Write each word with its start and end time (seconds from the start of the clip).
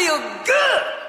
feel 0.00 0.18
good. 0.46 0.99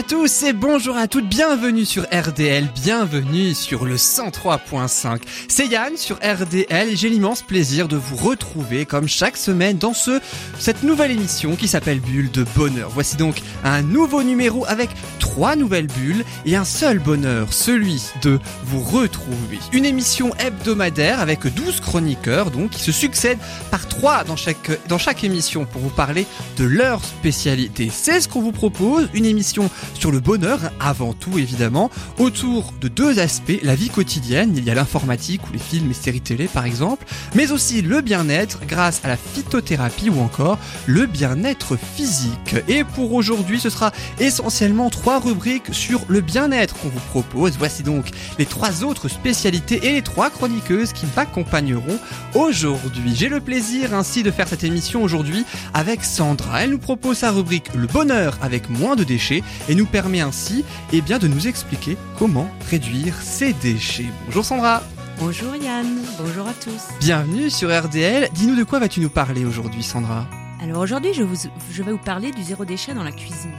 À 0.00 0.02
tous 0.02 0.44
et 0.44 0.54
bonjour 0.54 0.96
à 0.96 1.08
toutes, 1.08 1.28
bienvenue 1.28 1.84
sur 1.84 2.04
RDL, 2.04 2.66
bienvenue 2.74 3.52
sur 3.52 3.84
le 3.84 3.96
103.5. 3.96 5.20
C'est 5.46 5.66
Yann 5.66 5.94
sur 5.98 6.16
RDL 6.16 6.88
et 6.88 6.96
j'ai 6.96 7.10
l'immense 7.10 7.42
plaisir 7.42 7.86
de 7.86 7.96
vous 7.96 8.16
retrouver 8.16 8.86
comme 8.86 9.08
chaque 9.08 9.36
semaine 9.36 9.76
dans 9.76 9.92
ce 9.92 10.18
cette 10.58 10.84
nouvelle 10.84 11.10
émission 11.10 11.54
qui 11.54 11.68
s'appelle 11.68 12.00
Bulle 12.00 12.30
de 12.30 12.46
bonheur. 12.56 12.88
Voici 12.88 13.18
donc 13.18 13.42
un 13.62 13.82
nouveau 13.82 14.22
numéro 14.22 14.64
avec 14.68 14.88
trois 15.18 15.54
nouvelles 15.54 15.88
bulles 15.88 16.24
et 16.46 16.56
un 16.56 16.64
seul 16.64 16.98
bonheur, 16.98 17.52
celui 17.52 18.02
de 18.22 18.40
vous 18.64 18.80
retrouver. 18.80 19.58
Une 19.72 19.84
émission 19.84 20.34
hebdomadaire 20.38 21.20
avec 21.20 21.46
12 21.46 21.80
chroniqueurs 21.80 22.50
donc 22.50 22.70
qui 22.70 22.80
se 22.80 22.92
succèdent 22.92 23.38
par 23.70 23.86
trois 23.86 24.24
dans 24.24 24.36
chaque 24.36 24.70
dans 24.88 24.98
chaque 24.98 25.24
émission 25.24 25.66
pour 25.66 25.82
vous 25.82 25.90
parler 25.90 26.26
de 26.56 26.64
leur 26.64 27.04
spécialité. 27.04 27.90
C'est 27.92 28.22
ce 28.22 28.28
qu'on 28.28 28.40
vous 28.40 28.52
propose, 28.52 29.10
une 29.12 29.26
émission 29.26 29.68
sur 29.94 30.10
le 30.10 30.20
bonheur 30.20 30.60
avant 30.80 31.12
tout 31.12 31.38
évidemment, 31.38 31.90
autour 32.18 32.72
de 32.80 32.88
deux 32.88 33.18
aspects, 33.18 33.58
la 33.62 33.74
vie 33.74 33.90
quotidienne, 33.90 34.54
il 34.56 34.64
y 34.64 34.70
a 34.70 34.74
l'informatique 34.74 35.46
ou 35.48 35.52
les 35.52 35.58
films 35.58 35.90
et 35.90 35.94
séries 35.94 36.20
télé 36.20 36.48
par 36.48 36.64
exemple, 36.64 37.06
mais 37.34 37.52
aussi 37.52 37.82
le 37.82 38.00
bien-être 38.00 38.60
grâce 38.66 39.00
à 39.04 39.08
la 39.08 39.16
phytothérapie 39.16 40.10
ou 40.10 40.20
encore 40.20 40.58
le 40.86 41.06
bien-être 41.06 41.76
physique. 41.76 42.56
Et 42.68 42.84
pour 42.84 43.12
aujourd'hui, 43.12 43.60
ce 43.60 43.70
sera 43.70 43.92
essentiellement 44.18 44.90
trois 44.90 45.20
rubriques 45.20 45.72
sur 45.72 46.00
le 46.08 46.20
bien-être 46.20 46.76
qu'on 46.78 46.88
vous 46.88 47.00
propose. 47.10 47.56
Voici 47.58 47.82
donc 47.82 48.06
les 48.38 48.46
trois 48.46 48.84
autres 48.84 49.08
spécialités 49.08 49.86
et 49.86 49.92
les 49.92 50.02
trois 50.02 50.30
chroniqueuses 50.30 50.92
qui 50.92 51.06
m'accompagneront 51.16 51.98
aujourd'hui. 52.34 53.14
J'ai 53.14 53.28
le 53.28 53.40
plaisir 53.40 53.94
ainsi 53.94 54.22
de 54.22 54.30
faire 54.30 54.48
cette 54.48 54.64
émission 54.64 55.02
aujourd'hui 55.02 55.44
avec 55.74 56.04
Sandra. 56.04 56.64
Elle 56.64 56.70
nous 56.70 56.78
propose 56.78 57.18
sa 57.18 57.30
rubrique 57.30 57.74
Le 57.74 57.86
bonheur 57.86 58.38
avec 58.42 58.68
moins 58.70 58.96
de 58.96 59.04
déchets 59.04 59.42
et 59.68 59.74
nous 59.74 59.79
permet 59.86 60.20
ainsi 60.20 60.64
eh 60.92 61.00
bien, 61.00 61.18
de 61.18 61.28
nous 61.28 61.46
expliquer 61.48 61.96
comment 62.18 62.50
réduire 62.70 63.14
ces 63.22 63.52
déchets. 63.52 64.06
Bonjour 64.26 64.44
Sandra 64.44 64.82
Bonjour 65.18 65.54
Yann, 65.54 65.86
bonjour 66.18 66.46
à 66.48 66.54
tous. 66.54 66.80
Bienvenue 67.00 67.50
sur 67.50 67.68
RDL. 67.68 68.30
Dis-nous 68.32 68.56
de 68.56 68.64
quoi 68.64 68.78
vas-tu 68.78 69.00
nous 69.00 69.10
parler 69.10 69.44
aujourd'hui 69.44 69.82
Sandra 69.82 70.26
Alors 70.62 70.80
aujourd'hui, 70.80 71.12
je, 71.12 71.22
vous- 71.22 71.36
je 71.70 71.82
vais 71.82 71.92
vous 71.92 71.98
parler 71.98 72.30
du 72.30 72.42
zéro 72.42 72.64
déchet 72.64 72.94
dans 72.94 73.04
la 73.04 73.12
cuisine. 73.12 73.52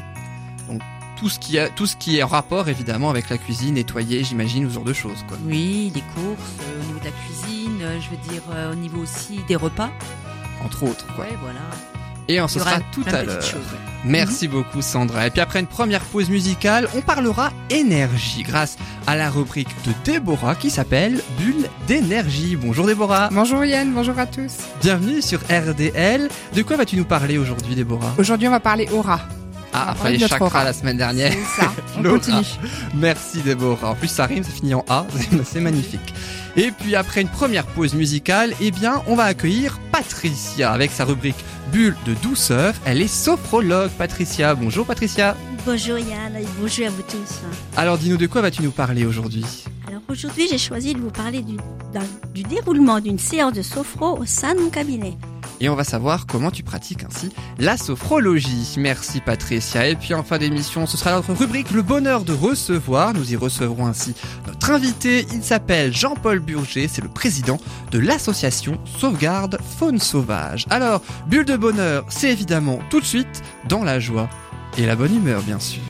tout 1.19 1.29
ce, 1.29 1.37
qui 1.37 1.59
a, 1.59 1.69
tout 1.69 1.85
ce 1.85 1.95
qui 1.97 2.17
est 2.17 2.23
en 2.23 2.27
rapport 2.27 2.67
évidemment 2.67 3.11
avec 3.11 3.29
la 3.29 3.37
cuisine, 3.37 3.75
nettoyer, 3.75 4.23
j'imagine, 4.23 4.67
ce 4.67 4.73
genre 4.73 4.83
de 4.83 4.93
choses. 4.93 5.23
Quoi. 5.27 5.37
Oui, 5.45 5.91
des 5.93 6.01
courses, 6.01 6.39
euh, 6.61 6.81
au 6.81 6.85
niveau 6.87 6.99
de 6.99 7.05
la 7.05 7.11
cuisine, 7.11 7.77
euh, 7.83 7.99
je 8.01 8.09
veux 8.09 8.33
dire 8.33 8.41
euh, 8.55 8.71
au 8.71 8.75
niveau 8.75 9.01
aussi 9.03 9.39
des 9.47 9.55
repas. 9.55 9.91
Entre 10.65 10.81
autres. 10.83 11.05
Quoi. 11.15 11.25
Ouais, 11.25 11.37
voilà. 11.43 11.59
Et 12.31 12.39
on 12.39 12.47
se 12.47 12.59
sera 12.59 12.79
tout 12.93 13.03
à 13.07 13.23
l'heure. 13.23 13.43
Merci 14.05 14.47
beaucoup 14.47 14.81
Sandra. 14.81 15.27
Et 15.27 15.31
puis 15.31 15.41
après 15.41 15.59
une 15.59 15.67
première 15.67 15.99
pause 15.99 16.29
musicale, 16.29 16.87
on 16.95 17.01
parlera 17.01 17.51
énergie 17.69 18.43
grâce 18.43 18.77
à 19.05 19.17
la 19.17 19.29
rubrique 19.29 19.67
de 19.85 19.91
Déborah 20.05 20.55
qui 20.55 20.69
s'appelle 20.69 21.21
Bulle 21.37 21.67
d'énergie. 21.87 22.55
Bonjour 22.55 22.87
Déborah. 22.87 23.27
Bonjour 23.33 23.65
Yann, 23.65 23.91
bonjour 23.91 24.17
à 24.17 24.27
tous. 24.27 24.53
Bienvenue 24.81 25.21
sur 25.21 25.41
RDL. 25.41 26.29
De 26.55 26.61
quoi 26.61 26.77
vas-tu 26.77 26.95
nous 26.95 27.03
parler 27.03 27.37
aujourd'hui 27.37 27.75
Déborah? 27.75 28.13
Aujourd'hui, 28.17 28.47
on 28.47 28.51
va 28.51 28.61
parler 28.61 28.87
aura. 28.93 29.19
Ah, 29.73 29.91
après 29.91 30.11
les 30.13 30.19
chakras 30.19 30.45
aura. 30.45 30.63
la 30.63 30.73
semaine 30.73 30.97
dernière. 30.97 31.31
C'est 31.33 31.61
ça, 31.61 31.71
on 31.97 32.01
Laura. 32.01 32.17
continue. 32.17 32.45
Merci 32.95 33.41
Déborah. 33.41 33.89
En 33.89 33.95
plus 33.95 34.07
ça 34.07 34.25
rime, 34.25 34.43
ça 34.45 34.51
finit 34.51 34.73
en 34.73 34.85
A, 34.87 35.05
c'est 35.43 35.59
magnifique. 35.59 36.13
Et 36.55 36.71
puis 36.71 36.95
après 36.95 37.21
une 37.21 37.29
première 37.29 37.65
pause 37.65 37.93
musicale, 37.93 38.53
eh 38.61 38.71
bien 38.71 39.01
on 39.07 39.15
va 39.15 39.25
accueillir 39.25 39.79
Patricia 39.91 40.71
avec 40.71 40.91
sa 40.91 41.03
rubrique 41.03 41.35
Bulle 41.71 41.95
de 42.05 42.13
douceur. 42.15 42.73
Elle 42.85 43.01
est 43.01 43.07
sophrologue. 43.07 43.91
Patricia, 43.97 44.55
bonjour 44.55 44.85
Patricia. 44.85 45.35
Bonjour 45.65 45.97
Yann 45.97 46.35
et 46.35 46.45
bonjour 46.59 46.87
à 46.87 46.89
vous 46.89 47.03
tous. 47.03 47.41
Alors 47.77 47.97
dis-nous 47.97 48.17
de 48.17 48.27
quoi 48.27 48.41
vas-tu 48.41 48.63
nous 48.63 48.71
parler 48.71 49.05
aujourd'hui? 49.05 49.45
Alors 49.87 50.01
aujourd'hui, 50.09 50.47
j'ai 50.49 50.57
choisi 50.57 50.93
de 50.93 50.99
vous 50.99 51.11
parler 51.11 51.41
du, 51.43 51.57
du 52.33 52.43
déroulement 52.43 52.99
d'une 52.99 53.19
séance 53.19 53.53
de 53.53 53.61
sophro 53.61 54.17
au 54.17 54.25
sein 54.25 54.55
de 54.55 54.59
mon 54.59 54.69
cabinet. 54.69 55.17
Et 55.61 55.69
on 55.69 55.75
va 55.75 55.83
savoir 55.83 56.25
comment 56.25 56.49
tu 56.49 56.63
pratiques 56.63 57.03
ainsi 57.03 57.29
la 57.59 57.77
sophrologie. 57.77 58.73
Merci 58.77 59.21
Patricia. 59.21 59.87
Et 59.87 59.95
puis 59.95 60.15
en 60.15 60.23
fin 60.23 60.39
d'émission, 60.39 60.87
ce 60.87 60.97
sera 60.97 61.11
notre 61.11 61.33
rubrique 61.33 61.69
Le 61.69 61.83
bonheur 61.83 62.23
de 62.23 62.33
recevoir. 62.33 63.13
Nous 63.13 63.31
y 63.31 63.35
recevrons 63.35 63.85
ainsi 63.85 64.15
notre 64.47 64.71
invité. 64.71 65.27
Il 65.31 65.43
s'appelle 65.43 65.93
Jean-Paul 65.93 66.39
Burger. 66.39 66.87
C'est 66.87 67.03
le 67.03 67.09
président 67.09 67.59
de 67.91 67.99
l'association 67.99 68.79
Sauvegarde 68.97 69.59
Faune 69.77 69.99
Sauvage. 69.99 70.65
Alors, 70.71 71.03
bulle 71.27 71.45
de 71.45 71.57
bonheur, 71.57 72.05
c'est 72.09 72.31
évidemment 72.31 72.79
tout 72.89 72.99
de 72.99 73.05
suite 73.05 73.43
dans 73.69 73.83
la 73.83 73.99
joie 73.99 74.29
et 74.79 74.87
la 74.87 74.95
bonne 74.95 75.15
humeur, 75.15 75.43
bien 75.43 75.59
sûr. 75.59 75.81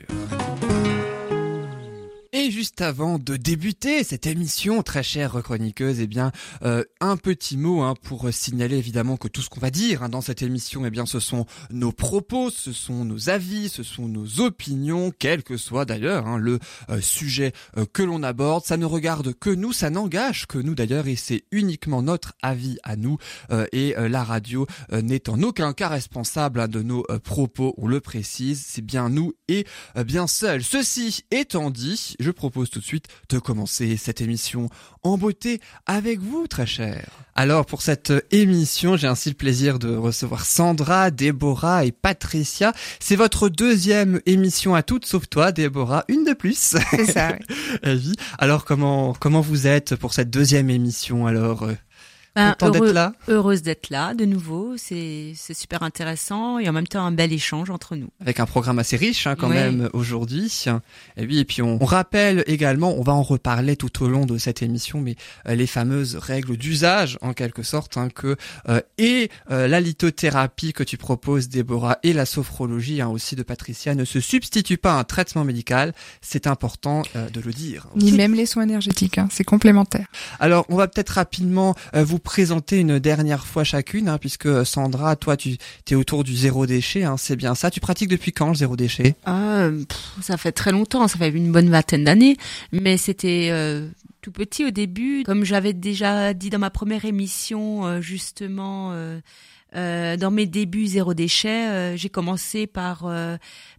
Juste 2.62 2.82
avant 2.82 3.18
de 3.18 3.38
débuter 3.38 4.04
cette 4.04 4.28
émission, 4.28 4.84
très 4.84 5.02
chère 5.02 5.42
chroniqueuse, 5.42 6.00
eh 6.00 6.06
bien, 6.06 6.32
euh, 6.62 6.84
un 7.00 7.18
petit 7.18 7.58
mot 7.58 7.82
hein, 7.82 7.96
pour 8.04 8.32
signaler 8.32 8.78
évidemment 8.78 9.18
que 9.18 9.28
tout 9.28 9.42
ce 9.42 9.50
qu'on 9.50 9.60
va 9.60 9.72
dire 9.72 10.04
hein, 10.04 10.10
dans 10.10 10.22
cette 10.22 10.44
émission, 10.44 10.86
eh 10.86 10.92
bien, 10.92 11.08
ce 11.08 11.20
sont 11.20 11.48
nos 11.72 11.92
propos, 11.92 12.52
ce 12.52 12.72
sont 12.72 13.04
nos 13.04 13.32
avis, 13.32 13.68
ce 13.68 13.82
sont 13.82 14.08
nos 14.08 14.42
opinions, 14.42 15.12
quel 15.18 15.42
que 15.42 15.58
soit 15.58 15.86
d'ailleurs 15.86 16.28
hein, 16.28 16.38
le 16.38 16.60
euh, 16.92 17.02
sujet 17.02 17.52
euh, 17.78 17.86
que 17.92 18.04
l'on 18.04 18.22
aborde. 18.22 18.64
Ça 18.64 18.78
ne 18.78 18.86
regarde 18.86 19.34
que 19.34 19.50
nous, 19.50 19.74
ça 19.74 19.90
n'engage 19.90 20.46
que 20.46 20.60
nous 20.60 20.76
d'ailleurs, 20.76 21.08
et 21.08 21.16
c'est 21.16 21.46
uniquement 21.52 22.04
notre 22.04 22.34
avis 22.44 22.78
à 22.84 22.96
nous. 22.96 23.18
euh, 23.50 23.66
et 23.72 23.96
la 23.98 24.24
radio 24.24 24.68
n'est 24.92 25.32
en 25.32 25.42
aucun 25.42 25.74
cas 25.74 25.88
responsable 25.88 26.60
hein, 26.60 26.68
de 26.68 26.84
nos 26.84 27.02
propos. 27.24 27.74
On 27.78 27.88
le 27.88 28.02
précise, 28.02 28.64
c'est 28.68 28.86
bien 28.86 29.10
nous 29.10 29.34
et 29.48 29.66
bien 30.06 30.28
seul. 30.28 30.64
Ceci 30.64 31.24
étant 31.32 31.72
dit, 31.72 32.16
je 32.20 32.30
propose 32.30 32.51
tout 32.52 32.80
de 32.80 32.86
suite 32.86 33.08
de 33.30 33.40
commencer 33.40 33.98
cette 33.98 34.22
émission 34.22 34.70
en 35.04 35.18
beauté 35.18 35.60
avec 35.86 36.20
vous, 36.20 36.48
très 36.48 36.66
cher. 36.66 37.10
Alors, 37.36 37.66
pour 37.66 37.82
cette 37.82 38.14
émission, 38.32 38.98
j'ai 38.98 39.08
ainsi 39.08 39.30
le 39.30 39.36
plaisir 39.36 39.80
de 39.80 39.96
recevoir 39.96 40.46
Sandra, 40.46 41.12
Déborah 41.12 41.86
et 41.86 41.92
Patricia. 41.92 42.74
C'est 43.00 43.16
votre 43.16 43.50
deuxième 43.50 44.22
émission 44.26 44.76
à 44.76 44.84
toutes, 44.84 45.06
sauf 45.06 45.28
toi, 45.30 45.52
Déborah, 45.52 46.04
une 46.08 46.26
de 46.26 46.34
plus. 46.34 46.76
C'est 46.92 47.06
ça, 47.06 47.34
oui. 47.86 48.14
Alors, 48.38 48.66
comment, 48.66 49.14
comment 49.14 49.42
vous 49.42 49.66
êtes 49.66 49.96
pour 49.96 50.14
cette 50.14 50.30
deuxième 50.30 50.70
émission, 50.70 51.26
alors? 51.26 51.68
Ben, 52.36 52.52
Content 52.52 52.70
d'être 52.72 52.84
heureux- 52.84 52.94
là? 52.94 53.14
Heureuse 53.28 53.62
d'être 53.62 53.90
là 53.90 54.14
de 54.14 54.24
nouveau, 54.24 54.76
c'est 54.78 55.34
c'est 55.36 55.54
super 55.54 55.84
intéressant 55.84 56.60
et 56.60 56.70
en 56.70 56.72
même 56.72 56.88
temps 56.88 57.04
un 57.06 57.12
bel 57.12 57.34
échange 57.34 57.70
entre 57.70 57.96
nous. 57.98 58.08
avec 58.22 58.40
un 58.40 58.46
programme 58.46 58.80
assez 58.80 58.96
riche 58.96 59.28
hein, 59.28 59.36
quand 59.36 59.50
Ouais. 59.50 59.56
même 59.56 59.90
aujourd'hui. 59.94 60.64
Et 61.18 61.26
oui, 61.26 61.40
et 61.40 61.46
puis 61.46 61.62
on, 61.62 61.78
on 61.82 61.86
rappelle 61.86 62.44
également, 62.48 62.94
on 62.98 63.02
va 63.02 63.12
en 63.14 63.22
reparler 63.24 63.76
tout 63.76 64.04
au 64.04 64.08
long 64.08 64.26
de 64.26 64.38
cette 64.38 64.62
émission, 64.62 65.02
mais 65.02 65.16
euh, 65.48 65.56
les 65.56 65.68
fameuses 65.68 66.16
règles 66.16 66.56
d'usage 66.56 67.18
en 67.22 67.34
quelque 67.34 67.64
sorte, 67.64 67.98
hein, 67.98 68.08
que 68.10 68.38
euh, 68.70 68.80
et 68.98 69.30
euh, 69.50 69.68
la 69.68 69.82
lithothérapie 69.82 70.72
que 70.72 70.84
tu 70.84 70.98
proposes, 70.98 71.50
Déborah, 71.50 71.98
et 72.04 72.14
la 72.14 72.26
sophrologie 72.26 73.02
hein, 73.02 73.10
aussi 73.10 73.36
de 73.36 73.44
Patricia 73.44 73.94
ne 73.96 74.06
se 74.06 74.22
substituent 74.22 74.78
pas 74.78 74.94
à 74.96 75.00
un 75.00 75.04
traitement 75.04 75.44
médical. 75.44 75.94
C'est 76.22 76.48
important 76.48 77.02
euh, 77.18 77.30
de 77.30 77.42
le 77.42 77.52
dire. 77.52 77.88
Ni 77.96 78.14
même 78.14 78.36
les 78.36 78.46
soins 78.46 78.64
énergétiques, 78.64 79.18
hein, 79.18 79.28
c'est 79.32 79.44
complémentaire. 79.44 80.08
Alors, 80.40 80.66
on 80.70 80.76
va 80.78 80.88
peut-être 80.88 81.10
rapidement 81.10 81.76
euh, 81.96 82.04
vous 82.06 82.20
présenter 82.22 82.80
une 82.80 83.00
dernière 83.00 83.46
fois 83.46 83.64
chacune, 83.64 84.08
hein, 84.08 84.18
puisque 84.18 84.46
euh, 84.46 84.64
Sandra, 84.64 85.16
toi, 85.16 85.38
tu 85.38 85.58
es 85.90 85.96
autour 85.96 86.24
du 86.24 86.36
zéro 86.36 86.66
déchet, 86.66 87.04
hein, 87.04 87.18
c'est 87.18 87.36
bien 87.36 87.56
ça. 87.56 87.70
Tu 87.70 87.80
pratiques 87.80 88.10
depuis 88.10 88.32
quand 88.32 88.50
le 88.50 88.56
zéro 88.56 88.76
déchet? 88.76 89.16
Ah, 89.26 89.70
ça 90.22 90.38
fait 90.38 90.52
très 90.52 90.72
longtemps, 90.72 91.08
ça 91.08 91.18
fait 91.18 91.30
une 91.30 91.52
bonne 91.52 91.70
vingtaine 91.70 92.06
d'années, 92.06 92.38
mais 92.72 92.98
c'était 92.98 93.50
euh, 93.52 93.88
tout 94.22 94.32
petit 94.32 94.66
au 94.66 94.72
début. 94.72 95.24
Comme 95.24 95.44
j'avais 95.44 95.74
déjà 95.74 96.34
dit 96.34 96.50
dans 96.50 96.60
ma 96.60 96.70
première 96.70 97.06
émission, 97.06 97.86
euh, 97.86 98.02
justement, 98.02 98.94
dans 99.74 100.32
mes 100.32 100.46
débuts 100.46 100.88
zéro 100.88 101.14
déchet, 101.14 101.96
j'ai 101.98 102.10
commencé 102.10 102.68
par 102.68 103.06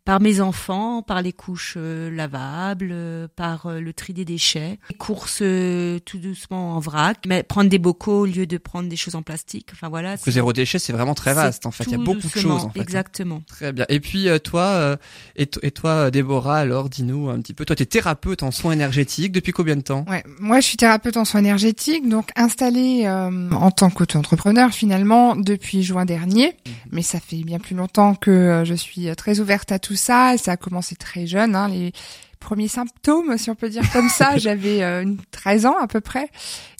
par 0.04 0.20
mes 0.20 0.40
enfants, 0.40 1.02
par 1.02 1.22
les 1.22 1.32
couches 1.32 1.74
euh, 1.76 2.10
lavables, 2.10 2.90
euh, 2.90 3.28
par 3.36 3.66
euh, 3.66 3.80
le 3.80 3.92
tri 3.92 4.12
des 4.12 4.24
déchets, 4.24 4.78
les 4.90 4.96
courses 4.96 5.42
tout 6.04 6.18
doucement 6.18 6.76
en 6.76 6.80
vrac, 6.80 7.18
mais 7.26 7.42
prendre 7.42 7.70
des 7.70 7.78
bocaux 7.78 8.20
au 8.22 8.26
lieu 8.26 8.46
de 8.46 8.58
prendre 8.58 8.88
des 8.88 8.96
choses 8.96 9.14
en 9.14 9.22
plastique. 9.22 9.68
Enfin 9.72 9.88
voilà. 9.88 10.16
Le 10.26 10.32
zéro 10.32 10.52
déchet, 10.52 10.78
c'est 10.78 10.92
vraiment 10.92 11.14
très 11.14 11.34
vaste. 11.34 11.66
En 11.66 11.70
fait, 11.70 11.84
il 11.84 11.92
y 11.92 11.94
a 11.94 11.98
beaucoup 11.98 12.16
de 12.28 12.28
choses. 12.28 12.64
En 12.64 12.70
fait. 12.70 12.80
Exactement. 12.80 13.42
Très 13.46 13.72
bien. 13.72 13.86
Et 13.88 14.00
puis 14.00 14.28
euh, 14.28 14.38
toi, 14.38 14.62
euh, 14.64 14.96
et, 15.36 15.46
to- 15.46 15.60
et 15.62 15.70
toi, 15.70 16.10
Déborah, 16.10 16.58
alors 16.58 16.88
dis-nous 16.88 17.28
un 17.30 17.40
petit 17.40 17.54
peu. 17.54 17.64
Toi, 17.64 17.76
tu 17.76 17.84
es 17.84 17.86
thérapeute 17.86 18.42
en 18.42 18.50
soins 18.50 18.72
énergétiques 18.72 19.32
depuis 19.32 19.52
combien 19.52 19.76
de 19.76 19.82
temps? 19.82 20.04
Ouais, 20.08 20.24
moi 20.40 20.60
je 20.60 20.66
suis 20.66 20.76
thérapeute 20.76 21.16
en 21.16 21.24
soins 21.24 21.40
énergétiques, 21.40 22.08
donc 22.08 22.30
installée 22.34 23.04
euh, 23.06 23.50
en 23.52 23.70
tant 23.70 23.90
qu'auto-entrepreneur 23.90 24.70
finalement 24.72 25.36
depuis 25.36 25.82
juin 25.82 26.04
dernier. 26.04 26.56
Mais 26.90 27.02
ça 27.02 27.20
fait 27.20 27.36
bien 27.44 27.58
plus 27.58 27.76
longtemps 27.76 28.14
que 28.14 28.62
je 28.66 28.74
suis 28.74 29.14
très 29.16 29.38
ouverte 29.40 29.70
à 29.72 29.78
tout 29.78 29.91
ça. 29.96 30.34
Et 30.34 30.38
ça 30.38 30.52
a 30.52 30.56
commencé 30.56 30.96
très 30.96 31.26
jeune. 31.26 31.54
Hein, 31.54 31.68
les 31.68 31.92
premiers 32.42 32.68
symptômes, 32.68 33.36
si 33.38 33.50
on 33.50 33.54
peut 33.54 33.68
dire 33.70 33.90
comme 33.92 34.08
ça, 34.08 34.36
j'avais 34.36 34.82
euh, 34.82 35.02
une 35.02 35.18
13 35.30 35.66
ans 35.66 35.76
à 35.80 35.86
peu 35.86 36.00
près. 36.00 36.28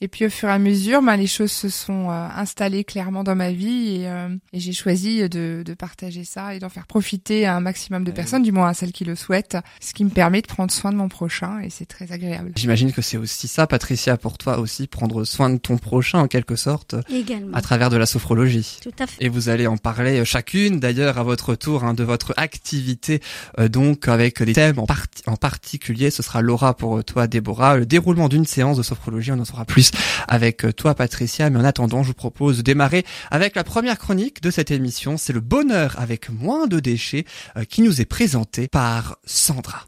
Et 0.00 0.08
puis 0.08 0.26
au 0.26 0.30
fur 0.30 0.48
et 0.48 0.52
à 0.52 0.58
mesure, 0.58 1.00
ben, 1.02 1.16
les 1.16 1.26
choses 1.26 1.52
se 1.52 1.68
sont 1.68 2.10
euh, 2.10 2.28
installées 2.36 2.84
clairement 2.84 3.22
dans 3.24 3.36
ma 3.36 3.52
vie 3.52 4.00
et, 4.00 4.08
euh, 4.08 4.28
et 4.52 4.60
j'ai 4.60 4.72
choisi 4.72 5.28
de, 5.28 5.62
de 5.64 5.74
partager 5.74 6.24
ça 6.24 6.54
et 6.54 6.58
d'en 6.58 6.68
faire 6.68 6.86
profiter 6.86 7.46
à 7.46 7.56
un 7.56 7.60
maximum 7.60 8.04
de 8.04 8.10
Ouais. 8.10 8.14
personnes, 8.16 8.42
du 8.42 8.52
moins 8.52 8.68
à 8.68 8.74
celles 8.74 8.92
qui 8.92 9.04
le 9.04 9.14
souhaitent, 9.14 9.56
ce 9.80 9.94
qui 9.94 10.04
me 10.04 10.10
permet 10.10 10.42
de 10.42 10.46
prendre 10.48 10.70
soin 10.72 10.90
de 10.92 10.96
mon 10.96 11.08
prochain 11.08 11.60
et 11.60 11.70
c'est 11.70 11.86
très 11.86 12.12
agréable. 12.12 12.52
J'imagine 12.56 12.92
que 12.92 13.00
c'est 13.00 13.16
aussi 13.16 13.48
ça, 13.48 13.66
Patricia, 13.66 14.16
pour 14.16 14.36
toi 14.38 14.58
aussi, 14.58 14.86
prendre 14.86 15.24
soin 15.24 15.48
de 15.50 15.56
ton 15.58 15.78
prochain 15.78 16.18
en 16.18 16.26
quelque 16.28 16.56
sorte, 16.56 16.94
Également. 17.10 17.56
à 17.56 17.62
travers 17.62 17.88
de 17.90 17.96
la 17.96 18.06
sophrologie. 18.06 18.78
Tout 18.82 18.90
à 18.98 19.06
fait. 19.06 19.24
Et 19.24 19.28
vous 19.28 19.48
allez 19.48 19.66
en 19.66 19.76
parler 19.76 20.20
euh, 20.20 20.24
chacune, 20.24 20.80
d'ailleurs, 20.80 21.18
à 21.18 21.22
votre 21.22 21.54
tour, 21.54 21.84
hein, 21.84 21.94
de 21.94 22.02
votre 22.04 22.34
activité, 22.36 23.20
euh, 23.58 23.68
donc 23.68 24.08
avec 24.08 24.42
des 24.42 24.52
thèmes 24.52 24.78
en, 24.78 24.86
parti- 24.86 25.22
en 25.26 25.36
particulier. 25.52 26.10
Ce 26.10 26.22
sera 26.22 26.40
Laura 26.40 26.74
pour 26.74 26.98
euh, 26.98 27.02
toi, 27.02 27.26
Déborah. 27.26 27.76
Le 27.76 27.86
déroulement 27.86 28.28
d'une 28.28 28.46
séance 28.46 28.78
de 28.78 28.82
sophrologie, 28.82 29.32
on 29.32 29.38
en 29.38 29.44
saura 29.44 29.64
plus 29.66 29.90
avec 30.28 30.64
euh, 30.64 30.72
toi, 30.72 30.94
Patricia. 30.94 31.50
Mais 31.50 31.58
en 31.58 31.64
attendant, 31.64 32.02
je 32.02 32.08
vous 32.08 32.14
propose 32.14 32.58
de 32.58 32.62
démarrer 32.62 33.04
avec 33.30 33.54
la 33.54 33.64
première 33.64 33.98
chronique 33.98 34.42
de 34.42 34.50
cette 34.50 34.70
émission. 34.70 35.16
C'est 35.18 35.34
le 35.34 35.40
bonheur 35.40 35.94
avec 35.98 36.30
moins 36.30 36.66
de 36.66 36.80
déchets 36.80 37.26
euh, 37.56 37.64
qui 37.64 37.82
nous 37.82 38.00
est 38.00 38.06
présenté 38.06 38.66
par 38.68 39.18
Sandra. 39.26 39.84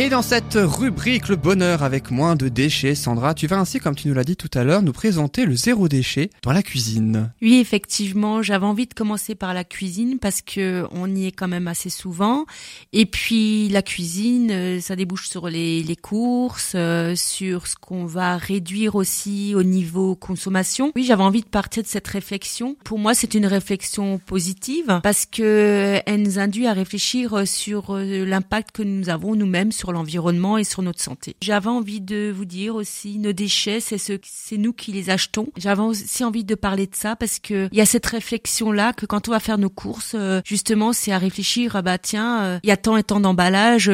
Et 0.00 0.08
dans 0.08 0.22
cette 0.22 0.54
rubrique, 0.54 1.28
le 1.28 1.36
bonheur 1.36 1.82
avec 1.82 2.10
moins 2.10 2.34
de 2.34 2.48
déchets, 2.48 2.94
Sandra, 2.94 3.34
tu 3.34 3.46
vas 3.46 3.58
ainsi, 3.58 3.80
comme 3.80 3.94
tu 3.94 4.08
nous 4.08 4.14
l'as 4.14 4.24
dit 4.24 4.34
tout 4.34 4.48
à 4.54 4.64
l'heure, 4.64 4.80
nous 4.80 4.94
présenter 4.94 5.44
le 5.44 5.54
zéro 5.54 5.88
déchet 5.88 6.30
dans 6.42 6.52
la 6.52 6.62
cuisine. 6.62 7.30
Oui, 7.42 7.58
effectivement, 7.58 8.40
j'avais 8.40 8.64
envie 8.64 8.86
de 8.86 8.94
commencer 8.94 9.34
par 9.34 9.52
la 9.52 9.62
cuisine 9.62 10.18
parce 10.18 10.40
que 10.40 10.86
on 10.92 11.14
y 11.14 11.26
est 11.26 11.32
quand 11.32 11.48
même 11.48 11.68
assez 11.68 11.90
souvent. 11.90 12.46
Et 12.94 13.04
puis 13.04 13.68
la 13.68 13.82
cuisine, 13.82 14.50
euh, 14.50 14.80
ça 14.80 14.96
débouche 14.96 15.28
sur 15.28 15.50
les, 15.50 15.84
courses, 16.00 16.72
euh, 16.76 17.14
sur 17.14 17.66
ce 17.66 17.76
qu'on 17.76 18.06
va 18.06 18.38
réduire 18.38 18.94
aussi 18.94 19.52
au 19.54 19.62
niveau 19.62 20.16
consommation. 20.16 20.92
Oui, 20.96 21.04
j'avais 21.04 21.24
envie 21.24 21.42
de 21.42 21.46
partir 21.46 21.82
de 21.82 21.88
cette 21.88 22.08
réflexion. 22.08 22.74
Pour 22.84 22.98
moi, 22.98 23.12
c'est 23.12 23.34
une 23.34 23.44
réflexion 23.44 24.16
positive 24.16 25.00
parce 25.02 25.26
que 25.26 26.00
elle 26.06 26.22
nous 26.22 26.38
induit 26.38 26.66
à 26.66 26.72
réfléchir 26.72 27.46
sur 27.46 27.90
euh, 27.90 28.24
l'impact 28.24 28.70
que 28.72 28.82
nous 28.82 29.10
avons 29.10 29.34
nous-mêmes 29.34 29.72
sur 29.72 29.89
l'environnement 29.92 30.58
et 30.58 30.64
sur 30.64 30.82
notre 30.82 31.00
santé. 31.00 31.36
J'avais 31.42 31.68
envie 31.68 32.00
de 32.00 32.32
vous 32.34 32.44
dire 32.44 32.74
aussi, 32.74 33.18
nos 33.18 33.32
déchets, 33.32 33.80
c'est 33.80 33.98
ce, 33.98 34.14
c'est 34.22 34.56
nous 34.56 34.72
qui 34.72 34.92
les 34.92 35.10
achetons. 35.10 35.48
J'avais 35.56 35.82
aussi 35.82 36.24
envie 36.24 36.44
de 36.44 36.54
parler 36.54 36.86
de 36.86 36.94
ça 36.94 37.16
parce 37.16 37.38
que 37.38 37.68
il 37.72 37.78
y 37.78 37.80
a 37.80 37.86
cette 37.86 38.06
réflexion 38.06 38.72
là 38.72 38.92
que 38.92 39.06
quand 39.06 39.28
on 39.28 39.30
va 39.30 39.40
faire 39.40 39.58
nos 39.58 39.70
courses, 39.70 40.14
euh, 40.14 40.40
justement, 40.44 40.92
c'est 40.92 41.12
à 41.12 41.18
réfléchir. 41.18 41.76
ah 41.76 41.82
bah 41.82 41.98
tiens, 41.98 42.42
euh, 42.42 42.58
il 42.62 42.68
y 42.68 42.72
a 42.72 42.76
tant 42.76 42.96
et 42.96 43.02
tant 43.02 43.20
d'emballage, 43.20 43.92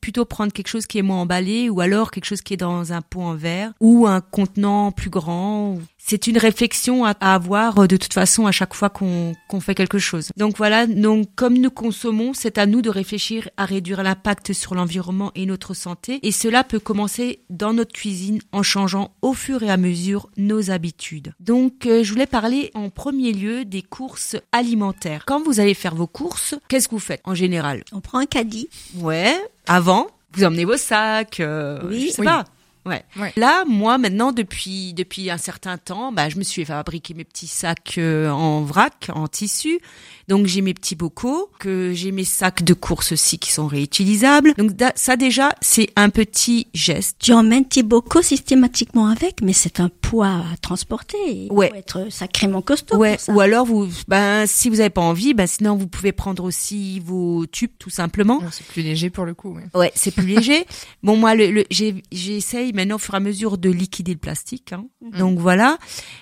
plutôt 0.00 0.24
prendre 0.24 0.52
quelque 0.52 0.68
chose 0.68 0.86
qui 0.86 0.98
est 0.98 1.02
moins 1.02 1.20
emballé 1.20 1.68
ou 1.68 1.80
alors 1.80 2.10
quelque 2.10 2.24
chose 2.24 2.42
qui 2.42 2.54
est 2.54 2.58
dans 2.58 2.92
un 2.92 3.02
pot 3.02 3.22
en 3.22 3.34
verre 3.34 3.72
ou 3.80 4.06
un 4.06 4.20
contenant 4.20 4.92
plus 4.92 5.10
grand. 5.10 5.78
C'est 6.08 6.28
une 6.28 6.38
réflexion 6.38 7.04
à, 7.04 7.10
à 7.20 7.34
avoir 7.34 7.80
euh, 7.80 7.86
de 7.88 7.96
toute 7.96 8.12
façon 8.14 8.46
à 8.46 8.52
chaque 8.52 8.74
fois 8.74 8.90
qu'on 8.90 9.34
fait 9.60 9.74
quelque 9.74 9.98
chose. 9.98 10.28
Donc 10.36 10.56
voilà, 10.56 10.86
donc 10.86 11.26
comme 11.34 11.58
nous 11.58 11.70
consommons, 11.70 12.32
c'est 12.32 12.58
à 12.58 12.66
nous 12.66 12.80
de 12.80 12.90
réfléchir 12.90 13.48
à 13.56 13.64
réduire 13.64 14.04
l'impact 14.04 14.52
sur 14.52 14.76
l'environnement 14.76 15.32
et 15.34 15.46
notre 15.46 15.74
santé. 15.74 16.20
Et 16.22 16.30
cela 16.30 16.62
peut 16.62 16.78
commencer 16.78 17.40
dans 17.50 17.72
notre 17.72 17.92
cuisine 17.92 18.40
en 18.52 18.62
changeant 18.62 19.10
au 19.20 19.32
fur 19.34 19.64
et 19.64 19.70
à 19.70 19.76
mesure 19.76 20.30
nos 20.36 20.70
habitudes. 20.70 21.32
Donc 21.40 21.86
euh, 21.86 22.04
je 22.04 22.12
voulais 22.12 22.26
parler 22.26 22.70
en 22.74 22.88
premier 22.88 23.32
lieu 23.32 23.64
des 23.64 23.82
courses 23.82 24.36
alimentaires. 24.52 25.24
Quand 25.26 25.42
vous 25.42 25.58
allez 25.58 25.74
faire 25.74 25.96
vos 25.96 26.06
courses, 26.06 26.54
qu'est-ce 26.68 26.86
que 26.88 26.94
vous 26.94 27.00
faites 27.00 27.20
en 27.24 27.34
général? 27.34 27.82
On 27.92 28.00
prend 28.00 28.18
un 28.18 28.26
caddie. 28.26 28.68
Ouais, 28.96 29.34
avant, 29.66 30.06
vous 30.34 30.44
emmenez 30.44 30.64
vos 30.64 30.76
sacs, 30.76 31.40
euh, 31.40 31.80
Oui. 31.88 32.06
je 32.06 32.12
sais 32.12 32.20
Oui. 32.20 32.26
pas. 32.26 32.44
Ouais. 32.86 33.04
Ouais. 33.16 33.32
Là, 33.36 33.64
moi, 33.66 33.98
maintenant, 33.98 34.32
depuis 34.32 34.94
depuis 34.94 35.30
un 35.30 35.38
certain 35.38 35.76
temps, 35.76 36.12
bah, 36.12 36.28
je 36.28 36.36
me 36.38 36.44
suis 36.44 36.64
fabriqué 36.64 37.14
mes 37.14 37.24
petits 37.24 37.48
sacs 37.48 37.96
euh, 37.98 38.30
en 38.30 38.62
vrac, 38.62 39.10
en 39.12 39.26
tissu. 39.26 39.80
Donc, 40.28 40.46
j'ai 40.46 40.60
mes 40.60 40.74
petits 40.74 40.94
bocaux, 40.96 41.50
que 41.60 41.92
j'ai 41.94 42.10
mes 42.12 42.24
sacs 42.24 42.62
de 42.64 42.74
course 42.74 43.12
aussi 43.12 43.38
qui 43.38 43.52
sont 43.52 43.66
réutilisables. 43.66 44.54
Donc, 44.58 44.72
ça 44.96 45.16
déjà, 45.16 45.50
c'est 45.60 45.88
un 45.96 46.08
petit 46.10 46.66
geste. 46.74 47.16
Tu 47.20 47.32
emmènes 47.32 47.64
tes 47.66 47.82
bocaux 47.82 48.22
systématiquement 48.22 49.06
avec, 49.08 49.40
mais 49.42 49.52
c'est 49.52 49.80
un 49.80 49.88
poids 49.88 50.28
à 50.52 50.56
transporter. 50.60 51.16
Il 51.28 51.52
Ouais. 51.52 51.68
faut 51.70 51.74
être 51.76 52.12
sacrément 52.12 52.62
costaud. 52.62 52.96
Ouais. 52.96 53.12
pour 53.16 53.20
ça. 53.20 53.32
Ou 53.32 53.40
alors, 53.40 53.66
vous, 53.66 53.88
ben, 54.08 54.46
si 54.46 54.68
vous 54.68 54.76
n'avez 54.76 54.90
pas 54.90 55.00
envie, 55.02 55.34
ben, 55.34 55.46
sinon, 55.46 55.76
vous 55.76 55.86
pouvez 55.86 56.12
prendre 56.12 56.44
aussi 56.44 57.00
vos 57.00 57.46
tubes, 57.46 57.70
tout 57.78 57.90
simplement. 57.90 58.40
C'est 58.50 58.66
plus 58.66 58.82
léger 58.82 59.10
pour 59.10 59.24
le 59.24 59.34
coup. 59.34 59.54
ouais. 59.54 59.64
Ouais, 59.74 59.92
c'est 59.94 60.10
plus 60.12 60.26
léger. 60.26 60.64
Bon, 61.02 61.16
moi, 61.16 61.34
le, 61.36 61.50
le- 61.52 61.66
j'ai- 61.70 62.02
j'essaye 62.10 62.72
maintenant 62.72 62.96
au 62.96 62.98
fur 62.98 63.14
et 63.14 63.18
à 63.18 63.20
mesure 63.20 63.58
de 63.58 63.70
liquider 63.70 64.12
le 64.12 64.18
plastique. 64.18 64.72
Hein. 64.72 64.86
Donc 65.18 65.38
voilà. 65.38 65.78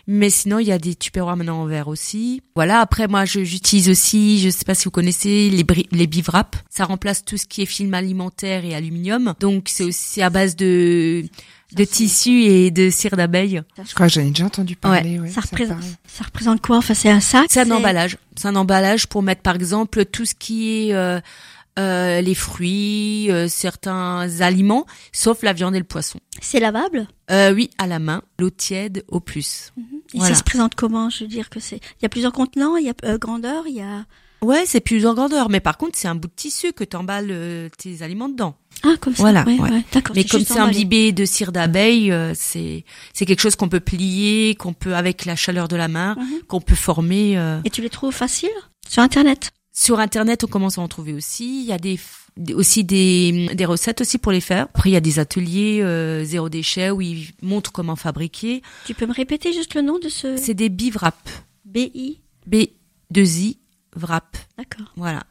Mais 0.07 0.29
sinon, 0.29 0.59
il 0.59 0.67
y 0.67 0.73
a 0.73 0.79
des 0.79 0.95
tupperwares 0.95 1.37
maintenant 1.39 1.63
en 1.63 1.67
verre 1.67 1.89
aussi. 1.89 2.43
Voilà. 2.55 2.81
Après, 2.81 3.09
moi, 3.09 3.25
je- 3.25 3.45
j'utilise 3.45 3.89
aussi, 3.95 4.41
je 4.41 4.51
sais 4.51 4.65
pas 4.65 4.75
si 4.75 4.85
vous 4.85 4.91
connaissez, 4.91 5.51
les, 5.51 5.65
les 5.93 6.07
bivraps. 6.09 6.59
Ça 6.69 6.85
remplace 6.85 7.25
tout 7.25 7.37
ce 7.37 7.47
qui 7.47 7.63
est 7.63 7.67
film 7.67 7.95
alimentaire 7.95 8.65
et 8.65 8.75
aluminium. 8.75 9.35
Donc 9.39 9.69
c'est 9.69 9.85
aussi 9.85 10.21
à 10.21 10.31
base 10.31 10.57
de 10.57 11.25
de 11.75 11.85
tissu 11.85 12.43
et 12.43 12.71
de 12.71 12.91
cire 12.91 13.17
d'abeille. 13.17 13.63
Je 13.85 13.95
crois 13.95 14.07
que 14.07 14.13
j'en 14.13 14.21
ai 14.21 14.31
déjà 14.31 14.45
entendu 14.45 14.77
parler. 14.77 15.19
Ouais, 15.19 15.29
ça, 15.29 15.41
représente, 15.41 15.83
ça 16.07 16.25
représente 16.25 16.61
quoi 16.61 16.77
Enfin, 16.77 16.95
c'est 16.95 17.11
un 17.11 17.21
sac. 17.21 17.47
C'est 17.49 17.61
un 17.61 17.71
emballage. 17.71 18.17
C'est 18.37 18.49
un 18.49 18.57
emballage 18.57 19.07
pour 19.07 19.23
mettre, 19.23 19.43
par 19.43 19.55
exemple, 19.55 20.05
tout 20.05 20.25
ce 20.25 20.35
qui 20.35 20.89
est 20.89 20.95
euh, 20.95 21.21
euh, 21.79 22.21
les 22.21 22.35
fruits, 22.35 23.31
euh, 23.31 23.49
certains 23.49 24.41
aliments, 24.41 24.87
sauf 25.13 25.43
la 25.43 25.53
viande 25.53 25.75
et 25.75 25.79
le 25.79 25.85
poisson. 25.85 26.21
C'est 26.41 26.61
lavable? 26.61 27.07
Euh, 27.31 27.53
oui, 27.55 27.71
à 27.79 27.87
la 27.87 27.99
main, 27.99 28.23
l'eau 28.39 28.51
tiède 28.51 29.05
au 29.09 29.21
plus. 29.21 29.73
Et 30.13 30.19
Voilà. 30.19 30.35
ça 30.35 30.39
se 30.39 30.45
présente 30.45 30.75
comment? 30.75 31.11
Je 31.11 31.25
veux 31.25 31.29
dire 31.29 31.51
que 31.51 31.59
c'est. 31.61 31.77
Il 31.77 32.03
y 32.03 32.07
a 32.07 32.09
plusieurs 32.09 32.33
contenants. 32.33 32.77
Il 32.77 32.87
y 32.87 32.91
a 32.91 32.95
euh, 33.05 33.19
grandeur. 33.19 33.65
Il 33.67 33.75
y 33.77 33.81
a. 33.81 34.05
Ouais, 34.43 34.65
c'est 34.67 34.81
plus 34.81 35.07
en 35.07 35.15
grandeur, 35.15 35.49
mais 35.49 35.61
par 35.61 35.79
contre, 35.79 35.97
c'est 35.99 36.07
un 36.07 36.15
bout 36.15 36.29
de 36.29 36.33
tissu 36.37 36.75
que 36.75 36.85
t'emballes 36.85 37.31
euh, 37.31 37.69
tes 37.79 38.03
aliments 38.03 38.29
dedans. 38.29 38.57
Ah, 38.83 38.93
comme 39.01 39.15
ça. 39.15 39.23
Voilà, 39.23 39.43
Ouais, 39.47 39.59
ouais. 39.59 39.71
ouais, 39.71 39.85
D'accord. 39.91 40.15
Mais 40.15 40.25
comme 40.25 40.45
c'est 40.45 40.59
imbibé 40.59 41.13
de 41.13 41.25
cire 41.25 41.51
d'abeille, 41.51 42.13
euh, 42.13 42.33
c'est 42.35 42.85
c'est 43.15 43.25
quelque 43.25 43.41
chose 43.41 43.57
qu'on 43.57 43.71
peut 43.71 43.81
plier, 43.81 44.55
qu'on 44.55 44.75
peut 44.75 44.95
avec 44.95 45.25
la 45.25 45.35
chaleur 45.35 45.67
de 45.69 45.77
la 45.77 45.89
main, 45.89 46.15
Mhm. 46.19 46.43
qu'on 46.47 46.61
peut 46.61 46.75
former. 46.75 47.39
euh. 47.39 47.59
Et 47.65 47.71
tu 47.71 47.81
les 47.81 47.89
trouves 47.89 48.13
faciles? 48.13 48.51
Sur 48.87 49.03
Internet? 49.03 49.51
Sur 49.77 49.99
internet, 49.99 50.45
on 50.45 50.47
commence 50.47 50.79
à 50.79 50.83
en 50.83 50.89
trouver 50.89 51.13
aussi. 51.13 51.63
Il 51.63 51.67
y 51.67 51.73
a 51.73 51.79
des 51.79 51.99
aussi 52.55 52.85
des, 52.85 53.51
des 53.55 53.65
recettes 53.65 54.01
aussi 54.01 54.19
pour 54.19 54.33
les 54.33 54.41
faire. 54.41 54.65
Après, 54.65 54.91
il 54.91 54.93
y 54.93 54.97
a 54.97 55.01
des 55.01 55.19
ateliers 55.19 55.81
euh, 55.83 56.25
zéro 56.25 56.49
déchet 56.49 56.91
où 56.91 57.01
ils 57.01 57.33
montrent 57.43 57.73
comment 57.73 57.97
fabriquer. 57.97 58.63
Tu 58.87 58.95
peux 58.95 59.07
me 59.07 59.13
répéter 59.13 59.53
juste 59.53 59.75
le 59.75 59.83
nom 59.83 59.99
de 59.99 60.09
ce 60.09 60.37
C'est 60.37 60.55
des 60.55 60.69
bivraps. 60.69 61.45
BI 61.65 62.21
B2I 62.49 63.59
wrap. 63.97 64.37
D'accord. 64.57 64.93
Voilà. 64.97 65.25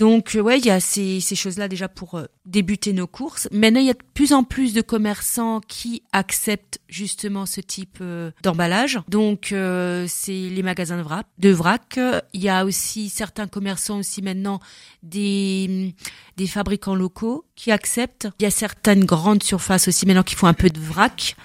Donc 0.00 0.34
euh, 0.34 0.40
ouais, 0.40 0.58
il 0.58 0.64
y 0.64 0.70
a 0.70 0.80
ces, 0.80 1.20
ces 1.20 1.36
choses-là 1.36 1.68
déjà 1.68 1.86
pour 1.86 2.14
euh, 2.14 2.24
débuter 2.46 2.94
nos 2.94 3.06
courses. 3.06 3.48
Maintenant, 3.52 3.80
il 3.80 3.86
y 3.86 3.90
a 3.90 3.94
de 3.94 3.98
plus 4.14 4.32
en 4.32 4.44
plus 4.44 4.72
de 4.72 4.80
commerçants 4.80 5.60
qui 5.60 6.02
acceptent 6.12 6.80
justement 6.88 7.44
ce 7.44 7.60
type 7.60 7.98
euh, 8.00 8.30
d'emballage. 8.42 8.98
Donc 9.08 9.52
euh, 9.52 10.06
c'est 10.08 10.32
les 10.32 10.62
magasins 10.62 10.96
de 10.96 11.02
vrac. 11.02 11.26
De 11.38 11.50
vrac. 11.50 12.00
Il 12.32 12.42
y 12.42 12.48
a 12.48 12.64
aussi 12.64 13.10
certains 13.10 13.46
commerçants 13.46 13.98
aussi 13.98 14.22
maintenant 14.22 14.58
des 15.02 15.94
des 16.38 16.46
fabricants 16.46 16.94
locaux 16.94 17.44
qui 17.54 17.70
acceptent. 17.70 18.28
Il 18.38 18.44
y 18.44 18.46
a 18.46 18.50
certaines 18.50 19.04
grandes 19.04 19.42
surfaces 19.42 19.86
aussi 19.86 20.06
maintenant 20.06 20.22
qui 20.22 20.34
font 20.34 20.46
un 20.46 20.54
peu 20.54 20.70
de 20.70 20.80
vrac 20.80 21.36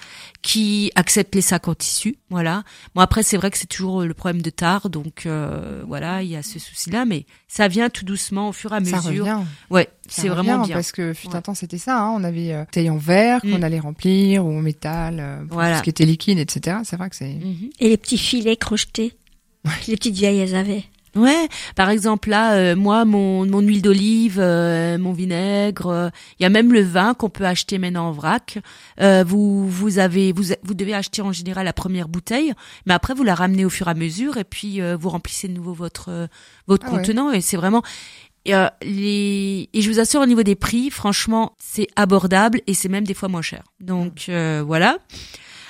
qui 0.46 0.92
acceptent 0.94 1.34
les 1.34 1.40
sacs 1.40 1.66
en 1.66 1.74
tissu. 1.74 2.18
Voilà. 2.30 2.62
Bon 2.94 3.00
après 3.00 3.24
c'est 3.24 3.36
vrai 3.36 3.50
que 3.50 3.58
c'est 3.58 3.66
toujours 3.66 4.02
le 4.02 4.14
problème 4.14 4.42
de 4.42 4.50
tard, 4.50 4.90
donc 4.90 5.26
euh, 5.26 5.82
voilà, 5.88 6.22
il 6.22 6.28
y 6.30 6.36
a 6.36 6.42
ce 6.44 6.60
souci-là, 6.60 7.04
mais 7.04 7.26
ça 7.48 7.66
vient 7.66 7.90
tout 7.90 8.04
doucement 8.04 8.50
au 8.50 8.52
fur 8.52 8.72
et 8.72 8.76
à 8.76 8.84
Ça 8.84 8.96
mesure. 8.98 9.24
revient. 9.24 9.40
Ouais, 9.70 9.88
Ça 10.08 10.22
c'est 10.22 10.28
vraiment 10.28 10.62
bien. 10.62 10.74
Parce 10.76 10.92
que 10.92 11.12
fut 11.14 11.26
un 11.28 11.32
Ouais. 11.32 11.42
temps, 11.42 11.54
c'était 11.54 11.78
ça. 11.78 11.98
Hein. 12.00 12.12
On 12.14 12.22
avait 12.22 12.52
euh, 12.52 12.60
bouteilles 12.64 12.90
en 12.90 12.96
verre 12.96 13.40
qu'on 13.40 13.58
Mm. 13.58 13.64
allait 13.64 13.80
remplir 13.80 14.46
ou 14.46 14.56
en 14.56 14.62
métal, 14.62 15.16
euh, 15.18 15.44
pour 15.46 15.54
Voilà. 15.54 15.72
tout 15.72 15.78
ce 15.78 15.82
qui 15.82 15.90
était 15.90 16.06
liquide, 16.06 16.38
etc. 16.38 16.76
C'est 16.84 16.96
vrai 16.96 17.10
que 17.10 17.16
c'est. 17.16 17.34
Mhm. 17.34 17.70
Et 17.80 17.88
les 17.88 17.96
petits 17.96 18.16
filets 18.18 18.56
crochetés 18.56 19.14
que 19.64 19.90
les 19.90 19.96
petites 19.96 20.14
vieilles 20.14 20.38
elles 20.38 20.54
avaient. 20.54 20.84
Ouais, 21.16 21.48
par 21.74 21.88
exemple 21.88 22.28
là, 22.30 22.54
euh, 22.54 22.76
moi, 22.76 23.04
mon, 23.04 23.46
mon 23.46 23.60
huile 23.60 23.80
d'olive, 23.82 24.38
euh, 24.38 24.98
mon 24.98 25.12
vinaigre, 25.12 25.86
euh, 25.86 26.08
il 26.38 26.42
y 26.42 26.46
a 26.46 26.50
même 26.50 26.72
le 26.72 26.82
vin 26.82 27.14
qu'on 27.14 27.30
peut 27.30 27.46
acheter 27.46 27.78
maintenant 27.78 28.08
en 28.08 28.12
vrac. 28.12 28.58
Euh, 29.00 29.24
vous 29.26 29.66
vous 29.68 29.98
avez 29.98 30.32
vous 30.32 30.44
vous 30.62 30.74
devez 30.74 30.94
acheter 30.94 31.22
en 31.22 31.32
général 31.32 31.64
la 31.64 31.72
première 31.72 32.08
bouteille, 32.08 32.52
mais 32.84 32.94
après 32.94 33.14
vous 33.14 33.24
la 33.24 33.34
ramenez 33.34 33.64
au 33.64 33.70
fur 33.70 33.88
et 33.88 33.90
à 33.90 33.94
mesure 33.94 34.36
et 34.36 34.44
puis 34.44 34.80
euh, 34.82 34.96
vous 34.96 35.08
remplissez 35.08 35.48
de 35.48 35.54
nouveau 35.54 35.72
votre 35.72 36.10
euh, 36.10 36.26
votre 36.66 36.86
Ah 36.88 36.92
ouais. 36.92 36.98
contenant 36.98 37.30
et 37.32 37.40
c'est 37.40 37.56
vraiment 37.56 37.82
et, 38.44 38.54
euh, 38.54 38.68
les 38.82 39.68
et 39.72 39.80
je 39.82 39.90
vous 39.90 39.98
assure 39.98 40.20
au 40.20 40.26
niveau 40.26 40.42
des 40.42 40.54
prix, 40.54 40.90
franchement, 40.90 41.54
c'est 41.58 41.88
abordable 41.96 42.60
et 42.66 42.74
c'est 42.74 42.88
même 42.88 43.04
des 43.04 43.14
fois 43.14 43.28
moins 43.28 43.42
cher. 43.42 43.62
Donc 43.80 44.26
euh, 44.28 44.62
voilà. 44.64 44.98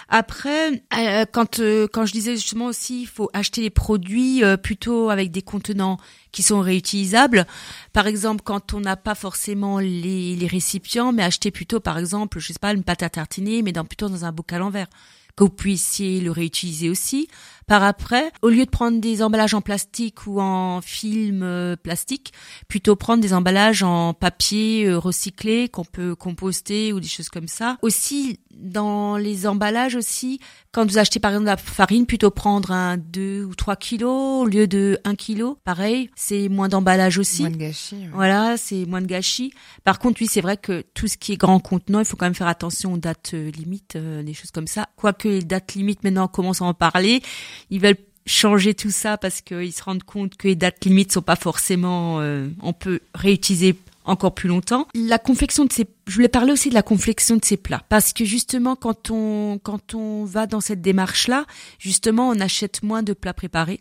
Après, 0.09 0.85
euh, 0.97 1.25
quand 1.33 1.59
euh, 1.59 1.89
quand 1.93 2.07
je 2.07 2.13
disais 2.13 2.37
justement 2.37 2.67
aussi, 2.67 3.03
il 3.03 3.07
faut 3.07 3.29
acheter 3.33 3.61
les 3.61 3.71
produits 3.71 4.45
euh, 4.45 4.57
plutôt 4.57 5.11
avec 5.11 5.33
des 5.33 5.43
contenants 5.43 5.99
qui 6.31 6.45
sont 6.45 6.61
réutilisables. 6.61 7.45
Par 7.93 8.07
exemple, 8.07 8.43
quand 8.45 8.73
on 8.73 8.81
n'a 8.81 8.97
pas 8.97 9.17
forcément 9.17 9.81
les, 9.81 10.37
les 10.37 10.47
récipients, 10.47 11.13
mais 11.13 11.25
acheter 11.25 11.51
plutôt, 11.51 11.81
par 11.81 11.99
exemple, 11.99 12.39
je 12.39 12.53
sais 12.53 12.59
pas, 12.61 12.73
une 12.73 12.85
pâte 12.85 13.03
à 13.03 13.11
tartiner, 13.11 13.63
mais 13.63 13.73
dans 13.73 13.85
plutôt 13.85 14.09
dans 14.09 14.25
un 14.25 14.33
bocal 14.33 14.63
en 14.63 14.71
verre, 14.71 14.89
que 15.37 15.45
vous 15.45 15.51
puissiez 15.51 16.21
le 16.21 16.31
réutiliser 16.31 16.89
aussi. 16.89 17.29
Par 17.67 17.83
après, 17.83 18.31
au 18.43 18.49
lieu 18.49 18.65
de 18.65 18.71
prendre 18.71 19.01
des 19.01 19.23
emballages 19.23 19.55
en 19.55 19.61
plastique 19.61 20.27
ou 20.27 20.41
en 20.41 20.81
film 20.81 21.43
euh, 21.43 21.75
plastique, 21.75 22.33
plutôt 22.69 22.95
prendre 22.95 23.21
des 23.21 23.35
emballages 23.35 23.83
en 23.83 24.15
papier 24.15 24.85
euh, 24.87 24.99
recyclé 24.99 25.69
qu'on 25.69 25.85
peut 25.85 26.15
composter 26.15 26.93
ou 26.93 27.01
des 27.01 27.09
choses 27.09 27.29
comme 27.29 27.49
ça. 27.49 27.77
Aussi, 27.83 28.39
dans 28.57 29.17
les 29.17 29.47
emballages 29.47 29.97
aussi, 29.97 30.41
quand 30.73 30.89
vous 30.89 30.99
achetez 30.99 31.21
par 31.21 31.31
exemple 31.33 31.45
de 31.47 31.51
la 31.51 31.57
farine, 31.57 32.07
plutôt 32.07 32.31
prendre 32.31 32.71
un 32.71 32.97
2 32.97 33.45
ou 33.45 33.55
3 33.55 33.77
kilos 33.77 34.45
au 34.45 34.47
lieu 34.47 34.67
de 34.67 34.99
1 35.05 35.15
kilo. 35.15 35.59
Pareil, 35.65 36.11
c'est 36.15 36.49
moins 36.49 36.69
d'emballage 36.69 37.19
aussi. 37.19 37.43
Moins 37.43 37.51
de 37.51 37.57
gâchis. 37.57 37.97
ouais. 37.97 38.11
Voilà, 38.13 38.57
c'est 38.57 38.85
moins 38.87 39.01
de 39.01 39.07
gâchis. 39.07 39.53
Par 39.85 39.99
contre, 39.99 40.21
oui, 40.21 40.29
c'est 40.31 40.41
vrai 40.41 40.57
que 40.57 40.85
tout 40.95 41.09
ce 41.09 41.17
qui 41.17 41.33
est 41.33 41.37
grand 41.37 41.61
contenant, 41.61 42.01
il 42.01 42.05
faut 42.05 42.17
quand 42.17 42.27
même 42.27 42.35
faire 42.35 42.47
attention 42.47 42.93
aux 42.93 42.99
dates 42.99 43.33
euh, 43.35 43.51
limites, 43.51 43.97
euh, 43.97 44.23
des 44.23 44.35
choses 44.35 44.51
comme 44.51 44.67
ça. 44.67 44.89
Quoique 44.97 45.29
les 45.29 45.43
dates 45.43 45.75
limites, 45.75 46.05
maintenant, 46.05 46.25
on 46.25 46.29
commence 46.29 46.63
à 46.63 46.65
en 46.65 46.75
parler. 46.75 47.23
Ils 47.71 47.81
veulent 47.81 47.97
changer 48.27 48.75
tout 48.75 48.91
ça 48.91 49.17
parce 49.17 49.41
qu'ils 49.41 49.73
se 49.73 49.83
rendent 49.83 50.03
compte 50.03 50.37
que 50.37 50.49
les 50.49 50.57
dates 50.57 50.85
limites 50.85 51.13
sont 51.13 51.23
pas 51.23 51.37
forcément, 51.37 52.21
euh, 52.21 52.49
on 52.63 52.73
peut 52.73 53.01
réutiliser 53.15 53.77
encore 54.05 54.35
plus 54.35 54.49
longtemps. 54.49 54.87
La 54.95 55.19
confection 55.19 55.65
de 55.65 55.73
ces, 55.73 55.87
je 56.07 56.15
voulais 56.15 56.29
parler 56.29 56.53
aussi 56.53 56.69
de 56.69 56.75
la 56.75 56.83
confection 56.83 57.37
de 57.37 57.45
ces 57.45 57.57
plats 57.57 57.83
parce 57.89 58.13
que 58.13 58.25
justement 58.25 58.77
quand 58.77 59.11
on 59.11 59.59
quand 59.63 59.95
on 59.95 60.25
va 60.25 60.47
dans 60.47 60.61
cette 60.61 60.81
démarche 60.81 61.29
là, 61.29 61.45
justement 61.79 62.29
on 62.29 62.41
achète 62.41 62.83
moins 62.83 63.03
de 63.03 63.13
plats 63.13 63.35
préparés. 63.35 63.81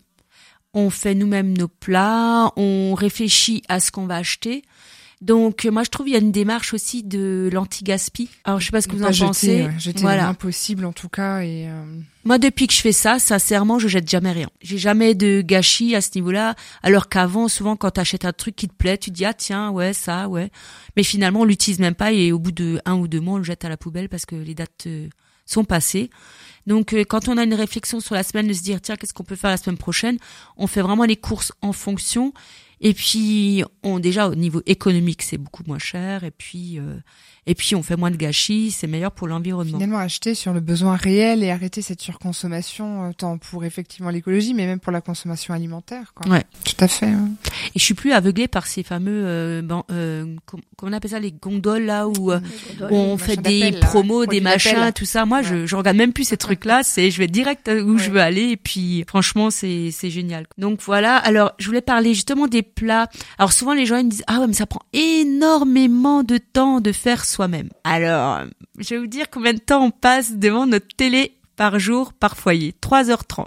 On 0.73 0.89
fait 0.89 1.15
nous-mêmes 1.15 1.57
nos 1.57 1.69
plats, 1.69 2.51
on 2.57 2.95
réfléchit 2.95 3.63
à 3.69 3.79
ce 3.79 3.91
qu'on 3.91 4.07
va 4.07 4.17
acheter. 4.17 4.63
Donc 5.25 5.65
euh, 5.65 5.71
moi 5.71 5.83
je 5.83 5.89
trouve 5.89 6.07
il 6.07 6.11
y 6.11 6.15
a 6.15 6.19
une 6.19 6.31
démarche 6.31 6.73
aussi 6.75 7.01
de 7.01 7.49
l'anti-gaspi. 7.51 8.29
Alors 8.43 8.59
je 8.59 8.65
sais 8.67 8.71
pas 8.71 8.81
ce 8.81 8.87
que 8.87 8.93
vous 8.95 9.01
Pas 9.01 9.09
en 9.09 9.11
jeter, 9.11 9.25
pensez. 9.25 9.63
ouais, 9.63 9.71
jeter 9.79 10.01
voilà. 10.01 10.17
le 10.17 10.23
moins 10.25 10.33
possible 10.35 10.85
en 10.85 10.93
tout 10.93 11.09
cas 11.09 11.39
et 11.41 11.67
euh, 11.67 11.83
Moi, 12.25 12.37
depuis 12.37 12.67
que 12.67 12.73
je 12.73 12.81
fais 12.81 12.91
ça, 12.91 13.17
sincèrement, 13.17 13.79
je 13.79 13.87
jette 13.87 14.07
jamais 14.07 14.31
rien. 14.31 14.49
J'ai 14.61 14.77
jamais 14.77 15.15
de 15.15 15.41
gâchis 15.41 15.95
à 15.95 16.01
ce 16.01 16.11
niveau-là. 16.13 16.53
Alors 16.83 17.09
qu'avant, 17.09 17.47
souvent, 17.47 17.75
quand 17.75 17.89
t'achètes 17.89 18.23
un 18.25 18.33
truc 18.33 18.55
qui 18.55 18.67
te 18.67 18.73
plaît, 18.75 18.99
tu 18.99 19.09
te 19.09 19.15
dis 19.15 19.25
ah 19.25 19.33
tiens 19.33 19.71
ouais 19.71 19.93
ça 19.93 20.29
ouais. 20.29 20.51
Mais 20.95 21.01
finalement, 21.01 21.41
on 21.41 21.45
l'utilise 21.45 21.79
même 21.79 21.95
pas 21.95 22.11
et 22.11 22.31
au 22.31 22.37
bout 22.37 22.51
de 22.51 22.79
un 22.85 22.93
ou 22.93 23.07
deux 23.07 23.19
mois, 23.19 23.35
on 23.35 23.37
le 23.39 23.43
jette 23.43 23.65
à 23.65 23.69
la 23.69 23.77
poubelle 23.77 24.09
parce 24.09 24.27
que 24.27 24.35
les 24.35 24.53
dates 24.53 24.83
euh, 24.85 25.09
sont 25.47 25.63
passées. 25.63 26.11
Donc, 26.67 26.93
euh, 26.93 27.03
quand 27.03 27.27
on 27.29 27.37
a 27.37 27.43
une 27.43 27.53
réflexion 27.53 27.99
sur 27.99 28.13
la 28.15 28.23
semaine 28.23 28.47
de 28.47 28.53
se 28.53 28.61
dire 28.63 28.79
tiens 28.81 28.95
qu'est-ce 28.95 29.13
qu'on 29.13 29.23
peut 29.23 29.35
faire 29.35 29.51
la 29.51 29.57
semaine 29.57 29.77
prochaine, 29.77 30.17
on 30.57 30.67
fait 30.67 30.81
vraiment 30.81 31.05
les 31.05 31.15
courses 31.17 31.51
en 31.61 31.73
fonction. 31.73 32.31
Et 32.81 32.93
puis, 32.93 33.63
on 33.83 33.99
déjà 33.99 34.27
au 34.27 34.35
niveau 34.35 34.61
économique, 34.65 35.21
c'est 35.21 35.37
beaucoup 35.37 35.63
moins 35.67 35.79
cher. 35.79 36.23
Et 36.23 36.31
puis, 36.31 36.77
euh, 36.79 36.95
et 37.47 37.55
puis, 37.55 37.75
on 37.75 37.83
fait 37.83 37.95
moins 37.95 38.11
de 38.11 38.15
gâchis, 38.17 38.71
c'est 38.71 38.87
meilleur 38.87 39.11
pour 39.11 39.27
l'environnement. 39.27 39.77
finalement 39.77 39.99
acheter 39.99 40.33
sur 40.35 40.51
le 40.53 40.59
besoin 40.59 40.95
réel 40.95 41.43
et 41.43 41.51
arrêter 41.51 41.81
cette 41.81 42.01
surconsommation 42.01 43.05
euh, 43.05 43.11
tant 43.15 43.37
pour 43.37 43.63
effectivement 43.65 44.09
l'écologie 44.09 44.53
mais 44.53 44.65
même 44.65 44.79
pour 44.79 44.91
la 44.91 45.01
consommation 45.01 45.53
alimentaire. 45.53 46.13
Quoi. 46.13 46.31
Ouais. 46.31 46.43
Tout 46.63 46.83
à 46.83 46.87
fait. 46.87 47.05
ouais. 47.07 47.11
Et 47.75 47.79
je 47.79 47.83
suis 47.83 47.93
plus 47.93 48.11
aveuglée 48.11 48.47
par 48.47 48.65
ces 48.67 48.83
fameux, 48.83 49.23
euh, 49.25 49.61
ban- 49.61 49.85
euh, 49.91 50.35
com- 50.45 50.61
comment 50.75 50.91
on 50.91 50.93
appelle 50.93 51.11
ça, 51.11 51.19
les 51.19 51.31
gondoles 51.31 51.85
là 51.85 52.07
où 52.07 52.31
euh, 52.31 52.39
où 52.81 52.95
on 52.95 53.17
fait 53.17 53.37
des 53.37 53.71
là, 53.71 53.79
promos, 53.79 54.25
des 54.25 54.41
machins, 54.41 54.91
tout 54.93 55.05
ça. 55.05 55.25
Moi, 55.25 55.41
je, 55.43 55.65
je 55.65 55.75
regarde 55.75 55.97
même 55.97 56.13
plus 56.13 56.25
ces 56.25 56.37
trucs-là. 56.45 56.81
C'est, 56.83 57.11
je 57.11 57.17
vais 57.19 57.27
direct 57.27 57.69
où 57.85 57.97
je 57.97 58.09
veux 58.09 58.19
aller. 58.21 58.49
Et 58.49 58.57
puis, 58.57 59.03
franchement, 59.07 59.49
c'est, 59.49 59.91
c'est 59.91 60.09
génial. 60.09 60.45
Donc 60.57 60.81
voilà. 60.81 61.15
Alors, 61.17 61.53
je 61.59 61.67
voulais 61.67 61.81
parler 61.81 62.13
justement 62.13 62.47
des 62.47 62.64
plats. 62.65 63.07
Alors 63.37 63.53
souvent, 63.53 63.73
les 63.73 63.85
gens 63.85 63.97
ils 63.97 64.05
me 64.05 64.09
disent 64.09 64.23
ah 64.27 64.39
ouais, 64.39 64.47
mais 64.47 64.53
ça 64.53 64.65
prend 64.65 64.81
énormément 64.93 66.23
de 66.23 66.37
temps 66.37 66.81
de 66.81 66.91
faire 66.91 67.25
soi-même. 67.25 67.69
Alors, 67.83 68.39
je 68.77 68.95
vais 68.95 68.99
vous 68.99 69.07
dire 69.07 69.29
combien 69.29 69.53
de 69.53 69.59
temps 69.59 69.83
on 69.83 69.91
passe 69.91 70.33
devant 70.33 70.65
notre 70.65 70.87
télé 70.97 71.37
par 71.55 71.79
jour, 71.79 72.13
par 72.13 72.35
foyer. 72.35 72.75
3h30. 72.81 73.45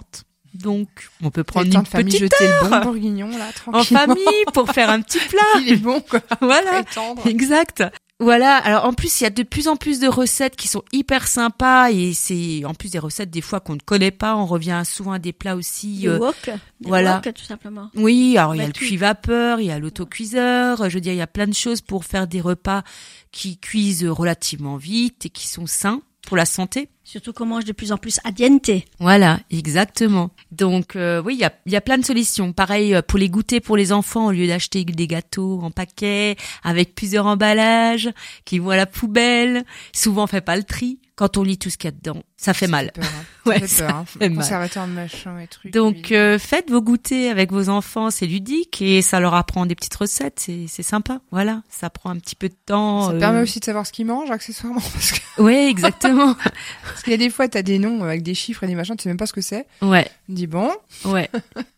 Donc, 0.55 0.87
on 1.21 1.29
peut 1.29 1.43
prendre 1.43 1.67
une 1.67 1.83
de 1.83 1.87
famille 1.87 2.05
petite 2.07 2.21
jeter 2.21 2.47
le 2.47 2.67
bon 2.67 2.73
heure 2.73 2.81
bourguignon 2.83 3.29
là 3.29 3.49
en 3.67 3.83
famille 3.83 4.43
pour 4.53 4.69
faire 4.71 4.89
un 4.89 5.01
petit 5.01 5.19
plat. 5.29 5.61
Il 5.61 5.73
est 5.73 5.75
bon 5.75 6.01
quoi. 6.01 6.21
Voilà. 6.41 6.83
Exact. 7.25 7.83
Voilà. 8.19 8.57
Alors 8.57 8.85
en 8.85 8.93
plus, 8.93 9.21
il 9.21 9.23
y 9.23 9.27
a 9.27 9.29
de 9.29 9.43
plus 9.43 9.67
en 9.67 9.77
plus 9.77 9.99
de 9.99 10.07
recettes 10.07 10.55
qui 10.55 10.67
sont 10.67 10.83
hyper 10.91 11.27
sympas 11.27 11.89
et 11.91 12.13
c'est 12.13 12.65
en 12.65 12.73
plus 12.73 12.91
des 12.91 12.99
recettes 12.99 13.29
des 13.29 13.41
fois 13.41 13.59
qu'on 13.61 13.75
ne 13.75 13.79
connaît 13.79 14.11
pas. 14.11 14.35
On 14.35 14.45
revient 14.45 14.81
souvent 14.85 15.13
à 15.13 15.19
des 15.19 15.31
plats 15.31 15.55
aussi. 15.55 16.07
Euh, 16.07 16.19
wok, 16.19 16.49
voilà. 16.81 17.21
wok, 17.25 17.33
tout 17.33 17.45
simplement. 17.45 17.89
oui, 17.95 18.37
alors 18.37 18.55
il 18.55 18.59
y 18.59 18.61
a 18.61 18.65
le 18.65 18.73
Battu. 18.73 18.85
cuit-vapeur, 18.85 19.61
il 19.61 19.67
y 19.67 19.71
a 19.71 19.79
l'autocuiseur. 19.79 20.89
Je 20.89 20.95
veux 20.95 21.01
dire, 21.01 21.13
il 21.13 21.17
y 21.17 21.21
a 21.21 21.27
plein 21.27 21.47
de 21.47 21.53
choses 21.53 21.81
pour 21.81 22.03
faire 22.03 22.27
des 22.27 22.41
repas 22.41 22.83
qui 23.31 23.57
cuisent 23.57 24.05
relativement 24.05 24.75
vite 24.75 25.25
et 25.25 25.29
qui 25.29 25.47
sont 25.47 25.65
sains 25.65 26.01
pour 26.29 26.37
la 26.37 26.45
santé. 26.45 26.89
Surtout 27.03 27.33
qu'on 27.33 27.47
mange 27.47 27.65
de 27.65 27.71
plus 27.71 27.91
en 27.91 27.97
plus 27.97 28.19
à 28.23 28.31
diente. 28.31 28.69
Voilà, 28.99 29.39
exactement. 29.49 30.29
Donc 30.51 30.95
euh, 30.95 31.23
oui, 31.25 31.33
il 31.33 31.39
y 31.39 31.43
a, 31.43 31.51
y 31.65 31.75
a 31.75 31.81
plein 31.81 31.97
de 31.97 32.05
solutions. 32.05 32.53
Pareil 32.53 32.93
euh, 32.93 33.01
pour 33.01 33.17
les 33.17 33.29
goûter 33.29 33.59
pour 33.59 33.75
les 33.75 33.91
enfants, 33.91 34.27
au 34.27 34.31
lieu 34.31 34.45
d'acheter 34.45 34.85
des 34.85 35.07
gâteaux 35.07 35.59
en 35.63 35.71
paquet 35.71 36.35
avec 36.63 36.93
plusieurs 36.93 37.25
emballages 37.25 38.11
qui 38.45 38.59
vont 38.59 38.69
à 38.69 38.77
la 38.77 38.85
poubelle. 38.85 39.65
Souvent, 39.91 40.25
on 40.25 40.27
fait 40.27 40.41
pas 40.41 40.55
le 40.55 40.63
tri. 40.63 40.99
Quand 41.15 41.35
on 41.37 41.43
lit 41.43 41.57
tout 41.57 41.71
ce 41.71 41.77
qu'il 41.77 41.87
y 41.87 41.93
a 41.93 41.97
dedans, 41.97 42.21
ça 42.41 42.53
fait 42.53 42.67
mal. 42.67 42.91
peur, 42.93 43.03
hein. 43.05 43.23
Ouais, 43.45 43.59
ça 43.61 43.61
fait 43.61 43.67
ça 43.67 43.85
peur. 43.87 43.95
hein. 43.95 44.05
fait 44.05 44.29
mal. 44.29 44.37
Conservateur 44.37 44.85
de 44.87 44.91
machin 44.91 45.39
et 45.39 45.47
trucs. 45.47 45.73
Donc 45.73 46.11
euh, 46.11 46.37
faites 46.37 46.69
vos 46.69 46.81
goûters 46.81 47.31
avec 47.31 47.51
vos 47.51 47.67
enfants, 47.69 48.11
c'est 48.11 48.27
ludique 48.27 48.81
et 48.81 49.01
ça 49.01 49.19
leur 49.19 49.33
apprend 49.33 49.65
des 49.65 49.75
petites 49.75 49.95
recettes, 49.95 50.39
c'est 50.39 50.65
c'est 50.67 50.83
sympa. 50.83 51.19
Voilà, 51.31 51.63
ça 51.69 51.89
prend 51.89 52.11
un 52.11 52.17
petit 52.17 52.35
peu 52.35 52.47
de 52.49 52.55
temps. 52.65 53.07
ça 53.07 53.13
euh, 53.13 53.19
permet 53.19 53.41
aussi 53.41 53.59
de 53.59 53.65
savoir 53.65 53.85
ce 53.87 53.91
qu'ils 53.91 54.05
mangent 54.05 54.29
accessoirement 54.31 54.79
parce 54.93 55.11
que 55.11 55.41
Ouais, 55.41 55.67
exactement. 55.69 56.35
parce 56.83 57.01
qu'il 57.03 57.11
y 57.11 57.15
a 57.15 57.17
des 57.17 57.29
fois 57.29 57.47
t'as 57.47 57.61
des 57.61 57.79
noms 57.79 58.03
avec 58.03 58.23
des 58.23 58.35
chiffres 58.35 58.63
et 58.63 58.67
des 58.67 58.75
machins 58.75 58.95
tu 58.95 59.03
sais 59.03 59.09
même 59.09 59.17
pas 59.17 59.25
ce 59.25 59.33
que 59.33 59.41
c'est. 59.41 59.65
ouais. 59.81 60.07
Dis 60.27 60.45
bon, 60.47 60.71
Ouais. 61.05 61.27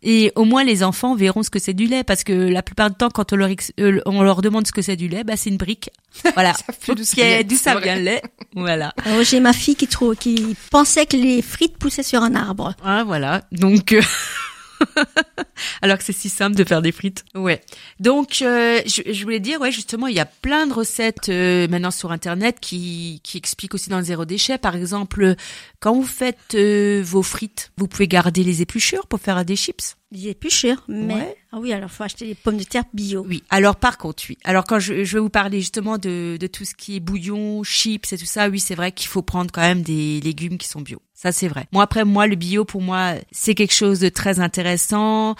Et 0.03 0.34
au 0.36 0.44
moins 0.44 0.63
les 0.65 0.84
enfants 0.84 1.15
verront 1.15 1.41
ce 1.44 1.50
que 1.50 1.60
c'est 1.60 1.74
du 1.74 1.86
lait 1.86 2.03
parce 2.03 2.24
que 2.25 2.34
la 2.34 2.62
plupart 2.63 2.89
du 2.89 2.98
temps 2.98 3.10
quand 3.10 3.32
on 3.32 3.36
leur 3.38 3.50
ex- 3.50 3.72
euh, 3.80 4.01
on 4.06 4.24
leur 4.24 4.41
demande 4.41 4.68
ce 4.68 4.72
que 4.74 4.82
c'est 4.82 4.98
du 4.98 5.08
lait, 5.08 5.24
bah 5.24 5.38
c'est 5.38 5.50
une 5.50 5.58
brique. 5.58 5.89
Voilà. 6.34 6.53
Ça 6.53 6.74
fait 6.77 6.96
d'où 6.96 7.03
ça 7.06 7.74
ça 7.74 7.80
vient 7.80 7.96
le 7.96 8.01
lait 8.01 8.22
Voilà. 8.56 8.94
Alors, 9.06 9.24
j'ai 9.24 9.39
ma 9.39 9.53
fille 9.53 9.75
qui 9.77 9.88
trouve, 9.88 10.15
qui 10.18 10.50
pensait 10.70 11.05
que 11.05 11.17
les 11.17 11.41
frites 11.41 11.77
poussaient 11.77 12.03
sur 12.03 12.22
un 12.24 12.36
arbre. 12.36 12.74
Ah, 12.84 13.03
voilà. 13.05 13.43
Donc 13.51 13.93
euh, 13.93 14.01
alors 15.82 15.98
que 15.98 16.04
c'est 16.04 16.14
si 16.14 16.30
simple 16.30 16.56
de 16.56 16.64
faire 16.64 16.82
des 16.82 16.92
frites. 16.92 17.24
Ouais. 17.36 17.62
Donc 18.00 18.42
euh, 18.42 18.82
je, 18.86 19.02
je 19.12 19.24
voulais 19.24 19.40
dire 19.40 19.60
ouais 19.62 19.72
justement 19.72 20.08
il 20.08 20.16
y 20.16 20.20
a 20.20 20.26
plein 20.26 20.68
de 20.68 20.74
recettes 20.74 21.30
euh, 21.30 21.68
maintenant 21.68 21.92
sur 21.92 22.12
internet 22.12 22.58
qui 22.60 23.20
qui 23.24 23.38
expliquent 23.38 23.74
aussi 23.74 23.90
dans 23.90 23.98
le 23.98 24.04
zéro 24.04 24.26
déchet 24.26 24.58
par 24.58 24.76
exemple 24.76 25.36
quand 25.80 25.94
vous 25.94 26.04
faites 26.04 26.56
euh, 26.56 27.02
vos 27.04 27.24
frites, 27.24 27.72
vous 27.78 27.88
pouvez 27.88 28.08
garder 28.08 28.44
les 28.44 28.62
épluchures 28.62 29.08
pour 29.08 29.20
faire 29.20 29.44
des 29.46 29.56
chips? 29.56 29.96
Plus 30.40 30.50
cher, 30.50 30.84
mais 30.90 31.14
Ouais. 31.14 31.38
ah 31.54 31.58
oui, 31.62 31.72
alors 31.72 31.90
faut 31.90 32.04
acheter 32.04 32.26
des 32.28 32.36
pommes 32.36 32.58
de 32.58 32.64
terre 32.66 32.84
bio. 32.94 33.24
Oui. 33.28 33.44
Alors 33.50 33.78
par 33.78 33.98
contre, 33.98 34.24
oui. 34.30 34.38
Alors 34.44 34.66
quand 34.66 34.78
je, 34.80 35.06
je 35.06 35.14
vais 35.18 35.22
vous 35.22 35.30
parler 35.30 35.60
justement 35.62 35.98
de, 35.98 36.36
de 36.38 36.48
tout 36.48 36.66
ce 36.66 36.76
qui 36.76 36.98
est 36.98 37.00
bouillon, 37.00 37.64
chips 37.64 38.12
et 38.12 38.18
tout 38.18 38.26
ça, 38.26 38.50
oui, 38.50 38.60
c'est 38.60 38.76
vrai 38.76 38.92
qu'il 38.92 39.08
faut 39.08 39.22
prendre 39.22 39.52
quand 39.52 39.62
même 39.62 39.82
des 39.84 40.20
légumes 40.20 40.58
qui 40.58 40.68
sont 40.68 40.82
bio. 40.82 41.02
Ça 41.22 41.32
c'est 41.32 41.48
vrai. 41.48 41.68
Moi 41.72 41.84
après 41.84 42.04
moi 42.04 42.25
le 42.25 42.36
bio 42.36 42.66
pour 42.66 42.82
moi 42.82 43.12
c'est 43.32 43.54
quelque 43.54 43.75
chose 43.75 44.00
de 44.00 44.10
très 44.10 44.40
intéressant. 44.40 45.36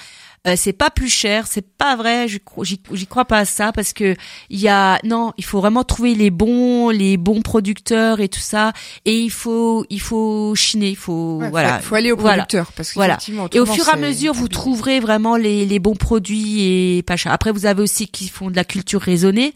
Euh, 0.48 0.56
c'est 0.58 0.74
pas 0.74 0.90
plus 0.90 1.08
cher, 1.10 1.46
c'est 1.46 1.62
pas 1.78 1.96
vrai. 1.96 2.26
J'y 2.28 3.06
crois 3.08 3.26
pas 3.26 3.38
à 3.40 3.46
ça 3.46 3.72
parce 3.72 3.94
que 3.94 4.16
il 4.50 4.60
y 4.60 4.68
a 4.68 4.98
non, 5.04 5.34
il 5.38 5.46
faut 5.46 5.60
vraiment 5.60 5.84
trouver 5.84 6.16
les 6.16 6.32
bons, 6.32 6.90
les 6.90 7.18
bons 7.18 7.44
producteurs 7.44 8.20
et 8.22 8.28
tout 8.28 8.40
ça. 8.40 8.74
Et 9.06 9.20
il 9.20 9.30
faut, 9.30 9.86
il 9.92 10.02
faut 10.02 10.56
chiner, 10.56 10.90
il 10.90 10.96
faut 10.96 11.38
Ouais, 11.42 11.50
voilà. 11.52 11.78
Faut, 11.80 11.90
faut 11.90 11.96
aller 11.96 12.12
au 12.12 12.18
Voilà. 12.18 12.38
producteur 12.46 12.72
parce 12.72 12.90
que 12.90 12.96
Voilà. 12.96 13.20
Et 13.54 13.60
au 13.60 13.68
fur 13.68 13.88
et 13.88 13.92
à 13.92 13.98
mesure, 13.98 14.34
vous 14.34 14.48
trouverez 14.48 15.00
vraiment 15.00 15.38
les, 15.38 15.66
les 15.68 15.78
bons 15.78 15.96
produits 15.96 16.62
et 16.98 17.04
pas 17.04 17.18
cher. 17.18 17.32
Après, 17.32 17.52
vous 17.52 17.68
avez 17.68 17.84
aussi 17.84 18.08
qui 18.08 18.28
font 18.28 18.50
de 18.50 18.56
la 18.56 18.64
culture 18.64 19.02
raisonnée. 19.02 19.54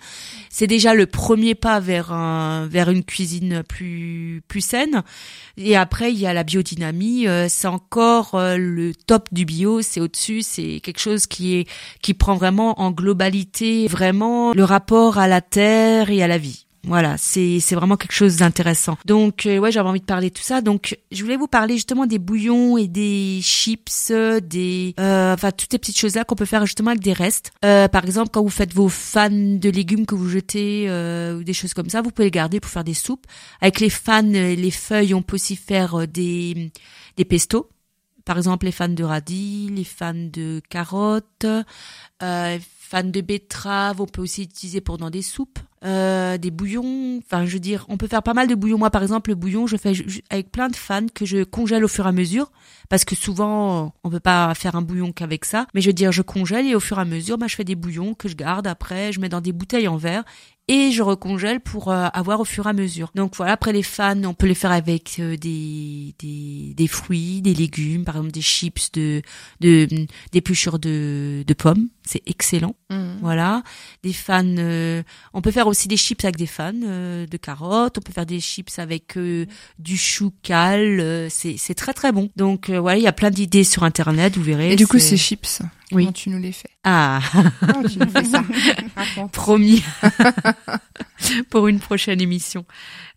C'est 0.52 0.68
déjà 0.68 0.94
le 0.94 1.06
premier 1.08 1.54
pas 1.56 1.80
vers 1.82 2.14
un, 2.14 2.68
vers 2.68 2.90
une 2.92 3.04
cuisine 3.04 3.64
plus 3.68 4.42
plus 4.48 4.62
saine. 4.62 5.04
Et 5.58 5.76
après, 5.76 6.14
il 6.14 6.20
y 6.20 6.28
a 6.28 6.34
la 6.34 6.44
biodynamie. 6.44 7.28
euh, 7.28 7.48
c'est 7.50 7.68
encore 7.68 8.36
euh, 8.36 8.56
le 8.58 8.94
top 8.94 9.28
du 9.34 9.44
bio. 9.46 9.82
C'est 9.82 10.00
au-dessus. 10.00 10.44
C'est 10.44 10.75
quelque 10.80 11.00
chose 11.00 11.28
qui 11.28 11.56
est 11.56 11.68
qui 12.02 12.14
prend 12.14 12.36
vraiment 12.36 12.80
en 12.80 12.92
globalité 12.92 13.88
vraiment 13.88 14.54
le 14.54 14.64
rapport 14.64 15.18
à 15.18 15.28
la 15.28 15.42
terre 15.42 16.10
et 16.10 16.24
à 16.24 16.28
la 16.28 16.38
vie. 16.38 16.66
Voilà, 16.88 17.18
c'est 17.18 17.60
c'est 17.60 17.76
vraiment 17.76 17.98
quelque 17.98 18.14
chose 18.14 18.38
d'intéressant. 18.38 18.98
Donc 19.06 19.46
euh, 19.46 19.58
ouais, 19.58 19.72
j'avais 19.72 19.90
envie 19.90 20.02
de 20.02 20.06
parler 20.06 20.30
de 20.30 20.36
tout 20.36 20.44
ça. 20.44 20.62
Donc 20.62 20.98
je 21.12 21.24
voulais 21.24 21.38
vous 21.38 21.48
parler 21.48 21.76
justement 21.76 22.06
des 22.06 22.20
bouillons 22.20 22.78
et 22.78 22.88
des 22.88 23.40
chips, 23.42 24.12
des 24.44 24.94
euh, 25.00 25.34
enfin 25.34 25.52
toutes 25.52 25.72
ces 25.72 25.80
petites 25.80 25.98
choses 25.98 26.16
là 26.16 26.24
qu'on 26.24 26.36
peut 26.36 26.46
faire 26.46 26.66
justement 26.66 26.92
avec 26.92 27.02
des 27.02 27.14
restes. 27.14 27.52
Euh, 27.64 27.88
par 27.88 28.06
exemple, 28.06 28.30
quand 28.32 28.44
vous 28.44 28.50
faites 28.50 28.74
vos 28.74 28.90
fans 28.90 29.30
de 29.32 29.70
légumes 29.70 30.06
que 30.06 30.16
vous 30.16 30.30
jetez 30.30 30.86
euh, 30.88 31.40
ou 31.40 31.44
des 31.44 31.54
choses 31.54 31.74
comme 31.74 31.90
ça, 31.90 32.02
vous 32.02 32.12
pouvez 32.12 32.28
les 32.28 32.32
garder 32.32 32.60
pour 32.60 32.70
faire 32.70 32.84
des 32.84 32.94
soupes. 32.94 33.26
Avec 33.62 33.80
les 33.80 33.90
fans, 33.90 34.22
les 34.22 34.72
feuilles, 34.72 35.14
on 35.16 35.24
peut 35.24 35.36
aussi 35.36 35.56
faire 35.56 36.02
euh, 36.02 36.08
des 36.08 36.72
des 37.18 37.26
pestos. 37.26 37.70
Par 38.26 38.38
exemple, 38.38 38.66
les 38.66 38.72
fans 38.72 38.90
de 38.90 39.04
radis, 39.04 39.70
les 39.72 39.84
fans 39.84 40.14
de 40.16 40.60
carottes, 40.70 41.46
euh, 42.24 42.58
fans 42.62 43.04
de 43.04 43.22
betterave, 43.22 44.02
on 44.02 44.08
peut 44.08 44.22
aussi 44.22 44.44
utiliser 44.44 44.82
pour 44.82 44.98
dans 44.98 45.12
des 45.12 45.22
soupes, 45.22 45.60
euh, 45.84 46.38
des 46.38 46.50
bouillons. 46.50 47.20
Enfin, 47.24 47.46
je 47.46 47.54
veux 47.54 47.60
dire, 47.60 47.86
on 47.88 47.98
peut 47.98 48.08
faire 48.08 48.24
pas 48.24 48.34
mal 48.34 48.48
de 48.48 48.56
bouillons. 48.56 48.80
Moi, 48.80 48.90
par 48.90 49.04
exemple, 49.04 49.30
le 49.30 49.36
bouillon, 49.36 49.68
je 49.68 49.78
fais 49.78 49.94
avec 50.32 50.52
plein 50.52 50.70
de 50.70 50.76
fans 50.76 51.06
que 51.14 51.26
je 51.26 51.44
congèle 51.44 51.84
au 51.84 51.88
fur 51.88 52.06
et 52.06 52.10
à 52.10 52.12
mesure, 52.12 52.52
parce 52.90 53.06
que 53.06 53.16
souvent, 53.16 53.94
on 54.04 54.10
peut 54.10 54.20
pas 54.20 54.54
faire 54.56 54.76
un 54.76 54.82
bouillon 54.82 55.12
qu'avec 55.12 55.46
ça. 55.46 55.68
Mais 55.76 55.82
je 55.82 55.90
veux 55.90 55.94
dire, 55.94 56.12
je 56.12 56.24
congèle 56.24 56.66
et 56.68 56.74
au 56.74 56.80
fur 56.80 56.98
et 56.98 57.02
à 57.02 57.06
mesure, 57.06 57.38
bah, 57.38 57.46
je 57.48 57.56
fais 57.56 57.64
des 57.64 57.76
bouillons 57.76 58.16
que 58.16 58.28
je 58.28 58.36
garde. 58.36 58.66
Après, 58.66 59.12
je 59.12 59.20
mets 59.20 59.30
dans 59.30 59.42
des 59.42 59.52
bouteilles 59.52 59.88
en 59.88 59.98
verre 59.98 60.24
et 60.68 60.92
je 60.92 61.04
recongèle 61.04 61.60
pour 61.60 61.92
euh, 61.92 62.08
avoir 62.14 62.40
au 62.40 62.46
fur 62.46 62.66
et 62.66 62.70
à 62.70 62.74
mesure. 62.74 63.12
Donc 63.16 63.36
voilà, 63.36 63.54
après 63.54 63.74
les 63.74 63.84
fans, 63.84 64.24
on 64.24 64.34
peut 64.34 64.48
les 64.48 64.56
faire 64.56 64.72
avec 64.72 65.18
euh, 65.20 65.38
des, 65.38 66.16
des 66.20 66.74
des 66.76 66.88
fruits, 66.88 67.42
des 67.42 67.54
légumes, 67.54 68.04
par 68.04 68.16
exemple 68.16 68.32
des 68.32 68.42
chips 68.42 68.92
de 68.94 69.22
de 69.62 69.88
de 70.34 71.44
de 71.44 71.54
pommes, 71.54 71.88
c'est 72.06 72.22
excellent. 72.28 72.76
Mhm. 72.90 73.18
Voilà, 73.22 73.64
des 74.04 74.14
fans. 74.14 74.44
euh, 74.46 75.02
on 75.34 75.42
peut 75.42 75.52
faire 75.52 75.68
aussi 75.68 75.88
des 75.88 75.98
chips 75.98 76.24
avec 76.24 76.38
des 76.38 76.46
fans 76.48 76.72
euh, 76.84 77.26
de 77.26 77.38
carottes. 77.38 77.98
On 77.98 78.02
peut 78.02 78.14
faire 78.14 78.26
des 78.26 78.40
chips 78.40 78.78
avec 78.80 79.18
euh, 79.18 79.46
du 79.80 79.98
chou 79.98 80.32
cal. 80.44 81.00
euh, 81.00 81.28
c'est 81.30 81.56
c'est 81.58 81.74
très 81.76 81.94
très 81.94 82.12
bon. 82.12 82.30
Donc 82.36 82.70
euh, 82.70 82.80
voilà, 82.80 82.98
il 82.98 83.04
y 83.04 83.08
a 83.08 83.14
plein 83.14 83.32
d'idées 83.32 83.64
sur 83.64 83.84
internet. 83.84 84.36
Vous 84.38 84.44
verrez. 84.44 84.72
Et 84.74 84.76
du 84.76 84.86
coup, 84.88 85.00
ces 85.00 85.18
chips, 85.18 85.62
Oui. 85.92 86.04
comment 86.04 86.12
tu 86.14 86.30
nous 86.30 86.40
les 86.40 86.52
fais? 86.52 86.70
Ah 86.84 87.20
Comment 87.62 87.88
tu 87.88 87.98
nous 88.00 88.10
fais 88.10 88.24
ça 88.26 88.44
promis 89.32 89.84
pour 91.50 91.68
une 91.68 91.80
prochaine 91.80 92.22
émission. 92.22 92.66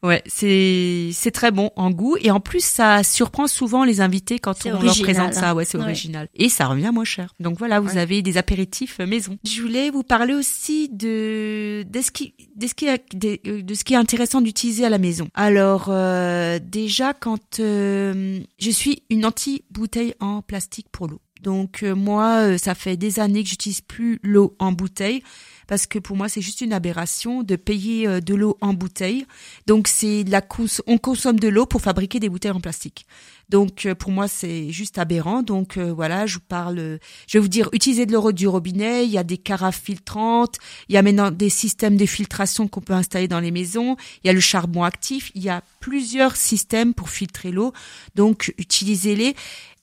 Ouais, 0.05 0.23
c'est 0.27 1.11
c'est 1.13 1.33
très 1.33 1.51
bon 1.51 1.71
en 1.75 1.91
goût 1.91 2.17
et 2.21 2.31
en 2.31 2.39
plus 2.39 2.63
ça 2.65 3.03
surprend 3.03 3.49
souvent 3.49 3.83
les 3.85 4.01
invités 4.01 4.39
quand 4.39 4.65
on 4.65 4.69
leur 4.71 4.77
original, 4.85 5.03
présente 5.03 5.35
ça. 5.35 5.51
hein. 5.51 5.55
Ouais, 5.55 5.65
c'est 5.65 5.77
Ouais. 5.77 5.83
original 5.85 6.29
et 6.37 6.49
ça 6.49 6.67
revient 6.67 6.91
moins 6.95 7.05
cher. 7.05 7.35
Donc 7.41 7.59
voilà, 7.59 7.81
vous 7.81 7.95
Ouais. 7.95 7.99
avez 7.99 8.23
des 8.23 8.37
apéritifs 8.37 9.01
maison. 9.01 9.37
Je 9.45 9.61
voulais 9.61 9.91
vous 9.91 10.05
parler 10.05 10.35
aussi 10.35 10.89
de 10.89 11.85
de 11.89 12.01
ce 12.01 12.13
qui 12.13 12.35
de 12.55 12.67
ce 12.69 12.75
qui 12.75 12.87
de 12.87 13.75
ce 13.75 13.83
qui 13.85 13.95
est 13.95 13.97
intéressant 13.97 14.41
d'utiliser 14.41 14.85
à 14.85 14.89
la 14.89 14.99
maison. 14.99 15.29
Alors 15.35 15.87
euh, 15.89 16.61
déjà 16.63 17.13
quand 17.13 17.59
euh, 17.59 18.39
je 18.61 18.71
suis 18.71 19.03
une 19.11 19.27
anti 19.27 19.65
bouteille 19.71 20.15
en 20.21 20.43
plastique 20.43 20.87
pour 20.93 21.09
l'eau. 21.09 21.21
Donc 21.43 21.85
euh, 21.85 21.95
moi, 21.95 22.41
euh, 22.43 22.59
ça 22.59 22.75
fait 22.75 22.97
des 22.97 23.21
années 23.21 23.45
que 23.45 23.49
j'utilise 23.49 23.81
plus 23.81 24.19
l'eau 24.25 24.57
en 24.59 24.73
bouteille 24.73 25.23
parce 25.69 25.87
que 25.87 26.01
pour 26.01 26.17
moi 26.17 26.29
c'est 26.29 26.41
juste 26.41 26.61
une 26.63 26.73
aberration 26.73 27.45
de 27.45 27.55
payer 27.55 28.09
euh, 28.09 28.21
de 28.21 28.35
l'eau 28.35 28.59
en 28.61 28.75
bouteille. 28.75 29.25
Donc 29.69 29.87
c'est 29.87 30.25
la 30.25 30.41
cons- 30.41 30.83
on 30.89 30.99
consomme 30.99 31.39
de 31.39 31.47
l'eau 31.47 31.67
pour 31.67 31.81
fabriquer 31.81 32.19
des 32.19 32.29
bouteilles 32.29 32.51
en 32.51 32.61
plastique. 32.61 33.07
Donc 33.49 33.87
euh, 33.87 33.95
pour 33.95 34.11
moi 34.11 34.27
c'est 34.27 34.71
juste 34.71 34.99
aberrant. 34.99 35.43
Donc 35.43 35.77
euh, 35.77 35.93
voilà, 35.93 36.27
je 36.27 36.35
vous 36.35 36.45
parle, 36.49 36.99
je 37.29 37.39
vais 37.39 37.41
vous 37.41 37.49
dire 37.49 37.69
utilisez 37.73 38.07
de 38.07 38.13
l'eau 38.13 38.33
du 38.33 38.49
robinet. 38.49 39.05
Il 39.05 39.11
y 39.11 39.19
a 39.19 39.25
des 39.25 39.39
carafes 39.39 39.81
filtrantes. 39.81 40.57
Il 40.89 40.95
y 40.95 40.99
a 40.99 41.03
maintenant 41.03 41.31
des 41.31 41.51
systèmes 41.51 41.97
de 41.97 42.07
filtration 42.07 42.67
qu'on 42.67 42.81
peut 42.81 42.95
installer 42.95 43.29
dans 43.29 43.41
les 43.41 43.51
maisons. 43.51 43.97
Il 44.25 44.27
y 44.27 44.31
a 44.31 44.33
le 44.33 44.41
charbon 44.41 44.83
actif. 44.83 45.31
Il 45.35 45.43
y 45.43 45.51
a 45.51 45.63
plusieurs 45.81 46.37
systèmes 46.37 46.95
pour 46.95 47.11
filtrer 47.11 47.53
l'eau. 47.53 47.73
Donc 48.15 48.53
utilisez-les. 48.59 49.35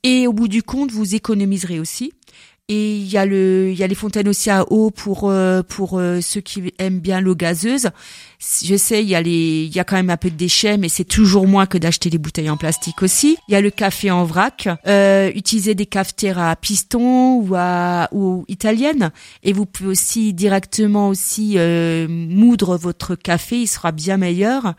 Et 0.03 0.27
au 0.27 0.33
bout 0.33 0.47
du 0.47 0.61
compte, 0.61 0.91
vous 0.91 1.15
économiserez 1.15 1.79
aussi. 1.79 2.13
Et 2.67 2.95
il 2.95 3.07
y 3.07 3.15
a 3.15 3.27
le, 3.27 3.69
il 3.69 3.77
y 3.77 3.83
a 3.83 3.87
les 3.87 3.93
fontaines 3.93 4.27
aussi 4.27 4.49
à 4.49 4.65
eau 4.71 4.89
pour 4.89 5.29
euh, 5.29 5.61
pour 5.61 5.99
euh, 5.99 6.19
ceux 6.19 6.41
qui 6.41 6.73
aiment 6.79 6.99
bien 6.99 7.21
l'eau 7.21 7.35
gazeuse. 7.35 7.91
Je 8.63 8.75
sais, 8.75 9.03
il 9.03 9.09
y 9.09 9.13
a 9.13 9.21
les, 9.21 9.65
il 9.65 9.75
y 9.75 9.79
a 9.79 9.83
quand 9.83 9.95
même 9.95 10.09
un 10.09 10.17
peu 10.17 10.31
de 10.31 10.35
déchets, 10.35 10.77
mais 10.77 10.89
c'est 10.89 11.03
toujours 11.03 11.47
moins 11.47 11.67
que 11.67 11.77
d'acheter 11.77 12.09
des 12.09 12.17
bouteilles 12.17 12.49
en 12.49 12.57
plastique 12.57 13.03
aussi. 13.03 13.37
Il 13.47 13.51
y 13.53 13.55
a 13.55 13.61
le 13.61 13.69
café 13.69 14.09
en 14.09 14.23
vrac. 14.23 14.67
Euh, 14.87 15.31
utilisez 15.35 15.75
des 15.75 15.85
cafetières 15.85 16.39
à 16.39 16.55
piston 16.55 17.35
ou 17.35 17.53
à 17.55 18.09
ou 18.11 18.45
italiennes, 18.47 19.11
et 19.43 19.53
vous 19.53 19.67
pouvez 19.67 19.89
aussi 19.89 20.33
directement 20.33 21.09
aussi 21.09 21.53
euh, 21.57 22.07
moudre 22.09 22.77
votre 22.77 23.13
café, 23.13 23.61
il 23.61 23.67
sera 23.67 23.91
bien 23.91 24.17
meilleur. 24.17 24.73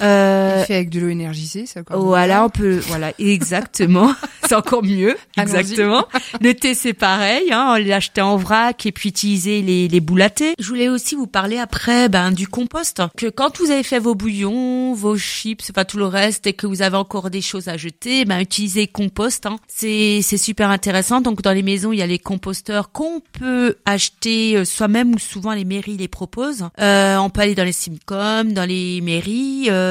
Euh, 0.00 0.64
fait 0.64 0.74
avec 0.74 0.90
de 0.90 1.00
l'eau 1.00 1.08
énergisée, 1.08 1.66
ça 1.66 1.80
voilà, 1.90 2.44
on 2.44 2.48
peut, 2.48 2.80
voilà, 2.86 3.12
exactement. 3.18 4.14
c'est 4.48 4.54
encore 4.54 4.82
mieux, 4.82 5.16
exactement. 5.36 6.04
Le 6.40 6.54
thé, 6.54 6.74
c'est 6.74 6.92
pareil, 6.92 7.52
hein, 7.52 7.74
on 7.76 7.84
l'acheter 7.84 8.20
en 8.20 8.36
vrac 8.36 8.86
et 8.86 8.92
puis 8.92 9.08
utiliser 9.10 9.62
les, 9.62 9.88
les 9.88 10.00
boules 10.00 10.22
à 10.22 10.30
thé. 10.30 10.54
Je 10.58 10.68
voulais 10.68 10.88
aussi 10.88 11.14
vous 11.14 11.26
parler 11.26 11.58
après, 11.58 12.08
ben, 12.08 12.32
du 12.32 12.46
compost. 12.46 13.02
Que 13.16 13.26
quand 13.26 13.58
vous 13.58 13.70
avez 13.70 13.82
fait 13.82 13.98
vos 13.98 14.14
bouillons, 14.14 14.94
vos 14.94 15.16
chips, 15.16 15.70
enfin 15.70 15.84
tout 15.84 15.98
le 15.98 16.06
reste, 16.06 16.46
et 16.46 16.52
que 16.52 16.66
vous 16.66 16.82
avez 16.82 16.96
encore 16.96 17.30
des 17.30 17.42
choses 17.42 17.68
à 17.68 17.76
jeter, 17.76 18.24
ben, 18.24 18.40
utilisez 18.40 18.86
compost, 18.86 19.46
hein. 19.46 19.56
C'est, 19.68 20.20
c'est 20.22 20.38
super 20.38 20.70
intéressant. 20.70 21.20
Donc, 21.20 21.42
dans 21.42 21.52
les 21.52 21.62
maisons, 21.62 21.92
il 21.92 21.98
y 21.98 22.02
a 22.02 22.06
les 22.06 22.18
composteurs 22.18 22.92
qu'on 22.92 23.20
peut 23.32 23.76
acheter 23.84 24.56
euh, 24.56 24.64
soi-même 24.64 25.14
ou 25.14 25.18
souvent 25.18 25.52
les 25.52 25.64
mairies 25.64 25.96
les 25.96 26.08
proposent. 26.08 26.68
Euh, 26.80 27.16
on 27.18 27.30
peut 27.30 27.42
aller 27.42 27.54
dans 27.54 27.64
les 27.64 27.72
simcom, 27.72 28.52
dans 28.52 28.64
les 28.64 29.00
mairies, 29.00 29.66
euh, 29.68 29.89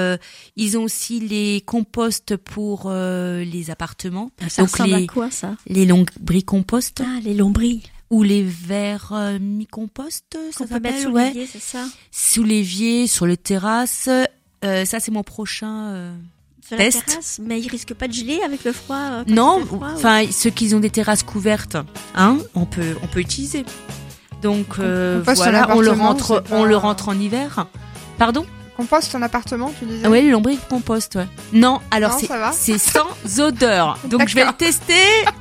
ils 0.56 0.78
ont 0.78 0.84
aussi 0.84 1.20
les 1.20 1.62
composts 1.66 2.36
pour 2.38 2.84
euh, 2.88 3.44
les 3.44 3.70
appartements. 3.72 4.32
Ça 4.48 4.62
Donc 4.64 4.72
ressemble 4.72 4.96
les, 4.96 5.04
à 5.04 5.08
quoi 5.08 5.32
ça? 5.32 5.56
les 5.68 5.86
lombricomposts 5.86 7.02
Ah, 7.06 7.20
les 7.24 7.34
lombris. 7.34 7.84
ou 8.10 8.24
les 8.24 8.44
verres 8.44 9.12
euh, 9.14 9.40
mi-compost, 9.40 10.38
ça 10.52 10.68
s'appelle, 10.68 11.02
sous 11.02 11.10
ouais. 11.10 11.28
l'évier, 11.28 11.48
c'est 11.52 11.62
ça? 11.62 11.86
Sous 12.12 12.44
l'évier, 12.44 13.08
sur 13.08 13.26
les 13.28 13.38
terrasses. 13.38 14.10
Euh, 14.66 14.86
ça, 14.86 15.00
c'est 15.00 15.12
mon 15.12 15.24
prochain. 15.24 15.88
euh, 15.90 16.14
Sur 16.68 16.78
la 16.78 16.84
Test. 16.86 17.06
terrasse? 17.06 17.40
Mais 17.44 17.60
il 17.60 17.68
risque 17.70 17.94
pas 17.94 18.08
de 18.08 18.14
geler 18.14 18.42
avec 18.46 18.64
le 18.64 18.74
froid 18.74 18.98
euh, 18.98 19.24
Non, 19.28 19.62
ou- 19.72 19.80
enfin 19.84 20.26
ceux 20.32 20.50
qui 20.50 20.74
ont 20.76 20.80
des 20.80 20.90
terrasses 20.90 21.24
couvertes, 21.24 21.78
hein, 22.16 22.38
on 22.56 22.66
peut 22.66 22.96
on 23.02 23.08
peut 23.08 23.20
utiliser. 23.22 23.64
Donc 24.42 24.78
euh, 24.80 25.20
compost 25.20 25.42
en 25.42 25.44
voilà, 25.44 25.76
on 25.76 25.82
le 25.82 25.92
rentre 25.92 26.44
on 26.52 26.62
pas- 26.62 26.66
le 26.68 26.78
rentre 26.78 27.10
en 27.10 27.20
hiver. 27.20 27.66
Pardon? 28.18 28.46
Compost 28.80 29.12
ton 29.12 29.22
appartement, 29.22 29.74
tu 29.78 29.84
disais 29.84 30.04
Ah 30.06 30.10
ouais, 30.10 30.22
les 30.22 30.30
lombricompost, 30.32 31.16
ouais. 31.16 31.28
Non, 31.52 31.82
alors 31.92 32.12
Non, 32.14 32.18
c'est 32.20 32.28
ça 32.28 32.38
va 32.40 32.52
c'est 32.54 32.78
sans 32.78 33.40
odeur. 33.42 34.00
Donc 34.06 34.30
je 34.30 34.36
vais 34.36 34.46
le 34.46 34.54
tester 34.54 34.94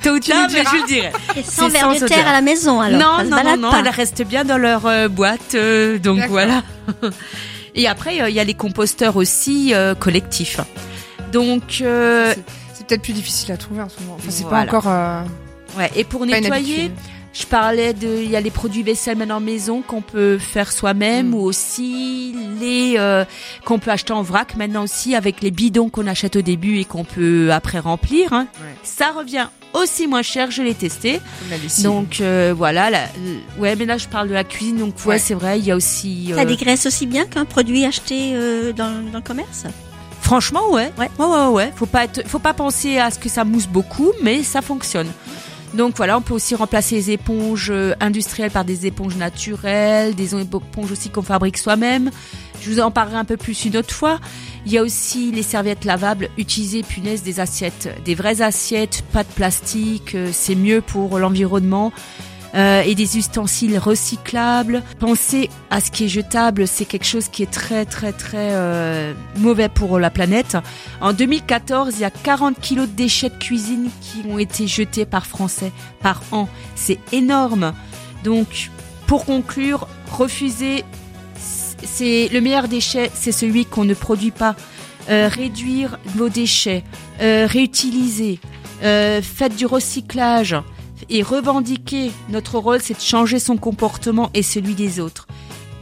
tôt 0.03 0.11
ou 0.15 0.19
tard, 0.19 0.49
mais 0.53 0.65
je 0.65 0.77
le 0.77 0.87
dirai. 0.89 1.13
Et 1.37 1.45
sans 1.45 1.69
verre 1.69 1.89
de 1.91 1.97
odeur. 1.99 2.09
terre 2.09 2.27
à 2.27 2.33
la 2.33 2.41
maison 2.43 2.81
alors. 2.81 3.01
non, 3.01 3.25
non, 3.31 3.45
non, 3.45 3.57
non, 3.57 3.71
pas. 3.71 3.79
elles 3.79 3.89
restent 3.91 4.23
bien 4.25 4.45
dans 4.45 4.59
leur 4.59 4.87
euh, 4.87 5.07
boîte, 5.07 5.55
euh, 5.55 5.99
donc 6.01 6.17
D'accord. 6.17 6.31
voilà. 6.33 6.63
Et 7.77 7.87
après, 7.87 8.21
euh, 8.23 8.29
il 8.29 8.35
y 8.35 8.41
a 8.41 8.45
les 8.45 8.55
composteurs 8.55 9.15
aussi 9.17 9.73
euh, 9.73 9.95
collectifs. 9.95 10.59
Donc, 11.31 11.79
euh, 11.81 12.33
C'est- 12.35 12.43
C'est 12.75 12.87
peut-être 12.89 13.03
plus 13.03 13.13
difficile 13.13 13.53
à 13.53 13.57
trouver 13.57 13.83
en 13.83 13.89
ce 13.89 14.01
moment. 14.01 14.15
Enfin, 14.19 14.31
c'est 14.31 14.43
Voilà. 14.45 14.65
pas 14.67 14.79
encore. 14.79 14.91
euh, 14.93 15.23
ouais. 15.79 15.91
Et 15.95 16.03
pour 16.03 16.27
nettoyer, 16.27 16.53
habitude. 16.55 16.93
Je 17.33 17.45
parlais 17.47 17.93
de, 17.93 18.09
il 18.23 18.31
y 18.31 18.37
a 18.37 18.41
les 18.41 18.51
produits 18.51 18.83
vaisselle 18.83 19.17
maintenant 19.19 19.39
maison 19.41 19.83
qu'on 19.83 20.01
peut 20.03 20.39
faire 20.39 20.73
soi-même 20.73 21.29
Mm. 21.29 21.35
ou 21.35 21.41
aussi 21.43 22.35
les 22.61 22.95
euh, 22.99 23.25
qu'on 23.65 23.79
peut 23.79 23.91
acheter 23.91 24.13
en 24.13 24.23
vrac 24.23 24.57
maintenant 24.57 24.85
aussi 24.85 25.15
avec 25.15 25.41
les 25.43 25.51
bidons 25.51 25.89
qu'on 25.91 26.07
achète 26.07 26.37
au 26.37 26.43
début 26.43 26.79
et 26.79 26.85
qu'on 26.85 27.05
peut 27.05 27.51
après 27.53 27.79
remplir. 27.79 28.33
hein. 28.33 28.47
Ouais. 28.61 28.75
Ça 28.83 29.13
revient 29.13 29.47
aussi 29.75 30.07
moins 30.07 30.23
cher, 30.23 30.51
je 30.51 30.63
l'ai 30.63 30.75
testé. 30.75 31.21
Donc 31.83 32.21
euh, 32.21 32.55
voilà, 32.57 32.91
la- 32.91 33.07
ouais, 33.59 33.77
mais 33.77 33.85
là 33.85 33.99
je 33.99 34.09
parle 34.09 34.29
de 34.29 34.35
la 34.35 34.43
cuisine, 34.45 34.79
donc 34.79 34.95
ouais, 35.05 35.07
Ouais. 35.15 35.19
c'est 35.19 35.35
vrai, 35.35 35.59
il 35.59 35.67
y 35.67 35.71
a 35.71 35.77
aussi. 35.77 36.33
Ça 36.35 36.41
euh, 36.41 36.45
dégraisse 36.47 36.87
aussi 36.87 37.07
bien 37.07 37.27
qu'un 37.27 37.45
produit 37.45 37.85
acheté 37.85 38.33
euh, 38.35 38.73
dans, 38.73 39.03
dans 39.13 39.19
le 39.19 39.23
commerce? 39.25 39.65
Franchement, 40.21 40.71
ouais. 40.73 40.91
Ouais. 40.99 41.09
ouais, 41.19 41.27
ouais, 41.27 41.47
ouais. 41.47 41.73
Faut 41.77 41.87
pas 41.87 42.05
être, 42.05 42.27
faut 42.27 42.39
pas 42.41 42.53
penser 42.55 42.99
à 42.99 43.11
ce 43.11 43.19
que 43.19 43.29
ça 43.29 43.45
mousse 43.45 43.67
beaucoup, 43.67 44.13
mais 44.23 44.43
ça 44.43 44.61
fonctionne. 44.63 45.09
Donc 45.75 45.97
voilà, 45.97 46.17
on 46.17 46.23
peut 46.23 46.35
aussi 46.35 46.55
remplacer 46.55 46.95
les 46.97 47.11
éponges 47.11 47.71
euh, 47.71 47.95
industrielles 48.01 48.51
par 48.51 48.65
des 48.65 48.87
éponges 48.87 49.17
naturelles, 49.17 50.15
des 50.15 50.35
éponges 50.35 50.91
aussi 50.91 51.11
qu'on 51.11 51.23
fabrique 51.23 51.59
soi-même. 51.59 52.11
Je 52.61 52.71
vous 52.71 52.81
en 52.81 52.91
parlerai 52.91 53.17
un 53.17 53.25
peu 53.25 53.37
plus 53.37 53.65
une 53.65 53.77
autre 53.77 53.95
fois. 53.95 54.19
Il 54.67 54.73
y 54.73 54.79
a 54.79 54.83
aussi 54.83 55.31
les 55.31 55.43
serviettes 55.43 55.85
lavables. 55.85 56.29
Utilisez, 56.39 56.83
punaise, 56.83 57.23
des 57.23 57.39
assiettes, 57.39 57.89
des 58.05 58.15
vraies 58.15 58.43
assiettes, 58.43 59.05
pas 59.13 59.23
de 59.23 59.29
plastique. 59.29 60.15
euh, 60.15 60.31
C'est 60.33 60.57
mieux 60.57 60.81
pour 60.81 61.19
l'environnement. 61.19 61.93
Euh, 62.55 62.81
et 62.81 62.95
des 62.95 63.19
ustensiles 63.19 63.79
recyclables. 63.79 64.83
Pensez 64.99 65.51
à 65.71 65.81
ce 65.81 65.91
qui 65.91 66.05
est 66.05 66.09
jetable, 66.09 66.67
c'est 66.67 66.87
quelque 66.87 67.05
chose 67.05 67.29
qui 67.29 67.43
est 67.43 67.51
très 67.51 67.85
très 67.85 68.13
très 68.13 68.53
euh, 68.53 69.13
mauvais 69.37 69.69
pour 69.69 69.99
la 69.99 70.09
planète. 70.09 70.57
En 71.03 71.13
2014, 71.13 71.97
il 71.97 72.01
y 72.01 72.05
a 72.05 72.11
40 72.11 72.59
kilos 72.59 72.89
de 72.89 72.95
déchets 72.95 73.29
de 73.29 73.35
cuisine 73.35 73.91
qui 74.01 74.23
ont 74.31 74.39
été 74.39 74.67
jetés 74.67 75.05
par 75.05 75.27
Français 75.27 75.73
par 76.01 76.23
an. 76.33 76.49
C'est 76.75 76.99
énorme. 77.13 77.75
Donc, 78.25 78.71
pour 79.07 79.27
conclure, 79.27 79.87
refusez. 80.11 80.85
C'est 81.37 82.29
le 82.33 82.41
meilleur 82.41 82.67
déchet, 82.67 83.11
c'est 83.15 83.31
celui 83.31 83.67
qu'on 83.67 83.85
ne 83.85 83.95
produit 83.95 84.31
pas. 84.31 84.57
Euh, 85.11 85.29
réduire 85.33 85.99
vos 86.05 86.29
déchets, 86.29 86.85
euh, 87.23 87.47
réutiliser, 87.49 88.41
euh, 88.83 89.23
faites 89.23 89.57
du 89.57 89.65
recyclage 89.65 90.55
et 91.09 91.23
revendiquer. 91.23 92.11
Notre 92.29 92.59
rôle, 92.59 92.81
c'est 92.81 92.95
de 92.95 93.01
changer 93.01 93.39
son 93.39 93.57
comportement 93.57 94.31
et 94.35 94.43
celui 94.43 94.75
des 94.75 95.01
autres. 95.01 95.27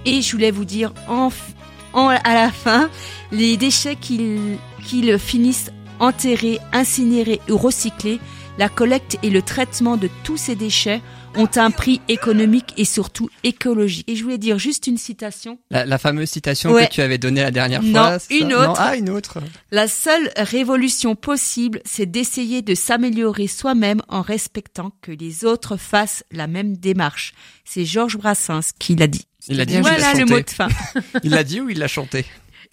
Et 0.05 0.23
je 0.23 0.33
voulais 0.33 0.51
vous 0.51 0.65
dire, 0.65 0.93
à 1.15 2.35
la 2.35 2.51
fin, 2.51 2.91
les 3.33 3.57
déchets 3.57 3.97
qu'ils 3.97 4.59
qu'ils 4.85 5.19
finissent 5.19 5.73
enterrés, 5.99 6.61
incinérés 6.73 7.41
ou 7.51 7.57
recyclés, 7.57 8.21
la 8.59 8.69
collecte 8.69 9.19
et 9.23 9.31
le 9.31 9.43
traitement 9.43 9.97
de 9.97 10.09
tous 10.23 10.37
ces 10.37 10.55
déchets 10.55 11.03
ont 11.37 11.49
un 11.57 11.71
prix 11.71 12.01
économique 12.09 12.73
et 12.77 12.85
surtout 12.85 13.29
écologique. 13.45 14.09
Et 14.09 14.17
je 14.17 14.23
voulais 14.23 14.39
dire 14.39 14.59
juste 14.59 14.87
une 14.87 14.97
citation. 14.99 15.59
La, 15.71 15.85
la 15.87 15.99
fameuse 15.99 16.31
citation 16.31 16.73
Ouais. 16.73 16.87
que 16.89 16.93
tu 16.93 17.01
avais 17.01 17.19
donnée 17.19 17.43
la 17.43 17.51
dernière 17.51 17.83
Non, 17.83 17.93
fois. 18.03 18.19
ça 18.19 18.35
une 18.35 18.49
Non, 18.49 18.59
autre. 18.71 18.75
ah, 18.81 18.97
une 18.97 19.11
autre. 19.11 19.39
La 19.71 19.89
seule 19.89 20.31
révolution 20.37 21.15
possible, 21.15 21.81
c'est 21.85 22.07
d'essayer 22.07 22.63
de 22.63 22.75
s'améliorer 22.75 23.47
soi-même 23.47 24.03
en 24.09 24.23
respectant 24.23 24.93
que 25.03 25.13
les 25.13 25.45
autres 25.45 25.77
fassent 25.77 26.25
la 26.33 26.47
même 26.47 26.77
démarche. 26.77 27.35
C'est 27.65 27.85
Georges 27.85 28.17
Brassens 28.17 28.73
qui 28.79 28.95
l'a 28.97 29.07
dit. 29.07 29.27
Il 29.49 29.57
l'a 29.59 29.65
dit 29.65 29.79
Voilà 29.81 30.15
le 30.15 30.25
mot 30.25 30.41
de 30.41 30.51
fin. 30.51 30.69
Il 31.23 31.31
l'a 31.31 31.45
dit 31.45 31.61
ou 31.61 31.69
il 31.71 31.79
l'a 31.79 31.87
chanté? 31.89 32.25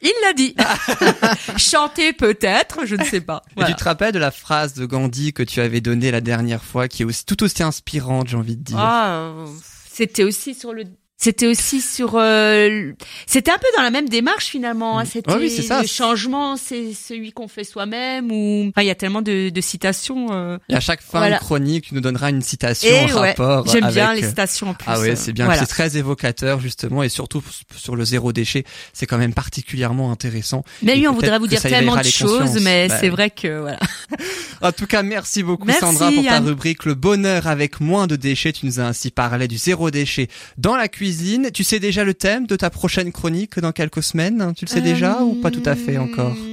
Il 0.03 0.11
l'a 0.21 0.33
dit. 0.33 0.53
Chanter 1.57 2.11
peut-être, 2.13 2.85
je 2.85 2.95
ne 2.95 3.03
sais 3.05 3.21
pas. 3.21 3.41
Et 3.51 3.53
Voilà. 3.55 3.69
tu 3.71 3.75
te 3.77 3.83
rappelles 3.85 4.11
de 4.11 4.19
la 4.19 4.31
phrase 4.31 4.73
de 4.73 4.85
Gandhi 4.85 5.31
que 5.33 5.43
tu 5.43 5.61
avais 5.61 5.79
donnée 5.81 6.11
la 6.11 6.19
dernière 6.21 6.63
fois, 6.63 6.87
qui 6.87 7.03
est 7.03 7.05
aussi, 7.05 7.25
tout 7.25 7.41
aussi 7.43 7.63
inspirante, 7.63 8.27
j'ai 8.27 8.37
envie 8.37 8.57
de 8.57 8.63
dire. 8.63 8.77
Ah, 8.77 9.31
c'était 9.89 10.23
aussi 10.23 10.53
sur 10.53 10.73
le. 10.73 10.83
C'était 11.17 11.47
aussi 11.47 11.79
sur. 11.79 12.15
euh, 12.15 12.91
c'était 13.27 13.51
un 13.51 13.57
peu 13.57 13.67
dans 13.77 13.83
la 13.83 13.91
même 13.91 14.09
démarche 14.09 14.47
finalement. 14.47 14.99
hein. 14.99 15.05
C'était 15.05 15.31
Ah 15.31 15.37
oui, 15.39 15.49
c'est 15.49 15.61
ça. 15.61 15.81
le 15.81 15.87
changement, 15.87 16.57
c'est 16.57 16.93
celui 16.93 17.31
qu'on 17.31 17.47
fait 17.47 17.63
soi-même. 17.63 18.29
Ou 18.29 18.65
enfin, 18.69 18.81
il 18.81 18.87
y 18.87 18.91
a 18.91 18.95
tellement 18.95 19.21
de, 19.21 19.47
de 19.49 19.61
citations. 19.61 20.27
euh. 20.33 20.57
Et 20.67 20.75
à 20.75 20.81
chaque 20.81 21.01
fin 21.01 21.19
Voilà. 21.19 21.37
de 21.37 21.43
chronique, 21.43 21.85
tu 21.85 21.93
nous 21.95 22.01
donneras 22.01 22.29
une 22.29 22.41
citation 22.41 22.89
Et 22.89 23.13
en 23.13 23.21
ouais, 23.21 23.29
rapport 23.29 23.65
J'aime 23.67 23.83
avec... 23.85 23.95
bien 23.95 24.13
les 24.15 24.23
citations 24.23 24.71
en 24.71 24.73
plus. 24.73 24.85
Ah 24.89 24.99
ouais, 24.99 25.11
euh, 25.11 25.15
c'est 25.15 25.31
bien. 25.31 25.45
voilà. 25.45 25.61
C'est 25.61 25.67
très 25.67 25.95
évocateur 25.95 26.59
justement, 26.59 27.03
et 27.03 27.09
surtout 27.09 27.41
sur 27.77 27.95
le 27.95 28.03
zéro 28.03 28.33
déchet, 28.33 28.65
c'est 28.91 29.05
quand 29.05 29.17
même 29.19 29.33
particulièrement 29.33 30.11
intéressant. 30.11 30.63
Mais 30.81 30.95
oui, 30.95 31.07
on 31.07 31.13
voudrait 31.13 31.39
vous 31.39 31.47
dire 31.47 31.61
tellement 31.61 31.95
de 31.95 32.03
choses, 32.03 32.59
mais 32.63 32.89
Bah, 32.89 32.97
c'est 32.99 33.09
vrai 33.09 33.29
que 33.29 33.61
voilà. 33.61 33.79
En 34.61 34.71
tout 34.71 34.87
cas, 34.87 35.03
merci 35.03 35.43
beaucoup 35.43 35.65
Merci, 35.67 35.81
Sandra 35.81 36.07
pour 36.11 36.23
ta 36.23 36.29
Yann. 36.31 36.45
rubrique 36.45 36.85
Le 36.85 36.95
bonheur 36.95 37.47
avec 37.47 37.79
moins 37.81 38.07
de 38.07 38.15
déchets. 38.15 38.53
Tu 38.53 38.65
nous 38.65 38.79
as 38.79 38.83
ainsi 38.83 39.11
parlé 39.11 39.47
du 39.47 39.57
zéro 39.57 39.89
déchet 39.91 40.27
dans 40.57 40.75
la 40.75 40.87
cuisine. 40.87 41.02
Tu 41.51 41.63
sais 41.63 41.79
déjà 41.79 42.03
le 42.03 42.13
thème 42.13 42.47
de 42.47 42.55
ta 42.55 42.69
prochaine 42.69 43.11
chronique 43.11 43.59
dans 43.59 43.71
quelques 43.71 44.03
semaines 44.03 44.53
Tu 44.55 44.65
le 44.65 44.69
sais 44.69 44.81
déjà 44.81 45.21
ou 45.23 45.35
pas 45.35 45.51
tout 45.51 45.63
à 45.65 45.75
fait 45.75 45.97
encore? 45.97 46.35
Euh, 46.37 46.52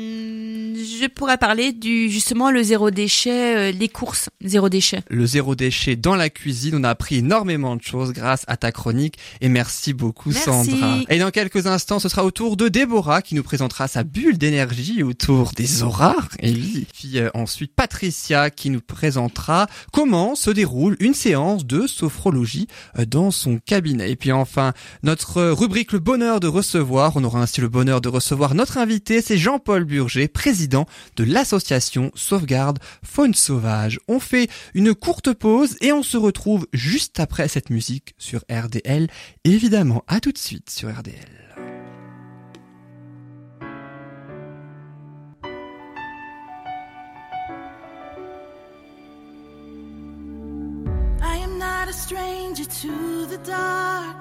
Je 1.01 1.07
pourrais 1.07 1.39
parler 1.39 1.73
du 1.73 2.11
justement 2.11 2.51
le 2.51 2.63
zéro 2.63 2.91
déchet, 2.91 3.57
euh, 3.57 3.73
les 3.73 3.89
courses 3.89 4.29
zéro 4.45 4.69
déchet. 4.69 5.01
le 5.09 5.25
zéro 5.25 5.55
déchet 5.55 5.97
dans 5.97 6.15
la 6.15 6.29
cuisine. 6.29 6.75
On 6.75 6.85
a 6.85 6.91
appris 6.91 7.17
énormément 7.17 7.75
de 7.75 7.81
choses 7.81 8.13
grâce 8.13 8.45
à 8.49 8.59
ta 8.59 8.71
chronique 8.71 9.17
et 9.41 9.49
merci 9.49 9.95
beaucoup 9.95 10.29
Merci. 10.29 10.45
Sandra. 10.45 10.99
Et 11.09 11.19
dans 11.19 11.31
quelques 11.31 11.67
instants, 11.67 12.01
ce 12.01 12.11
sera 12.11 12.23
au 12.23 12.31
tour 12.31 12.59
de 12.59 12.69
Déborah 12.69 13.23
qui 13.23 13.35
nous 13.35 13.43
présentera 13.43 13.89
sa 13.89 14.05
bulle 14.05 14.37
d'énergie 14.37 15.03
autour 15.03 15.53
des 15.57 15.83
auras. 15.83 16.17
Et. 16.41 16.53
Puis 16.53 17.17
euh, 17.17 17.31
ensuite 17.33 17.75
Patricia 17.75 18.51
qui 18.51 18.69
nous 18.69 18.83
présentera 18.83 19.69
comment 19.93 20.35
se 20.35 20.51
déroule 20.51 20.99
une 21.01 21.15
séance 21.15 21.65
de 21.65 21.87
sophrologie 21.87 22.67
euh, 22.99 23.07
dans 23.07 23.31
son 23.31 23.59
cabinet. 23.59 24.11
Et 24.11 24.17
puis 24.17 24.33
enfin, 24.33 24.75
notre 25.03 25.43
rubrique 25.51 25.93
Le 25.93 25.99
bonheur 25.99 26.41
de 26.41 26.47
recevoir. 26.47 27.13
On 27.17 27.25
aura 27.25 27.41
ainsi 27.41 27.63
le 27.63 27.69
bonheur 27.69 28.03
de 28.03 28.11
recevoir 28.11 28.55
notre 28.55 28.77
invité, 28.77 29.23
c'est 29.23 29.39
Jean-Paul 29.39 29.85
Burger, 29.85 30.29
président 30.29 30.87
de 31.17 31.25
l'association 31.25 32.11
Sauvegarde 32.15 32.79
Faune 33.05 33.35
Sauvage. 33.35 34.01
On 34.09 34.21
fait 34.21 34.51
une 34.75 34.95
courte 34.95 35.33
pause 35.33 35.77
et 35.81 35.93
on 35.93 36.03
se 36.03 36.17
retrouve 36.17 36.67
juste 36.73 37.21
après 37.21 37.49
cette 37.49 37.71
musique 37.71 38.15
sur 38.19 38.41
RDL. 38.51 39.09
Évidemment, 39.45 40.05
à 40.09 40.21
tout 40.21 40.33
de 40.33 40.39
suite 40.39 40.71
sur 40.71 40.89
RDL. 40.91 41.41
Stranger 52.11 52.65
to 52.65 53.27
the 53.27 53.39
dark. 53.45 54.21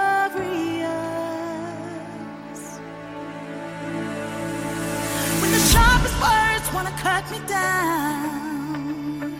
Wanna 6.83 6.97
cut 6.97 7.23
me 7.29 7.39
down, 7.47 9.39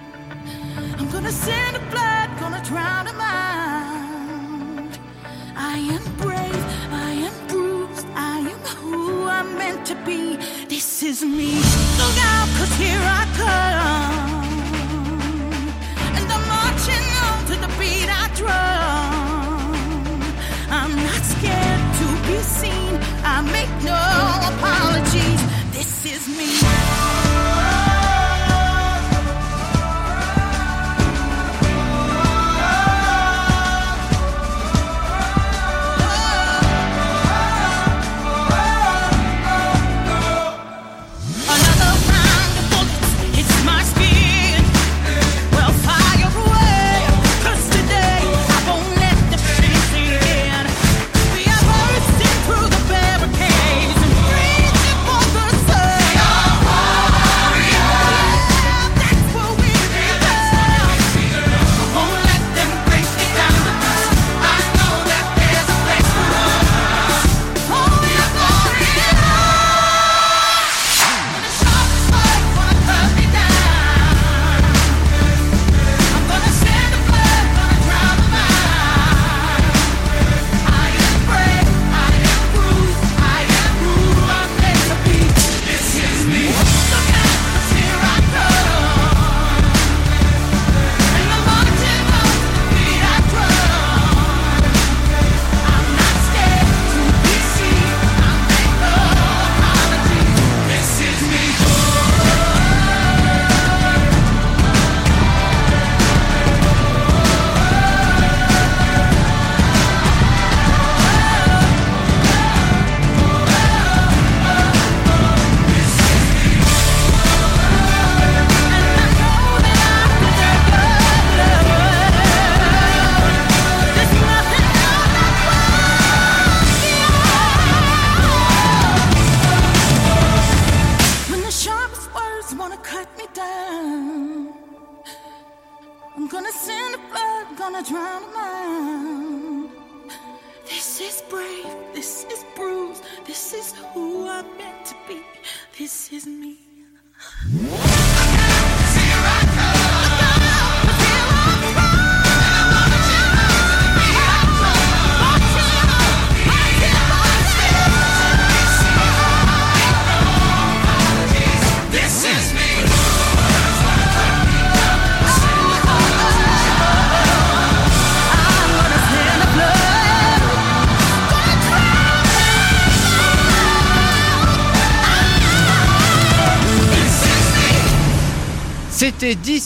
I'm 0.99 1.09
gonna 1.09 1.31
send 1.31 1.75
the 1.75 1.79
blood, 1.89 2.29
gonna 2.39 2.61
drown 2.63 3.05
them 3.05 3.19
out. 3.19 4.99
I 5.55 5.77
am 5.95 6.03
brave, 6.17 6.65
I 6.91 7.11
am 7.27 7.33
bruised, 7.47 8.05
I 8.13 8.39
am 8.53 8.59
who 8.77 9.27
I'm 9.27 9.57
meant 9.57 9.87
to 9.87 9.95
be. 10.05 10.37
This 10.67 11.01
is 11.01 11.23
me. 11.23 11.55
Look 12.01 12.17
out, 12.31 12.47
cause 12.57 12.73
here 12.83 13.03
I 13.19 13.23
come. 13.41 14.49
And 16.17 16.25
I'm 16.35 16.45
marching 16.57 17.07
on 17.25 17.37
to 17.49 17.55
the 17.63 17.71
beat 17.79 18.09
I 18.21 18.25
drum. 18.41 20.21
I'm 20.79 20.93
not 21.07 21.21
scared 21.33 21.83
to 21.99 22.05
be 22.27 22.37
seen. 22.59 22.93
I 23.23 23.41
make 23.41 23.73
no 23.83 23.99
apologies. 24.51 24.80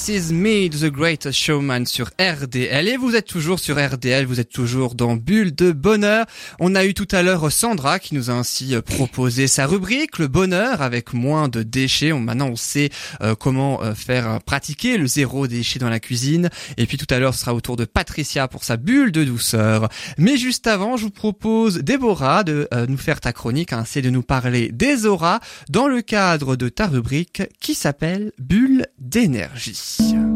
This 0.05 0.25
Is 0.25 0.31
Me, 0.31 0.54
The 0.69 0.85
Greatest 0.85 1.37
Showman 1.37 1.85
sur 1.85 2.07
RDL 2.19 2.87
et 2.87 2.97
vous 2.97 3.15
êtes 3.15 3.27
toujours 3.27 3.59
sur 3.59 3.77
RDL, 3.77 4.25
vous 4.25 4.39
êtes 4.39 4.49
toujours 4.49 4.95
dans 4.95 5.15
Bulle 5.15 5.53
de 5.53 5.71
Bonheur. 5.71 6.25
On 6.59 6.73
a 6.73 6.85
eu 6.85 6.93
tout 6.93 7.07
à 7.11 7.21
l'heure 7.21 7.51
Sandra 7.51 7.99
qui 7.99 8.15
nous 8.15 8.31
a 8.31 8.33
ainsi 8.33 8.73
euh, 8.73 8.81
proposé 8.81 9.47
sa 9.47 9.67
rubrique, 9.67 10.17
le 10.17 10.27
bonheur 10.27 10.81
avec 10.81 11.13
moins 11.13 11.49
de 11.49 11.61
déchets. 11.61 12.11
On, 12.13 12.19
maintenant 12.19 12.47
on 12.47 12.55
sait 12.55 12.89
euh, 13.21 13.35
comment 13.35 13.83
euh, 13.83 13.93
faire 13.93 14.39
pratiquer 14.43 14.97
le 14.97 15.05
zéro 15.05 15.45
déchet 15.45 15.77
dans 15.77 15.89
la 15.89 15.99
cuisine. 15.99 16.49
Et 16.77 16.87
puis 16.87 16.97
tout 16.97 17.13
à 17.13 17.19
l'heure 17.19 17.35
ce 17.35 17.41
sera 17.41 17.53
au 17.53 17.61
tour 17.61 17.75
de 17.75 17.85
Patricia 17.85 18.47
pour 18.47 18.63
sa 18.63 18.77
bulle 18.77 19.11
de 19.11 19.23
douceur. 19.23 19.89
Mais 20.17 20.35
juste 20.37 20.65
avant, 20.65 20.97
je 20.97 21.03
vous 21.03 21.11
propose 21.11 21.77
Déborah 21.77 22.43
de 22.43 22.67
nous 22.87 22.97
faire 22.97 23.19
ta 23.19 23.33
chronique, 23.33 23.71
hein, 23.71 23.83
c'est 23.85 24.01
de 24.01 24.09
nous 24.09 24.23
parler 24.23 24.71
des 24.71 25.05
auras 25.05 25.39
dans 25.69 25.87
le 25.87 26.01
cadre 26.01 26.55
de 26.55 26.69
ta 26.69 26.87
rubrique 26.87 27.43
qui 27.59 27.75
s'appelle 27.75 28.31
Bulle 28.39 28.87
d'énergie. 28.99 30.34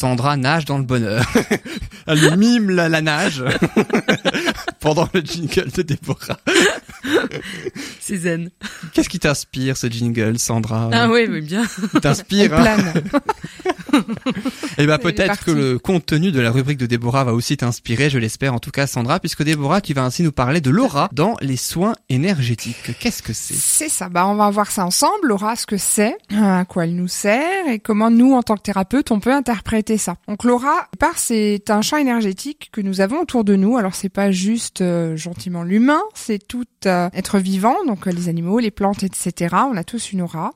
Sandra 0.00 0.38
nage 0.38 0.64
dans 0.64 0.78
le 0.78 0.84
bonheur. 0.84 1.22
Elle 2.06 2.34
mime 2.38 2.70
la, 2.70 2.88
la 2.88 3.02
nage 3.02 3.44
pendant 4.80 5.06
le 5.12 5.20
jingle 5.20 5.70
de 5.70 5.82
Déborah. 5.82 6.40
C'est 8.00 8.16
zen. 8.16 8.48
Qu'est-ce 8.94 9.10
qui 9.10 9.18
t'inspire 9.18 9.76
ce 9.76 9.88
jingle, 9.88 10.38
Sandra? 10.38 10.88
Ah 10.90 11.10
oui, 11.10 11.26
oui, 11.28 11.42
bien. 11.42 11.64
T'inspire. 12.00 12.48
Plane. 12.48 12.94
Et 14.78 14.82
Elle 14.82 14.90
est 14.90 14.98
peut-être 14.98 15.44
que 15.44 15.50
le 15.50 15.78
contenu 15.78 16.32
de 16.32 16.40
la 16.40 16.50
rubrique 16.50 16.78
de 16.78 16.86
Déborah 16.86 17.24
va 17.24 17.34
aussi 17.34 17.56
t'inspirer, 17.56 18.10
je 18.10 18.18
l'espère 18.18 18.54
en 18.54 18.58
tout 18.58 18.70
cas 18.70 18.86
Sandra, 18.86 19.20
puisque 19.20 19.42
Déborah, 19.42 19.80
tu 19.80 19.94
vas 19.94 20.04
ainsi 20.04 20.22
nous 20.22 20.32
parler 20.32 20.60
de 20.60 20.70
l'aura 20.70 21.08
dans 21.12 21.36
les 21.40 21.56
soins 21.56 21.94
énergétiques. 22.08 22.96
Qu'est-ce 22.98 23.22
que 23.22 23.32
c'est? 23.32 23.54
C'est 23.54 23.88
ça. 23.88 24.08
Bah, 24.08 24.26
on 24.26 24.34
va 24.34 24.50
voir 24.50 24.70
ça 24.70 24.84
ensemble. 24.84 25.28
Laura, 25.28 25.56
ce 25.56 25.66
que 25.66 25.76
c'est, 25.76 26.16
à 26.34 26.64
quoi 26.64 26.84
elle 26.84 26.94
nous 26.94 27.08
sert 27.08 27.68
et 27.68 27.78
comment 27.78 28.10
nous, 28.10 28.34
en 28.34 28.42
tant 28.42 28.56
que 28.56 28.62
thérapeute, 28.62 29.10
on 29.10 29.20
peut 29.20 29.32
interpréter 29.32 29.98
ça. 29.98 30.16
Donc, 30.28 30.44
l'aura, 30.44 30.72
au 30.72 30.96
départ, 30.96 31.18
c'est 31.18 31.70
un 31.70 31.82
champ 31.82 31.96
énergétique 31.96 32.70
que 32.72 32.80
nous 32.80 33.00
avons 33.00 33.20
autour 33.20 33.44
de 33.44 33.56
nous. 33.56 33.76
Alors, 33.76 33.94
c'est 33.94 34.08
pas 34.08 34.30
juste 34.30 34.80
euh, 34.80 35.16
gentiment 35.16 35.62
l'humain, 35.62 36.02
c'est 36.14 36.38
tout 36.38 36.64
euh, 36.86 37.08
être 37.12 37.38
vivant, 37.38 37.76
donc 37.86 38.06
euh, 38.06 38.12
les 38.12 38.28
animaux, 38.28 38.58
les 38.58 38.70
plantes, 38.70 39.02
etc. 39.02 39.56
On 39.70 39.76
a 39.76 39.84
tous 39.84 40.12
une 40.12 40.22
aura. 40.22 40.52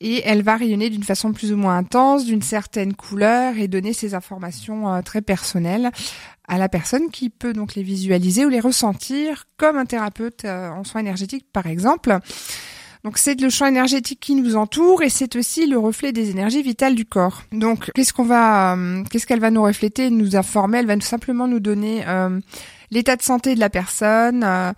Et 0.00 0.22
elle 0.24 0.42
va 0.42 0.56
rayonner 0.56 0.90
d'une 0.90 1.02
façon 1.02 1.32
plus 1.32 1.52
ou 1.52 1.56
moins 1.56 1.76
intense, 1.76 2.26
d'une 2.26 2.42
certaine 2.42 2.65
couleur 2.94 3.56
et 3.58 3.68
donner 3.68 3.92
ces 3.92 4.14
informations 4.14 4.92
euh, 4.92 5.02
très 5.02 5.22
personnelles 5.22 5.90
à 6.48 6.58
la 6.58 6.68
personne 6.68 7.10
qui 7.10 7.30
peut 7.30 7.52
donc 7.52 7.74
les 7.74 7.82
visualiser 7.82 8.44
ou 8.44 8.48
les 8.48 8.60
ressentir 8.60 9.44
comme 9.56 9.76
un 9.76 9.86
thérapeute 9.86 10.44
euh, 10.44 10.70
en 10.70 10.84
soins 10.84 11.00
énergétiques 11.00 11.46
par 11.52 11.66
exemple. 11.66 12.18
Donc 13.06 13.18
c'est 13.18 13.40
le 13.40 13.50
champ 13.50 13.66
énergétique 13.66 14.18
qui 14.18 14.34
nous 14.34 14.56
entoure 14.56 15.02
et 15.02 15.10
c'est 15.10 15.36
aussi 15.36 15.66
le 15.66 15.78
reflet 15.78 16.10
des 16.10 16.30
énergies 16.30 16.62
vitales 16.62 16.96
du 16.96 17.04
corps. 17.04 17.44
Donc 17.52 17.90
qu'est-ce 17.94 18.12
qu'on 18.12 18.24
va, 18.24 18.74
euh, 18.74 19.04
qu'est-ce 19.10 19.28
qu'elle 19.28 19.38
va 19.38 19.52
nous 19.52 19.62
refléter, 19.62 20.10
nous 20.10 20.34
informer? 20.34 20.78
Elle 20.78 20.86
va 20.86 20.96
tout 20.96 21.02
simplement 21.02 21.46
nous 21.46 21.60
donner 21.60 22.02
euh, 22.08 22.40
l'état 22.90 23.14
de 23.14 23.22
santé 23.22 23.54
de 23.54 23.60
la 23.60 23.70
personne. 23.70 24.42
euh, 24.44 24.72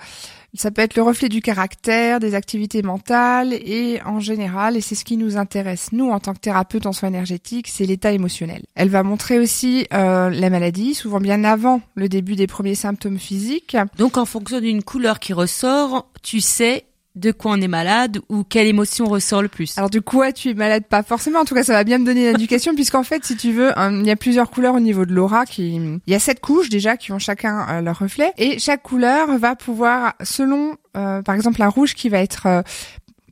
ça 0.55 0.71
peut 0.71 0.83
être 0.83 0.97
le 0.97 1.03
reflet 1.03 1.29
du 1.29 1.41
caractère, 1.41 2.21
des 2.21 2.35
activités 2.35 2.83
mentales 2.83 3.53
et 3.53 4.01
en 4.05 4.21
général, 4.21 4.77
et 4.77 4.81
c'est 4.81 4.95
ce 4.95 5.05
qui 5.05 5.17
nous 5.17 5.37
intéresse 5.37 5.93
nous 5.93 6.11
en 6.11 6.21
tant 6.21 6.35
que 6.35 6.41
thérapeute 6.41 6.87
en 6.87 6.93
soins 6.93 7.11
énergétiques, 7.11 7.69
c'est 7.69 7.85
l'état 7.85 8.13
émotionnel. 8.13 8.63
Elle 8.75 8.89
va 8.89 9.03
montrer 9.03 9.39
aussi 9.39 9.87
euh, 9.93 10.31
la 10.31 10.51
maladie, 10.51 10.95
souvent 10.95 11.21
bien 11.21 11.45
avant 11.45 11.81
le 11.95 12.09
début 12.09 12.35
des 12.35 12.47
premiers 12.47 12.75
symptômes 12.75 13.19
physiques. 13.19 13.77
Donc 13.97 14.17
en 14.17 14.25
fonction 14.25 14.61
d'une 14.61 14.83
couleur 14.83 15.21
qui 15.21 15.33
ressort, 15.33 16.11
tu 16.23 16.41
sais 16.41 16.85
de 17.19 17.33
quoi 17.33 17.53
on 17.53 17.61
est 17.61 17.69
malade 17.69 18.19
ou 18.29 18.45
quelle 18.45 18.67
émotion 18.67 19.07
ressort 19.07 19.43
le 19.43 19.49
plus. 19.49 19.77
Alors 19.77 19.91
coup, 20.05 20.19
ouais, 20.19 20.33
tu 20.33 20.51
es 20.51 20.55
malade 20.55 20.85
pas 20.89 21.03
forcément. 21.03 21.41
En 21.41 21.45
tout 21.45 21.55
cas, 21.55 21.63
ça 21.63 21.73
va 21.73 21.85
bien 21.85 21.99
me 21.99 22.07
donner 22.07 22.29
une 22.29 22.35
indication 22.35 22.75
puisqu'en 22.77 23.03
fait, 23.03 23.25
si 23.25 23.37
tu 23.37 23.53
veux, 23.53 23.79
hein, 23.79 23.93
il 24.01 24.07
y 24.07 24.11
a 24.11 24.17
plusieurs 24.17 24.51
couleurs 24.51 24.75
au 24.75 24.81
niveau 24.81 25.05
de 25.05 25.13
l'aura. 25.13 25.45
Qui, 25.45 25.75
il 25.75 26.01
y 26.07 26.15
a 26.15 26.19
sept 26.19 26.41
couches 26.41 26.69
déjà 26.69 26.97
qui 26.97 27.13
ont 27.13 27.19
chacun 27.19 27.67
euh, 27.69 27.81
leur 27.81 27.99
reflet 27.99 28.33
et 28.39 28.59
chaque 28.59 28.83
couleur 28.83 29.37
va 29.39 29.57
pouvoir, 29.57 30.15
selon, 30.23 30.77
euh, 30.97 31.23
par 31.23 31.35
exemple, 31.35 31.63
un 31.63 31.69
rouge 31.69 31.95
qui 31.95 32.09
va 32.09 32.19
être 32.19 32.47
euh, 32.47 32.63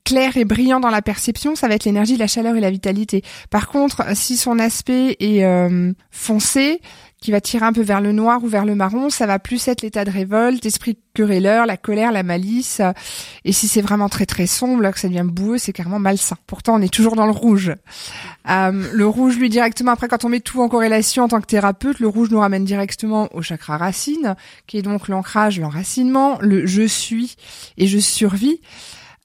clair 0.06 0.36
et 0.36 0.44
brillant 0.44 0.80
dans 0.80 0.88
la 0.88 1.02
perception, 1.02 1.56
ça 1.56 1.66
va 1.68 1.74
être 1.74 1.84
l'énergie, 1.84 2.16
la 2.16 2.28
chaleur 2.28 2.54
et 2.54 2.60
la 2.60 2.70
vitalité. 2.70 3.22
Par 3.50 3.66
contre, 3.66 4.04
si 4.14 4.36
son 4.36 4.58
aspect 4.58 5.16
est 5.18 5.44
euh, 5.44 5.92
foncé, 6.10 6.80
qui 7.20 7.32
va 7.32 7.40
tirer 7.40 7.64
un 7.64 7.72
peu 7.72 7.82
vers 7.82 8.00
le 8.00 8.12
noir 8.12 8.44
ou 8.44 8.46
vers 8.46 8.64
le 8.64 8.74
marron, 8.74 9.08
ça 9.08 9.26
va 9.26 9.38
plus 9.38 9.66
être 9.68 9.82
l'état 9.82 10.04
de 10.04 10.10
révolte, 10.10 10.64
esprit 10.66 10.98
querelleur, 11.14 11.64
la 11.64 11.76
colère, 11.78 12.12
la 12.12 12.22
malice. 12.22 12.82
Et 13.44 13.52
si 13.52 13.68
c'est 13.68 13.80
vraiment 13.80 14.08
très 14.08 14.26
très 14.26 14.46
sombre, 14.46 14.90
que 14.90 15.00
ça 15.00 15.08
devient 15.08 15.24
boueux, 15.24 15.56
c'est 15.56 15.72
carrément 15.72 15.98
malsain. 15.98 16.36
Pourtant, 16.46 16.74
on 16.74 16.82
est 16.82 16.92
toujours 16.92 17.16
dans 17.16 17.24
le 17.24 17.32
rouge. 17.32 17.72
Euh, 18.50 18.88
le 18.92 19.06
rouge, 19.06 19.38
lui, 19.38 19.48
directement, 19.48 19.92
après, 19.92 20.08
quand 20.08 20.24
on 20.24 20.28
met 20.28 20.40
tout 20.40 20.60
en 20.60 20.68
corrélation 20.68 21.24
en 21.24 21.28
tant 21.28 21.40
que 21.40 21.46
thérapeute, 21.46 22.00
le 22.00 22.08
rouge 22.08 22.30
nous 22.30 22.40
ramène 22.40 22.64
directement 22.64 23.28
au 23.34 23.40
chakra 23.40 23.78
racine, 23.78 24.36
qui 24.66 24.76
est 24.76 24.82
donc 24.82 25.08
l'ancrage, 25.08 25.58
l'enracinement, 25.58 26.38
le 26.40 26.66
je 26.66 26.86
suis 26.86 27.36
et 27.78 27.86
je 27.86 27.98
survis. 27.98 28.60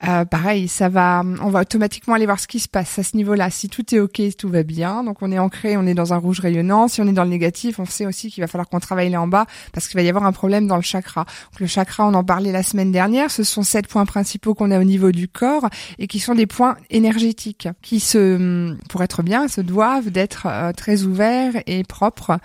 Euh, 0.07 0.25
pareil, 0.25 0.67
ça 0.67 0.89
va, 0.89 1.23
on 1.41 1.49
va 1.49 1.61
automatiquement 1.61 2.15
aller 2.15 2.25
voir 2.25 2.39
ce 2.39 2.47
qui 2.47 2.59
se 2.59 2.67
passe 2.67 2.97
à 2.97 3.03
ce 3.03 3.15
niveau-là. 3.15 3.49
Si 3.51 3.69
tout 3.69 3.93
est 3.93 3.99
ok, 3.99 4.21
tout 4.37 4.49
va 4.49 4.63
bien, 4.63 5.03
donc 5.03 5.21
on 5.21 5.31
est 5.31 5.37
ancré, 5.37 5.77
on 5.77 5.85
est 5.85 5.93
dans 5.93 6.13
un 6.13 6.17
rouge 6.17 6.39
rayonnant. 6.39 6.87
Si 6.87 7.01
on 7.01 7.07
est 7.07 7.13
dans 7.13 7.23
le 7.23 7.29
négatif, 7.29 7.79
on 7.79 7.85
sait 7.85 8.05
aussi 8.05 8.31
qu'il 8.31 8.41
va 8.41 8.47
falloir 8.47 8.67
qu'on 8.67 8.79
travaille 8.79 9.09
là 9.09 9.21
en 9.21 9.27
bas 9.27 9.45
parce 9.73 9.87
qu'il 9.87 9.97
va 9.97 10.03
y 10.03 10.09
avoir 10.09 10.25
un 10.25 10.31
problème 10.31 10.67
dans 10.67 10.75
le 10.75 10.81
chakra. 10.81 11.25
Donc 11.51 11.59
le 11.59 11.67
chakra, 11.67 12.07
on 12.07 12.13
en 12.13 12.23
parlait 12.23 12.51
la 12.51 12.63
semaine 12.63 12.91
dernière. 12.91 13.29
Ce 13.29 13.43
sont 13.43 13.63
sept 13.63 13.87
points 13.87 14.05
principaux 14.05 14.55
qu'on 14.55 14.71
a 14.71 14.79
au 14.79 14.83
niveau 14.83 15.11
du 15.11 15.27
corps 15.27 15.69
et 15.99 16.07
qui 16.07 16.19
sont 16.19 16.33
des 16.35 16.47
points 16.47 16.77
énergétiques 16.89 17.67
qui 17.81 17.99
se, 17.99 18.75
pour 18.89 19.03
être 19.03 19.21
bien, 19.21 19.47
se 19.47 19.61
doivent 19.61 20.09
d'être 20.09 20.47
euh, 20.47 20.71
très 20.73 21.03
ouverts 21.03 21.53
et 21.67 21.83
propres 21.83 22.39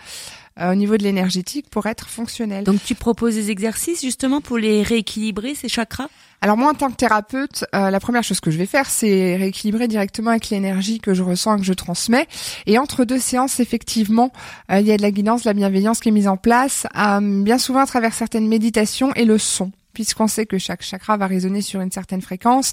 euh, 0.61 0.73
au 0.73 0.75
niveau 0.75 0.97
de 0.97 1.03
l'énergétique 1.03 1.69
pour 1.71 1.87
être 1.87 2.09
fonctionnels. 2.09 2.65
Donc 2.65 2.83
tu 2.85 2.95
proposes 2.95 3.35
des 3.35 3.51
exercices 3.51 4.01
justement 4.03 4.41
pour 4.41 4.59
les 4.59 4.83
rééquilibrer 4.83 5.55
ces 5.55 5.69
chakras? 5.69 6.09
Alors 6.43 6.57
moi, 6.57 6.71
en 6.71 6.75
tant 6.75 6.91
que 6.91 6.97
thérapeute, 6.97 7.65
euh, 7.75 7.91
la 7.91 8.01
première 8.01 8.23
chose 8.23 8.41
que 8.41 8.51
je 8.51 8.59
vais 8.59 8.67
faire, 8.67 8.89
c'est 8.89 9.37
rééquilibrer 9.37 9.89
directement 9.89 10.31
avec 10.31 10.51
l'énergie 10.51 11.01
que 11.01 11.15
je 11.15 11.23
ressens 11.23 11.57
et 11.57 11.61
que 11.61 11.67
je 11.67 11.73
transmets. 11.73 12.27
Et 12.67 12.79
entre 12.79 13.05
deux 13.05 13.19
séances, 13.19 13.59
effectivement, 13.61 14.33
euh, 14.71 14.81
il 14.81 14.87
y 14.87 14.93
a 14.93 14.97
de 14.97 15.03
la 15.03 15.11
guidance, 15.11 15.43
de 15.43 15.49
la 15.49 15.55
bienveillance 15.55 16.01
qui 16.01 16.11
est 16.11 16.13
mise 16.13 16.29
en 16.29 16.37
place, 16.37 16.87
euh, 16.97 17.43
bien 17.43 17.59
souvent 17.59 17.81
à 17.81 17.87
travers 17.87 18.15
certaines 18.15 18.49
méditations 18.49 19.13
et 19.15 19.25
le 19.25 19.39
son 19.39 19.73
puisqu'on 19.97 20.29
sait 20.29 20.45
que 20.45 20.59
chaque 20.59 20.83
chakra 20.83 21.17
va 21.17 21.27
résonner 21.27 21.63
sur 21.63 21.81
une 21.81 21.91
certaine 21.91 22.21
fréquence. 22.21 22.73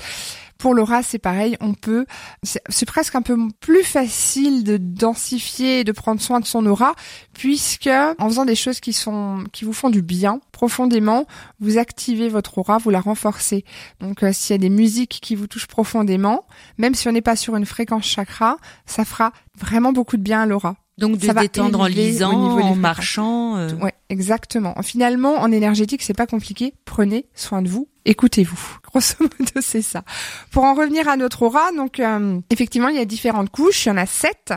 Pour 0.58 0.74
l'aura, 0.74 1.04
c'est 1.04 1.20
pareil, 1.20 1.56
on 1.62 1.74
peut, 1.74 2.06
c'est 2.44 2.86
presque 2.86 3.16
un 3.16 3.22
peu 3.22 3.38
plus 3.62 3.84
facile 3.84 4.66
de 4.66 4.76
densifier 4.76 5.80
et 5.80 5.84
de 5.86 5.94
prendre 5.94 6.20
soin 6.20 6.42
de 6.42 6.46
son 6.46 6.66
aura, 6.66 6.96
puisque 7.32 7.88
en 7.88 8.28
faisant 8.28 8.44
des 8.44 8.56
choses 8.56 8.82
qui 8.82 8.92
sont, 8.92 9.46
qui 9.54 9.64
vous 9.64 9.72
font 9.72 9.90
du 9.90 10.02
bien 10.02 10.42
profondément, 10.52 11.26
vous 11.62 11.78
activez 11.78 12.28
votre 12.28 12.58
aura, 12.58 12.78
vous 12.78 12.90
la 12.90 13.00
renforcez. 13.00 13.64
Donc, 14.02 14.22
euh, 14.22 14.34
s'il 14.34 14.54
y 14.54 14.56
a 14.56 14.58
des 14.58 14.70
musiques 14.70 15.20
qui 15.22 15.36
vous 15.36 15.48
touchent 15.48 15.68
profondément, 15.68 16.46
même 16.78 16.94
si 16.94 17.08
on 17.08 17.14
n'est 17.14 17.22
pas 17.22 17.38
sur 17.38 17.56
une 17.56 17.66
fréquence 17.66 18.04
chakra, 18.04 18.58
ça 18.86 19.06
fera 19.06 19.32
vraiment 19.58 19.94
beaucoup 19.94 20.18
de 20.18 20.24
bien 20.24 20.42
à 20.42 20.46
l'aura. 20.46 20.76
Donc 20.98 21.18
de 21.18 21.26
Ça 21.26 21.34
va 21.34 21.42
détendre 21.42 21.80
en 21.80 21.88
lisant, 21.88 22.32
en 22.34 22.76
marchant. 22.76 23.58
euh, 23.58 23.74
Ouais, 23.76 23.94
exactement. 24.10 24.76
Finalement, 24.84 25.36
en 25.36 25.52
énergétique, 25.52 26.04
c'est 26.04 26.14
pas 26.14 26.28
compliqué. 26.28 26.74
Prenez 26.86 27.26
soin 27.34 27.62
de 27.62 27.68
vous 27.70 27.88
écoutez-vous. 28.06 28.78
Grosso 28.84 29.16
modo, 29.20 29.62
c'est 29.62 29.82
ça. 29.82 30.04
Pour 30.52 30.64
en 30.64 30.74
revenir 30.74 31.08
à 31.08 31.18
notre 31.18 31.44
aura, 31.44 31.72
donc 31.72 32.00
euh, 32.00 32.40
effectivement, 32.50 32.90
il 32.90 32.96
y 32.96 33.00
a 33.00 33.06
différentes 33.06 33.50
couches, 33.50 33.86
il 33.86 33.90
y 33.90 33.92
en 33.92 33.98
a 33.98 34.06
sept, 34.06 34.54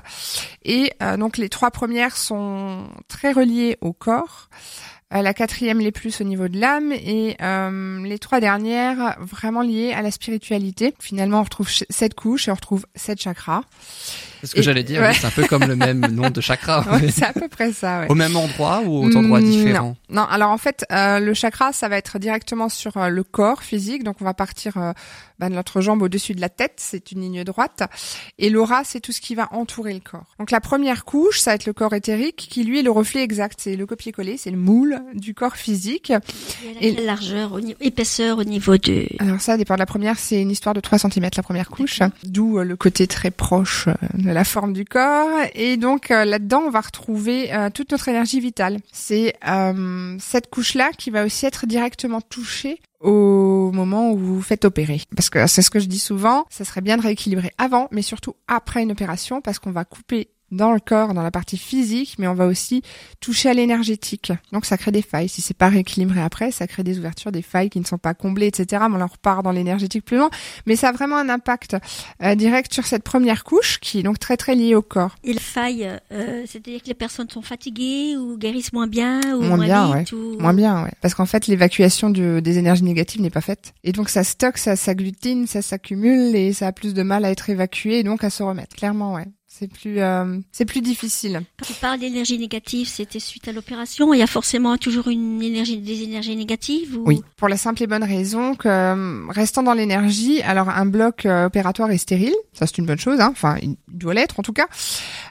et 0.65 0.93
euh, 1.03 1.17
donc 1.17 1.37
les 1.37 1.49
trois 1.49 1.71
premières 1.71 2.17
sont 2.17 2.85
très 3.09 3.33
reliées 3.33 3.79
au 3.81 3.93
corps. 3.93 4.49
Euh, 5.15 5.23
la 5.23 5.35
quatrième 5.35 5.79
les 5.79 5.93
plus 5.93 6.21
au 6.21 6.25
niveau 6.25 6.49
de 6.49 6.59
l'âme 6.59 6.91
et 6.91 7.37
euh, 7.41 8.03
les 8.05 8.19
trois 8.19 8.41
dernières 8.41 9.17
vraiment 9.21 9.63
liées 9.63 9.93
à 9.93 10.03
la 10.03 10.11
spiritualité. 10.11 10.95
Finalement, 10.99 11.39
on 11.39 11.45
retrouve 11.45 11.69
sept 11.71 12.15
couches 12.15 12.49
et 12.49 12.51
on 12.51 12.55
retrouve 12.55 12.87
sept 12.97 13.21
chakras. 13.23 13.63
C'est 14.41 14.49
ce 14.49 14.55
que 14.55 14.63
j'allais 14.63 14.83
dire, 14.83 15.01
ouais. 15.03 15.13
c'est 15.15 15.27
un 15.27 15.31
peu 15.31 15.47
comme 15.47 15.65
le 15.65 15.77
même 15.77 16.07
nom 16.13 16.31
de 16.31 16.41
chakra. 16.41 16.85
Ouais, 16.93 17.11
c'est 17.11 17.25
à 17.25 17.33
peu 17.33 17.49
près 17.49 17.73
ça. 17.73 18.01
Ouais. 18.01 18.07
Au 18.09 18.15
même 18.15 18.37
endroit 18.37 18.83
ou 18.85 19.05
aux 19.05 19.17
endroits 19.17 19.41
Mm, 19.41 19.51
différents 19.51 19.97
non. 20.09 20.23
non, 20.23 20.25
alors 20.25 20.51
en 20.51 20.59
fait, 20.59 20.85
euh, 20.93 21.21
le 21.21 21.35
chakra, 21.35 21.73
ça 21.73 21.89
va 21.89 21.97
être 21.97 22.19
directement 22.19 22.69
sur 22.69 22.97
euh, 22.97 23.09
le 23.09 23.23
corps 23.25 23.63
physique. 23.63 24.05
Donc 24.05 24.17
on 24.21 24.25
va 24.25 24.35
partir 24.35 24.77
euh, 24.77 24.93
bah, 25.39 25.49
de 25.49 25.55
notre 25.55 25.81
jambe 25.81 26.03
au-dessus 26.03 26.35
de 26.35 26.41
la 26.41 26.49
tête, 26.49 26.75
c'est 26.77 27.13
une 27.13 27.21
ligne 27.21 27.45
droite. 27.45 27.83
Et 28.39 28.51
l'aura, 28.51 28.85
c'est 28.85 29.01
tout 29.01 29.13
ce 29.13 29.21
qui 29.21 29.35
va 29.35 29.49
entourer 29.53 29.95
le 29.95 30.01
corps. 30.01 30.35
Donc 30.39 30.51
la 30.51 30.61
première 30.61 31.05
couche, 31.05 31.41
ça 31.41 31.51
va 31.51 31.55
être 31.57 31.67
le 31.67 31.73
corps 31.73 31.93
éthérique, 31.95 32.49
qui 32.51 32.65
lui 32.65 32.81
est 32.81 32.83
le 32.83 32.91
reflet 32.91 33.23
exact. 33.23 33.61
C'est 33.63 33.77
le 33.77 33.87
copier-coller, 33.87 34.37
c'est 34.37 34.51
le 34.51 34.57
moule 34.57 35.01
du 35.15 35.35
corps 35.35 35.57
physique. 35.57 36.13
Et 36.81 36.93
la 36.93 37.03
largeur, 37.03 37.53
au 37.53 37.61
niveau, 37.61 37.79
épaisseur 37.81 38.39
au 38.39 38.45
niveau 38.45 38.77
de... 38.77 39.07
Alors 39.19 39.41
ça 39.41 39.57
dépend 39.57 39.75
de 39.75 39.81
la 39.81 39.87
première, 39.87 40.19
c'est 40.19 40.41
une 40.41 40.51
histoire 40.51 40.75
de 40.75 40.81
3 40.81 40.99
cm 40.99 41.29
la 41.37 41.43
première 41.43 41.69
couche, 41.69 42.01
d'où 42.25 42.59
euh, 42.59 42.65
le 42.65 42.77
côté 42.77 43.07
très 43.07 43.31
proche 43.31 43.89
euh, 43.89 43.95
la 44.33 44.45
forme 44.45 44.73
du 44.73 44.85
corps. 44.85 45.31
Et 45.55 45.77
donc 45.77 46.11
euh, 46.11 46.25
là-dedans, 46.25 46.63
on 46.67 46.71
va 46.71 46.81
retrouver 46.81 47.53
euh, 47.53 47.71
toute 47.71 47.93
notre 47.93 48.09
énergie 48.09 48.41
vitale. 48.41 48.79
C'est 48.93 49.35
euh, 49.47 50.17
cette 50.21 50.51
couche-là 50.51 50.91
qui 50.97 51.11
va 51.11 51.25
aussi 51.25 51.47
être 51.47 51.67
directement 51.67 52.21
touchée 52.21 52.81
au 53.01 53.71
moment 53.73 54.11
où 54.11 54.17
vous 54.17 54.43
faites 54.43 54.65
opérer. 54.65 55.03
Parce 55.15 55.31
que 55.31 55.47
c'est 55.47 55.63
ce 55.63 55.71
que 55.71 55.79
je 55.79 55.87
dis 55.87 55.99
souvent, 55.99 56.45
ça 56.51 56.65
serait 56.65 56.81
bien 56.81 56.97
de 56.97 57.03
rééquilibrer 57.03 57.53
avant, 57.59 57.89
mais 57.91 58.03
surtout 58.03 58.35
après 58.49 58.83
une 58.83 58.93
opération, 58.93 59.41
parce 59.41 59.59
qu'on 59.59 59.71
va 59.71 59.85
couper 59.85 60.29
dans 60.51 60.73
le 60.73 60.81
corps, 60.81 61.13
dans 61.15 61.23
la 61.23 61.31
partie 61.31 61.59
physique, 61.59 62.17
mais 62.19 62.29
on 62.29 62.35
va 62.35 62.47
aussi 62.47 62.83
toucher 63.21 63.49
à 63.51 63.55
l'énergétique. 63.55 64.33
Donc 64.53 64.65
ça 64.65 64.77
crée 64.77 64.93
des 64.93 65.03
failles. 65.03 65.29
Si 65.29 65.43
c'est 65.43 65.57
pas 65.57 65.69
rééquilibré 65.69 66.21
après, 66.21 66.51
ça 66.53 66.67
crée 66.67 66.85
des 66.85 66.99
ouvertures, 66.99 67.33
des 67.33 67.43
failles 67.43 67.71
qui 67.71 67.81
ne 67.81 67.85
sont 67.85 67.99
pas 67.99 68.15
comblées, 68.15 68.47
etc. 68.47 68.85
Mais 68.89 68.97
on 68.97 69.01
en 69.01 69.07
repart 69.07 69.43
dans 69.43 69.51
l'énergétique 69.53 70.05
plus 70.05 70.17
loin. 70.19 70.31
Mais 70.67 70.77
ça 70.77 70.91
a 70.91 70.93
vraiment 70.93 71.17
un 71.17 71.29
impact 71.29 71.77
euh, 72.23 72.35
direct 72.35 72.73
sur 72.73 72.87
cette 72.87 73.03
première 73.03 73.45
couche, 73.45 73.79
qui 73.81 73.99
est 74.01 74.03
donc 74.03 74.19
très 74.19 74.37
très 74.37 74.55
liée 74.55 74.75
au 74.75 74.83
corps. 74.83 75.17
Et 75.25 75.33
le 75.33 75.41
faille, 75.41 75.89
euh, 76.13 76.45
c'est-à-dire 76.47 76.83
que 76.83 76.89
les 76.89 76.95
personnes 76.95 77.29
sont 77.31 77.43
fatiguées 77.43 78.17
ou 78.17 78.39
guérissent 78.39 78.73
moins 78.73 78.87
bien 78.87 79.21
ou 79.35 79.41
Moins 79.43 79.57
moins, 79.57 79.65
bien, 79.65 79.97
vite 79.99 80.13
ou... 80.13 80.37
Moins 80.39 80.55
bien, 80.55 80.85
ouais. 80.85 80.93
Parce 81.01 81.15
qu'en 81.15 81.27
fait, 81.27 81.47
l'évacuation 81.47 82.11
de- 82.11 82.41
des 82.41 82.59
énergies 82.59 82.85
négatives 82.85 83.21
n'est 83.21 83.31
pas 83.31 83.41
faite. 83.41 83.75
Et 83.85 83.93
donc 83.93 84.09
ça 84.09 84.25
stocke, 84.25 84.59
ça 84.59 84.77
s'agglutine, 84.77 85.47
ça 85.47 85.63
s'accumule 85.63 86.35
et 86.37 86.53
ça 86.53 86.69
a 86.69 86.73
plus 86.73 86.95
de 86.95 87.03
mal 87.03 87.25
à 87.25 87.31
être 87.31 87.51
évacué 87.51 87.99
et 87.99 88.03
donc 88.03 88.23
à 88.25 88.31
se 88.31 88.43
remettre. 88.43 88.77
Clairement, 88.77 89.15
ouais. 89.15 89.27
C'est 89.59 89.69
plus, 89.69 90.01
euh, 90.01 90.39
c'est 90.53 90.67
plus 90.67 90.83
difficile. 90.83 91.41
Quand 91.59 91.65
tu 91.65 91.73
parles 91.81 91.99
d'énergie 91.99 92.39
négative, 92.39 92.89
c'était 92.89 93.19
suite 93.19 93.49
à 93.49 93.53
l'opération. 93.53 94.13
Il 94.13 94.19
y 94.19 94.23
a 94.23 94.27
forcément 94.27 94.77
toujours 94.77 95.09
une 95.09 95.41
énergie, 95.43 95.79
des 95.79 96.03
énergies 96.03 96.37
négatives 96.37 96.95
ou... 96.99 97.05
Oui, 97.07 97.23
pour 97.39 97.49
la 97.49 97.57
simple 97.57 97.83
et 97.83 97.87
bonne 97.87 98.05
raison 98.05 98.55
que 98.55 98.69
euh, 98.69 99.27
restant 99.31 99.63
dans 99.63 99.73
l'énergie, 99.73 100.43
alors 100.43 100.69
un 100.69 100.85
bloc 100.85 101.25
euh, 101.25 101.47
opératoire 101.47 101.91
est 101.91 101.97
stérile, 101.97 102.35
ça 102.53 102.67
c'est 102.67 102.77
une 102.77 102.85
bonne 102.85 102.99
chose, 102.99 103.19
hein. 103.19 103.31
enfin 103.31 103.57
il 103.63 103.77
doit 103.89 104.13
l'être 104.13 104.39
en 104.41 104.43
tout 104.43 104.53
cas, 104.53 104.67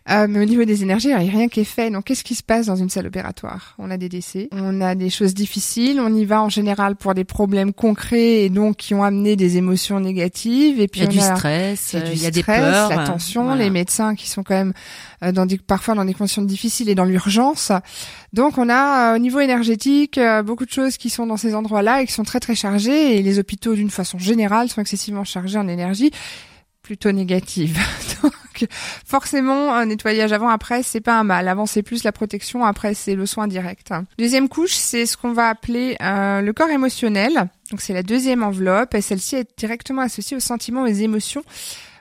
Euh, 0.08 0.28
mais 0.30 0.40
au 0.40 0.46
niveau 0.46 0.66
des 0.66 0.84
énergies, 0.84 1.08
il 1.08 1.18
n'y 1.18 1.30
a 1.30 1.32
rien 1.32 1.48
qui 1.48 1.62
est 1.62 1.64
fait. 1.64 1.90
Donc 1.90 2.06
qu'est-ce 2.06 2.24
qui 2.24 2.36
se 2.36 2.44
passe 2.44 2.68
dans 2.68 2.76
une 2.76 2.90
salle 2.90 3.08
opératoire? 3.08 3.74
On 3.80 3.90
a 3.90 3.98
des 3.98 4.08
décès, 4.08 4.50
on 4.52 4.80
a 4.82 4.94
des 4.94 5.10
choses 5.10 5.34
difficiles, 5.34 6.00
on 6.00 6.14
y 6.14 6.26
va 6.26 6.44
en 6.44 6.50
général 6.50 6.96
pour 6.96 7.16
des 7.16 7.24
problèmes 7.24 7.74
concrets 7.74 8.44
et 8.44 8.50
donc 8.50 8.78
qui 8.78 8.94
ont 8.94 9.04
amené 9.04 9.36
des 9.36 9.58
émotions 9.58 10.00
négatives. 10.00 10.80
Et 10.80 10.88
puis 10.88 11.02
Il 11.02 11.04
y 11.06 11.08
a 11.08 11.10
du 11.10 11.20
stress, 11.20 11.94
il 11.94 12.00
y 12.00 12.02
a, 12.02 12.06
du 12.06 12.16
y 12.18 12.26
a 12.28 12.32
des 12.32 12.42
stress, 12.42 12.60
peurs. 12.60 12.90
la 12.90 13.08
tension, 13.08 13.46
voilà. 13.46 13.64
les 13.64 13.72
médecins 13.72 14.14
qui 14.14 14.30
sont 14.30 14.44
quand 14.44 14.54
même 14.54 14.74
euh, 15.24 15.32
dans 15.32 15.48
des, 15.48 15.58
parfois 15.58 15.96
dans 15.96 16.06
des 16.06 16.14
conditions 16.14 16.44
difficiles 16.44 16.88
et 16.88 16.96
dans 16.96 17.06
l'urgence. 17.06 17.72
Donc 18.32 18.60
on 18.60 18.70
a 18.70 19.14
euh, 19.14 19.16
au 19.16 19.20
niveau 19.20 19.40
énergétique 19.40 20.20
euh, 20.20 20.44
beaucoup 20.44 20.66
de 20.66 20.72
choses 20.72 20.98
qui 20.98 21.10
sont 21.10 21.26
dans 21.26 21.38
ces 21.38 21.56
endroits-là 21.56 22.04
et 22.04 22.06
qui 22.06 22.14
sont 22.14 22.24
très 22.24 22.40
très 22.40 22.54
chargées 22.54 23.18
et 23.18 23.24
les 23.24 23.40
hôpitaux 23.40 23.74
d'une 23.74 23.90
façon 23.90 24.20
générale 24.20 24.70
sont 24.70 24.82
excessivement 24.82 25.24
chargés 25.24 25.58
en 25.58 25.68
énergie 25.68 26.12
plutôt 26.84 27.12
négative. 27.12 27.80
Donc 28.56 28.70
forcément 29.06 29.74
un 29.74 29.86
nettoyage 29.86 30.32
avant 30.34 30.50
après 30.50 30.84
c'est 30.84 31.02
pas 31.02 31.18
un 31.20 31.24
mal. 31.24 31.48
Avant 31.48 31.66
c'est 31.66 31.84
plus 31.84 32.04
la 32.04 32.12
protection, 32.12 32.66
après 32.66 32.94
c'est 32.94 33.16
le 33.16 33.26
soin 33.26 33.48
direct. 33.48 33.94
Deuxième 34.18 34.50
couche, 34.50 34.74
c'est 34.74 35.06
ce 35.06 35.18
qu'on 35.18 35.34
va 35.34 35.50
appeler 35.50 35.98
euh, 36.02 36.42
le 36.42 36.54
corps 36.54 36.70
émotionnel. 36.70 37.50
Donc 37.72 37.82
c'est 37.82 37.94
la 37.94 38.04
deuxième 38.04 38.44
enveloppe 38.44 38.94
et 38.94 39.02
celle-ci 39.02 39.36
est 39.36 39.50
directement 39.58 40.02
associée 40.02 40.38
aux 40.38 40.42
sentiments, 40.42 40.84
aux 40.84 40.88
émotions 40.88 41.44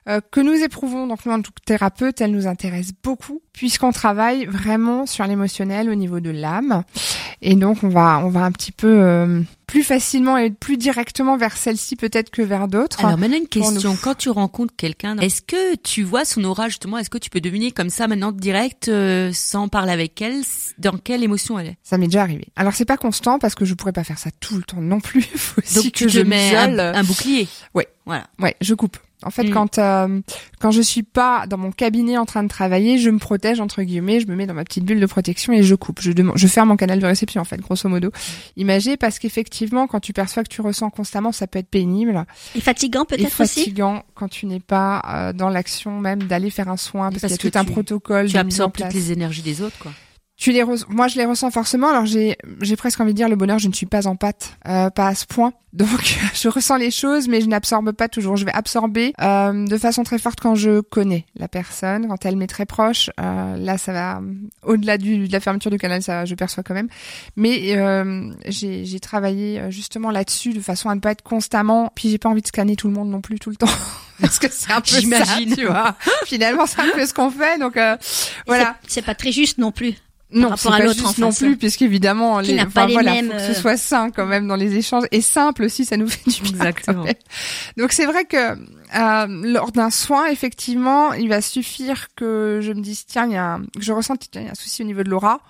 euh, 0.09 0.21
que 0.31 0.40
nous 0.40 0.55
éprouvons. 0.55 1.07
Donc 1.07 1.25
nous, 1.27 1.33
en 1.33 1.40
tant 1.43 1.51
que 1.51 1.62
thérapeute, 1.64 2.21
elle 2.21 2.33
nous 2.33 2.47
intéresse 2.47 2.93
beaucoup 3.03 3.40
puisqu'on 3.55 3.93
travaille 3.93 4.47
vraiment 4.47 5.07
sur 5.07 5.25
l'émotionnel 5.27 5.88
au 5.88 5.95
niveau 5.95 6.21
de 6.21 6.31
l'âme. 6.31 6.83
Et 7.40 7.55
donc 7.55 7.79
on 7.83 7.88
va 7.88 8.21
on 8.25 8.29
va 8.29 8.45
un 8.45 8.53
petit 8.53 8.73
peu 8.73 8.88
euh, 8.88 9.40
plus 9.67 9.83
facilement 9.83 10.37
et 10.37 10.51
plus 10.51 10.77
directement 10.77 11.37
vers 11.37 11.57
celle-ci 11.57 11.97
peut-être 11.97 12.31
que 12.31 12.43
vers 12.43 12.69
d'autres. 12.69 13.05
Alors 13.05 13.17
maintenant 13.17 13.38
une 13.38 13.49
question, 13.49 13.93
nous. 13.93 13.99
quand 14.03 14.17
tu 14.17 14.29
rencontres 14.29 14.75
quelqu'un, 14.77 15.17
est-ce 15.19 15.40
que 15.40 15.77
tu 15.77 16.03
vois 16.03 16.25
son 16.25 16.43
aura 16.45 16.69
justement 16.69 16.99
Est-ce 16.99 17.11
que 17.11 17.19
tu 17.19 17.31
peux 17.31 17.40
deviner 17.40 17.71
comme 17.71 17.90
ça 17.90 18.09
maintenant 18.09 18.33
direct, 18.33 18.88
euh, 18.88 19.31
sans 19.33 19.69
parler 19.69 19.93
avec 19.93 20.21
elle, 20.21 20.43
dans 20.79 20.99
quelle 20.99 21.23
émotion 21.23 21.59
elle 21.59 21.69
est? 21.69 21.77
Ça 21.83 21.97
m'est 21.97 22.07
déjà 22.07 22.23
arrivé. 22.23 22.49
Alors 22.57 22.75
c'est 22.75 22.85
pas 22.85 22.97
constant 22.97 23.38
parce 23.38 23.55
que 23.55 23.64
je 23.64 23.75
pourrais 23.75 23.93
pas 23.93 24.05
faire 24.05 24.19
ça 24.19 24.31
tout 24.40 24.57
le 24.57 24.64
temps 24.64 24.81
non 24.81 25.01
plus. 25.01 25.23
Faut 25.37 25.61
aussi 25.62 25.75
Donc 25.77 25.85
que 25.85 25.90
tu 25.90 26.07
te 26.07 26.11
je 26.11 26.21
mets 26.21 26.57
un, 26.57 27.05
bouclier. 27.05 27.47
Ouais. 27.75 27.87
Voilà. 28.07 28.27
Ouais, 28.38 28.57
je 28.61 28.75
coupe. 28.75 28.99
En 29.25 29.31
fait, 29.31 29.45
Mm. 29.45 29.51
quand 29.51 29.79
euh, 29.79 30.21
quand 30.61 30.71
je 30.71 30.81
suis 30.83 31.03
pas 31.03 31.47
dans 31.47 31.59
mon 31.59 31.73
cabinet 31.73 32.17
en 32.19 32.25
train 32.25 32.43
de 32.43 32.49
travailler, 32.49 32.99
je 32.99 33.11
me 33.11 33.19
protège 33.19 33.61
entre 33.61 33.83
guillemets, 33.83 34.21
je 34.21 34.27
me 34.27 34.37
mets 34.37 34.47
dans 34.47 34.55
ma 34.55 34.65
petite 34.65 34.85
bulle 34.85 35.01
de 35.01 35.07
protection 35.07 35.53
et 35.53 35.63
je 35.63 35.75
coupe. 35.75 36.01
Je 36.01 36.13
demande, 36.13 36.37
je 36.37 36.47
ferme 36.47 36.69
mon 36.69 36.77
canal 36.77 36.99
de 36.99 37.07
réception 37.07 37.41
en 37.41 37.45
fait, 37.45 37.61
grosso 37.61 37.89
modo. 37.89 38.11
Imagé 38.57 38.97
parce 38.97 39.19
qu'effectivement, 39.19 39.87
quand 39.87 40.01
tu 40.01 40.13
perçois 40.13 40.43
que 40.45 40.49
tu 40.49 40.61
ressens 40.61 40.91
constamment, 40.91 41.33
ça 41.33 41.47
peut 41.47 41.59
être 41.59 41.69
pénible 41.69 42.25
Et 42.55 42.61
fatigant 42.61 43.05
peut-être 43.05 43.41
aussi 43.41 43.61
fatigant 43.61 44.03
quand 44.15 44.29
tu 44.29 44.47
n'es 44.47 44.61
pas 44.61 45.03
euh, 45.09 45.33
dans 45.33 45.49
l'action 45.49 46.01
même 46.01 46.23
d'aller 46.25 46.51
faire 46.51 46.69
un 46.69 46.77
soin 46.77 47.11
parce, 47.11 47.23
Parce 47.23 47.33
qu'il 47.35 47.45
y 47.45 47.49
a 47.49 47.51
que 47.51 47.55
tout 47.55 47.59
un 47.59 47.65
protocole. 47.65 48.29
Tu 48.29 48.37
absorbes 48.37 48.73
toutes 48.73 48.95
les 48.95 49.13
énergies 49.13 49.43
des 49.43 49.63
autres, 49.63 49.79
quoi. 49.79 49.93
Tu 50.37 50.51
les 50.51 50.64
moi 50.88 51.07
je 51.07 51.16
les 51.16 51.25
ressens 51.25 51.51
forcément. 51.51 51.88
Alors 51.88 52.07
j'ai 52.07 52.37
j'ai 52.61 52.75
presque 52.77 53.01
envie 53.01 53.12
de 53.12 53.16
dire 53.16 53.29
le 53.29 53.37
bonheur, 53.37 53.61
je 53.61 53.68
ne 53.68 53.73
suis 53.73 53.87
pas 53.87 54.07
en 54.09 54.16
pâte, 54.16 54.57
euh, 54.66 54.90
pas 54.90 55.09
à 55.09 55.14
ce 55.14 55.27
point. 55.27 55.53
Donc 55.75 56.16
je 56.35 56.49
ressens 56.49 56.77
les 56.77 56.90
choses, 56.90 57.29
mais 57.29 57.40
je 57.40 57.47
n'absorbe 57.47 57.92
pas 57.92 58.09
toujours. 58.09 58.37
Je 58.37 58.44
vais 58.44 58.53
absorber 58.53 59.12
euh, 59.20 59.66
de 59.66 59.79
façon 59.79 60.03
très 60.03 60.18
forte 60.18 60.40
quand 60.40 60.55
je 60.55 60.81
connais 60.81 61.27
la 61.37 61.49
personne, 61.49 62.09
quand 62.09 62.27
elle 62.27 62.37
m'est 62.37 62.47
très 62.47 62.66
proche. 62.66 63.11
Euh, 63.20 63.57
là 63.57 63.79
ça 63.79 63.92
va 63.92 64.20
au-delà 64.62 64.99
du 64.99 65.29
de 65.29 65.33
la 65.33 65.40
fermeture 65.40 65.70
du 65.70 65.79
canal, 65.79 66.03
ça 66.03 66.25
je 66.25 66.35
perçois 66.35 66.62
quand 66.62 66.75
même. 66.75 66.88
Mais 67.37 67.77
euh, 67.77 68.33
j'ai 68.47 68.85
j'ai 68.85 69.01
travaillé 69.01 69.61
euh, 69.61 69.70
justement 69.70 70.11
là-dessus 70.11 70.53
de 70.53 70.61
façon 70.61 70.88
à 70.90 70.94
ne 70.94 71.01
pas 71.01 71.12
être 71.12 71.23
constamment. 71.23 71.92
Puis 71.94 72.11
j'ai 72.11 72.18
pas 72.18 72.29
envie 72.29 72.42
de 72.42 72.47
scanner 72.47 72.77
tout 72.77 72.88
le 72.88 72.94
monde 72.94 73.11
non 73.11 73.20
plus 73.20 73.38
tout 73.38 73.51
le 73.51 73.57
temps. 73.57 73.66
Parce 74.20 74.38
que 74.38 74.47
c'est 74.51 74.73
un 74.73 74.81
peu 74.81 75.01
ça, 75.01 75.25
tu 75.57 75.66
vois. 75.66 75.97
Finalement, 76.25 76.66
c'est 76.66 76.81
un 76.81 76.90
peu 76.94 77.05
ce 77.05 77.12
qu'on 77.12 77.31
fait. 77.31 77.59
Donc 77.59 77.77
euh, 77.77 77.97
voilà. 78.47 78.77
C'est 78.87 79.03
pas 79.03 79.14
très 79.14 79.33
juste 79.33 79.59
non 79.59 79.73
plus. 79.73 79.94
Non, 80.35 80.49
rapport 80.49 80.59
c'est 80.59 80.68
à 80.68 80.79
pas 80.79 80.85
l'autre, 80.85 81.20
non 81.20 81.33
plus, 81.33 81.57
puisqu'évidemment, 81.57 82.40
les, 82.40 82.55
n'a 82.55 82.66
pas 82.66 82.87
les 82.87 82.94
voilà, 82.94 83.12
mêmes, 83.12 83.27
faut 83.27 83.37
que 83.37 83.42
euh, 83.42 83.55
ce 83.55 83.61
soit 83.61 83.77
sain 83.77 84.11
quand 84.11 84.27
même 84.27 84.49
dans 84.49 84.57
les 84.57 84.77
échanges 84.77 85.05
et 85.12 85.20
simple 85.20 85.62
aussi, 85.62 85.85
ça 85.85 85.97
nous 85.97 86.09
fait 86.09 86.29
du 86.29 86.42
bien. 86.42 86.53
Exactement. 86.53 87.05
Donc 87.77 87.92
c'est 87.92 88.06
vrai 88.06 88.25
que 88.25 88.37
euh, 88.37 89.27
lors 89.29 89.71
d'un 89.71 89.90
soin, 89.90 90.27
effectivement, 90.27 91.13
il 91.13 91.29
va 91.29 91.40
suffire 91.40 92.09
que 92.17 92.61
je 92.63 92.73
me 92.73 92.81
dise 92.81 93.06
tiens, 93.06 93.27
il 93.27 93.33
y 93.33 93.37
a 93.37 93.54
un, 93.54 93.61
que 93.61 93.83
je 93.83 93.92
ressens 93.92 94.17
qu'il 94.17 94.42
y 94.42 94.46
a 94.46 94.50
un 94.50 94.54
souci 94.54 94.83
au 94.83 94.87
niveau 94.87 95.02
de 95.02 95.11
l'aura. 95.11 95.40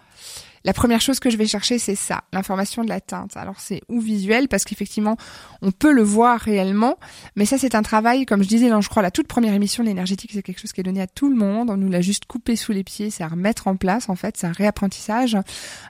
La 0.64 0.72
première 0.72 1.00
chose 1.00 1.20
que 1.20 1.28
je 1.28 1.36
vais 1.36 1.46
chercher, 1.46 1.78
c'est 1.78 1.94
ça, 1.94 2.22
l'information 2.32 2.84
de 2.84 2.88
la 2.88 3.00
teinte. 3.00 3.36
Alors 3.36 3.56
c'est 3.58 3.82
ou 3.88 4.00
visuel 4.00 4.48
parce 4.48 4.64
qu'effectivement, 4.64 5.16
on 5.60 5.72
peut 5.72 5.92
le 5.92 6.02
voir 6.02 6.40
réellement, 6.40 6.96
mais 7.36 7.44
ça 7.44 7.58
c'est 7.58 7.74
un 7.74 7.82
travail, 7.82 8.24
comme 8.24 8.42
je 8.42 8.48
disais 8.48 8.70
dans, 8.70 8.80
je 8.80 8.88
crois, 8.88 9.02
la 9.02 9.10
toute 9.10 9.28
première 9.28 9.52
émission, 9.52 9.82
l'énergétique, 9.82 10.30
c'est 10.32 10.42
quelque 10.42 10.60
chose 10.60 10.72
qui 10.72 10.80
est 10.80 10.84
donné 10.84 11.02
à 11.02 11.06
tout 11.06 11.28
le 11.28 11.36
monde. 11.36 11.68
On 11.68 11.76
nous 11.76 11.90
l'a 11.90 12.00
juste 12.00 12.24
coupé 12.24 12.56
sous 12.56 12.72
les 12.72 12.82
pieds, 12.82 13.10
c'est 13.10 13.22
à 13.22 13.28
remettre 13.28 13.68
en 13.68 13.76
place 13.76 14.08
en 14.08 14.14
fait, 14.14 14.36
c'est 14.38 14.46
un 14.46 14.52
réapprentissage. 14.52 15.36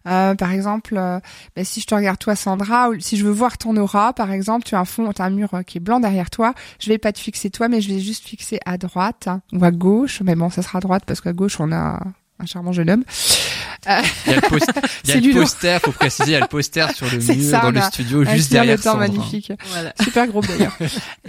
Euh, 0.08 0.34
par 0.34 0.50
exemple, 0.50 0.96
euh, 0.96 1.20
ben, 1.54 1.64
si 1.64 1.80
je 1.80 1.86
te 1.86 1.94
regarde 1.94 2.18
toi, 2.18 2.34
Sandra, 2.34 2.90
ou 2.90 2.98
si 2.98 3.16
je 3.16 3.24
veux 3.24 3.32
voir 3.32 3.58
ton 3.58 3.76
aura, 3.76 4.12
par 4.12 4.32
exemple, 4.32 4.64
tu 4.64 4.74
as 4.74 4.80
un 4.80 4.84
fond, 4.84 5.12
tu 5.12 5.22
as 5.22 5.24
un 5.26 5.30
mur 5.30 5.54
euh, 5.54 5.62
qui 5.62 5.78
est 5.78 5.80
blanc 5.80 6.00
derrière 6.00 6.30
toi, 6.30 6.52
je 6.80 6.88
vais 6.88 6.98
pas 6.98 7.12
te 7.12 7.20
fixer 7.20 7.50
toi, 7.50 7.68
mais 7.68 7.80
je 7.80 7.92
vais 7.92 8.00
juste 8.00 8.26
fixer 8.26 8.58
à 8.66 8.76
droite 8.76 9.28
hein, 9.28 9.40
ou 9.52 9.64
à 9.64 9.70
gauche. 9.70 10.20
Mais 10.24 10.34
bon, 10.34 10.50
ça 10.50 10.62
sera 10.62 10.78
à 10.78 10.80
droite 10.80 11.04
parce 11.06 11.20
qu'à 11.20 11.32
gauche 11.32 11.60
on 11.60 11.70
a 11.70 12.00
un 12.40 12.46
charmant 12.46 12.72
jeune 12.72 12.90
homme. 12.90 13.04
Il 13.86 14.30
y 14.30 14.32
a 14.32 14.36
le, 14.36 14.40
post- 14.48 14.70
il 15.04 15.10
y 15.10 15.12
a 15.12 15.20
le 15.20 15.32
poster, 15.40 15.78
faut 15.80 15.92
préciser, 15.92 16.30
il 16.30 16.32
y 16.32 16.36
a 16.36 16.40
le 16.40 16.46
poster 16.46 16.86
sur 16.94 17.06
le 17.06 17.18
mur 17.34 17.50
ça, 17.50 17.60
dans 17.60 17.70
le 17.70 17.80
a 17.80 17.90
studio, 17.90 18.22
un 18.26 18.34
juste 18.34 18.50
derrière 18.50 18.78
Sandra. 18.82 19.00
magnifique. 19.00 19.52
Voilà. 19.68 19.92
Super 20.02 20.26
gros 20.28 20.40
d'ailleurs. 20.40 20.76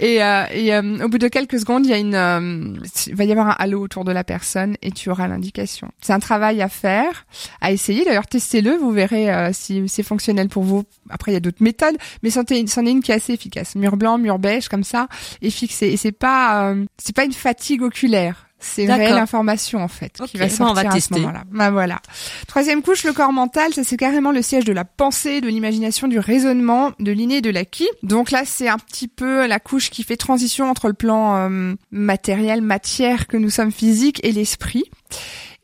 et 0.00 0.22
euh, 0.22 0.44
et 0.52 0.74
euh, 0.74 1.04
au 1.04 1.08
bout 1.08 1.18
de 1.18 1.28
quelques 1.28 1.60
secondes, 1.60 1.84
il 1.84 1.90
y 1.90 1.94
a 1.94 1.98
une, 1.98 2.14
euh, 2.14 2.78
il 3.06 3.14
va 3.14 3.24
y 3.24 3.30
avoir 3.32 3.48
un 3.48 3.56
halo 3.58 3.82
autour 3.82 4.04
de 4.04 4.12
la 4.12 4.24
personne 4.24 4.76
et 4.82 4.90
tu 4.90 5.10
auras 5.10 5.28
l'indication. 5.28 5.90
C'est 6.00 6.14
un 6.14 6.18
travail 6.18 6.62
à 6.62 6.68
faire, 6.70 7.26
à 7.60 7.72
essayer. 7.72 8.04
D'ailleurs, 8.04 8.26
testez-le, 8.26 8.76
vous 8.76 8.90
verrez 8.90 9.30
euh, 9.32 9.50
si 9.52 9.86
c'est 9.88 10.02
fonctionnel 10.02 10.48
pour 10.48 10.62
vous. 10.64 10.84
Après, 11.10 11.32
il 11.32 11.34
y 11.34 11.38
a 11.38 11.40
d'autres 11.40 11.62
méthodes, 11.62 11.96
mais 12.22 12.30
c'en 12.30 12.42
est, 12.44 12.66
c'en 12.68 12.86
est 12.86 12.90
une 12.90 13.02
qui 13.02 13.12
est 13.12 13.16
assez 13.16 13.34
efficace. 13.34 13.74
Mur 13.74 13.96
blanc, 13.98 14.16
mur 14.18 14.38
beige, 14.38 14.68
comme 14.68 14.84
ça, 14.84 15.08
et 15.42 15.50
fixé. 15.50 15.88
Et 15.88 15.96
c'est 15.98 16.10
pas, 16.12 16.70
euh, 16.70 16.84
c'est 16.98 17.14
pas 17.14 17.24
une 17.24 17.32
fatigue 17.34 17.82
oculaire. 17.82 18.45
C'est 18.58 18.86
réelle 18.86 19.18
information 19.18 19.82
en 19.84 19.88
fait 19.88 20.12
qui 20.26 20.38
va 20.38 20.46
bon, 20.46 20.52
on 20.52 20.56
sortir 20.56 20.74
va 20.84 20.90
à 20.90 20.92
tester. 20.92 21.14
ce 21.14 21.20
moment-là. 21.20 21.44
Bah 21.50 21.70
voilà. 21.70 22.00
Troisième 22.46 22.82
couche, 22.82 23.04
le 23.04 23.12
corps 23.12 23.32
mental, 23.32 23.74
ça 23.74 23.84
c'est 23.84 23.98
carrément 23.98 24.32
le 24.32 24.40
siège 24.40 24.64
de 24.64 24.72
la 24.72 24.84
pensée, 24.84 25.40
de 25.40 25.48
l'imagination, 25.48 26.08
du 26.08 26.18
raisonnement, 26.18 26.92
de 26.98 27.12
l'inné 27.12 27.36
et 27.36 27.40
de 27.42 27.50
l'acquis. 27.50 27.88
Donc 28.02 28.30
là, 28.30 28.42
c'est 28.46 28.68
un 28.68 28.78
petit 28.78 29.08
peu 29.08 29.46
la 29.46 29.60
couche 29.60 29.90
qui 29.90 30.02
fait 30.02 30.16
transition 30.16 30.70
entre 30.70 30.88
le 30.88 30.94
plan 30.94 31.36
euh, 31.36 31.74
matériel, 31.90 32.62
matière 32.62 33.26
que 33.26 33.36
nous 33.36 33.50
sommes 33.50 33.72
physiques 33.72 34.20
et 34.24 34.32
l'esprit. 34.32 34.84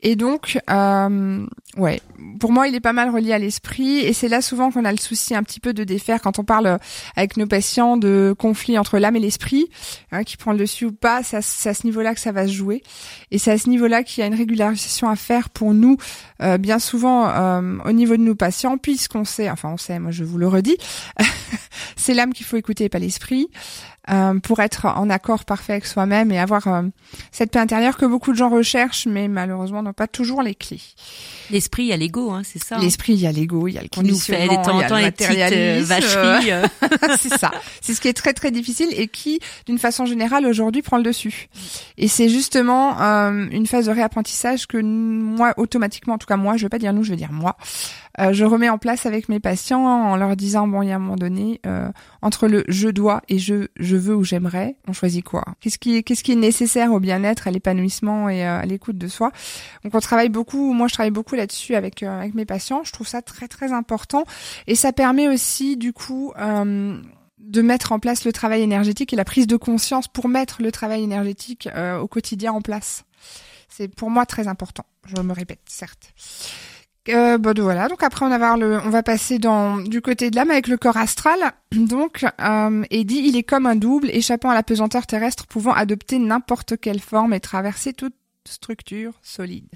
Et 0.05 0.17
donc, 0.17 0.59
euh, 0.69 1.47
ouais, 1.77 2.01
pour 2.41 2.51
moi, 2.51 2.67
il 2.67 2.75
est 2.75 2.81
pas 2.81 2.93
mal 2.93 3.09
relié 3.11 3.33
à 3.33 3.39
l'esprit, 3.39 3.99
et 3.99 4.13
c'est 4.13 4.27
là 4.27 4.43
souvent 4.43 4.73
qu'on 4.73 4.85
a 4.85 4.91
le 4.91 4.99
souci 4.99 5.33
un 5.35 5.45
petit 5.45 5.61
peu 5.61 5.73
de 5.73 5.85
défaire 5.85 6.21
quand 6.21 6.41
on 6.41 6.45
parle 6.45 6.79
avec 7.15 7.37
nos 7.37 7.47
patients 7.47 7.97
de 7.97 8.35
conflit 8.37 8.77
entre 8.79 8.99
l'âme 8.99 9.15
et 9.15 9.21
l'esprit, 9.21 9.69
hein, 10.11 10.25
qui 10.25 10.37
prend 10.37 10.53
le 10.53 10.59
dessus 10.59 10.87
ou 10.87 10.93
pas. 10.93 11.23
C'est 11.23 11.37
à, 11.37 11.43
c'est 11.43 11.69
à 11.69 11.75
ce 11.75 11.87
niveau-là 11.87 12.15
que 12.15 12.21
ça 12.21 12.33
va 12.33 12.49
se 12.49 12.53
jouer, 12.53 12.83
et 13.31 13.39
c'est 13.39 13.53
à 13.53 13.59
ce 13.59 13.69
niveau-là 13.69 14.03
qu'il 14.03 14.23
y 14.23 14.25
a 14.25 14.27
une 14.27 14.35
régularisation 14.35 15.09
à 15.09 15.15
faire 15.15 15.51
pour 15.51 15.73
nous, 15.73 15.97
euh, 16.43 16.59
bien 16.59 16.81
souvent 16.81 17.29
euh, 17.29 17.79
au 17.85 17.93
niveau 17.93 18.17
de 18.17 18.23
nos 18.23 18.35
patients, 18.35 18.79
puisqu'on 18.79 19.25
sait, 19.25 19.49
enfin 19.51 19.71
on 19.73 19.77
sait, 19.77 20.01
moi 20.01 20.11
je 20.11 20.25
vous 20.25 20.37
le 20.37 20.49
redis, 20.49 20.77
c'est 21.97 22.15
l'âme 22.15 22.33
qu'il 22.33 22.45
faut 22.45 22.57
écouter, 22.57 22.85
et 22.85 22.89
pas 22.89 22.99
l'esprit. 22.99 23.49
Euh, 24.11 24.39
pour 24.41 24.61
être 24.61 24.87
en 24.87 25.09
accord 25.11 25.45
parfait 25.45 25.75
avec 25.75 25.87
soi-même 25.87 26.33
et 26.33 26.39
avoir 26.39 26.67
euh, 26.67 26.83
cette 27.31 27.53
paix 27.53 27.61
intérieure 27.61 27.97
que 27.97 28.05
beaucoup 28.05 28.33
de 28.33 28.37
gens 28.37 28.49
recherchent, 28.51 29.07
mais 29.07 29.29
malheureusement 29.29 29.83
n'ont 29.83 29.93
pas 29.93 30.09
toujours 30.09 30.43
les 30.43 30.55
clés. 30.57 30.81
L'esprit, 31.51 31.85
il 31.85 31.89
y 31.89 31.93
a 31.93 31.97
l'ego, 31.97 32.31
hein, 32.33 32.43
c'est 32.45 32.63
ça. 32.63 32.77
hein. 32.77 32.81
L'esprit, 32.81 33.13
il 33.13 33.21
y 33.21 33.27
a 33.27 33.33
l'ego, 33.33 33.69
il 33.69 33.75
y 33.75 33.79
a 33.79 33.83
le 33.83 33.89
qui 33.89 34.01
nous 34.01 34.19
fait 34.19 34.47
conditionnement, 34.49 34.63
temps 34.63 34.79
il 34.79 34.81
y 34.81 34.85
a 34.85 34.89
temps 34.89 34.95
le 34.97 35.03
euh, 35.03 35.05
matérialisme, 35.05 35.93
euh. 36.17 36.67
c'est 37.21 37.37
ça. 37.39 37.51
C'est 37.81 37.95
ce 37.95 38.01
qui 38.01 38.09
est 38.09 38.13
très 38.13 38.33
très 38.33 38.51
difficile 38.51 38.89
et 38.97 39.07
qui, 39.09 39.39
d'une 39.67 39.79
façon 39.79 40.05
générale, 40.05 40.47
aujourd'hui 40.47 40.83
prend 40.83 40.97
le 40.97 41.03
dessus. 41.05 41.49
Et 41.97 42.09
c'est 42.09 42.29
justement 42.29 43.01
euh, 43.01 43.47
une 43.51 43.67
phase 43.67 43.87
de 43.87 43.93
réapprentissage 43.93 44.67
que 44.67 44.79
moi, 44.79 45.55
automatiquement, 45.59 46.15
en 46.15 46.19
tout 46.19 46.27
cas 46.27 46.37
moi, 46.37 46.57
je 46.57 46.65
vais 46.65 46.71
pas 46.71 46.79
dire 46.79 46.93
nous, 46.93 47.05
je 47.05 47.11
vais 47.11 47.17
dire 47.17 47.33
moi, 47.33 47.57
euh, 48.21 48.33
je 48.33 48.45
remets 48.45 48.69
en 48.69 48.79
place 48.79 49.07
avec 49.07 49.29
mes 49.29 49.41
patients 49.41 49.85
en 49.85 50.17
leur 50.17 50.37
disant 50.37 50.67
bon, 50.67 50.83
il 50.83 50.89
y 50.89 50.93
a 50.93 50.97
un 50.97 50.99
moment 50.99 51.17
donné, 51.17 51.61
euh, 51.67 51.91
entre 52.21 52.49
le 52.49 52.65
je 52.69 52.89
dois 52.89 53.23
et 53.29 53.39
je 53.39 53.69
je 53.79 53.97
veux 53.97 54.15
ou 54.15 54.25
j'aimerais, 54.25 54.77
on 54.89 54.93
choisit 54.93 55.25
quoi 55.25 55.45
Qu'est-ce 55.61 55.79
qui 55.79 55.97
est 55.97 56.03
qu'est-ce 56.03 56.23
qui 56.23 56.33
est 56.33 56.37
nécessaire 56.37 56.93
au 56.93 57.01
bien-être, 57.01 57.49
à 57.49 57.51
l'épanouissement 57.51 58.29
et 58.29 58.47
euh, 58.47 58.61
à 58.61 58.67
l'écoute 58.67 58.99
de 58.99 59.09
soi? 59.09 59.33
Donc 59.85 59.95
on 59.95 60.01
travaille 60.01 60.29
beaucoup. 60.29 60.73
Moi, 60.73 60.89
je 60.89 60.95
travaille 60.95 61.11
beaucoup 61.11 61.35
là-dessus 61.35 61.75
avec 61.75 62.03
euh, 62.03 62.19
avec 62.19 62.35
mes 62.35 62.45
patients. 62.45 62.83
Je 62.85 62.93
trouve 62.93 63.07
ça 63.07 63.23
très 63.23 63.49
très 63.49 63.73
important 63.73 64.25
et 64.67 64.75
ça 64.75 64.93
permet 64.93 65.29
aussi 65.29 65.77
du 65.77 65.93
coup. 65.93 66.33
De 67.43 67.61
mettre 67.61 67.91
en 67.91 67.99
place 67.99 68.25
le 68.25 68.33
travail 68.33 68.63
énergétique 68.63 69.13
et 69.13 69.17
la 69.17 69.25
prise 69.25 69.49
de 69.49 69.57
conscience 69.57 70.07
pour 70.07 70.29
mettre 70.29 70.63
le 70.63 70.71
travail 70.71 71.03
énergétique 71.03 71.69
euh, 71.75 71.99
au 71.99 72.07
quotidien 72.07 72.53
en 72.53 72.63
place. 72.63 73.05
C'est 73.69 73.89
pour 73.89 74.11
moi 74.11 74.27
très 74.27 74.47
important. 74.47 74.85
Je 75.07 75.21
me 75.21 75.33
répète, 75.33 75.61
certes. 75.67 76.13
Euh, 77.09 77.39
donc 77.39 77.59
voilà. 77.63 77.89
Donc 77.89 78.03
après, 78.03 78.25
on 78.25 78.29
va 78.29 78.57
le, 78.57 78.79
on 78.85 78.91
va 78.91 79.03
passer 79.03 79.39
dans 79.39 79.79
du 79.79 80.01
côté 80.01 80.31
de 80.31 80.37
l'âme 80.37 80.51
avec 80.51 80.69
le 80.69 80.77
corps 80.77 80.97
astral. 80.97 81.39
Donc, 81.73 82.25
euh, 82.41 82.85
dit, 82.91 83.23
il 83.25 83.37
est 83.37 83.43
comme 83.43 83.67
un 83.67 83.77
double, 83.77 84.11
échappant 84.11 84.51
à 84.51 84.55
la 84.55 84.63
pesanteur 84.63 85.07
terrestre, 85.07 85.47
pouvant 85.47 85.73
adopter 85.73 86.19
n'importe 86.19 86.79
quelle 86.79 87.01
forme 87.01 87.33
et 87.33 87.41
traverser 87.41 87.93
toute 87.93 88.15
structure 88.49 89.13
solide. 89.23 89.67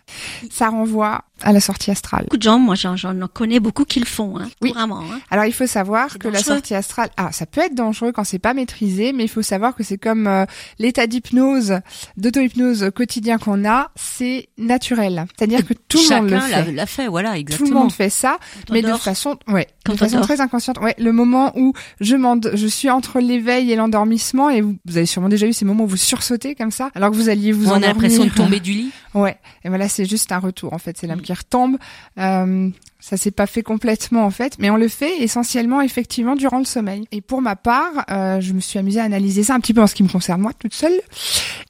Ça 0.50 0.68
renvoie 0.68 1.24
à 1.42 1.52
la 1.52 1.60
sortie 1.60 1.90
astrale. 1.90 2.24
Beaucoup 2.24 2.36
de 2.38 2.42
gens, 2.42 2.58
moi 2.58 2.74
j'en, 2.74 2.96
connais 3.32 3.60
beaucoup 3.60 3.84
qui 3.84 4.00
le 4.00 4.06
font, 4.06 4.38
hein, 4.38 4.48
Oui. 4.62 4.72
couramment. 4.72 5.00
Hein. 5.00 5.20
Alors 5.30 5.44
il 5.44 5.52
faut 5.52 5.66
savoir 5.66 6.18
que 6.18 6.28
la 6.28 6.42
sortie 6.42 6.74
astrale, 6.74 7.10
ah 7.16 7.30
ça 7.32 7.46
peut 7.46 7.60
être 7.60 7.74
dangereux 7.74 8.12
quand 8.12 8.24
c'est 8.24 8.38
pas 8.38 8.54
maîtrisé, 8.54 9.12
mais 9.12 9.24
il 9.24 9.28
faut 9.28 9.42
savoir 9.42 9.74
que 9.74 9.82
c'est 9.82 9.98
comme 9.98 10.26
euh, 10.26 10.46
l'état 10.78 11.06
d'hypnose, 11.06 11.80
d'auto-hypnose 12.16 12.90
quotidien 12.94 13.38
qu'on 13.38 13.68
a, 13.68 13.90
c'est 13.96 14.48
naturel. 14.58 15.26
C'est-à-dire 15.36 15.66
que 15.66 15.74
tout 15.74 15.98
le 15.98 16.16
monde 16.16 16.30
le 16.30 16.40
Chacun 16.40 16.72
l'a, 16.72 16.86
fait. 16.86 17.02
fait, 17.02 17.08
voilà, 17.08 17.30
Tout 17.32 17.36
exactement. 17.36 17.68
le 17.70 17.74
monde 17.76 17.92
fait 17.92 18.10
ça, 18.10 18.38
Quand 18.66 18.72
mais 18.74 18.82
de 18.82 18.92
façon, 18.94 19.38
ouais, 19.48 19.66
Quand 19.84 19.92
de 19.92 19.96
on 19.96 19.98
façon 19.98 20.20
très 20.22 20.40
inconsciente. 20.40 20.78
Ouais, 20.80 20.94
le 20.98 21.12
moment 21.12 21.52
où 21.56 21.72
je 22.00 22.16
je 22.54 22.66
suis 22.66 22.90
entre 22.90 23.20
l'éveil 23.20 23.70
et 23.70 23.76
l'endormissement, 23.76 24.50
et 24.50 24.60
vous, 24.60 24.76
vous 24.84 24.96
avez 24.96 25.06
sûrement 25.06 25.28
déjà 25.28 25.46
eu 25.46 25.52
ces 25.52 25.64
moments 25.64 25.84
où 25.84 25.88
vous 25.88 25.96
sursautez 25.96 26.54
comme 26.54 26.70
ça, 26.70 26.90
alors 26.94 27.10
que 27.10 27.16
vous 27.16 27.28
alliez 27.28 27.52
vous 27.52 27.68
on 27.68 27.74
a 27.74 27.78
l'impression 27.80 28.24
de 28.24 28.30
tomber 28.30 28.55
du 28.61 28.72
lit? 28.72 28.90
Ouais, 29.14 29.38
et 29.64 29.68
voilà, 29.68 29.88
c'est 29.88 30.04
juste 30.04 30.32
un 30.32 30.38
retour 30.38 30.72
en 30.72 30.78
fait, 30.78 30.96
c'est 30.98 31.07
l'âme 31.07 31.18
Mm. 31.18 31.22
qui 31.22 31.32
retombe. 31.32 31.76
Euh, 32.18 32.68
ça 32.98 33.16
s'est 33.16 33.30
pas 33.30 33.46
fait 33.46 33.62
complètement 33.62 34.24
en 34.24 34.30
fait, 34.30 34.57
mais 34.59 34.68
on 34.70 34.76
le 34.76 34.88
fait 34.88 35.22
essentiellement 35.22 35.80
effectivement 35.80 36.34
durant 36.34 36.59
le 36.59 36.64
sommeil. 36.64 37.07
Et 37.12 37.20
pour 37.20 37.40
ma 37.40 37.54
part, 37.54 38.04
euh, 38.11 38.40
je 38.40 38.52
me 38.52 38.61
suis 38.61 38.78
amusée 38.78 39.00
à 39.00 39.04
analyser 39.04 39.44
ça 39.44 39.54
un 39.54 39.61
petit 39.61 39.74
peu 39.74 39.80
en 39.82 39.86
ce 39.86 39.94
qui 39.94 40.02
me 40.02 40.09
concerne 40.09 40.40
moi 40.40 40.52
toute 40.59 40.74
seule, 40.74 40.98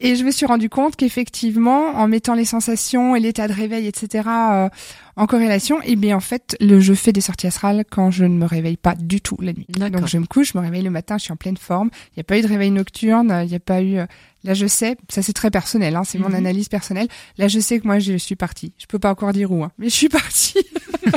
et 0.01 0.17
je 0.17 0.25
me 0.25 0.31
suis 0.31 0.47
rendu 0.47 0.69
compte 0.71 0.97
qu'effectivement, 0.97 1.89
en 1.97 2.09
mettant 2.09 2.35
les 2.35 2.45
sensations 2.47 3.17
et 3.17 3.21
l'état 3.21 3.49
de 3.49 3.53
réveil, 3.53 3.87
etc. 3.87 4.29
euh, 4.29 4.69
en 5.17 5.27
corrélation, 5.27 5.81
et 5.83 5.97
bien 5.97 6.17
en 6.17 6.21
fait, 6.21 6.57
le 6.61 6.79
je 6.81 6.93
fais 6.93 7.13
des 7.13 7.21
sorties 7.23 7.47
astrales 7.47 7.85
quand 7.91 8.11
je 8.11 8.25
ne 8.25 8.37
me 8.37 8.45
réveille 8.45 8.77
pas 8.77 8.95
du 8.95 9.21
tout 9.23 9.37
la 9.41 9.53
nuit. 9.55 9.67
Donc 9.69 10.07
je 10.07 10.19
me 10.19 10.27
couche, 10.27 10.53
je 10.53 10.59
me 10.59 10.63
réveille 10.63 10.83
le 10.83 10.91
matin, 10.91 11.17
je 11.19 11.25
suis 11.25 11.33
en 11.33 11.37
pleine 11.37 11.57
forme. 11.57 11.89
Il 12.13 12.19
n'y 12.19 12.21
a 12.21 12.25
pas 12.25 12.39
eu 12.39 12.43
de 12.43 12.47
réveil 12.49 12.71
nocturne, 12.71 13.41
il 13.45 13.49
n'y 13.49 13.55
a 13.55 13.61
pas 13.61 13.81
eu. 13.83 13.97
euh, 13.99 14.07
Là, 14.45 14.55
je 14.55 14.67
sais, 14.67 14.97
ça 15.09 15.23
c'est 15.23 15.33
très 15.33 15.51
personnel, 15.51 15.97
hein, 15.97 16.05
c'est 16.05 16.19
mon 16.19 16.29
Mhm. 16.29 16.35
analyse 16.37 16.69
personnelle. 16.69 17.09
Là, 17.37 17.49
je 17.49 17.59
sais 17.59 17.81
que 17.81 17.87
moi, 17.87 17.99
je 17.99 18.17
suis 18.17 18.37
partie. 18.37 18.73
Je 18.79 18.87
peux 18.87 18.99
pas 19.01 19.11
encore 19.11 19.33
dire 19.33 19.51
où, 19.51 19.65
hein, 19.65 19.73
mais 19.79 19.89
je 19.89 19.95
suis 19.95 20.09
partie. 20.09 20.55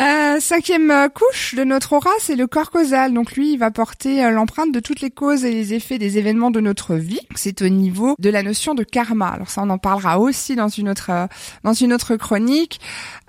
Euh, 0.00 0.40
cinquième 0.40 0.90
euh, 0.90 1.08
couche 1.08 1.54
de 1.54 1.64
notre 1.64 1.92
aura, 1.92 2.10
c'est 2.18 2.34
le 2.34 2.46
corps 2.46 2.70
causal. 2.70 3.12
Donc 3.12 3.32
lui, 3.32 3.52
il 3.52 3.58
va 3.58 3.70
porter 3.70 4.24
euh, 4.24 4.30
l'empreinte 4.30 4.72
de 4.72 4.80
toutes 4.80 5.00
les 5.00 5.10
causes 5.10 5.44
et 5.44 5.50
les 5.50 5.74
effets 5.74 5.98
des 5.98 6.16
événements 6.16 6.50
de 6.50 6.60
notre 6.60 6.94
vie. 6.94 7.20
C'est 7.34 7.60
au 7.60 7.68
niveau 7.68 8.16
de 8.18 8.30
la 8.30 8.42
notion 8.42 8.74
de 8.74 8.84
karma. 8.84 9.28
Alors 9.28 9.50
ça, 9.50 9.62
on 9.62 9.68
en 9.68 9.78
parlera 9.78 10.18
aussi 10.18 10.56
dans 10.56 10.68
une 10.68 10.88
autre 10.88 11.10
euh, 11.10 11.26
dans 11.62 11.74
une 11.74 11.92
autre 11.92 12.16
chronique. 12.16 12.80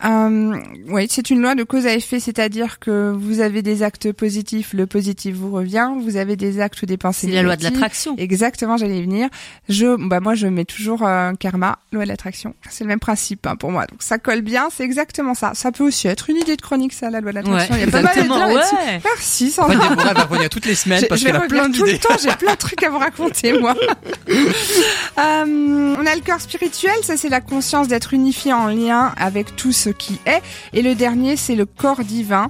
Euh, 0.05 0.57
oui, 0.87 1.07
c'est 1.09 1.29
une 1.29 1.41
loi 1.41 1.55
de 1.55 1.63
cause 1.63 1.85
à 1.85 1.93
effet, 1.93 2.19
c'est-à-dire 2.19 2.79
que 2.79 3.11
vous 3.11 3.41
avez 3.41 3.61
des 3.61 3.83
actes 3.83 4.11
positifs, 4.11 4.73
le 4.73 4.87
positif 4.87 5.35
vous 5.35 5.51
revient. 5.51 5.89
Vous 5.99 6.15
avez 6.15 6.35
des 6.35 6.61
actes 6.61 6.81
ou 6.81 6.85
des 6.85 6.97
pensées 6.97 7.27
C'est 7.27 7.33
la 7.33 7.43
loi 7.43 7.57
de 7.57 7.63
l'attraction. 7.63 8.15
Exactement, 8.17 8.77
j'allais 8.77 8.99
y 8.99 9.03
venir. 9.03 9.29
Je, 9.67 9.97
bah 10.07 10.21
moi, 10.21 10.33
je 10.33 10.47
mets 10.47 10.65
toujours 10.65 11.05
euh, 11.05 11.33
karma, 11.33 11.79
loi 11.91 12.03
de 12.03 12.09
l'attraction. 12.09 12.55
C'est 12.69 12.85
le 12.85 12.87
même 12.87 12.99
principe 12.99 13.45
hein, 13.47 13.55
pour 13.57 13.71
moi. 13.71 13.85
Donc 13.85 14.01
ça 14.01 14.17
colle 14.17 14.41
bien, 14.41 14.69
c'est 14.71 14.83
exactement 14.83 15.33
ça. 15.33 15.51
Ça 15.55 15.71
peut 15.71 15.83
aussi 15.83 16.07
être 16.07 16.29
une 16.29 16.37
idée 16.37 16.52
de 16.55 16.61
chronique, 16.61 16.93
ça, 16.93 17.09
la 17.09 17.21
loi 17.21 17.31
de 17.31 17.35
l'attraction. 17.37 17.75
Il 17.75 17.81
y 17.81 17.83
a 17.83 17.87
pas 17.91 18.01
mal 18.01 18.15
de 18.15 18.53
ouais. 18.53 19.01
Merci, 19.03 19.53
En 19.57 19.67
fait, 19.67 19.73
Sandra. 19.73 20.13
Va 20.13 20.23
revenir 20.23 20.49
toutes 20.49 20.65
les 20.65 20.75
semaines 20.75 21.01
Je, 21.01 21.05
parce 21.07 21.21
je 21.21 21.25
vais 21.25 21.31
qu'elle 21.31 21.41
a 21.41 21.45
plein 21.47 21.63
revenir 21.63 21.79
tout 21.79 21.85
d'idées. 21.85 21.97
le 21.97 21.99
temps, 21.99 22.15
j'ai 22.21 22.35
plein 22.35 22.53
de 22.53 22.57
trucs 22.57 22.83
à 22.83 22.89
vous 22.89 22.99
raconter, 22.99 23.57
moi. 23.59 23.75
Euh, 25.19 25.95
on 25.99 26.05
a 26.05 26.15
le 26.15 26.21
corps 26.25 26.41
spirituel, 26.41 26.93
ça 27.03 27.17
c'est 27.17 27.29
la 27.29 27.41
conscience 27.41 27.87
d'être 27.87 28.13
unifié 28.13 28.51
en 28.51 28.67
lien 28.67 29.13
avec 29.17 29.55
tout 29.55 29.71
ce 29.71 29.89
qui 29.89 30.19
est. 30.25 30.41
Et 30.73 30.81
le 30.81 30.95
dernier, 30.95 31.35
c'est 31.37 31.55
le 31.55 31.65
corps 31.65 32.03
divin. 32.03 32.47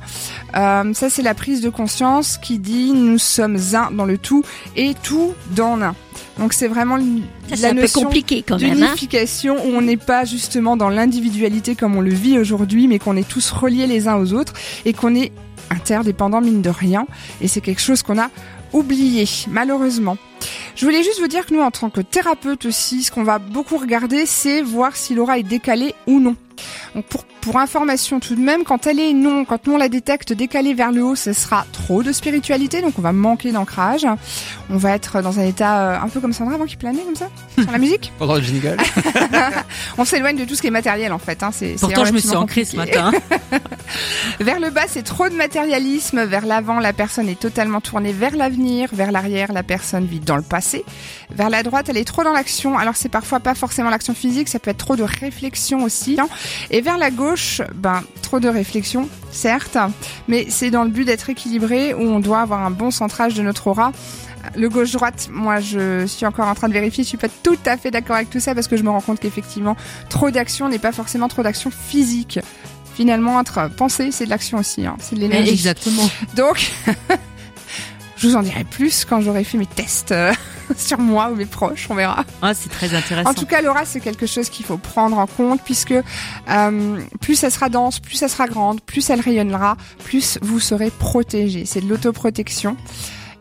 Euh, 0.55 0.93
ça 0.93 1.09
c'est 1.09 1.21
la 1.23 1.33
prise 1.33 1.61
de 1.61 1.69
conscience 1.69 2.37
qui 2.37 2.59
dit 2.59 2.91
nous 2.93 3.17
sommes 3.17 3.57
un 3.73 3.91
dans 3.91 4.05
le 4.05 4.17
tout 4.17 4.43
et 4.75 4.93
tout 5.03 5.33
dans 5.51 5.75
l'un. 5.75 5.95
Donc 6.37 6.53
c'est 6.53 6.67
vraiment 6.67 6.97
Ça, 7.53 7.67
la 7.67 7.73
notion. 7.73 8.09
Hein. 8.09 8.57
d'unification 8.57 9.55
où 9.65 9.69
on 9.75 9.81
n'est 9.81 9.97
pas 9.97 10.25
justement 10.25 10.77
dans 10.77 10.89
l'individualité 10.89 11.75
comme 11.75 11.95
on 11.95 12.01
le 12.01 12.13
vit 12.13 12.37
aujourd'hui, 12.37 12.87
mais 12.87 12.99
qu'on 12.99 13.15
est 13.17 13.27
tous 13.27 13.51
reliés 13.51 13.87
les 13.87 14.07
uns 14.07 14.17
aux 14.17 14.33
autres 14.33 14.53
et 14.85 14.93
qu'on 14.93 15.15
est 15.15 15.31
interdépendants 15.69 16.41
mine 16.41 16.61
de 16.61 16.69
rien. 16.69 17.05
Et 17.41 17.47
c'est 17.47 17.61
quelque 17.61 17.81
chose 17.81 18.03
qu'on 18.03 18.19
a 18.19 18.29
oublié, 18.73 19.27
malheureusement. 19.49 20.17
Je 20.75 20.85
voulais 20.85 21.03
juste 21.03 21.19
vous 21.19 21.27
dire 21.27 21.45
que 21.45 21.53
nous, 21.53 21.61
en 21.61 21.71
tant 21.71 21.89
que 21.89 22.01
thérapeute 22.01 22.65
aussi, 22.65 23.03
ce 23.03 23.11
qu'on 23.11 23.23
va 23.23 23.39
beaucoup 23.39 23.77
regarder, 23.77 24.25
c'est 24.25 24.61
voir 24.61 24.95
si 24.95 25.13
l'aura 25.13 25.37
est 25.37 25.43
décalée 25.43 25.93
ou 26.07 26.19
non. 26.19 26.35
Donc 26.95 27.05
pour, 27.05 27.25
pour 27.41 27.57
information 27.57 28.19
tout 28.19 28.35
de 28.35 28.41
même, 28.41 28.63
quand 28.63 28.87
elle 28.87 28.99
est 28.99 29.13
non, 29.13 29.45
quand 29.45 29.67
nous 29.67 29.73
on 29.73 29.77
la 29.77 29.89
détecte 29.89 30.33
décalée 30.33 30.73
vers 30.73 30.91
le 30.91 31.03
haut, 31.03 31.15
ce 31.15 31.33
sera 31.33 31.65
trop 31.71 32.03
de 32.03 32.11
spiritualité, 32.11 32.81
donc 32.81 32.93
on 32.97 33.01
va 33.01 33.11
manquer 33.11 33.51
d'ancrage. 33.51 34.05
On 34.69 34.77
va 34.77 34.91
être 34.91 35.21
dans 35.21 35.39
un 35.39 35.43
état 35.43 35.79
euh, 35.79 35.99
un 35.99 36.09
peu 36.09 36.19
comme 36.19 36.33
Sandra 36.33 36.55
avant 36.55 36.65
qu'il 36.65 36.77
planait 36.77 37.03
comme 37.03 37.15
ça, 37.15 37.29
sur 37.61 37.71
la 37.71 37.77
musique. 37.77 38.11
Pendant 38.17 38.35
le 38.35 38.41
jingle. 38.41 38.77
On 39.97 40.05
s'éloigne 40.05 40.37
de 40.37 40.45
tout 40.45 40.55
ce 40.55 40.61
qui 40.61 40.67
est 40.67 40.71
matériel 40.71 41.11
en 41.11 41.19
fait. 41.19 41.43
Hein. 41.43 41.49
C'est, 41.51 41.73
c'est 41.77 41.79
Pourtant, 41.79 42.05
je 42.05 42.13
me 42.13 42.19
suis 42.19 42.35
ancrée 42.35 42.65
ce 42.65 42.75
matin. 42.75 43.11
Vers 44.39 44.59
le 44.59 44.69
bas, 44.69 44.85
c'est 44.87 45.03
trop 45.03 45.29
de 45.29 45.35
matérialisme. 45.35 46.23
Vers 46.23 46.45
l'avant, 46.45 46.79
la 46.79 46.93
personne 46.93 47.27
est 47.29 47.39
totalement 47.39 47.81
tournée 47.81 48.13
vers 48.13 48.35
l'avenir. 48.35 48.89
Vers 48.93 49.11
l'arrière, 49.11 49.51
la 49.53 49.63
personne 49.63 50.05
vit 50.05 50.19
dans 50.19 50.37
le 50.37 50.41
passé. 50.43 50.83
Vers 51.35 51.49
la 51.49 51.63
droite, 51.63 51.87
elle 51.89 51.97
est 51.97 52.03
trop 52.03 52.23
dans 52.23 52.31
l'action. 52.31 52.77
Alors 52.77 52.95
c'est 52.95 53.09
parfois 53.09 53.39
pas 53.39 53.55
forcément 53.55 53.89
l'action 53.89 54.13
physique, 54.13 54.49
ça 54.49 54.59
peut 54.59 54.71
être 54.71 54.77
trop 54.77 54.95
de 54.95 55.03
réflexion 55.03 55.83
aussi. 55.83 56.17
Et 56.69 56.81
vers 56.81 56.97
la 56.97 57.11
gauche, 57.11 57.61
ben 57.75 58.03
trop 58.21 58.39
de 58.39 58.47
réflexion, 58.47 59.09
certes, 59.31 59.77
mais 60.27 60.47
c'est 60.49 60.71
dans 60.71 60.83
le 60.83 60.89
but 60.89 61.05
d'être 61.05 61.29
équilibré 61.29 61.93
où 61.93 62.01
on 62.01 62.19
doit 62.19 62.41
avoir 62.41 62.61
un 62.61 62.71
bon 62.71 62.91
centrage 62.91 63.33
de 63.33 63.41
notre 63.41 63.67
aura 63.67 63.91
le 64.55 64.69
gauche-droite, 64.69 65.29
moi 65.31 65.59
je 65.59 66.05
suis 66.05 66.25
encore 66.25 66.47
en 66.47 66.55
train 66.55 66.67
de 66.67 66.73
vérifier, 66.73 67.03
je 67.03 67.09
suis 67.09 67.17
pas 67.17 67.29
tout 67.29 67.57
à 67.65 67.77
fait 67.77 67.91
d'accord 67.91 68.17
avec 68.17 68.29
tout 68.29 68.39
ça 68.39 68.53
parce 68.53 68.67
que 68.67 68.77
je 68.77 68.83
me 68.83 68.89
rends 68.89 69.01
compte 69.01 69.19
qu'effectivement, 69.19 69.75
trop 70.09 70.31
d'action 70.31 70.69
n'est 70.69 70.79
pas 70.79 70.91
forcément 70.91 71.27
trop 71.27 71.43
d'action 71.43 71.71
physique. 71.71 72.39
Finalement, 72.93 73.39
être 73.41 73.71
pensée, 73.75 74.11
c'est 74.11 74.25
de 74.25 74.29
l'action 74.29 74.59
aussi, 74.59 74.85
hein. 74.85 74.97
c'est 74.99 75.15
de 75.15 75.21
l'énergie. 75.21 75.49
Exactement. 75.49 76.07
Donc, 76.35 76.71
je 78.23 78.29
vous 78.29 78.35
en 78.37 78.41
dirai 78.41 78.63
plus 78.63 79.03
quand 79.03 79.19
j'aurai 79.19 79.43
fait 79.43 79.57
mes 79.57 79.65
tests 79.65 80.13
euh, 80.13 80.31
sur 80.77 80.97
moi 80.97 81.29
ou 81.29 81.35
mes 81.35 81.45
proches, 81.45 81.87
on 81.89 81.95
verra. 81.95 82.23
Ah, 82.41 82.53
c'est 82.53 82.69
très 82.69 82.93
intéressant. 82.95 83.29
En 83.29 83.33
tout 83.33 83.45
cas, 83.45 83.61
l'aura, 83.61 83.83
c'est 83.83 83.99
quelque 83.99 84.25
chose 84.25 84.49
qu'il 84.49 84.65
faut 84.65 84.77
prendre 84.77 85.17
en 85.17 85.27
compte 85.27 85.61
puisque 85.61 85.91
euh, 85.91 87.01
plus 87.19 87.43
elle 87.43 87.51
sera 87.51 87.67
dense, 87.67 87.99
plus 87.99 88.21
elle 88.21 88.29
sera 88.29 88.47
grande, 88.47 88.79
plus 88.81 89.09
elle 89.09 89.19
rayonnera, 89.19 89.75
plus 90.05 90.39
vous 90.41 90.61
serez 90.61 90.89
protégé. 90.89 91.65
C'est 91.65 91.81
de 91.81 91.89
l'autoprotection. 91.89 92.77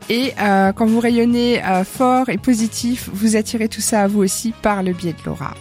Et 0.09 0.35
euh, 0.41 0.73
quand 0.73 0.87
vous 0.87 0.99
rayonnez 0.99 1.65
euh, 1.65 1.85
fort 1.85 2.29
et 2.29 2.39
positif, 2.39 3.09
vous 3.13 3.37
attirez 3.37 3.69
tout 3.69 3.81
ça 3.81 4.03
à 4.03 4.09
vous 4.09 4.19
aussi 4.19 4.53
par 4.63 4.83
le 4.83 4.93
biais 4.93 5.13
de 5.13 5.25
l'aura. 5.25 5.55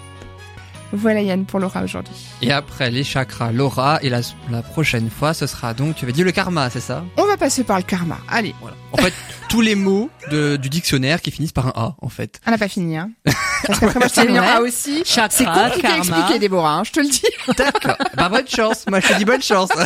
Voilà 0.94 1.22
Yann 1.22 1.46
pour 1.46 1.60
l'aura 1.60 1.84
aujourd'hui. 1.84 2.14
Et 2.42 2.52
après 2.52 2.90
les 2.92 3.04
chakras, 3.04 3.52
l'aura, 3.52 4.00
et 4.02 4.10
la, 4.10 4.22
la 4.50 4.62
prochaine 4.62 5.10
fois, 5.10 5.34
ce 5.34 5.48
sera 5.48 5.74
donc, 5.74 5.96
tu 5.96 6.06
vas 6.06 6.12
dire 6.12 6.26
le 6.26 6.32
karma, 6.32 6.70
c'est 6.70 6.80
ça? 6.82 7.04
On 7.18 7.26
va 7.26 7.38
passer 7.38 7.64
par 7.64 7.78
le 7.78 7.84
karma. 7.84 8.18
Allez. 8.28 8.54
Voilà. 8.62 8.76
En 8.92 8.98
fait, 8.98 9.14
tous 9.50 9.62
les 9.62 9.76
mots 9.76 10.10
de, 10.32 10.58
du 10.58 10.70
dictionnaire 10.70 11.22
qui 11.22 11.32
finissent 11.32 11.52
par 11.54 11.68
un 11.68 11.74
A, 11.76 11.96
en 12.02 12.10
fait. 12.10 12.42
On 12.46 12.52
n'a 12.52 12.58
pas 12.58 12.68
fini, 12.68 12.98
hein. 12.98 13.12
Parce 13.68 13.80
qu'après 13.80 14.00
moi 14.00 14.08
je 14.08 14.14
termine 14.14 14.40
en. 14.40 14.44
A 14.44 14.60
aussi. 14.62 15.04
Chakra, 15.06 15.30
C'est 15.30 15.46
compliqué 15.46 15.88
à 15.88 15.92
karma. 15.92 15.98
expliquer 16.18 16.40
Déborah, 16.40 16.76
hein, 16.78 16.84
je 16.84 16.92
te 16.92 17.00
le 17.00 17.08
dis. 17.10 17.22
D'accord. 17.58 17.96
bah 18.18 18.28
bonne 18.28 18.48
chance. 18.48 18.86
Moi 18.90 19.00
je 19.00 19.08
te 19.08 19.14
dis 19.20 19.26
bonne 19.26 19.42
chance. 19.42 19.70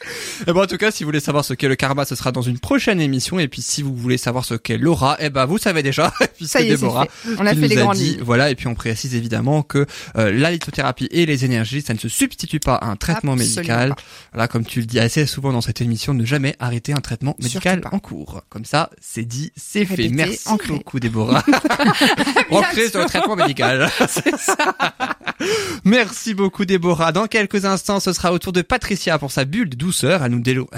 Et 0.46 0.52
bon, 0.52 0.62
en 0.62 0.66
tout 0.66 0.76
cas, 0.76 0.90
si 0.90 1.02
vous 1.02 1.08
voulez 1.08 1.20
savoir 1.20 1.44
ce 1.44 1.54
qu'est 1.54 1.68
le 1.68 1.76
karma, 1.76 2.04
ce 2.04 2.14
sera 2.14 2.32
dans 2.32 2.42
une 2.42 2.58
prochaine 2.58 3.00
émission. 3.00 3.38
Et 3.38 3.48
puis, 3.48 3.62
si 3.62 3.82
vous 3.82 3.94
voulez 3.94 4.18
savoir 4.18 4.44
ce 4.44 4.54
qu'est 4.54 4.78
l'aura, 4.78 5.16
eh 5.20 5.30
ben, 5.30 5.46
vous 5.46 5.58
savez 5.58 5.82
déjà, 5.82 6.12
puisque 6.36 6.52
Ça 6.52 6.60
y 6.60 6.66
est, 6.66 6.70
c'est 6.70 6.76
Déborah 6.76 7.06
fait. 7.06 7.30
On 7.38 7.46
a 7.46 7.54
fait 7.54 7.68
les 7.68 7.78
a 7.78 7.82
grandes 7.82 7.96
dit, 7.96 8.10
lignes. 8.12 8.22
Voilà, 8.22 8.50
et 8.50 8.54
puis 8.54 8.66
on 8.66 8.74
précise 8.74 9.14
évidemment 9.14 9.62
que 9.62 9.86
euh, 10.16 10.32
la 10.32 10.50
lithothérapie 10.50 11.08
et 11.10 11.26
les 11.26 11.44
énergies, 11.44 11.82
ça 11.82 11.94
ne 11.94 11.98
se 11.98 12.08
substitue 12.08 12.60
pas 12.60 12.74
à 12.74 12.86
un 12.86 12.96
traitement 12.96 13.32
Absolument 13.32 13.56
médical. 13.56 13.94
Voilà, 14.32 14.48
comme 14.48 14.64
tu 14.64 14.80
le 14.80 14.86
dis 14.86 15.00
assez 15.00 15.26
souvent 15.26 15.52
dans 15.52 15.60
cette 15.60 15.80
émission, 15.80 16.14
ne 16.14 16.24
jamais 16.24 16.56
arrêter 16.58 16.92
un 16.92 17.00
traitement 17.00 17.36
médical 17.40 17.82
en 17.90 17.98
cours. 17.98 18.42
Comme 18.48 18.64
ça, 18.64 18.90
c'est 19.00 19.24
dit, 19.24 19.52
c'est 19.56 19.84
fait. 19.84 20.08
Merci 20.08 20.48
ancré. 20.48 20.68
beaucoup, 20.68 21.00
Déborah. 21.00 21.44
Ancré 22.50 22.88
sur 22.88 23.00
le 23.00 23.06
traitement 23.06 23.36
médical. 23.36 23.90
Merci 25.84 26.34
beaucoup 26.34 26.64
Déborah. 26.64 27.12
Dans 27.12 27.26
quelques 27.26 27.64
instants, 27.64 28.00
ce 28.00 28.12
sera 28.12 28.32
au 28.32 28.38
tour 28.38 28.52
de 28.52 28.62
Patricia 28.62 29.18
pour 29.18 29.30
sa 29.30 29.44
bulle 29.44 29.68
de 29.70 29.76
douceur. 29.76 30.24
Elle 30.24 30.32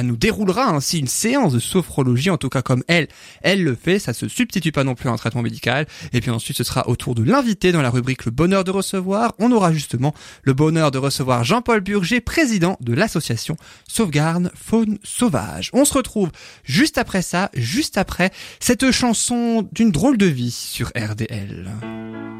nous, 0.06 0.16
déroulera 0.16 0.68
ainsi 0.68 0.98
une 0.98 1.08
séance 1.08 1.52
de 1.52 1.58
sophrologie, 1.58 2.30
en 2.30 2.36
tout 2.36 2.48
cas 2.48 2.62
comme 2.62 2.84
elle, 2.88 3.08
elle 3.42 3.64
le 3.64 3.74
fait. 3.74 3.98
Ça 3.98 4.12
se 4.12 4.28
substitue 4.28 4.72
pas 4.72 4.84
non 4.84 4.94
plus 4.94 5.08
à 5.08 5.12
un 5.12 5.16
traitement 5.16 5.42
médical. 5.42 5.86
Et 6.12 6.20
puis 6.20 6.30
ensuite, 6.30 6.56
ce 6.56 6.64
sera 6.64 6.88
au 6.88 6.96
tour 6.96 7.14
de 7.14 7.22
l'invité 7.22 7.72
dans 7.72 7.82
la 7.82 7.90
rubrique 7.90 8.24
Le 8.24 8.30
bonheur 8.30 8.64
de 8.64 8.70
recevoir. 8.70 9.34
On 9.38 9.52
aura 9.52 9.72
justement 9.72 10.14
le 10.42 10.52
bonheur 10.52 10.90
de 10.90 10.98
recevoir 10.98 11.44
Jean-Paul 11.44 11.80
Burger, 11.80 12.20
président 12.20 12.76
de 12.80 12.92
l'association 12.92 13.56
Sauvegarde 13.88 14.52
Faune 14.54 14.98
Sauvage. 15.02 15.70
On 15.72 15.84
se 15.84 15.94
retrouve 15.94 16.30
juste 16.64 16.98
après 16.98 17.22
ça, 17.22 17.50
juste 17.54 17.98
après 17.98 18.30
cette 18.60 18.90
chanson 18.90 19.68
d'une 19.72 19.90
drôle 19.90 20.18
de 20.18 20.26
vie 20.26 20.50
sur 20.50 20.88
RDL. 20.88 21.70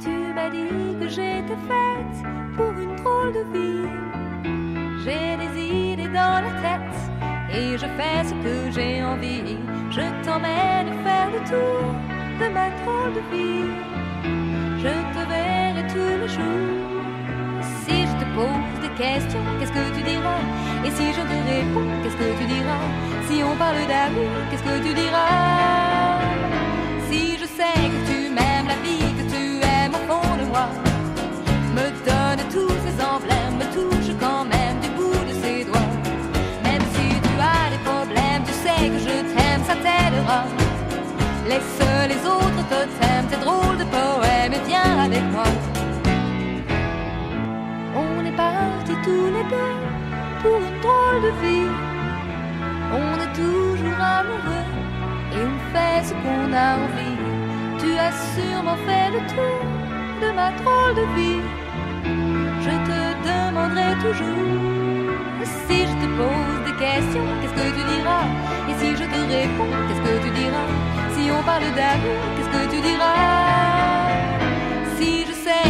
Tu 0.02 0.08
m'as 0.08 0.50
dit 0.50 0.68
que 1.00 1.08
j'étais 1.08 1.89
de 3.32 3.42
vie. 3.52 3.88
J'ai 5.04 5.36
des 5.42 5.52
idées 5.60 6.12
dans 6.20 6.38
la 6.46 6.52
tête 6.64 6.96
et 7.52 7.78
je 7.78 7.86
fais 7.96 8.24
ce 8.24 8.34
que 8.44 8.70
j'ai 8.74 9.02
envie. 9.02 9.56
Je 9.90 10.04
t'emmène 10.24 10.88
faire 11.04 11.30
le 11.34 11.40
tour 11.50 11.94
de 12.40 12.46
ma 12.56 12.66
drôle 12.78 13.12
de 13.18 13.22
vie. 13.32 13.70
Je 14.84 14.94
te 15.14 15.22
verrai 15.32 15.84
tous 15.94 16.14
les 16.22 16.28
jours. 16.28 17.02
Si 17.82 17.96
je 18.10 18.14
te 18.20 18.26
pose 18.36 18.76
des 18.82 18.94
questions, 19.02 19.44
qu'est-ce 19.58 19.72
que 19.72 19.86
tu 19.96 20.02
diras? 20.02 20.42
Et 20.84 20.90
si 20.90 21.06
je 21.16 21.22
te 21.30 21.38
réponds, 21.52 21.90
qu'est-ce 22.02 22.16
que 22.16 22.30
tu 22.38 22.46
diras? 22.46 22.86
Si 23.28 23.42
on 23.42 23.56
parle 23.56 23.86
d'amour, 23.92 24.36
qu'est-ce 24.50 24.62
que 24.62 24.76
tu 24.86 24.94
diras? 24.94 26.20
Si 27.08 27.38
je 27.40 27.46
sais 27.58 27.82
que 27.92 28.00
tu 28.10 28.19
Laisse 41.48 41.80
les 42.08 42.26
autres 42.26 42.64
totems, 42.68 43.26
tes 43.30 43.36
drôles 43.36 43.78
de 43.78 43.84
poèmes, 43.84 44.52
et 44.52 44.62
viens 44.66 44.98
avec 45.06 45.22
moi. 45.32 45.44
On 47.96 48.24
est 48.24 48.36
partis 48.36 48.98
tous 49.02 49.26
les 49.36 49.44
deux 49.54 49.76
pour 50.42 50.58
une 50.58 50.80
drôle 50.80 51.22
de 51.26 51.32
vie. 51.42 51.70
On 52.92 53.12
est 53.24 53.32
toujours 53.34 54.00
amoureux 54.18 54.68
et 55.32 55.42
on 55.52 55.58
fait 55.72 56.04
ce 56.08 56.12
qu'on 56.22 56.52
a 56.52 56.68
envie. 56.84 57.18
Tu 57.78 57.98
as 57.98 58.12
sûrement 58.34 58.78
fait 58.86 59.10
le 59.16 59.20
tour 59.34 59.60
de 60.22 60.28
ma 60.34 60.50
drôle 60.60 60.94
de 61.00 61.06
vie. 61.16 61.42
Je 62.64 62.74
te 62.88 63.00
demanderai 63.28 63.92
toujours 64.06 64.70
si 65.68 65.86
je 65.86 65.94
te 66.02 66.06
pose 66.18 66.60
des 66.66 66.76
questions, 66.84 67.26
qu'est-ce 67.40 67.54
que 67.54 67.68
tu 67.76 67.84
diras? 67.94 68.26
Si 68.80 68.90
je 68.96 69.04
te 69.14 69.20
réponds, 69.34 69.72
qu'est-ce 69.86 70.04
que 70.06 70.14
tu 70.24 70.30
diras? 70.40 70.68
Si 71.14 71.22
on 71.30 71.42
parle 71.50 71.68
d'amour, 71.78 72.20
qu'est-ce 72.34 72.52
que 72.56 72.62
tu 72.72 72.78
diras? 72.88 74.08
Si 74.96 75.10
je 75.28 75.34
sais 75.44 75.69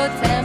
hotel. 0.00 0.39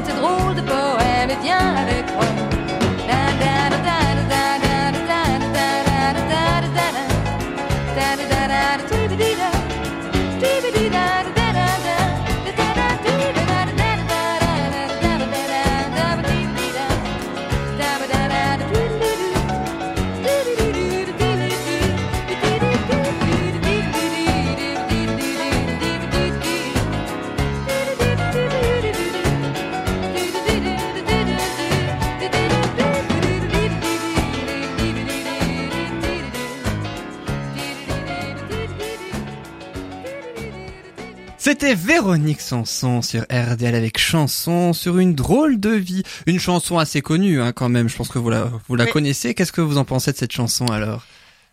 C'était 41.45 41.75
Véronique 41.75 42.41
Sanson 42.41 43.03
sur 43.03 43.21
RDL 43.31 43.75
avec 43.75 43.99
chanson 43.99 44.73
sur 44.73 44.97
une 44.97 45.13
drôle 45.13 45.59
de 45.59 45.69
vie. 45.69 46.01
Une 46.25 46.39
chanson 46.39 46.79
assez 46.79 47.03
connue 47.03 47.39
hein, 47.39 47.51
quand 47.51 47.69
même, 47.69 47.87
je 47.87 47.95
pense 47.95 48.09
que 48.09 48.17
vous 48.17 48.31
la, 48.31 48.49
vous 48.67 48.75
la 48.75 48.85
Oui. 48.85 48.89
connaissez. 48.89 49.35
Qu'est-ce 49.35 49.51
que 49.51 49.61
vous 49.61 49.77
en 49.77 49.85
pensez 49.85 50.11
de 50.11 50.17
cette 50.17 50.31
chanson 50.31 50.65
alors? 50.65 51.05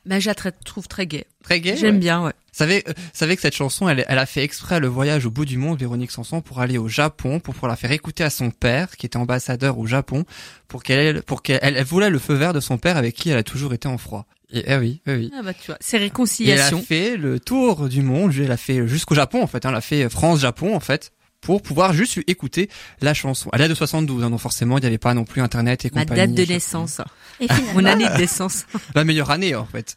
Ben, 0.06 0.18
je 0.18 0.30
la 0.30 0.34
trouve 0.34 0.88
très 0.88 1.06
gaie. 1.06 1.26
Très 1.44 1.60
gay 1.60 1.76
J'aime 1.76 1.96
ouais. 1.96 2.00
bien, 2.00 2.24
ouais. 2.24 2.32
savez, 2.52 2.84
euh, 2.88 2.94
savez 3.12 3.36
que 3.36 3.42
cette 3.42 3.54
chanson, 3.54 3.86
elle, 3.86 4.06
elle 4.08 4.18
a 4.18 4.24
fait 4.24 4.42
exprès 4.42 4.80
le 4.80 4.86
voyage 4.88 5.26
au 5.26 5.30
bout 5.30 5.44
du 5.44 5.58
monde, 5.58 5.78
Véronique 5.78 6.10
Sanson, 6.10 6.40
pour 6.40 6.60
aller 6.60 6.78
au 6.78 6.88
Japon, 6.88 7.38
pour 7.38 7.52
pouvoir 7.52 7.68
la 7.68 7.76
faire 7.76 7.92
écouter 7.92 8.24
à 8.24 8.30
son 8.30 8.50
père, 8.50 8.96
qui 8.96 9.04
était 9.04 9.18
ambassadeur 9.18 9.78
au 9.78 9.86
Japon, 9.86 10.24
pour 10.68 10.82
qu'elle, 10.82 11.22
pour 11.22 11.42
qu'elle, 11.42 11.60
elle 11.62 11.84
voulait 11.84 12.08
le 12.08 12.18
feu 12.18 12.32
vert 12.32 12.54
de 12.54 12.60
son 12.60 12.78
père 12.78 12.96
avec 12.96 13.14
qui 13.14 13.28
elle 13.28 13.36
a 13.36 13.42
toujours 13.42 13.74
été 13.74 13.88
en 13.88 13.98
froid. 13.98 14.24
Et, 14.52 14.64
eh 14.66 14.76
oui, 14.76 15.00
eh 15.06 15.14
oui. 15.14 15.30
Ah 15.36 15.42
bah 15.42 15.54
tu 15.54 15.66
vois, 15.66 15.78
c'est 15.80 15.96
Et 15.96 16.00
elle 16.00 16.02
a 16.02 16.06
réconciliation. 16.06 16.82
fait 16.82 17.16
le 17.16 17.40
tour 17.40 17.88
du 17.88 18.02
monde, 18.02 18.32
elle 18.38 18.52
a 18.52 18.56
fait 18.56 18.86
jusqu'au 18.86 19.14
Japon 19.14 19.42
en 19.42 19.46
fait, 19.46 19.64
hein, 19.64 19.70
elle 19.70 19.76
a 19.76 19.80
fait 19.80 20.08
France-Japon 20.10 20.74
en 20.74 20.80
fait, 20.80 21.12
pour 21.40 21.62
pouvoir 21.62 21.92
juste 21.92 22.20
écouter 22.26 22.68
la 23.00 23.14
chanson. 23.14 23.50
Elle 23.52 23.62
est 23.62 23.68
de 23.68 23.74
72, 23.74 24.22
hein, 24.24 24.30
donc 24.30 24.40
forcément 24.40 24.78
il 24.78 24.82
n'y 24.82 24.86
avait 24.86 24.98
pas 24.98 25.14
non 25.14 25.24
plus 25.24 25.40
internet 25.42 25.84
et 25.84 25.90
Ma 25.94 26.02
compagnie. 26.02 26.34
date 26.34 26.46
de 26.46 26.52
naissance. 26.52 27.00
Et 27.40 27.46
Mon 27.74 27.84
année 27.84 28.08
de 28.08 28.16
naissance. 28.18 28.66
La 28.94 29.04
meilleure 29.04 29.30
année 29.30 29.54
en 29.54 29.64
fait. 29.66 29.96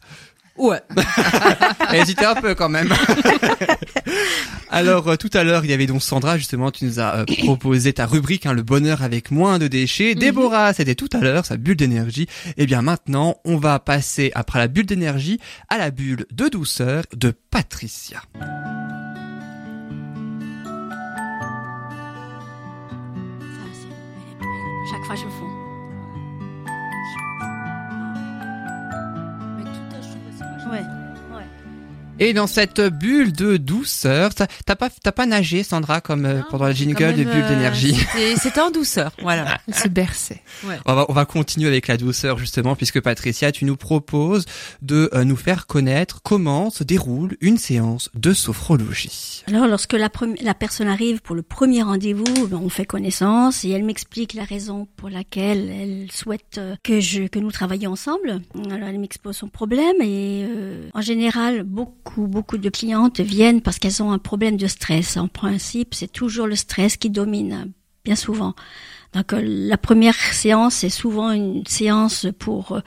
Ouais. 0.58 0.80
Hésitait 1.92 2.24
un 2.24 2.34
peu 2.34 2.54
quand 2.54 2.68
même. 2.68 2.92
Alors 4.70 5.08
euh, 5.08 5.16
tout 5.16 5.30
à 5.34 5.44
l'heure, 5.44 5.64
il 5.64 5.70
y 5.70 5.74
avait 5.74 5.86
donc 5.86 6.02
Sandra 6.02 6.36
justement, 6.38 6.70
tu 6.70 6.84
nous 6.84 6.98
as 7.00 7.18
euh, 7.18 7.24
proposé 7.44 7.92
ta 7.92 8.06
rubrique 8.06 8.46
hein, 8.46 8.52
le 8.52 8.62
bonheur 8.62 9.02
avec 9.02 9.30
moins 9.30 9.58
de 9.58 9.68
déchets. 9.68 10.14
Déborah, 10.14 10.72
c'était 10.72 10.94
tout 10.94 11.08
à 11.12 11.18
l'heure 11.18 11.44
sa 11.46 11.56
bulle 11.56 11.76
d'énergie. 11.76 12.26
Et 12.56 12.66
bien 12.66 12.82
maintenant, 12.82 13.36
on 13.44 13.56
va 13.58 13.78
passer 13.78 14.32
après 14.34 14.58
la 14.58 14.68
bulle 14.68 14.86
d'énergie 14.86 15.38
à 15.68 15.78
la 15.78 15.90
bulle 15.90 16.26
de 16.32 16.48
douceur 16.48 17.04
de 17.14 17.32
Patricia. 17.50 18.22
ça, 18.34 18.46
c'est- 23.72 24.90
chaque 24.90 25.04
fois 25.04 25.14
je 25.16 25.22
fonds. 25.22 25.45
Ouais. 30.66 31.05
Et 32.18 32.32
dans 32.32 32.46
cette 32.46 32.80
bulle 32.80 33.32
de 33.32 33.58
douceur, 33.58 34.34
t'as 34.34 34.46
pas 34.76 34.88
t'as 34.88 35.12
pas 35.12 35.26
nagé 35.26 35.62
Sandra 35.62 36.00
comme 36.00 36.24
euh, 36.24 36.40
pendant 36.50 36.64
la 36.64 36.72
jingle 36.72 37.14
de 37.14 37.24
bulle 37.24 37.32
euh, 37.44 37.48
d'énergie. 37.48 37.94
c'était- 37.94 38.36
C'était 38.36 38.60
en 38.60 38.70
douceur, 38.70 39.12
voilà. 39.20 39.58
Elle 39.68 39.74
se 39.74 39.88
berçait. 39.88 40.42
On 40.86 40.94
va, 40.94 41.04
on 41.08 41.12
va 41.12 41.24
continuer 41.26 41.68
avec 41.68 41.88
la 41.88 41.96
douceur 41.98 42.38
justement, 42.38 42.74
puisque 42.74 43.00
Patricia, 43.00 43.52
tu 43.52 43.64
nous 43.66 43.76
proposes 43.76 44.46
de 44.80 45.10
euh, 45.12 45.24
nous 45.24 45.36
faire 45.36 45.66
connaître 45.66 46.20
comment 46.22 46.70
se 46.70 46.84
déroule 46.84 47.36
une 47.42 47.58
séance 47.58 48.08
de 48.14 48.32
sophrologie. 48.32 49.42
Alors, 49.48 49.66
lorsque 49.66 49.92
la, 49.92 50.08
premi- 50.08 50.42
la 50.42 50.54
personne 50.54 50.88
arrive 50.88 51.20
pour 51.20 51.36
le 51.36 51.42
premier 51.42 51.82
rendez-vous, 51.82 52.24
ben, 52.48 52.58
on 52.62 52.68
fait 52.70 52.86
connaissance 52.86 53.64
et 53.64 53.70
elle 53.70 53.84
m'explique 53.84 54.32
la 54.34 54.44
raison 54.44 54.88
pour 54.96 55.10
laquelle 55.10 55.68
elle 55.70 56.10
souhaite 56.12 56.56
euh, 56.58 56.76
que 56.82 57.00
je 57.00 57.24
que 57.24 57.38
nous 57.38 57.50
travaillions 57.52 57.92
ensemble. 57.92 58.40
Alors, 58.70 58.88
elle 58.88 58.98
m'expose 58.98 59.36
son 59.36 59.48
problème 59.48 59.96
et 60.00 60.46
euh, 60.48 60.88
en 60.94 61.00
général, 61.02 61.62
beaucoup 61.64 62.05
beaucoup 62.16 62.58
de 62.58 62.68
clientes 62.68 63.20
viennent 63.20 63.60
parce 63.60 63.78
qu'elles 63.78 64.02
ont 64.02 64.12
un 64.12 64.18
problème 64.18 64.56
de 64.56 64.66
stress. 64.66 65.16
En 65.16 65.28
principe, 65.28 65.94
c'est 65.94 66.10
toujours 66.10 66.46
le 66.46 66.56
stress 66.56 66.96
qui 66.96 67.10
domine, 67.10 67.72
bien 68.04 68.16
souvent. 68.16 68.54
Donc, 69.12 69.32
euh, 69.32 69.40
la 69.42 69.78
première 69.78 70.14
séance 70.14 70.84
est 70.84 70.90
souvent 70.90 71.30
une 71.30 71.64
séance 71.66 72.26
pour 72.38 72.72
euh, 72.72 72.80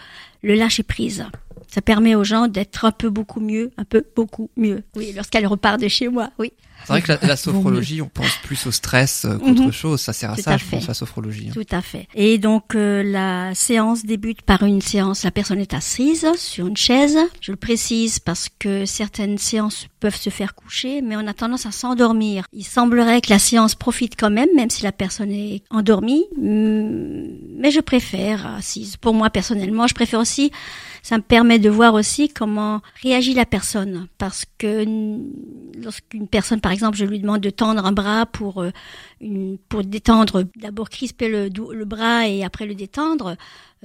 le 0.43 0.55
lâcher 0.55 0.83
prise. 0.83 1.25
Ça 1.67 1.81
permet 1.81 2.15
aux 2.15 2.23
gens 2.23 2.47
d'être 2.47 2.85
un 2.85 2.91
peu 2.91 3.09
beaucoup 3.09 3.39
mieux, 3.39 3.71
un 3.77 3.83
peu 3.83 4.03
beaucoup 4.15 4.49
mieux. 4.57 4.83
Oui, 4.95 5.13
lorsqu'elles 5.15 5.47
repartent 5.47 5.81
de 5.81 5.87
chez 5.87 6.07
moi, 6.07 6.31
oui. 6.39 6.51
C'est 6.81 6.93
vrai 6.93 7.01
que 7.01 7.11
la, 7.11 7.19
la 7.21 7.35
sophrologie, 7.35 8.01
on 8.01 8.07
pense 8.07 8.35
plus 8.43 8.65
au 8.65 8.71
stress 8.71 9.25
euh, 9.25 9.37
qu'autre 9.37 9.63
Mhm. 9.65 9.71
chose. 9.71 10.01
Ça 10.01 10.11
sert 10.13 10.31
à 10.31 10.35
Tout 10.35 10.41
ça, 10.41 10.51
à 10.53 10.57
je 10.57 10.65
pense, 10.65 10.81
fait. 10.81 10.87
la 10.87 10.93
sophrologie. 10.93 11.47
hein. 11.49 11.53
Tout 11.53 11.65
à 11.75 11.81
fait. 11.81 12.07
Et 12.15 12.37
donc 12.39 12.73
euh, 12.75 13.03
la 13.03 13.53
séance 13.53 14.05
débute 14.05 14.41
par 14.41 14.63
une 14.63 14.81
séance, 14.81 15.23
la 15.23 15.31
personne 15.31 15.59
est 15.59 15.73
assise 15.73 16.25
sur 16.37 16.65
une 16.67 16.77
chaise. 16.77 17.17
Je 17.41 17.51
le 17.51 17.57
précise 17.57 18.19
parce 18.19 18.49
que 18.59 18.85
certaines 18.85 19.37
séances 19.37 19.87
peuvent 19.99 20.15
se 20.15 20.29
faire 20.29 20.55
coucher, 20.55 21.01
mais 21.01 21.15
on 21.15 21.27
a 21.27 21.33
tendance 21.33 21.65
à 21.65 21.71
s'endormir. 21.71 22.45
Il 22.53 22.63
semblerait 22.65 23.21
que 23.21 23.29
la 23.29 23.39
séance 23.39 23.75
profite 23.75 24.15
quand 24.17 24.29
même, 24.31 24.49
même 24.55 24.69
si 24.69 24.83
la 24.83 24.91
personne 24.91 25.31
est 25.31 25.61
endormie. 25.69 26.25
Hum, 26.37 27.27
Mais 27.57 27.71
je 27.71 27.81
préfère 27.81 28.47
assise. 28.55 28.97
Pour 28.97 29.13
moi 29.13 29.29
personnellement, 29.29 29.85
je 29.87 29.93
préfère 29.93 30.19
aussi. 30.19 30.51
Ça 31.01 31.17
me 31.17 31.23
permet 31.23 31.59
de 31.59 31.69
voir 31.69 31.93
aussi 31.93 32.29
comment 32.29 32.81
réagit 33.01 33.33
la 33.33 33.45
personne, 33.45 34.07
parce 34.17 34.45
que 34.57 34.85
lorsqu'une 35.81 36.27
personne, 36.27 36.61
par 36.61 36.71
exemple, 36.71 36.97
je 36.97 37.05
lui 37.05 37.19
demande 37.19 37.41
de 37.41 37.49
tendre 37.49 37.85
un 37.85 37.91
bras 37.91 38.25
pour 38.25 38.61
euh, 38.61 38.71
pour 39.69 39.83
détendre, 39.83 40.43
d'abord 40.55 40.89
crisper 40.89 41.29
le 41.29 41.85
bras 41.85 42.27
et 42.27 42.43
après 42.43 42.65
le 42.65 42.75
détendre. 42.75 43.35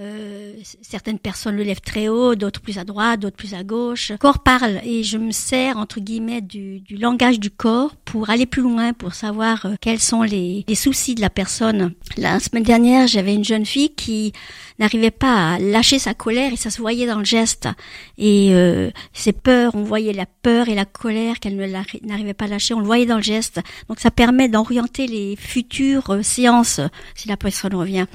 Euh, 0.01 0.55
certaines 0.83 1.21
personnes 1.21 1.55
le 1.55 1.63
lèvent 1.63 1.81
très 1.81 2.09
haut, 2.09 2.35
d'autres 2.35 2.61
plus 2.61 2.79
à 2.79 2.85
droite, 2.85 3.21
d'autres 3.21 3.37
plus 3.37 3.55
à 3.55 3.63
gauche. 3.63 4.11
Le 4.11 4.19
corps 4.19 4.43
parle 4.43 4.81
et 4.83 5.05
je 5.05 5.19
me 5.19 5.31
sers 5.31 5.77
entre 5.79 6.01
guillemets 6.01 6.41
du, 6.41 6.81
du 6.81 6.97
langage 6.97 7.39
du 7.39 7.49
corps 7.49 7.95
pour 8.05 8.29
aller 8.29 8.45
plus 8.45 8.63
loin, 8.63 8.93
pour 8.93 9.15
savoir 9.15 9.67
euh, 9.67 9.75
quels 9.81 10.01
sont 10.01 10.23
les, 10.23 10.65
les 10.67 10.75
soucis 10.75 11.15
de 11.15 11.21
la 11.21 11.31
personne. 11.31 11.95
La 12.17 12.41
semaine 12.41 12.65
dernière, 12.65 13.07
j'avais 13.07 13.35
une 13.35 13.45
jeune 13.45 13.65
fille 13.65 13.95
qui 13.95 14.33
n'arrivait 14.81 15.13
pas 15.13 15.55
à 15.55 15.59
lâcher 15.61 15.99
sa 15.99 16.15
colère 16.15 16.53
et 16.53 16.57
ça 16.57 16.71
se 16.71 16.81
voyait 16.81 17.07
dans 17.07 17.19
le 17.19 17.25
geste. 17.25 17.69
Et 18.19 18.49
euh, 18.53 18.91
ses 19.13 19.33
peurs, 19.33 19.75
on 19.75 19.83
voyait 19.85 20.13
la 20.13 20.27
peur 20.27 20.69
et 20.69 20.75
la 20.75 20.85
colère 20.85 21.39
qu'elle 21.39 21.57
n'arrivait 22.03 22.35
pas 22.35 22.47
à 22.47 22.49
lâcher, 22.49 22.75
on 22.75 22.81
le 22.81 22.87
voyait 22.87 23.07
dans 23.07 23.17
le 23.17 23.23
geste. 23.23 23.61
Donc 23.89 24.01
ça 24.01 24.11
permet 24.11 24.49
d'orienter 24.49 25.07
les 25.07 25.37
futures 25.37 26.11
euh, 26.11 26.23
séances 26.23 26.81
si 27.15 27.29
la 27.29 27.37
personne 27.37 27.75
revient. 27.75 28.07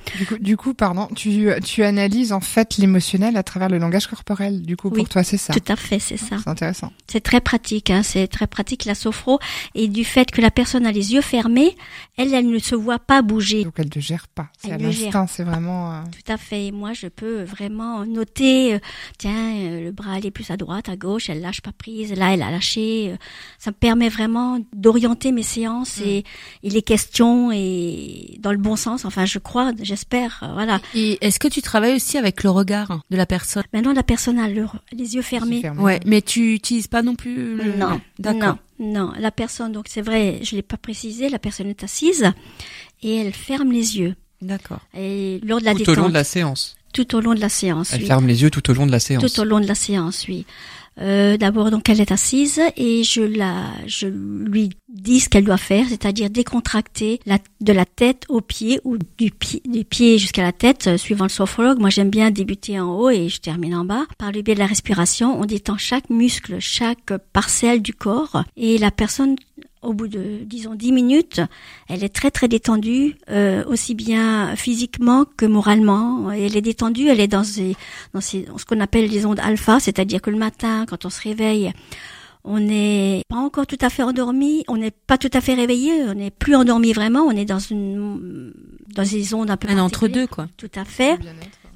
Du 0.41 0.57
coup, 0.57 0.73
pardon, 0.73 1.07
tu 1.15 1.49
analyses 1.79 2.31
en 2.33 2.39
fait 2.39 2.77
l'émotionnel 2.77 3.37
à 3.37 3.43
travers 3.43 3.69
le 3.69 3.77
langage 3.77 4.07
corporel. 4.07 4.61
Du 4.61 4.75
coup, 4.75 4.89
Oui, 4.89 4.99
pour 4.99 5.09
toi, 5.09 5.23
c'est 5.23 5.37
ça. 5.37 5.53
Tout 5.53 5.71
à 5.71 5.75
fait, 5.75 5.99
c'est 5.99 6.17
ça. 6.17 6.37
C'est 6.43 6.49
intéressant. 6.49 6.91
C'est 7.07 7.21
très 7.21 7.39
pratique, 7.41 7.89
hein, 7.89 8.03
c'est 8.03 8.27
très 8.27 8.47
pratique 8.47 8.85
la 8.85 8.95
sophro. 8.95 9.39
Et 9.75 9.87
du 9.87 10.03
fait 10.05 10.31
que 10.31 10.41
la 10.41 10.51
personne 10.51 10.85
a 10.85 10.91
les 10.91 11.13
yeux 11.13 11.21
fermés, 11.21 11.75
elle, 12.17 12.33
elle 12.33 12.49
ne 12.49 12.59
se 12.59 12.75
voit 12.75 12.99
pas 12.99 13.21
bouger. 13.21 13.63
Donc, 13.63 13.75
elle 13.77 13.89
ne 13.95 14.01
gère 14.01 14.27
pas. 14.27 14.49
C'est 14.57 14.69
Elle 14.69 14.73
à 14.73 14.77
ne 14.77 14.91
gère. 14.91 15.03
l'instant, 15.05 15.25
c'est 15.27 15.43
vraiment. 15.43 15.93
euh, 15.93 16.01
Tout 16.11 16.31
à 16.31 16.37
fait. 16.37 16.67
Et 16.67 16.71
Moi, 16.71 16.93
je 16.93 17.07
peux 17.07 17.43
vraiment 17.43 18.05
noter, 18.05 18.73
euh, 18.75 18.79
tiens, 19.17 19.53
euh, 19.55 19.81
le 19.85 19.91
bras 19.91 20.17
elle 20.17 20.25
est 20.25 20.31
plus 20.31 20.49
à 20.51 20.57
droite, 20.57 20.89
à 20.89 20.95
gauche, 20.95 21.29
elle 21.29 21.41
lâche 21.41 21.61
pas 21.61 21.71
prise, 21.71 22.13
là, 22.13 22.33
elle 22.33 22.41
a 22.41 22.51
lâché. 22.51 23.15
Ça 23.59 23.71
me 23.71 23.75
permet 23.75 24.09
vraiment 24.09 24.59
d'orienter 24.73 25.31
mes 25.31 25.43
séances 25.43 25.99
et, 26.01 26.23
et 26.63 26.69
les 26.69 26.81
questions 26.81 27.51
et 27.51 28.37
dans 28.39 28.51
le 28.51 28.57
bon 28.57 28.75
sens. 28.75 29.05
Enfin, 29.05 29.25
je 29.25 29.39
crois, 29.39 29.71
j'espère. 29.81 30.39
euh, 30.43 30.53
Voilà. 30.53 30.79
Et 30.95 31.17
est-ce 31.25 31.39
que 31.39 31.47
tu 31.47 31.58
travailles 31.61 31.95
aussi 31.95 32.17
avec 32.17 32.43
le 32.43 32.49
regard 32.49 33.01
de 33.09 33.17
la 33.17 33.25
personne 33.25 33.63
Maintenant, 33.73 33.93
la 33.93 34.03
personne 34.03 34.39
a 34.39 34.47
le- 34.47 34.65
les 34.91 35.15
yeux 35.15 35.21
fermés. 35.21 35.61
fermé. 35.61 35.81
Ouais, 35.81 35.99
mais 36.05 36.21
tu 36.21 36.53
utilises 36.53 36.87
pas 36.87 37.01
non 37.01 37.15
plus 37.15 37.55
le... 37.55 37.73
Non, 37.75 37.99
D'accord. 38.19 38.57
non, 38.79 39.07
non. 39.07 39.13
La 39.19 39.31
personne, 39.31 39.71
donc 39.71 39.85
c'est 39.89 40.01
vrai, 40.01 40.39
je 40.43 40.55
l'ai 40.55 40.61
pas 40.61 40.77
précisé, 40.77 41.29
la 41.29 41.39
personne 41.39 41.67
est 41.67 41.83
assise 41.83 42.31
et 43.03 43.15
elle 43.17 43.33
ferme 43.33 43.71
les 43.71 43.97
yeux. 43.97 44.15
D'accord. 44.41 44.79
Et 44.97 45.39
lors 45.43 45.59
de 45.59 45.65
la 45.65 45.75
Tout 45.75 45.89
au 45.89 45.95
long 45.95 46.09
de 46.09 46.13
la 46.13 46.23
séance. 46.23 46.77
tout 46.93 47.13
au 47.15 47.19
long 47.19 47.33
de 47.33 47.39
la 47.41 47.49
séance, 47.49 47.93
Elle 47.93 48.01
oui. 48.01 48.07
ferme 48.07 48.25
les 48.27 48.41
yeux 48.41 48.49
tout 48.49 48.69
au 48.69 48.73
long 48.73 48.87
de 48.87 48.91
la 48.91 48.99
séance. 48.99 49.23
Tout 49.33 49.41
au 49.41 49.43
long 49.43 49.59
de 49.59 49.67
la 49.67 49.75
séance, 49.75 50.25
oui. 50.29 50.45
Euh, 51.01 51.37
D'abord, 51.37 51.71
donc, 51.71 51.89
elle 51.89 52.01
est 52.01 52.11
assise 52.11 52.59
et 52.75 53.03
je 53.03 53.21
la, 53.21 53.65
je 53.87 54.07
lui 54.07 54.71
dis 54.89 55.19
ce 55.19 55.29
qu'elle 55.29 55.45
doit 55.45 55.57
faire, 55.57 55.87
c'est-à-dire 55.87 56.29
décontracter 56.29 57.19
la, 57.25 57.37
de 57.61 57.73
la 57.73 57.85
tête 57.85 58.25
aux 58.29 58.41
pieds 58.41 58.79
ou 58.83 58.97
du 59.17 59.31
pied, 59.31 59.61
du 59.65 59.85
pied 59.85 60.17
jusqu'à 60.17 60.43
la 60.43 60.51
tête, 60.51 60.87
euh, 60.87 60.97
suivant 60.97 61.25
le 61.25 61.29
sophrologue. 61.29 61.79
Moi, 61.79 61.89
j'aime 61.89 62.09
bien 62.09 62.31
débuter 62.31 62.79
en 62.79 62.93
haut 62.93 63.09
et 63.09 63.29
je 63.29 63.39
termine 63.39 63.75
en 63.75 63.85
bas. 63.85 64.05
Par 64.17 64.31
le 64.31 64.41
biais 64.41 64.55
de 64.55 64.59
la 64.59 64.65
respiration, 64.65 65.39
on 65.39 65.45
détend 65.45 65.77
chaque 65.77 66.09
muscle, 66.09 66.57
chaque 66.59 67.13
parcelle 67.33 67.81
du 67.81 67.93
corps 67.93 68.43
et 68.57 68.77
la 68.77 68.91
personne 68.91 69.35
au 69.81 69.93
bout 69.93 70.07
de, 70.07 70.39
disons, 70.43 70.75
10 70.75 70.91
minutes, 70.91 71.41
elle 71.87 72.03
est 72.03 72.13
très 72.13 72.31
très 72.31 72.47
détendue, 72.47 73.15
euh, 73.29 73.63
aussi 73.65 73.95
bien 73.95 74.55
physiquement 74.55 75.25
que 75.37 75.45
moralement. 75.45 76.31
Elle 76.31 76.57
est 76.57 76.61
détendue, 76.61 77.07
elle 77.07 77.19
est 77.19 77.27
dans, 77.27 77.43
ces, 77.43 77.75
dans 78.13 78.21
ces, 78.21 78.45
ce 78.57 78.65
qu'on 78.65 78.79
appelle 78.81 79.09
les 79.09 79.25
ondes 79.25 79.39
alpha, 79.39 79.79
c'est-à-dire 79.79 80.21
que 80.21 80.29
le 80.29 80.37
matin, 80.37 80.85
quand 80.87 81.05
on 81.05 81.09
se 81.09 81.21
réveille, 81.21 81.71
on 82.43 82.59
n'est 82.59 83.23
pas 83.27 83.37
encore 83.37 83.67
tout 83.67 83.77
à 83.81 83.89
fait 83.89 84.03
endormi, 84.03 84.63
on 84.67 84.77
n'est 84.77 84.91
pas 84.91 85.17
tout 85.17 85.29
à 85.33 85.41
fait 85.41 85.53
réveillé, 85.53 86.03
on 86.07 86.15
n'est 86.15 86.31
plus 86.31 86.55
endormi 86.55 86.93
vraiment, 86.93 87.21
on 87.21 87.31
est 87.31 87.45
dans 87.45 87.59
une 87.59 88.53
dans 88.95 89.03
des 89.03 89.33
ondes 89.33 89.51
un 89.51 89.57
peu 89.57 89.69
Un 89.69 89.79
entre 89.79 90.07
deux, 90.07 90.27
quoi. 90.27 90.47
Tout 90.57 90.71
à 90.75 90.83
fait. 90.83 91.17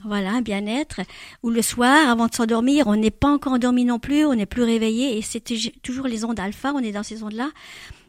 Voilà, 0.06 0.32
un 0.32 0.42
bien-être. 0.42 1.02
Ou 1.44 1.50
le 1.50 1.62
soir, 1.62 2.10
avant 2.10 2.28
de 2.28 2.34
s'endormir, 2.34 2.88
on 2.88 2.96
n'est 2.96 3.12
pas 3.12 3.30
encore 3.30 3.54
endormi 3.54 3.86
non 3.86 4.00
plus, 4.00 4.26
on 4.26 4.36
n'est 4.36 4.46
plus 4.46 4.64
réveillé, 4.64 5.18
et 5.18 5.22
c'est 5.22 5.40
tou- 5.42 5.54
toujours 5.82 6.08
les 6.08 6.26
ondes 6.26 6.40
alpha, 6.40 6.74
on 6.74 6.80
est 6.80 6.92
dans 6.92 7.04
ces 7.04 7.24
ondes-là. 7.24 7.50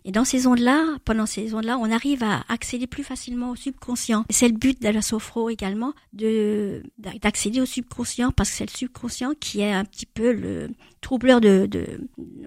Et 0.06 0.12
dans 0.12 0.26
ces 0.26 0.46
ondes-là, 0.46 0.84
pendant 1.06 1.24
ces 1.24 1.54
ondes-là, 1.54 1.78
on 1.78 1.90
arrive 1.90 2.22
à 2.22 2.44
accéder 2.50 2.86
plus 2.86 3.04
facilement 3.04 3.52
au 3.52 3.56
subconscient. 3.56 4.26
C'est 4.28 4.48
le 4.48 4.54
but 4.54 4.82
de 4.82 4.88
la 4.90 5.00
sophro 5.00 5.48
également, 5.48 5.94
de 6.12 6.82
d'accéder 6.98 7.62
au 7.62 7.64
subconscient, 7.66 8.30
parce 8.30 8.50
que 8.50 8.56
c'est 8.56 8.70
le 8.70 8.76
subconscient 8.76 9.32
qui 9.40 9.60
est 9.60 9.72
un 9.72 9.86
petit 9.86 10.04
peu 10.04 10.32
le 10.32 10.68
troubleur 11.00 11.40
de, 11.40 11.64
de 11.64 11.86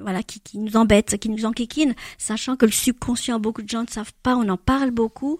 voilà, 0.02 0.22
qui, 0.22 0.40
qui 0.40 0.60
nous 0.60 0.78
embête, 0.78 1.18
qui 1.18 1.30
nous 1.30 1.46
enquiquine, 1.46 1.96
sachant 2.20 2.58
que 2.58 2.68
le 2.68 2.72
subconscient, 2.72 3.40
beaucoup 3.40 3.64
de 3.64 3.70
gens 3.70 3.82
ne 3.82 3.90
savent 3.90 4.14
pas, 4.22 4.36
on 4.36 4.48
en 4.50 4.58
parle 4.58 4.92
beaucoup. 4.92 5.40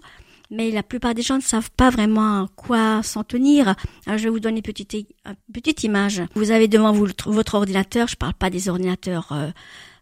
Mais 0.50 0.70
la 0.70 0.82
plupart 0.82 1.14
des 1.14 1.22
gens 1.22 1.36
ne 1.36 1.42
savent 1.42 1.70
pas 1.76 1.90
vraiment 1.90 2.44
à 2.44 2.46
quoi 2.56 3.02
s'en 3.02 3.22
tenir. 3.22 3.74
Alors, 4.06 4.18
je 4.18 4.24
vais 4.24 4.30
vous 4.30 4.40
donner 4.40 4.58
une 4.58 4.62
petite, 4.62 4.94
une 4.94 5.36
petite 5.52 5.84
image. 5.84 6.22
Vous 6.34 6.50
avez 6.50 6.68
devant 6.68 6.92
vous 6.92 7.06
votre 7.26 7.54
ordinateur. 7.54 8.08
Je 8.08 8.16
parle 8.16 8.34
pas 8.34 8.48
des 8.48 8.68
ordinateurs 8.68 9.28
euh, 9.32 9.50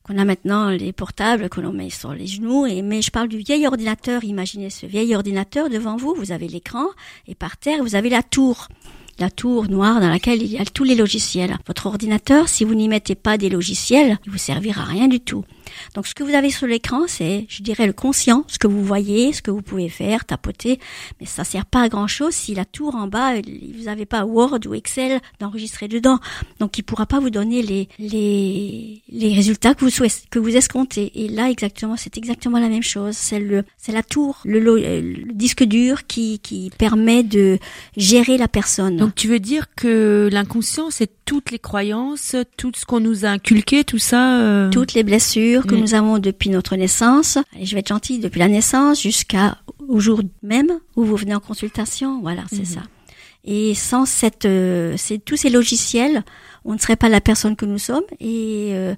qu'on 0.05 0.19
a 0.19 0.25
maintenant, 0.25 0.71
les 0.71 0.93
portables 0.93 1.49
que 1.49 1.61
l'on 1.61 1.73
met 1.73 1.91
sur 1.91 2.15
les 2.15 2.29
genoux. 2.29 2.67
Mais 2.85 3.03
je 3.03 3.11
parle 3.11 3.29
du 3.29 3.39
vieil 3.39 3.67
ordinateur. 3.67 4.23
Imaginez 4.23 4.71
ce 4.71 4.87
vieil 4.87 5.17
ordinateur 5.17 5.69
devant 5.69 5.97
vous. 5.97 6.15
Vous 6.17 6.31
avez 6.31 6.47
l'écran 6.47 6.87
et 7.27 7.35
par 7.35 7.57
terre, 7.57 7.83
vous 7.83 7.97
avez 7.97 8.11
la 8.11 8.23
tour 8.23 8.69
la 9.19 9.31
tour 9.31 9.69
noire 9.69 10.01
dans 10.01 10.11
laquelle 10.11 10.43
il 10.43 10.53
y 10.53 10.59
a 10.59 10.65
tous 10.65 10.85
les 10.85 10.95
logiciels. 10.95 11.57
Votre 11.67 11.87
ordinateur, 11.87 12.49
si 12.49 12.65
vous 12.65 12.75
n'y 12.75 12.89
mettez 12.89 13.15
pas 13.15 13.39
des 13.39 13.49
logiciels, 13.49 14.19
il 14.27 14.33
vous 14.33 14.39
servira 14.39 14.83
à 14.83 14.85
rien 14.85 15.09
du 15.09 15.21
tout. 15.21 15.45
Donc 15.95 16.07
ce 16.07 16.15
que 16.15 16.23
vous 16.23 16.35
avez 16.35 16.51
sur 16.51 16.67
l'écran, 16.67 17.03
c'est, 17.07 17.47
je 17.49 17.63
dirais, 17.63 17.87
le 17.87 17.93
conscient, 17.93 18.45
ce 18.49 18.59
que 18.59 18.67
vous 18.67 18.85
voyez, 18.85 19.33
ce 19.33 19.43
que 19.43 19.51
vous 19.51 19.63
pouvez 19.63 19.89
faire, 19.89 20.25
tapoter, 20.25 20.79
mais 21.21 21.27
ça 21.27 21.45
sert 21.45 21.67
pas 21.67 21.83
à 21.83 21.89
grand 21.89 22.07
chose 22.07 22.35
si 22.35 22.55
la 22.55 22.65
tour 22.65 22.95
en 22.95 23.07
bas, 23.07 23.35
vous 23.35 23.85
n'avez 23.85 24.07
pas 24.07 24.25
Word 24.25 24.61
ou 24.67 24.75
Excel 24.75 25.21
d'enregistrer 25.41 25.89
dedans. 25.89 26.19
Donc 26.61 26.79
il 26.79 26.83
pourra 26.83 27.07
pas 27.07 27.21
vous 27.21 27.31
donner 27.31 27.63
les, 27.63 27.89
les, 27.99 29.03
les 29.09 29.35
résultats 29.35 29.75
que 29.75 29.85
vous 29.85 29.91
souhaitez, 29.91 30.23
que 30.31 30.39
vous 30.39 30.57
escomptez. 30.57 31.13
Et 31.25 31.29
là, 31.29 31.51
exactement, 31.51 31.97
c'est 31.97 32.17
exactement 32.17 32.59
la 32.59 32.69
même 32.69 32.83
chose. 32.83 33.17
C'est 33.17 33.41
le, 33.41 33.65
c'est 33.77 33.93
la 33.93 34.03
tour, 34.03 34.41
le, 34.45 34.61
le, 34.61 35.33
disque 35.33 35.65
dur 35.65 36.07
qui, 36.07 36.39
qui 36.39 36.71
permet 36.79 37.23
de 37.23 37.59
gérer 37.97 38.39
la 38.39 38.49
personne. 38.49 38.97
Donc 38.97 39.15
tu 39.15 39.29
veux 39.29 39.41
dire 39.41 39.67
que 39.75 40.29
l'inconscient, 40.33 40.91
c'est 40.91 41.11
toutes 41.27 41.51
les 41.51 41.59
croyances, 41.59 42.37
tout 42.57 42.71
ce 42.75 42.87
qu'on 42.87 43.01
nous 43.01 43.27
a 43.27 43.29
inculqué, 43.29 43.85
tout 43.85 43.99
ça 43.99 44.41
euh... 44.41 44.71
Toutes 44.71 44.95
les 44.95 45.03
blessures 45.03 45.67
que 45.67 45.75
mm. 45.75 45.79
nous 45.79 45.95
avons 45.95 46.19
depuis 46.19 46.49
notre 46.49 46.77
naissance, 46.77 47.37
et 47.59 47.67
je 47.67 47.75
vais 47.75 47.81
être 47.81 47.89
gentille, 47.89 48.21
depuis 48.21 48.39
la 48.39 48.49
naissance 48.49 49.03
jusqu'à 49.03 49.59
au 49.89 50.01
jour 50.01 50.23
même 50.43 50.71
où 50.95 51.05
vous 51.05 51.17
venez 51.17 51.35
en 51.35 51.41
consultation, 51.41 52.21
voilà, 52.23 52.45
c'est 52.49 52.63
mm-hmm. 52.63 52.75
ça. 52.75 52.83
Et 53.45 53.75
sans 53.75 54.07
cette, 54.07 54.47
euh, 54.47 54.95
c'est 54.97 55.19
tous 55.19 55.37
ces 55.37 55.51
logiciels, 55.51 56.25
on 56.65 56.73
ne 56.73 56.79
serait 56.79 56.97
pas 56.97 57.09
la 57.09 57.21
personne 57.21 57.57
que 57.57 57.67
nous 57.67 57.79
sommes, 57.79 58.05
et 58.21 58.71
euh, 58.73 58.95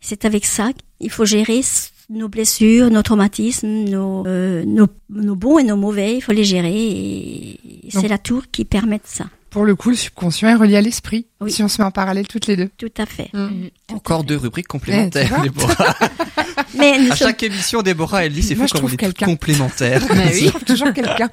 c'est 0.00 0.24
avec 0.24 0.44
ça 0.44 0.70
qu'il 1.00 1.10
faut 1.10 1.24
gérer 1.24 1.62
nos 2.10 2.28
blessures, 2.28 2.90
nos 2.90 3.02
traumatismes, 3.02 3.68
nos, 3.68 4.26
euh, 4.26 4.64
nos, 4.66 4.88
nos, 5.08 5.36
bons 5.36 5.58
et 5.58 5.64
nos 5.64 5.76
mauvais, 5.76 6.16
il 6.16 6.20
faut 6.20 6.32
les 6.32 6.44
gérer, 6.44 6.74
et 6.74 7.58
c'est 7.88 8.08
la 8.08 8.18
tour 8.18 8.42
qui 8.52 8.64
permet 8.66 8.98
de 8.98 9.04
ça. 9.04 9.26
Pour 9.50 9.64
le 9.64 9.74
coup, 9.74 9.90
le 9.90 9.96
subconscient 9.96 10.48
est 10.48 10.54
relié 10.54 10.76
à 10.76 10.80
l'esprit, 10.80 11.26
oui. 11.40 11.50
si 11.50 11.62
on 11.62 11.68
se 11.68 11.82
met 11.82 11.86
en 11.86 11.90
parallèle 11.90 12.28
toutes 12.28 12.46
les 12.46 12.56
deux. 12.56 12.70
Tout 12.78 12.92
à 12.98 13.06
fait. 13.06 13.30
Mmh. 13.32 13.68
Encore 13.92 14.22
deux 14.22 14.36
rubriques 14.36 14.68
complémentaires, 14.68 15.42
Déborah. 15.42 15.96
Mais 16.78 16.92
à 16.92 17.16
sommes... 17.16 17.16
chaque 17.16 17.42
émission, 17.42 17.82
Déborah, 17.82 18.24
elle 18.24 18.32
dit 18.32 18.42
c'est 18.42 18.54
fou 18.54 18.66
comme 18.70 18.84
on 18.84 18.88
est 18.88 18.96
toutes 18.96 19.24
complémentaires. 19.24 20.02
Mais 20.14 20.32
oui. 20.32 20.52
toujours 20.66 20.92
quelqu'un. 20.92 21.28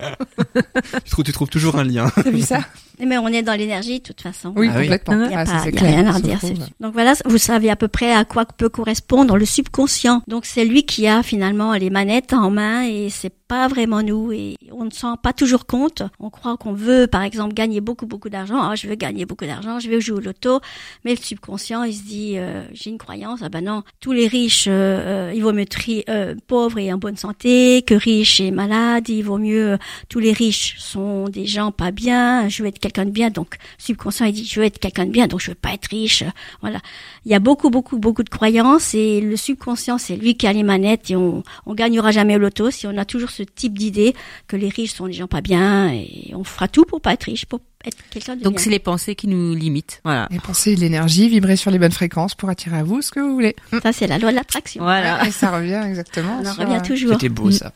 tu, 1.05 1.11
trouves, 1.11 1.25
tu 1.25 1.31
trouves 1.31 1.49
toujours 1.49 1.77
un 1.77 1.83
lien. 1.83 2.09
T'as 2.15 2.29
vu 2.29 2.41
ça? 2.41 2.59
Mais 2.99 3.17
on 3.19 3.27
est 3.27 3.43
dans 3.43 3.53
l'énergie, 3.53 3.99
de 3.99 4.03
toute 4.03 4.21
façon. 4.21 4.53
Oui, 4.55 4.69
ah 4.71 4.79
complètement. 4.79 5.23
Il 5.25 5.29
n'y 5.29 5.35
a, 5.35 5.39
ah, 5.41 5.45
pas, 5.45 5.69
y 5.69 5.77
a 5.77 5.81
rien 5.81 6.07
à 6.07 6.19
dire. 6.19 6.39
Donc 6.79 6.93
voilà, 6.93 7.13
vous 7.25 7.37
savez 7.37 7.69
à 7.69 7.75
peu 7.75 7.87
près 7.87 8.11
à 8.11 8.25
quoi 8.25 8.45
peut 8.45 8.69
correspondre 8.69 9.37
le 9.37 9.45
subconscient. 9.45 10.23
Donc 10.27 10.45
c'est 10.45 10.65
lui 10.65 10.83
qui 10.83 11.07
a 11.07 11.21
finalement 11.21 11.73
les 11.73 11.91
manettes 11.91 12.33
en 12.33 12.49
main 12.49 12.83
et 12.87 13.09
c'est 13.11 13.33
pas 13.47 13.67
vraiment 13.67 14.01
nous 14.01 14.31
et 14.31 14.57
on 14.71 14.85
ne 14.85 14.89
s'en 14.89 15.11
rend 15.11 15.17
pas 15.17 15.33
toujours 15.33 15.67
compte. 15.67 16.01
On 16.19 16.31
croit 16.31 16.57
qu'on 16.57 16.73
veut, 16.73 17.05
par 17.05 17.21
exemple, 17.21 17.53
gagner 17.53 17.81
beaucoup, 17.81 18.06
beaucoup 18.07 18.29
d'argent. 18.29 18.59
Ah, 18.61 18.75
je 18.75 18.87
veux 18.87 18.95
gagner 18.95 19.25
beaucoup 19.25 19.45
d'argent, 19.45 19.79
je 19.79 19.89
vais 19.89 20.01
jouer 20.01 20.17
au 20.17 20.21
loto. 20.21 20.59
Mais 21.05 21.11
le 21.11 21.21
subconscient, 21.21 21.83
il 21.83 21.93
se 21.93 22.03
dit, 22.03 22.33
euh, 22.37 22.63
j'ai 22.73 22.89
une 22.89 22.97
croyance, 22.97 23.41
ah 23.43 23.49
ben 23.49 23.63
non, 23.63 23.83
tous 23.99 24.11
les 24.11 24.27
riches, 24.27 24.65
euh, 24.67 25.31
il 25.35 25.43
vaut 25.43 25.53
mieux 25.53 25.65
euh, 26.09 26.35
pauvre 26.47 26.79
et 26.79 26.91
en 26.91 26.97
bonne 26.97 27.17
santé 27.17 27.83
que 27.85 27.93
riche 27.93 28.39
et 28.39 28.51
malade. 28.51 29.09
Il 29.09 29.23
vaut 29.23 29.37
mieux, 29.37 29.77
tous 30.09 30.19
les 30.19 30.31
riches 30.31 30.75
sont 30.79 31.25
des 31.29 31.45
gens 31.45 31.71
pas 31.71 31.91
bien. 31.91 32.49
Je 32.49 32.63
veux 32.63 32.69
être 32.69 32.79
quelqu'un 32.79 33.05
de 33.05 33.11
bien. 33.11 33.29
Donc, 33.29 33.57
subconscient, 33.77 34.25
il 34.25 34.33
dit, 34.33 34.45
je 34.45 34.59
veux 34.59 34.65
être 34.65 34.79
quelqu'un 34.79 35.05
de 35.05 35.11
bien, 35.11 35.27
donc 35.27 35.41
je 35.41 35.51
veux 35.51 35.55
pas 35.55 35.73
être 35.73 35.87
riche. 35.87 36.23
Voilà. 36.61 36.79
Il 37.25 37.31
y 37.31 37.35
a 37.35 37.39
beaucoup, 37.39 37.69
beaucoup, 37.69 37.99
beaucoup 37.99 38.23
de 38.23 38.29
croyances 38.29 38.93
et 38.93 39.21
le 39.21 39.35
subconscient, 39.35 39.97
c'est 39.97 40.15
lui 40.15 40.35
qui 40.35 40.47
a 40.47 40.53
les 40.53 40.63
manettes 40.63 41.11
et 41.11 41.15
on, 41.15 41.43
on 41.65 41.73
gagnera 41.73 42.11
jamais 42.11 42.35
au 42.35 42.39
loto 42.39 42.71
si 42.71 42.87
on 42.87 42.97
a 42.97 43.05
toujours 43.05 43.29
ce 43.29 43.43
type 43.43 43.77
d'idée 43.77 44.13
que 44.47 44.55
les 44.55 44.69
riches 44.69 44.93
sont 44.93 45.07
des 45.07 45.13
gens 45.13 45.27
pas 45.27 45.41
bien 45.41 45.91
et 45.91 46.31
on 46.33 46.43
fera 46.43 46.67
tout 46.67 46.85
pour 46.85 47.01
pas 47.01 47.13
être 47.13 47.23
riche, 47.23 47.45
être 47.87 47.97
quelqu'un 48.09 48.35
de 48.35 48.43
Donc 48.43 48.59
c'est 48.59 48.69
les 48.69 48.79
pensées 48.79 49.15
qui 49.15 49.27
nous 49.27 49.53
limitent. 49.53 50.01
Voilà. 50.03 50.27
Les 50.31 50.39
pensées, 50.39 50.75
l'énergie, 50.75 51.29
vibrer 51.29 51.55
sur 51.55 51.71
les 51.71 51.79
bonnes 51.79 51.91
fréquences 51.91 52.35
pour 52.35 52.49
attirer 52.49 52.77
à 52.77 52.83
vous 52.83 53.01
ce 53.01 53.11
que 53.11 53.19
vous 53.19 53.33
voulez. 53.33 53.55
Ça 53.83 53.93
c'est 53.93 54.07
la 54.07 54.17
loi 54.17 54.31
de 54.31 54.35
l'attraction. 54.35 54.83
Voilà. 54.83 55.25
Et 55.25 55.31
ça 55.31 55.51
revient 55.51 55.81
exactement. 55.85 56.41
On 56.43 56.53
revient 56.53 56.81
toujours. 56.85 57.13
C'était 57.13 57.29
beau 57.29 57.51
ça. 57.51 57.71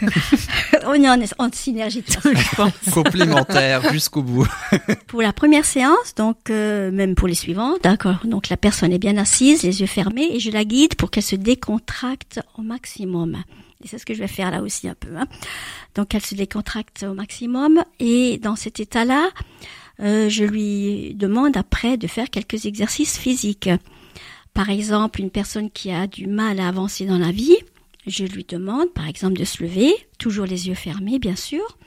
on 0.86 0.94
est 0.94 1.08
en, 1.08 1.20
en 1.38 1.52
synergie. 1.52 2.04
Complémentaire 2.92 3.92
jusqu'au 3.92 4.22
bout. 4.22 4.46
pour 5.06 5.22
la 5.22 5.32
première 5.32 5.64
séance, 5.64 6.14
donc 6.16 6.50
euh, 6.50 6.90
même 6.90 7.14
pour 7.14 7.28
les 7.28 7.34
suivantes, 7.34 7.82
d'accord. 7.82 8.20
Donc 8.24 8.48
la 8.48 8.56
personne 8.56 8.92
est 8.92 8.98
bien 8.98 9.16
assise, 9.16 9.62
les 9.62 9.80
yeux 9.80 9.86
fermés, 9.86 10.28
et 10.32 10.40
je 10.40 10.50
la 10.50 10.64
guide 10.64 10.94
pour 10.94 11.10
qu'elle 11.10 11.22
se 11.22 11.36
décontracte 11.36 12.40
au 12.56 12.62
maximum. 12.62 13.36
Et 13.82 13.88
c'est 13.88 13.98
ce 13.98 14.06
que 14.06 14.14
je 14.14 14.18
vais 14.18 14.28
faire 14.28 14.50
là 14.50 14.62
aussi 14.62 14.88
un 14.88 14.94
peu. 14.94 15.16
Hein. 15.16 15.26
Donc 15.94 16.14
elle 16.14 16.24
se 16.24 16.34
décontracte 16.34 17.04
au 17.04 17.14
maximum 17.14 17.82
et 18.00 18.38
dans 18.38 18.56
cet 18.56 18.80
état-là, 18.80 19.30
euh, 20.00 20.28
je 20.28 20.44
lui 20.44 21.14
demande 21.14 21.56
après 21.56 21.96
de 21.96 22.06
faire 22.06 22.30
quelques 22.30 22.66
exercices 22.66 23.18
physiques. 23.18 23.70
Par 24.52 24.70
exemple, 24.70 25.20
une 25.20 25.30
personne 25.30 25.70
qui 25.70 25.92
a 25.92 26.06
du 26.06 26.26
mal 26.26 26.58
à 26.58 26.68
avancer 26.68 27.06
dans 27.06 27.18
la 27.18 27.30
vie, 27.30 27.56
je 28.06 28.24
lui 28.24 28.44
demande 28.44 28.92
par 28.92 29.06
exemple 29.06 29.38
de 29.38 29.44
se 29.44 29.62
lever, 29.62 29.92
toujours 30.18 30.46
les 30.46 30.68
yeux 30.68 30.74
fermés 30.74 31.20
bien 31.20 31.36
sûr, 31.36 31.78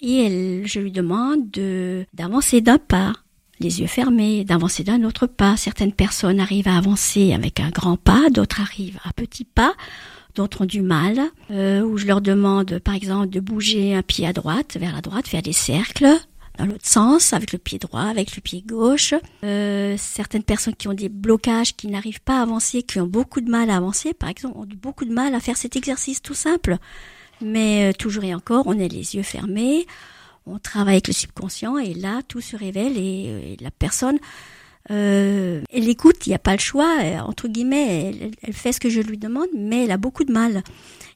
et 0.00 0.62
je 0.64 0.80
lui 0.80 0.92
demande 0.92 1.50
de 1.50 2.06
d'avancer 2.14 2.62
d'un 2.62 2.78
pas, 2.78 3.12
les 3.58 3.80
yeux 3.80 3.86
fermés, 3.86 4.44
d'avancer 4.44 4.84
d'un 4.84 5.04
autre 5.04 5.26
pas. 5.26 5.58
Certaines 5.58 5.92
personnes 5.92 6.40
arrivent 6.40 6.68
à 6.68 6.78
avancer 6.78 7.34
avec 7.34 7.60
un 7.60 7.68
grand 7.68 7.98
pas, 7.98 8.30
d'autres 8.30 8.62
arrivent 8.62 9.00
à 9.04 9.12
petit 9.12 9.44
pas 9.44 9.74
d'autres 10.34 10.62
ont 10.62 10.66
du 10.66 10.82
mal, 10.82 11.20
euh, 11.50 11.82
où 11.82 11.96
je 11.96 12.06
leur 12.06 12.20
demande 12.20 12.78
par 12.78 12.94
exemple 12.94 13.28
de 13.28 13.40
bouger 13.40 13.94
un 13.94 14.02
pied 14.02 14.26
à 14.26 14.32
droite, 14.32 14.76
vers 14.78 14.94
la 14.94 15.00
droite, 15.00 15.28
faire 15.28 15.42
des 15.42 15.52
cercles 15.52 16.08
dans 16.58 16.66
l'autre 16.66 16.86
sens, 16.86 17.32
avec 17.32 17.52
le 17.52 17.58
pied 17.58 17.78
droit, 17.78 18.02
avec 18.02 18.36
le 18.36 18.42
pied 18.42 18.62
gauche. 18.66 19.14
Euh, 19.44 19.94
certaines 19.98 20.42
personnes 20.42 20.74
qui 20.74 20.88
ont 20.88 20.94
des 20.94 21.08
blocages, 21.08 21.74
qui 21.74 21.86
n'arrivent 21.86 22.20
pas 22.20 22.38
à 22.38 22.42
avancer, 22.42 22.82
qui 22.82 23.00
ont 23.00 23.06
beaucoup 23.06 23.40
de 23.40 23.50
mal 23.50 23.70
à 23.70 23.76
avancer, 23.76 24.12
par 24.12 24.28
exemple, 24.28 24.58
ont 24.58 24.66
beaucoup 24.76 25.04
de 25.04 25.12
mal 25.12 25.34
à 25.34 25.40
faire 25.40 25.56
cet 25.56 25.76
exercice 25.76 26.20
tout 26.20 26.34
simple. 26.34 26.76
Mais 27.40 27.88
euh, 27.88 27.92
toujours 27.92 28.24
et 28.24 28.34
encore, 28.34 28.66
on 28.66 28.78
a 28.78 28.88
les 28.88 29.16
yeux 29.16 29.22
fermés, 29.22 29.86
on 30.44 30.58
travaille 30.58 30.94
avec 30.94 31.08
le 31.08 31.14
subconscient 31.14 31.78
et 31.78 31.94
là, 31.94 32.20
tout 32.28 32.42
se 32.42 32.56
révèle 32.56 32.98
et, 32.98 33.54
et 33.54 33.56
la 33.60 33.70
personne 33.70 34.18
euh, 34.90 35.60
elle 35.70 35.88
écoute, 35.88 36.26
il 36.26 36.30
n'y 36.30 36.34
a 36.34 36.40
pas 36.40 36.52
le 36.52 36.58
choix, 36.58 36.98
euh, 37.02 37.18
entre 37.18 37.48
guillemets, 37.48 38.14
elle, 38.42 38.54
fait 38.54 38.72
ce 38.72 38.80
que 38.80 38.88
je 38.88 39.00
lui 39.00 39.18
demande, 39.18 39.48
mais 39.56 39.84
elle 39.84 39.90
a 39.90 39.98
beaucoup 39.98 40.24
de 40.24 40.32
mal. 40.32 40.62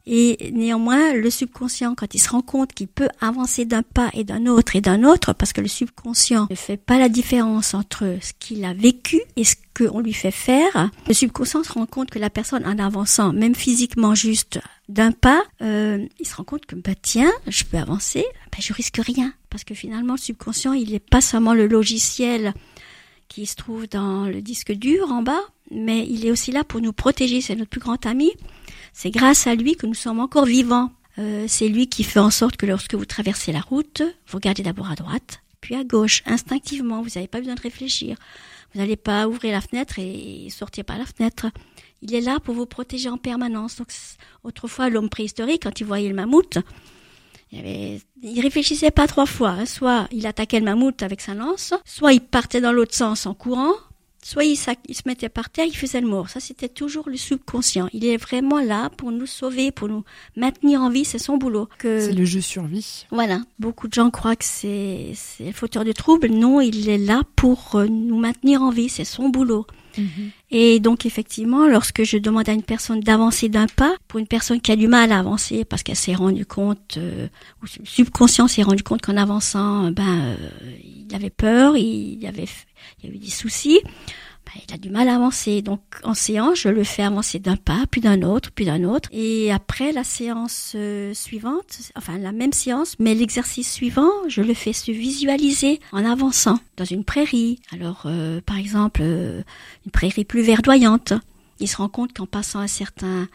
Et 0.06 0.50
néanmoins, 0.52 1.14
le 1.14 1.30
subconscient, 1.30 1.94
quand 1.94 2.14
il 2.14 2.18
se 2.18 2.28
rend 2.28 2.42
compte 2.42 2.74
qu'il 2.74 2.88
peut 2.88 3.08
avancer 3.22 3.64
d'un 3.64 3.82
pas 3.82 4.10
et 4.12 4.22
d'un 4.22 4.46
autre 4.46 4.76
et 4.76 4.82
d'un 4.82 5.02
autre, 5.02 5.32
parce 5.32 5.54
que 5.54 5.62
le 5.62 5.68
subconscient 5.68 6.46
ne 6.50 6.54
fait 6.54 6.76
pas 6.76 6.98
la 6.98 7.08
différence 7.08 7.72
entre 7.72 8.18
ce 8.20 8.32
qu'il 8.38 8.66
a 8.66 8.74
vécu 8.74 9.22
et 9.36 9.44
ce 9.44 9.54
qu'on 9.74 10.00
lui 10.00 10.12
fait 10.12 10.30
faire, 10.30 10.90
le 11.08 11.14
subconscient 11.14 11.64
se 11.64 11.72
rend 11.72 11.86
compte 11.86 12.10
que 12.10 12.18
la 12.18 12.28
personne, 12.28 12.66
en 12.66 12.78
avançant, 12.78 13.32
même 13.32 13.54
physiquement 13.54 14.14
juste 14.14 14.60
d'un 14.90 15.10
pas, 15.10 15.42
euh, 15.62 16.04
il 16.20 16.26
se 16.26 16.36
rend 16.36 16.44
compte 16.44 16.66
que, 16.66 16.76
bah 16.76 16.92
tiens, 17.00 17.32
je 17.48 17.64
peux 17.64 17.78
avancer, 17.78 18.26
bah, 18.52 18.58
je 18.60 18.74
risque 18.74 19.00
rien. 19.02 19.32
Parce 19.48 19.64
que 19.64 19.74
finalement, 19.74 20.14
le 20.14 20.20
subconscient, 20.20 20.74
il 20.74 20.90
n'est 20.90 20.98
pas 20.98 21.22
seulement 21.22 21.54
le 21.54 21.66
logiciel 21.66 22.52
qui 23.28 23.46
se 23.46 23.56
trouve 23.56 23.88
dans 23.88 24.26
le 24.26 24.42
disque 24.42 24.72
dur 24.72 25.10
en 25.10 25.22
bas, 25.22 25.42
mais 25.70 26.06
il 26.08 26.26
est 26.26 26.30
aussi 26.30 26.52
là 26.52 26.64
pour 26.64 26.80
nous 26.80 26.92
protéger, 26.92 27.40
c'est 27.40 27.56
notre 27.56 27.70
plus 27.70 27.80
grand 27.80 28.04
ami. 28.06 28.32
C'est 28.92 29.10
grâce 29.10 29.46
à 29.46 29.54
lui 29.54 29.76
que 29.76 29.86
nous 29.86 29.94
sommes 29.94 30.20
encore 30.20 30.44
vivants. 30.46 30.92
Euh, 31.18 31.46
c'est 31.48 31.68
lui 31.68 31.88
qui 31.88 32.04
fait 32.04 32.20
en 32.20 32.30
sorte 32.30 32.56
que 32.56 32.66
lorsque 32.66 32.94
vous 32.94 33.04
traversez 33.04 33.52
la 33.52 33.60
route, 33.60 34.02
vous 34.26 34.36
regardez 34.36 34.62
d'abord 34.62 34.90
à 34.90 34.94
droite, 34.94 35.40
puis 35.60 35.74
à 35.74 35.84
gauche, 35.84 36.22
instinctivement, 36.26 37.02
vous 37.02 37.10
n'avez 37.14 37.28
pas 37.28 37.38
besoin 37.38 37.54
de 37.54 37.60
réfléchir. 37.60 38.16
Vous 38.72 38.80
n'allez 38.80 38.96
pas 38.96 39.28
ouvrir 39.28 39.52
la 39.52 39.60
fenêtre 39.60 39.98
et 39.98 40.48
sortir 40.50 40.84
par 40.84 40.98
la 40.98 41.06
fenêtre. 41.06 41.46
Il 42.02 42.14
est 42.14 42.20
là 42.20 42.40
pour 42.40 42.54
vous 42.54 42.66
protéger 42.66 43.08
en 43.08 43.16
permanence. 43.16 43.76
Donc, 43.76 43.88
autrefois, 44.42 44.90
l'homme 44.90 45.08
préhistorique, 45.08 45.62
quand 45.62 45.80
il 45.80 45.86
voyait 45.86 46.08
le 46.08 46.14
mammouth, 46.14 46.58
il, 47.54 47.60
avait, 47.60 48.00
il 48.22 48.40
réfléchissait 48.40 48.90
pas 48.90 49.06
trois 49.06 49.26
fois. 49.26 49.50
Hein. 49.50 49.66
Soit 49.66 50.08
il 50.10 50.26
attaquait 50.26 50.58
le 50.58 50.64
mammouth 50.64 51.02
avec 51.02 51.20
sa 51.20 51.34
lance, 51.34 51.74
soit 51.84 52.12
il 52.12 52.20
partait 52.20 52.60
dans 52.60 52.72
l'autre 52.72 52.94
sens 52.94 53.26
en 53.26 53.34
courant, 53.34 53.74
soit 54.22 54.44
il, 54.44 54.58
il, 54.88 54.94
se 54.94 55.02
mettait 55.06 55.28
par 55.28 55.50
terre, 55.50 55.66
il 55.66 55.76
faisait 55.76 56.00
le 56.00 56.08
mort. 56.08 56.28
Ça, 56.28 56.40
c'était 56.40 56.68
toujours 56.68 57.08
le 57.08 57.16
subconscient. 57.16 57.88
Il 57.92 58.04
est 58.04 58.16
vraiment 58.16 58.60
là 58.60 58.90
pour 58.90 59.12
nous 59.12 59.26
sauver, 59.26 59.70
pour 59.70 59.88
nous 59.88 60.02
maintenir 60.36 60.80
en 60.80 60.90
vie. 60.90 61.04
C'est 61.04 61.18
son 61.18 61.36
boulot. 61.36 61.68
Que... 61.78 62.00
C'est 62.00 62.12
le 62.12 62.24
jeu 62.24 62.40
survie. 62.40 63.06
Voilà. 63.10 63.40
Beaucoup 63.58 63.86
de 63.86 63.94
gens 63.94 64.10
croient 64.10 64.36
que 64.36 64.44
c'est, 64.44 65.12
c'est 65.14 65.52
fauteur 65.52 65.84
de 65.84 65.92
troubles. 65.92 66.28
Non, 66.28 66.60
il 66.60 66.88
est 66.88 66.98
là 66.98 67.22
pour 67.36 67.76
euh, 67.76 67.86
nous 67.86 68.18
maintenir 68.18 68.62
en 68.62 68.70
vie. 68.70 68.88
C'est 68.88 69.04
son 69.04 69.28
boulot. 69.28 69.66
Et 70.50 70.80
donc 70.80 71.06
effectivement, 71.06 71.66
lorsque 71.66 72.04
je 72.04 72.16
demande 72.18 72.48
à 72.48 72.52
une 72.52 72.62
personne 72.62 73.00
d'avancer 73.00 73.48
d'un 73.48 73.66
pas, 73.66 73.94
pour 74.08 74.20
une 74.20 74.26
personne 74.26 74.60
qui 74.60 74.72
a 74.72 74.76
du 74.76 74.88
mal 74.88 75.12
à 75.12 75.18
avancer 75.18 75.64
parce 75.64 75.82
qu'elle 75.82 75.96
s'est 75.96 76.14
rendue 76.14 76.46
compte, 76.46 76.96
euh, 76.96 77.28
ou 77.62 77.66
subconscient 77.84 78.48
s'est 78.48 78.62
rendu 78.62 78.82
compte 78.82 79.02
qu'en 79.02 79.16
avançant, 79.16 79.90
ben 79.90 80.20
euh, 80.20 80.36
il 80.82 81.14
avait 81.14 81.30
peur, 81.30 81.76
il 81.76 82.24
avait, 82.26 82.48
il 83.02 83.08
y 83.08 83.12
a 83.12 83.14
eu 83.14 83.18
des 83.18 83.30
soucis. 83.30 83.80
Ben, 84.46 84.60
il 84.68 84.74
a 84.74 84.78
du 84.78 84.90
mal 84.90 85.08
à 85.08 85.16
avancer. 85.16 85.62
Donc 85.62 85.80
en 86.02 86.14
séance, 86.14 86.60
je 86.60 86.68
le 86.68 86.84
fais 86.84 87.02
avancer 87.02 87.38
d'un 87.38 87.56
pas, 87.56 87.84
puis 87.90 88.00
d'un 88.00 88.22
autre, 88.22 88.50
puis 88.52 88.64
d'un 88.64 88.84
autre. 88.84 89.08
Et 89.12 89.52
après 89.52 89.92
la 89.92 90.04
séance 90.04 90.72
euh, 90.74 91.14
suivante, 91.14 91.78
enfin 91.96 92.18
la 92.18 92.32
même 92.32 92.52
séance, 92.52 92.96
mais 92.98 93.14
l'exercice 93.14 93.72
suivant, 93.72 94.10
je 94.28 94.42
le 94.42 94.54
fais 94.54 94.72
se 94.72 94.90
visualiser 94.90 95.80
en 95.92 96.04
avançant 96.04 96.58
dans 96.76 96.84
une 96.84 97.04
prairie. 97.04 97.60
Alors 97.72 98.02
euh, 98.06 98.40
par 98.40 98.58
exemple, 98.58 99.00
euh, 99.02 99.42
une 99.84 99.92
prairie 99.92 100.24
plus 100.24 100.42
verdoyante. 100.42 101.14
Il 101.60 101.68
se 101.68 101.76
rend 101.76 101.88
compte 101.88 102.12
qu'en 102.12 102.26
passant 102.26 102.60
un 102.60 102.66
certain 102.66 103.28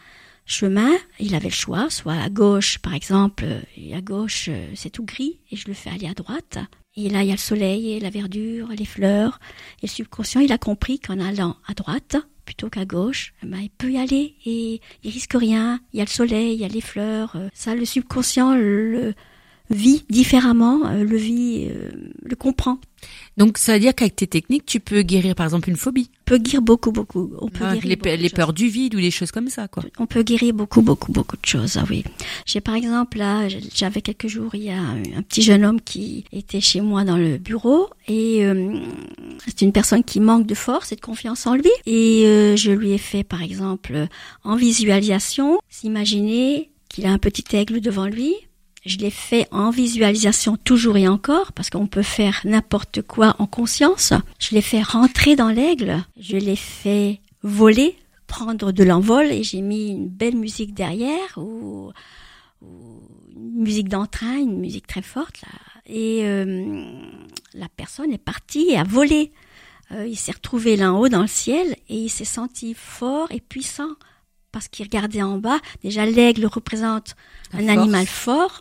chemin, 0.44 0.90
il 1.18 1.34
avait 1.34 1.48
le 1.48 1.54
choix, 1.54 1.90
soit 1.90 2.14
à 2.14 2.28
gauche 2.28 2.78
par 2.78 2.94
exemple, 2.94 3.46
et 3.76 3.94
à 3.94 4.00
gauche 4.00 4.50
c'est 4.74 4.90
tout 4.90 5.04
gris, 5.04 5.38
et 5.50 5.56
je 5.56 5.68
le 5.68 5.74
fais 5.74 5.90
aller 5.90 6.06
à 6.06 6.14
droite. 6.14 6.58
Et 7.06 7.10
là, 7.10 7.22
il 7.22 7.28
y 7.28 7.30
a 7.30 7.34
le 7.34 7.38
soleil 7.38 7.92
et 7.92 8.00
la 8.00 8.10
verdure, 8.10 8.68
les 8.76 8.84
fleurs. 8.84 9.38
Et 9.82 9.86
le 9.86 9.90
subconscient, 9.90 10.40
il 10.40 10.52
a 10.52 10.58
compris 10.58 10.98
qu'en 10.98 11.20
allant 11.20 11.56
à 11.66 11.74
droite 11.74 12.16
plutôt 12.44 12.68
qu'à 12.68 12.84
gauche, 12.84 13.32
eh 13.44 13.46
ben, 13.46 13.58
il 13.58 13.70
peut 13.70 13.92
y 13.92 13.96
aller 13.96 14.34
et 14.44 14.80
il 15.04 15.10
risque 15.12 15.34
rien. 15.34 15.78
Il 15.92 15.98
y 15.98 16.00
a 16.00 16.04
le 16.04 16.10
soleil, 16.10 16.54
il 16.54 16.60
y 16.60 16.64
a 16.64 16.68
les 16.68 16.80
fleurs. 16.80 17.36
euh, 17.36 17.48
Ça, 17.54 17.76
le 17.76 17.84
subconscient 17.84 18.56
le 18.56 19.14
vit 19.70 20.04
différemment, 20.10 20.84
euh, 20.86 21.04
le 21.04 21.16
vit, 21.16 21.68
euh, 21.70 21.90
le 22.22 22.36
comprend. 22.36 22.78
Donc 23.36 23.58
ça 23.58 23.74
veut 23.74 23.80
dire 23.80 23.94
qu'avec 23.94 24.16
tes 24.16 24.26
techniques, 24.26 24.66
tu 24.66 24.80
peux 24.80 25.02
guérir 25.02 25.34
par 25.34 25.46
exemple 25.46 25.70
une 25.70 25.76
phobie, 25.76 26.10
On 26.22 26.24
peut 26.26 26.38
guérir 26.38 26.62
beaucoup, 26.62 26.92
beaucoup. 26.92 27.32
On 27.40 27.48
peut 27.48 27.64
Ah, 27.64 27.74
guérir 27.74 27.88
les, 27.88 27.96
beaucoup 27.96 28.16
les 28.22 28.30
peurs 28.30 28.52
du 28.52 28.68
vide 28.68 28.94
ou 28.94 29.00
des 29.00 29.10
choses 29.10 29.30
comme 29.32 29.48
ça, 29.48 29.68
quoi. 29.68 29.82
On 29.98 30.06
peut 30.06 30.22
guérir 30.22 30.52
beaucoup, 30.54 30.82
beaucoup, 30.82 31.12
beaucoup 31.12 31.36
de 31.36 31.46
choses, 31.46 31.76
ah 31.76 31.84
oui. 31.88 32.04
J'ai 32.46 32.60
par 32.60 32.74
exemple, 32.74 33.18
là, 33.18 33.48
j'avais 33.74 34.02
quelques 34.02 34.26
jours, 34.28 34.54
il 34.54 34.64
y 34.64 34.70
a 34.70 34.78
un, 34.78 35.02
un 35.16 35.22
petit 35.22 35.42
jeune 35.42 35.64
homme 35.64 35.80
qui 35.80 36.24
était 36.32 36.60
chez 36.60 36.80
moi 36.80 37.04
dans 37.04 37.16
le 37.16 37.38
bureau 37.38 37.88
et 38.08 38.44
euh, 38.44 38.74
c'est 39.46 39.62
une 39.62 39.72
personne 39.72 40.04
qui 40.04 40.20
manque 40.20 40.46
de 40.46 40.54
force 40.54 40.92
et 40.92 40.96
de 40.96 41.00
confiance 41.00 41.46
en 41.46 41.54
lui. 41.54 41.70
Et 41.86 42.24
euh, 42.26 42.56
je 42.56 42.72
lui 42.72 42.92
ai 42.92 42.98
fait, 42.98 43.24
par 43.24 43.42
exemple, 43.42 43.92
euh, 43.94 44.06
en 44.44 44.56
visualisation, 44.56 45.58
s'imaginer 45.68 46.70
qu'il 46.88 47.06
a 47.06 47.12
un 47.12 47.18
petit 47.18 47.44
aigle 47.56 47.80
devant 47.80 48.06
lui. 48.06 48.34
Je 48.84 48.96
l'ai 48.98 49.10
fait 49.10 49.46
en 49.50 49.70
visualisation 49.70 50.56
toujours 50.56 50.96
et 50.96 51.06
encore, 51.06 51.52
parce 51.52 51.68
qu'on 51.68 51.86
peut 51.86 52.02
faire 52.02 52.40
n'importe 52.44 53.02
quoi 53.02 53.36
en 53.38 53.46
conscience. 53.46 54.14
Je 54.38 54.54
l'ai 54.54 54.62
fait 54.62 54.82
rentrer 54.82 55.36
dans 55.36 55.50
l'aigle. 55.50 56.02
Je 56.18 56.36
l'ai 56.36 56.56
fait 56.56 57.20
voler 57.42 57.96
prendre 58.26 58.70
de 58.70 58.84
l'envol 58.84 59.26
et 59.26 59.42
j'ai 59.42 59.60
mis 59.60 59.90
une 59.90 60.08
belle 60.08 60.36
musique 60.36 60.72
derrière 60.72 61.36
ou, 61.36 61.90
ou 62.62 63.02
une 63.34 63.62
musique 63.62 63.88
d'entrain, 63.88 64.38
une 64.38 64.58
musique 64.58 64.86
très 64.86 65.02
forte 65.02 65.42
là. 65.42 65.48
Et 65.86 66.20
euh, 66.22 66.84
la 67.54 67.68
personne 67.68 68.12
est 68.12 68.18
partie 68.18 68.70
et 68.70 68.76
a 68.76 68.84
volé. 68.84 69.32
Euh, 69.90 70.06
il 70.06 70.16
s'est 70.16 70.30
retrouvé 70.32 70.76
là 70.76 70.92
en 70.92 71.00
haut 71.00 71.08
dans 71.08 71.22
le 71.22 71.26
ciel 71.26 71.76
et 71.88 71.96
il 71.96 72.08
s'est 72.08 72.24
senti 72.24 72.74
fort 72.74 73.26
et 73.32 73.40
puissant 73.40 73.96
parce 74.52 74.68
qu'il 74.68 74.84
regardait 74.86 75.22
en 75.22 75.38
bas. 75.38 75.58
Déjà 75.82 76.06
l'aigle 76.06 76.46
représente 76.46 77.14
La 77.52 77.60
un 77.60 77.62
force. 77.66 77.78
animal 77.78 78.06
fort. 78.06 78.60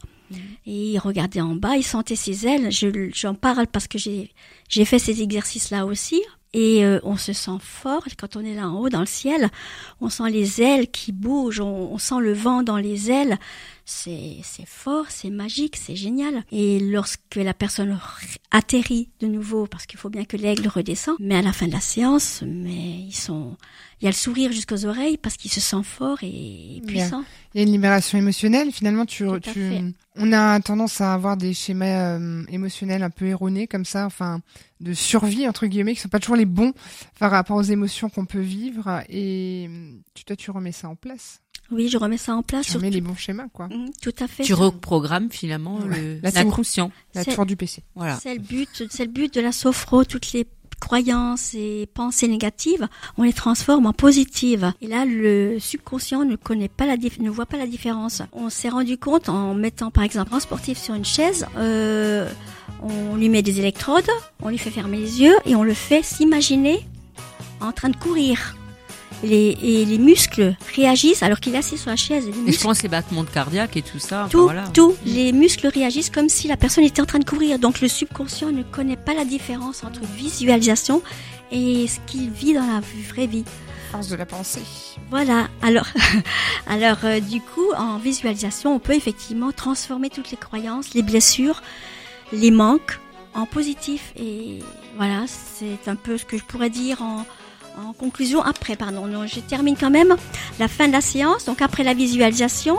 Et 0.68 0.92
il 0.92 1.00
regardait 1.00 1.42
en 1.42 1.56
bas, 1.56 1.76
il 1.76 1.84
sentait 1.84 2.16
ses 2.16 2.46
ailes. 2.46 2.72
Je- 2.72 3.10
J'en 3.16 3.34
parle 3.34 3.66
parce 3.68 3.88
que 3.88 3.98
j'ai 3.98 4.32
j'ai 4.68 4.86
fait 4.86 5.00
ces 5.00 5.22
exercices-là 5.24 5.86
aussi. 5.88 6.22
Et 6.54 6.84
euh, 6.84 7.00
on 7.04 7.16
se 7.16 7.32
sent 7.34 7.58
fort 7.60 8.04
quand 8.20 8.36
on 8.36 8.44
est 8.44 8.56
là 8.56 8.68
en 8.70 8.80
haut 8.80 8.90
dans 8.90 9.00
le 9.02 9.06
ciel. 9.06 9.50
On 10.02 10.10
sent 10.10 10.30
les 10.32 10.62
ailes 10.64 10.90
qui 10.90 11.12
bougent, 11.12 11.60
on, 11.62 11.92
on 11.94 11.98
sent 12.00 12.20
le 12.22 12.34
vent 12.34 12.64
dans 12.64 12.78
les 12.78 13.12
ailes. 13.12 13.38
C'est 13.92 14.44
fort, 14.68 15.06
c'est 15.10 15.32
magique, 15.32 15.76
c'est 15.76 15.96
génial. 15.96 16.44
Et 16.52 16.80
lorsque 16.80 17.36
la 17.36 17.56
personne 17.56 18.00
atterrit 18.52 19.10
de 19.20 19.26
nouveau, 19.26 19.66
parce 19.66 19.88
qu'il 19.88 19.98
faut 19.98 20.10
bien 20.10 20.26
que 20.26 20.38
l'aigle 20.38 20.68
redescend, 20.68 21.16
mais 21.20 21.36
à 21.36 21.42
la 21.42 21.54
fin 21.54 21.68
de 21.68 21.72
la 21.72 21.80
séance, 21.80 22.44
mais 22.46 23.00
ils 23.08 23.16
sont, 23.16 23.58
il 24.00 24.06
y 24.06 24.08
a 24.08 24.12
le 24.12 24.16
sourire 24.16 24.52
jusqu'aux 24.52 24.86
oreilles 24.86 25.18
parce 25.18 25.38
qu'il 25.38 25.52
se 25.52 25.60
sent 25.60 25.84
fort 25.84 26.20
et 26.22 26.82
Bien. 26.84 27.04
puissant. 27.04 27.24
Il 27.54 27.58
y 27.58 27.64
a 27.64 27.68
une 27.68 27.72
libération 27.72 28.20
émotionnelle. 28.20 28.72
Finalement, 28.72 29.08
tu, 29.08 29.26
on 30.16 30.34
a 30.34 30.60
tendance 30.60 31.02
à 31.02 31.14
avoir 31.16 31.36
des 31.36 31.56
schémas 31.56 32.20
euh, 32.20 32.44
émotionnels 32.50 33.02
un 33.02 33.10
peu 33.10 33.26
erronés 33.26 33.66
comme 33.66 33.86
ça, 33.86 34.06
enfin, 34.06 34.42
de 34.82 34.94
survie 34.94 35.48
entre 35.48 35.66
guillemets, 35.66 35.96
qui 35.96 36.02
sont 36.02 36.10
pas 36.10 36.20
toujours 36.20 36.36
les 36.36 36.46
bons 36.46 36.74
par 37.20 37.32
rapport 37.32 37.58
aux 37.58 37.64
émotions 37.64 38.10
qu'on 38.10 38.26
peut 38.26 38.40
vivre. 38.40 39.02
Et 39.10 39.68
tu, 40.14 40.26
toi, 40.26 40.36
tu 40.36 40.52
remets 40.52 40.72
ça 40.72 40.90
en 40.90 40.96
place. 40.96 41.42
Oui, 41.72 41.88
je 41.89 41.97
remets 41.97 42.17
ça 42.17 42.36
en 42.36 42.41
place. 42.43 42.67
Tu 42.67 42.78
remets 42.78 42.89
les 42.89 43.01
bons 43.01 43.15
schémas, 43.15 43.47
quoi. 43.53 43.67
Mhm, 43.67 43.89
Tout 44.01 44.13
à 44.20 44.28
fait. 44.28 44.43
Tu 44.43 44.53
reprogrammes 44.53 45.30
finalement 45.32 45.78
Ouais. 45.78 45.97
le 46.01 46.20
La 46.22 46.32
tour. 46.32 46.43
l'inconscient. 46.43 46.91
La 47.15 47.24
tour 47.26 47.45
du 47.45 47.55
PC. 47.55 47.84
Voilà. 47.95 48.17
C'est 48.22 48.34
le 48.34 48.39
but, 48.41 48.84
c'est 48.89 49.05
le 49.05 49.11
but 49.11 49.34
de 49.34 49.41
la 49.41 49.51
sophro. 49.51 50.03
Toutes 50.03 50.32
les 50.34 50.47
croyances 50.80 51.53
et 51.55 51.89
pensées 51.93 52.30
négatives, 52.30 52.88
on 53.17 53.24
les 53.24 53.34
transforme 53.34 53.86
en 53.86 53.91
positives. 53.91 54.72
Et 54.82 54.88
là, 54.88 55.03
le 55.05 55.59
subconscient 55.59 56.24
ne 56.24 56.38
connaît 56.38 56.70
pas 56.70 56.86
la 56.86 56.95
dif- 56.95 57.22
ne 57.22 57.30
voit 57.30 57.45
pas 57.45 57.57
la 57.57 57.67
différence. 57.67 58.22
On 58.32 58.49
s'est 58.49 58.70
rendu 58.70 58.97
compte 58.97 59.28
en 59.28 59.53
mettant 59.53 59.91
par 59.91 60.05
exemple 60.05 60.34
un 60.34 60.39
sportif 60.39 60.78
sur 60.78 60.93
une 60.95 61.03
chaise, 61.03 61.45
euh, 61.57 62.30
on 62.82 63.17
lui 63.17 63.28
met 63.28 63.41
des 63.41 63.59
électrodes, 63.59 64.07
on 64.41 64.47
lui 64.47 64.57
fait 64.57 64.72
fermer 64.72 64.99
les 64.99 65.22
yeux 65.22 65.36
et 65.45 65.53
on 65.53 65.63
le 65.63 65.74
fait 65.74 66.01
s'imaginer 66.01 66.80
en 67.59 67.74
train 67.74 67.89
de 67.89 67.97
courir. 67.97 68.55
Les, 69.24 69.57
et 69.61 69.84
les 69.86 69.97
muscles 69.97 70.55
réagissent 70.76 71.24
alors 71.24 71.39
qu'il 71.39 71.53
est 71.55 71.57
assis 71.57 71.78
sur 71.78 71.89
la 71.89 71.97
chaise. 71.97 72.26
Les 72.26 72.32
Et 72.32 72.34
je 72.34 72.39
muscles 72.39 72.63
pense 72.63 72.84
les 72.84 72.89
battements 72.89 73.24
de 73.24 73.30
cardiaque 73.30 73.76
et 73.76 73.82
tout 73.82 73.99
ça. 73.99 74.22
enfin, 74.22 74.30
tout, 74.30 74.43
voilà. 74.43 74.67
tout, 74.70 74.95
les 75.05 75.34
muscles 75.34 75.67
réagissent 75.67 76.09
comme 76.09 76.30
si 76.30 76.47
la 76.47 76.55
personne 76.55 76.86
était 76.86 77.01
en 77.01 77.05
train 77.05 77.20
de 77.20 77.26
courir. 77.26 77.59
Donc 77.59 77.82
le 77.82 77.88
subconscient 77.88 78.51
ne 78.51 78.63
connaît 78.63 78.97
pas 78.97 79.13
la 79.13 79.26
différence 79.26 79.84
entre 79.84 80.01
visualisation 80.15 81.01
et 81.51 81.88
ce 81.88 81.99
qu'il 82.07 82.30
vit 82.30 82.53
dans 82.53 82.65
la 82.65 82.82
vraie 83.09 83.28
vie. 83.28 83.43
Force 83.91 84.07
de 84.07 84.15
la 84.15 84.26
pensée. 84.26 84.61
Voilà. 85.09 85.47
Alors, 85.61 85.88
alors 86.67 86.97
euh, 87.03 87.20
du 87.20 87.41
coup, 87.41 87.72
en 87.78 87.97
visualisation, 87.97 88.76
on 88.76 88.80
peut 88.80 88.93
effectivement 88.93 89.51
transformer 89.51 90.09
toutes 90.09 90.32
les 90.32 90.38
croyances, 90.38 90.93
les 90.93 91.01
blessures, 91.01 91.61
les 92.32 92.51
manques 92.51 92.99
en 93.34 93.45
positif. 93.45 94.13
Et 94.15 94.59
voilà, 94.95 95.26
c'est 95.28 95.89
un 95.89 95.95
peu 95.95 96.17
ce 96.17 96.26
que 96.26 96.38
je 96.38 96.43
pourrais 96.43 96.70
dire 96.70 97.01
en, 97.01 97.26
en 97.88 97.93
conclusion. 97.93 98.41
Après, 98.41 98.75
pardon, 98.75 99.07
non, 99.07 99.27
je 99.27 99.39
termine 99.39 99.75
quand 99.77 99.89
même 99.89 100.15
la 100.59 100.67
fin 100.67 100.88
de 100.88 100.93
la 100.93 101.01
séance. 101.01 101.45
Donc 101.45 101.61
après 101.61 101.84
la 101.84 101.93
visualisation, 101.93 102.77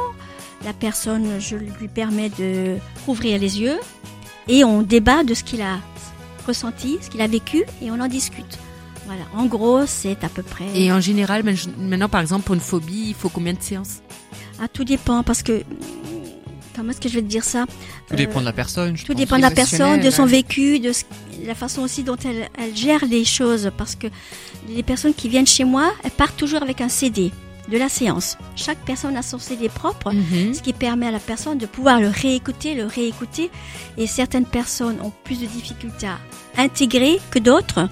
la 0.65 0.73
personne, 0.73 1.41
je 1.41 1.57
lui 1.57 1.89
permets 1.89 2.31
de 2.31 2.77
rouvrir 3.07 3.39
les 3.39 3.61
yeux 3.61 3.79
et 4.49 4.65
on 4.65 4.83
débat 4.83 5.25
de 5.25 5.35
ce 5.35 5.45
qu'il 5.45 5.63
a 5.63 5.79
ressenti, 6.47 6.99
ce 7.01 7.11
qu'il 7.11 7.21
a 7.21 7.27
vécu 7.27 7.65
et 7.83 7.91
on 7.91 8.01
en 8.01 8.09
discute. 8.09 8.59
Voilà, 9.07 9.23
en 9.35 9.47
gros, 9.47 9.87
c'est 9.87 10.23
à 10.23 10.29
peu 10.29 10.43
près. 10.43 10.67
Et 10.75 10.93
en 10.93 11.01
général, 11.01 11.43
maintenant 11.79 12.09
par 12.09 12.21
exemple 12.21 12.45
pour 12.45 12.55
une 12.55 12.61
phobie, 12.61 13.07
il 13.09 13.15
faut 13.15 13.29
combien 13.29 13.55
de 13.55 13.63
séances? 13.63 14.03
Ah, 14.63 14.69
tout 14.69 14.85
dépend 14.85 15.23
parce 15.23 15.43
que 15.43 15.63
comment 16.81 16.91
est-ce 16.93 17.01
que 17.01 17.09
je 17.09 17.15
vais 17.15 17.23
te 17.23 17.27
dire 17.29 17.45
ça 17.45 17.67
Tout 18.09 18.17
dépend 18.17 18.41
de 18.41 18.45
la 18.45 18.53
personne. 18.53 18.97
je 18.97 19.05
Tout 19.05 19.15
dépend 19.15 19.37
de 19.37 19.43
la 19.43 19.51
personne, 19.51 20.01
de 20.01 20.11
son 20.11 20.25
vécu, 20.27 20.79
de 20.81 20.93
ce- 20.93 21.05
la 21.47 21.55
façon 21.55 21.83
aussi 21.83 22.03
dont 22.03 22.17
elle, 22.25 22.49
elle 22.59 22.77
gère 22.77 23.05
les 23.05 23.25
choses. 23.25 23.71
Parce 23.77 23.95
que 23.95 24.07
les 24.69 24.83
personnes 24.83 25.15
qui 25.15 25.29
viennent 25.29 25.47
chez 25.47 25.65
moi, 25.65 25.93
elles 26.05 26.11
partent 26.11 26.37
toujours 26.37 26.63
avec 26.63 26.81
un 26.81 26.89
CD 26.89 27.31
de 27.71 27.77
la 27.79 27.89
séance. 27.89 28.37
Chaque 28.57 28.79
personne 28.85 29.17
a 29.17 29.23
son 29.23 29.39
CD 29.39 29.69
propre. 29.69 30.13
Mhm. 30.13 30.55
Ce 30.55 30.61
qui 30.63 30.73
permet 30.73 31.07
à 31.07 31.11
la 31.11 31.19
personne 31.21 31.59
de 31.59 31.67
pouvoir 31.67 32.01
le 32.01 32.09
réécouter, 32.09 32.75
le 32.75 32.87
réécouter. 32.87 33.51
Et 33.97 34.07
certaines 34.07 34.47
personnes 34.47 34.97
ont 35.03 35.13
plus 35.25 35.39
de 35.41 35.47
difficultés 35.47 36.07
à 36.09 36.19
intégrer 36.63 37.21
que 37.31 37.39
d'autres. 37.39 37.89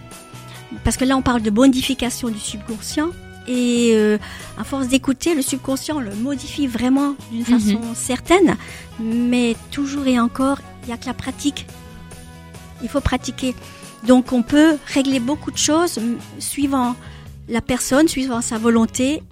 Parce 0.84 0.96
que 0.96 1.04
là, 1.04 1.16
on 1.16 1.22
parle 1.22 1.42
de 1.42 1.50
modification 1.50 2.28
du 2.28 2.38
subconscient. 2.40 3.10
Et 3.48 3.92
euh, 3.94 4.18
à 4.58 4.64
force 4.64 4.88
d'écouter, 4.88 5.34
le 5.34 5.40
subconscient 5.42 5.98
le 6.00 6.14
modifie 6.14 6.66
vraiment 6.66 7.14
d'une 7.32 7.40
Mhm. 7.40 7.46
façon 7.60 7.80
certaine. 7.94 8.56
Mais 9.00 9.56
toujours 9.70 10.06
et 10.06 10.20
encore, 10.20 10.58
il 10.82 10.88
n'y 10.88 10.92
a 10.92 10.98
que 10.98 11.06
la 11.06 11.14
pratique. 11.14 11.66
Il 12.82 12.88
faut 12.88 13.00
pratiquer. 13.00 13.54
Donc 14.06 14.32
on 14.32 14.42
peut 14.42 14.76
régler 14.94 15.18
beaucoup 15.18 15.50
de 15.50 15.58
choses 15.58 15.98
suivant 16.38 16.94
la 17.48 17.60
personne, 17.62 18.06
suivant 18.06 18.40
sa 18.42 18.58
volonté, 18.58 19.22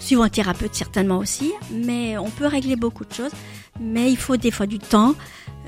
suivant 0.00 0.24
le 0.24 0.30
thérapeute 0.30 0.74
certainement 0.74 1.18
aussi. 1.18 1.52
Mais 1.70 2.16
on 2.18 2.30
peut 2.30 2.46
régler 2.46 2.76
beaucoup 2.76 3.04
de 3.04 3.12
choses. 3.12 3.32
Mais 3.78 4.10
il 4.10 4.16
faut 4.16 4.36
des 4.38 4.50
fois 4.50 4.66
du 4.66 4.78
temps. 4.78 5.14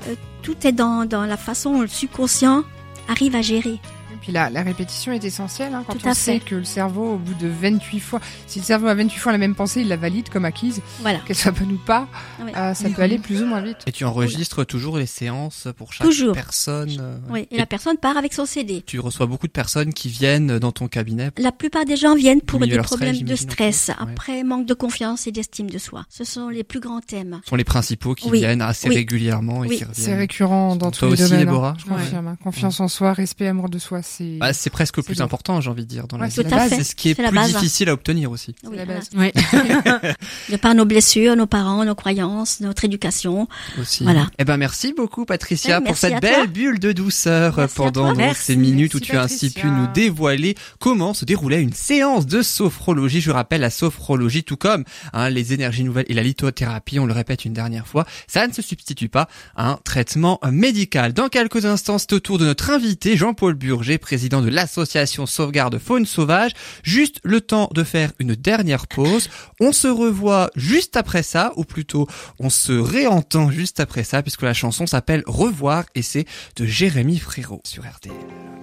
Euh, 0.07 0.15
tout 0.41 0.55
est 0.65 0.71
dans, 0.71 1.05
dans 1.05 1.25
la 1.25 1.37
façon 1.37 1.73
dont 1.73 1.81
le 1.81 1.87
subconscient 1.87 2.63
arrive 3.07 3.35
à 3.35 3.41
gérer. 3.41 3.77
Puis 4.21 4.31
la, 4.31 4.49
la 4.49 4.61
répétition 4.63 5.11
est 5.11 5.23
essentielle 5.23 5.73
hein, 5.73 5.83
quand 5.87 5.93
Tout 5.93 6.07
on 6.07 6.13
sait 6.13 6.39
fait. 6.39 6.45
que 6.45 6.55
le 6.55 6.63
cerveau, 6.63 7.13
au 7.13 7.17
bout 7.17 7.33
de 7.35 7.47
28 7.47 7.99
fois, 7.99 8.19
si 8.47 8.59
le 8.59 8.65
cerveau 8.65 8.87
a 8.87 8.93
28 8.95 9.17
fois 9.17 9.31
la 9.31 9.37
même 9.37 9.55
pensée, 9.55 9.81
il 9.81 9.87
la 9.87 9.97
valide 9.97 10.29
comme 10.29 10.45
acquise, 10.45 10.81
Voilà. 10.99 11.19
qu'elle 11.19 11.35
soit 11.35 11.51
bonne 11.51 11.71
ou 11.71 11.77
pas, 11.77 12.07
Oui. 12.43 12.51
euh, 12.55 12.73
ça 12.73 12.89
peut 12.89 13.01
aller 13.01 13.17
plus 13.17 13.41
ou 13.41 13.45
moins 13.45 13.61
vite. 13.61 13.77
Et 13.87 13.91
tu 13.91 14.03
enregistres 14.05 14.65
toujours 14.65 14.97
les 14.97 15.05
séances 15.05 15.67
pour 15.77 15.93
chaque 15.93 16.07
Toujours. 16.07 16.33
personne. 16.33 16.97
euh, 16.99 17.17
Oui. 17.29 17.47
Et, 17.51 17.55
Et 17.55 17.57
la 17.57 17.65
personne 17.65 17.97
part 17.97 18.17
avec 18.17 18.33
son 18.33 18.45
CD. 18.45 18.83
Tu 18.85 18.99
reçois 18.99 19.25
beaucoup 19.25 19.47
de 19.47 19.51
personnes 19.51 19.93
qui 19.93 20.09
viennent 20.09 20.59
dans 20.59 20.71
ton 20.71 20.87
cabinet. 20.87 21.31
La 21.37 21.51
plupart 21.51 21.85
des 21.85 21.95
gens 21.95 22.15
viennent 22.15 22.41
pour 22.41 22.59
des 22.59 22.67
stress, 22.71 22.85
problèmes 22.85 23.21
de 23.21 23.35
stress, 23.35 23.87
ouais. 23.89 23.95
après 24.13 24.43
manque 24.43 24.65
de 24.65 24.73
confiance 24.73 25.27
et 25.27 25.31
d'estime 25.31 25.69
de 25.69 25.77
soi. 25.77 26.05
Ce 26.09 26.23
sont 26.23 26.49
les 26.49 26.63
plus 26.63 26.79
grands 26.79 27.01
thèmes. 27.01 27.39
Ce 27.43 27.49
sont 27.49 27.55
les 27.55 27.63
principaux 27.63 28.15
qui 28.15 28.29
Oui. 28.29 28.39
viennent 28.39 28.61
assez 28.61 28.89
Oui. 28.89 28.95
régulièrement 28.95 29.63
et 29.63 29.79
C'est 29.93 30.15
récurrent 30.15 30.75
dans 30.75 30.91
tous 30.91 31.05
les 31.05 31.13
aussi, 31.13 31.23
domaines. 31.23 31.39
hein. 31.41 31.45
Déborah 31.51 31.75
Je 31.79 31.85
confirme. 31.85 32.27
hein. 32.27 32.37
Confiance 32.43 32.79
en 32.79 32.87
soi, 32.87 33.13
respect, 33.13 33.47
amour 33.47 33.69
de 33.69 33.79
soi, 33.79 34.01
c'est 34.17 34.37
Bah, 34.37 34.53
c'est 34.53 34.69
presque 34.69 35.01
plus 35.01 35.21
important, 35.21 35.61
j'ai 35.61 35.69
envie 35.69 35.83
de 35.83 35.89
dire, 35.89 36.07
dans 36.07 36.17
la 36.17 36.23
Ouais, 36.23 36.29
vie. 36.29 36.35
c'est 36.35 36.43
Tout 36.43 36.49
la 36.51 36.55
à 36.63 36.69
base. 36.69 36.77
C'est 36.77 36.83
ce 36.83 36.95
qui 36.95 37.09
est 37.11 37.17
la 37.21 37.29
plus 37.29 37.35
base. 37.35 37.53
difficile 37.53 37.89
à 37.89 37.93
obtenir 37.93 38.31
aussi. 38.31 38.55
Oui, 38.63 38.75
la 38.77 38.85
voilà. 38.85 38.99
base. 38.99 39.09
Ouais. 39.15 39.33
De 40.49 40.57
par 40.57 40.73
nos 40.75 40.85
blessures, 40.85 41.35
nos 41.35 41.47
parents, 41.47 41.83
nos 41.85 41.95
croyances, 41.95 42.59
notre 42.61 42.85
éducation. 42.85 43.47
aussi. 43.79 44.03
Voilà. 44.03 44.27
Eh 44.39 44.45
ben 44.45 44.57
merci 44.57 44.93
beaucoup 44.95 45.25
Patricia 45.25 45.79
Eh, 45.81 45.85
pour 45.85 45.97
cette 45.97 46.21
belle 46.21 46.35
toi. 46.35 46.47
bulle 46.47 46.79
de 46.79 46.91
douceur 46.91 47.55
Merci 47.57 47.75
pendant 47.75 48.15
Merci. 48.15 48.43
ces 48.43 48.55
minutes 48.55 48.93
où 48.95 48.97
Merci, 48.97 49.11
tu 49.11 49.17
as 49.17 49.21
ainsi 49.23 49.49
pu 49.51 49.67
nous 49.67 49.87
dévoiler 49.93 50.55
comment 50.79 51.13
se 51.13 51.25
déroulait 51.25 51.61
une 51.61 51.73
séance 51.73 52.25
de 52.25 52.41
sophrologie. 52.41 53.21
Je 53.21 53.31
rappelle 53.31 53.61
la 53.61 53.69
sophrologie 53.69 54.43
tout 54.43 54.57
comme 54.57 54.83
hein, 55.13 55.29
les 55.29 55.53
énergies 55.53 55.83
nouvelles 55.83 56.05
et 56.09 56.13
la 56.13 56.23
lithothérapie, 56.23 56.99
on 56.99 57.05
le 57.05 57.13
répète 57.13 57.45
une 57.45 57.53
dernière 57.53 57.87
fois, 57.87 58.05
ça 58.27 58.47
ne 58.47 58.53
se 58.53 58.61
substitue 58.61 59.09
pas 59.09 59.27
à 59.55 59.69
un 59.71 59.79
traitement 59.83 60.39
médical. 60.51 61.13
Dans 61.13 61.29
quelques 61.29 61.65
instants, 61.65 61.97
c'est 61.97 62.13
au 62.13 62.19
tour 62.19 62.37
de 62.37 62.45
notre 62.45 62.69
invité 62.71 63.17
Jean-Paul 63.17 63.53
Burger, 63.55 63.98
président 63.99 64.41
de 64.41 64.49
l'association 64.49 65.25
Sauvegarde 65.25 65.77
Faune 65.77 66.05
Sauvage. 66.05 66.51
Juste 66.83 67.19
le 67.23 67.41
temps 67.41 67.69
de 67.73 67.83
faire 67.83 68.11
une 68.19 68.35
dernière 68.35 68.87
pause. 68.87 69.29
On 69.59 69.71
se 69.71 69.87
revoit 69.87 70.49
juste 70.55 70.97
après 70.97 71.23
ça, 71.23 71.51
ou 71.55 71.63
plutôt 71.63 72.07
on 72.39 72.49
se 72.49 72.73
réentend 72.73 73.51
juste 73.51 73.79
après 73.79 74.03
ça, 74.03 74.21
puisque 74.23 74.41
la 74.41 74.53
chanson 74.53 74.87
s'appelle 74.87 75.23
Revoir 75.25 75.85
et 75.95 76.01
c'est 76.01 76.25
de 76.55 76.65
Jérémy 76.65 77.19
Frérot 77.19 77.61
sur 77.63 77.83
RTL. 77.83 78.58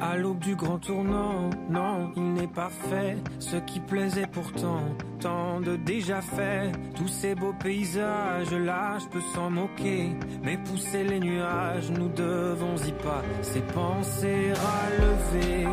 À 0.00 0.16
l'aube 0.16 0.40
du 0.40 0.56
grand 0.56 0.78
tournant, 0.78 1.50
non, 1.70 2.10
il 2.16 2.32
n'est 2.32 2.48
pas 2.48 2.68
fait 2.68 3.16
ce 3.38 3.56
qui 3.56 3.78
plaisait 3.78 4.26
pourtant, 4.26 4.82
tant 5.20 5.60
de 5.60 5.76
déjà 5.76 6.20
fait. 6.20 6.72
Tous 6.96 7.08
ces 7.08 7.34
beaux 7.34 7.54
paysages 7.62 8.52
là, 8.52 8.98
je 8.98 9.06
peux 9.06 9.24
s'en 9.34 9.50
moquer, 9.50 10.16
mais 10.42 10.58
pousser 10.58 11.04
les 11.04 11.20
nuages, 11.20 11.90
nous 11.90 12.08
devons 12.08 12.76
y 12.76 12.92
pas. 12.92 13.22
Ces 13.42 13.60
pensées 13.60 14.52
relever 14.52 15.66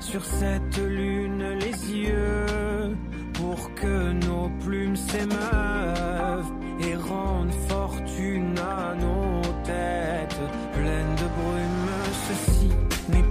sur 0.00 0.24
cette 0.24 0.78
lune 0.78 1.44
les 1.60 1.92
yeux, 1.92 2.96
pour 3.34 3.74
que 3.74 4.12
nos 4.12 4.48
plumes 4.64 4.96
s'émeuvent 4.96 6.52
et 6.80 6.96
rendent 6.96 7.52
fortune 7.68 8.54
à 8.58 8.94
nos 8.94 9.42
têtes 9.62 10.40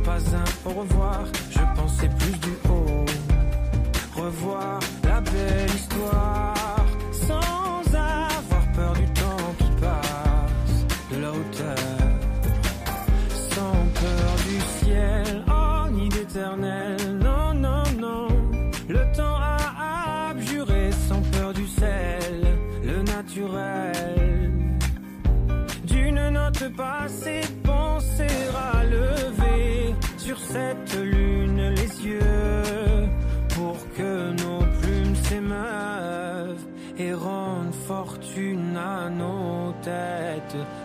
pas 0.03 0.17
un 0.35 0.69
au 0.69 0.73
revoir, 0.81 1.25
je 1.49 1.59
pensais 1.75 2.09
plus 2.19 2.37
du 2.39 2.53
haut. 2.69 3.05
Revoir 4.15 4.79
la 5.03 5.21
belle 5.21 5.70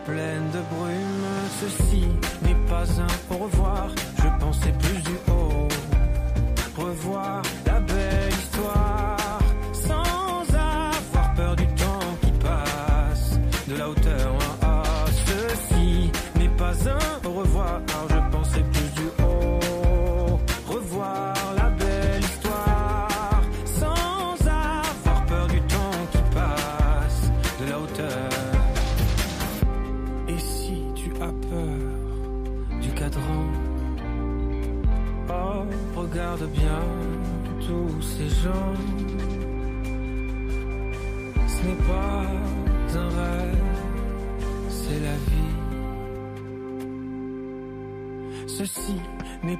têtes 0.07 0.15
pleines 0.15 0.51
de 0.53 0.61
brume. 0.75 1.27
Ceci 1.61 2.07
n'est 2.43 2.69
pas 2.69 2.85
un 3.01 3.35
au 3.35 3.39
revoir, 3.45 3.66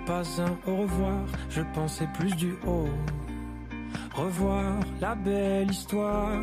pas 0.07 0.23
un 0.41 0.71
au 0.71 0.77
revoir, 0.77 1.19
je 1.51 1.63
pensais 1.75 2.09
plus 2.15 2.35
du 2.37 2.55
haut. 2.67 2.89
Revoir 4.15 4.75
la 5.01 5.15
belle 5.15 5.71
histoire 5.71 6.41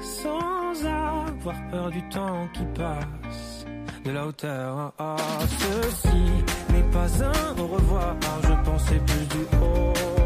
sans 0.00 0.84
avoir 0.86 1.56
peur 1.70 1.90
du 1.90 2.02
temps 2.08 2.48
qui 2.54 2.64
passe 2.74 3.66
de 4.04 4.10
la 4.10 4.26
hauteur. 4.26 4.92
Ah, 4.98 5.16
ceci 5.58 6.24
n'est 6.70 6.90
pas 6.90 7.08
un 7.22 7.62
au 7.62 7.66
revoir, 7.66 8.16
je 8.42 8.70
pensais 8.70 9.00
plus 9.06 9.26
du 9.26 9.42
haut. 9.60 10.23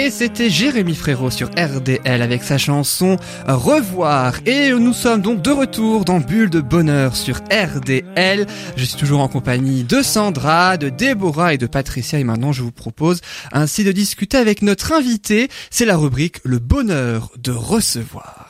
Et 0.00 0.12
c'était 0.12 0.48
Jérémy 0.48 0.94
Frérot 0.94 1.32
sur 1.32 1.48
RDL 1.58 2.22
avec 2.22 2.44
sa 2.44 2.56
chanson 2.56 3.16
Revoir. 3.48 4.34
Et 4.46 4.70
nous 4.70 4.92
sommes 4.92 5.22
donc 5.22 5.42
de 5.42 5.50
retour 5.50 6.04
dans 6.04 6.20
Bulle 6.20 6.50
de 6.50 6.60
Bonheur 6.60 7.16
sur 7.16 7.38
RDL. 7.50 8.46
Je 8.76 8.84
suis 8.84 8.96
toujours 8.96 9.18
en 9.18 9.26
compagnie 9.26 9.82
de 9.82 10.00
Sandra, 10.00 10.76
de 10.76 10.88
Déborah 10.88 11.54
et 11.54 11.58
de 11.58 11.66
Patricia. 11.66 12.20
Et 12.20 12.22
maintenant, 12.22 12.52
je 12.52 12.62
vous 12.62 12.70
propose 12.70 13.22
ainsi 13.50 13.82
de 13.82 13.90
discuter 13.90 14.36
avec 14.36 14.62
notre 14.62 14.92
invité. 14.92 15.48
C'est 15.68 15.84
la 15.84 15.96
rubrique 15.96 16.36
Le 16.44 16.60
bonheur 16.60 17.32
de 17.36 17.50
recevoir. 17.50 18.48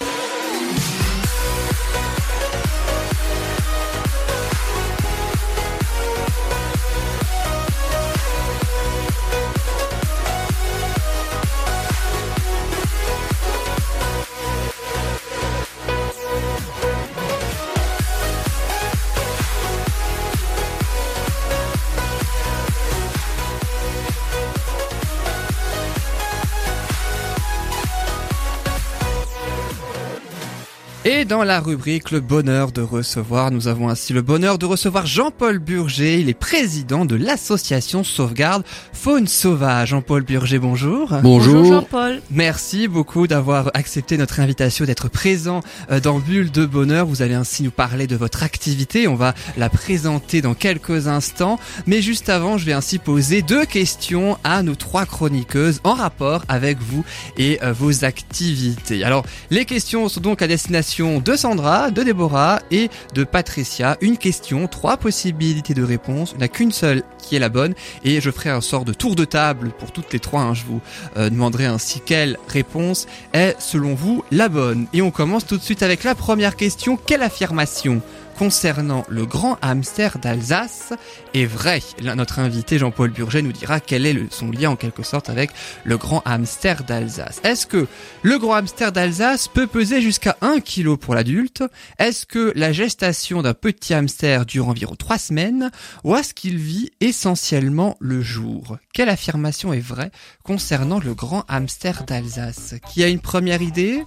Et 31.18 31.24
dans 31.24 31.42
la 31.42 31.58
rubrique 31.58 32.12
Le 32.12 32.20
bonheur 32.20 32.70
de 32.70 32.80
recevoir, 32.80 33.50
nous 33.50 33.66
avons 33.66 33.88
ainsi 33.88 34.12
le 34.12 34.22
bonheur 34.22 34.56
de 34.56 34.66
recevoir 34.66 35.04
Jean-Paul 35.04 35.58
Burger. 35.58 36.20
Il 36.20 36.28
est 36.28 36.34
président 36.34 37.04
de 37.04 37.16
l'association 37.16 38.04
Sauvegarde 38.04 38.62
Faune 38.92 39.26
Sauvage. 39.26 39.88
Jean-Paul 39.88 40.22
Burger, 40.22 40.60
bonjour. 40.60 41.12
Bonjour 41.24 41.64
Jean-Paul. 41.64 42.20
Merci 42.30 42.86
beaucoup 42.86 43.26
d'avoir 43.26 43.72
accepté 43.74 44.16
notre 44.16 44.38
invitation, 44.38 44.84
d'être 44.84 45.08
présent 45.08 45.60
euh, 45.90 45.98
dans 45.98 46.20
Bulle 46.20 46.52
de 46.52 46.64
Bonheur. 46.66 47.04
Vous 47.04 47.20
allez 47.20 47.34
ainsi 47.34 47.64
nous 47.64 47.72
parler 47.72 48.06
de 48.06 48.14
votre 48.14 48.44
activité. 48.44 49.08
On 49.08 49.16
va 49.16 49.34
la 49.56 49.68
présenter 49.68 50.40
dans 50.40 50.54
quelques 50.54 51.08
instants. 51.08 51.58
Mais 51.88 52.00
juste 52.00 52.28
avant, 52.28 52.58
je 52.58 52.64
vais 52.64 52.74
ainsi 52.74 52.98
poser 52.98 53.42
deux 53.42 53.64
questions 53.64 54.38
à 54.44 54.62
nos 54.62 54.76
trois 54.76 55.04
chroniqueuses 55.04 55.80
en 55.82 55.94
rapport 55.94 56.44
avec 56.46 56.78
vous 56.78 57.04
et 57.36 57.58
euh, 57.64 57.72
vos 57.72 58.04
activités. 58.04 59.02
Alors, 59.02 59.26
les 59.50 59.64
questions 59.64 60.08
sont 60.08 60.20
donc 60.20 60.42
à 60.42 60.46
destination 60.46 61.07
de 61.16 61.34
Sandra, 61.34 61.90
de 61.90 62.02
Déborah 62.02 62.61
et 62.70 62.90
de 63.14 63.24
Patricia. 63.24 63.96
Une 64.02 64.18
question, 64.18 64.66
trois 64.68 64.98
possibilités 64.98 65.72
de 65.72 65.82
réponse. 65.82 66.32
Il 66.34 66.38
n'y 66.38 66.44
a 66.44 66.48
qu'une 66.48 66.72
seule 66.72 67.02
qui 67.16 67.34
est 67.34 67.38
la 67.38 67.48
bonne 67.48 67.74
et 68.04 68.20
je 68.20 68.30
ferai 68.30 68.50
un 68.50 68.61
sort 68.61 68.84
de 68.84 68.92
tour 68.92 69.16
de 69.16 69.24
table 69.24 69.70
pour 69.78 69.90
toutes 69.90 70.12
les 70.12 70.20
trois. 70.20 70.42
hein. 70.42 70.54
Je 70.54 70.64
vous 70.64 70.80
euh, 71.16 71.30
demanderai 71.30 71.64
ainsi 71.66 72.00
quelle 72.04 72.36
réponse 72.48 73.06
est 73.32 73.56
selon 73.59 73.94
vous 73.94 74.22
la 74.30 74.48
bonne. 74.48 74.86
Et 74.92 75.00
on 75.00 75.11
commence 75.11 75.46
tout 75.46 75.56
de 75.56 75.62
suite 75.62 75.82
avec 75.82 76.04
la 76.04 76.14
première 76.14 76.56
question. 76.56 76.98
Quelle 77.06 77.22
affirmation 77.22 78.02
concernant 78.39 79.05
le 79.09 79.26
grand 79.26 79.59
hamster 79.62 80.18
d'Alsace 80.18 80.93
est 81.34 81.45
vraie 81.45 81.82
Là, 82.01 82.14
Notre 82.14 82.39
invité 82.39 82.78
Jean-Paul 82.78 83.11
Burget 83.11 83.43
nous 83.43 83.53
dira 83.53 83.80
quel 83.80 84.07
est 84.07 84.32
son 84.32 84.53
lien 84.53 84.70
en 84.70 84.76
quelque 84.76 85.03
sorte 85.03 85.28
avec 85.28 85.51
le 85.84 85.97
grand 85.99 86.22
hamster 86.24 86.84
d'Alsace. 86.84 87.41
Est-ce 87.43 87.66
que 87.66 87.89
le 88.22 88.39
grand 88.39 88.55
hamster 88.55 88.93
d'Alsace 88.93 89.49
peut 89.49 89.66
peser 89.66 90.01
jusqu'à 90.01 90.36
1 90.41 90.61
kg 90.61 90.95
pour 90.95 91.16
l'adulte? 91.16 91.64
Est-ce 91.99 92.26
que 92.26 92.53
la 92.55 92.72
gestation 92.72 93.43
d'un 93.43 93.55
petit 93.55 93.93
hamster 93.93 94.47
dure 94.47 94.68
environ 94.68 94.95
3 94.95 95.18
semaines? 95.18 95.72
Ou 96.05 96.14
est-ce 96.14 96.32
qu'il 96.32 96.59
vit 96.59 96.91
essentiellement 97.01 97.97
le 97.99 98.22
jour? 98.22 98.78
Quelle 98.95 99.09
affirmation 99.09 99.72
est 99.72 99.80
vraie 99.80 100.12
concernant 100.45 101.01
le 101.01 101.12
grand 101.12 101.45
hamster 101.49 102.05
d'Alsace 102.05 102.76
Qui 102.93 103.03
a 103.03 103.09
une 103.09 103.20
première 103.20 103.62
idée? 103.62 104.05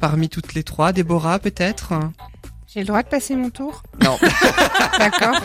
Parmi 0.00 0.28
toutes 0.28 0.54
les 0.54 0.62
trois, 0.62 0.92
Déborah 0.92 1.40
peut-être? 1.40 1.94
J'ai 2.74 2.80
le 2.80 2.86
droit 2.86 3.04
de 3.04 3.08
passer 3.08 3.36
mon 3.36 3.50
tour 3.50 3.84
Non, 4.02 4.18
D'accord. 4.98 5.38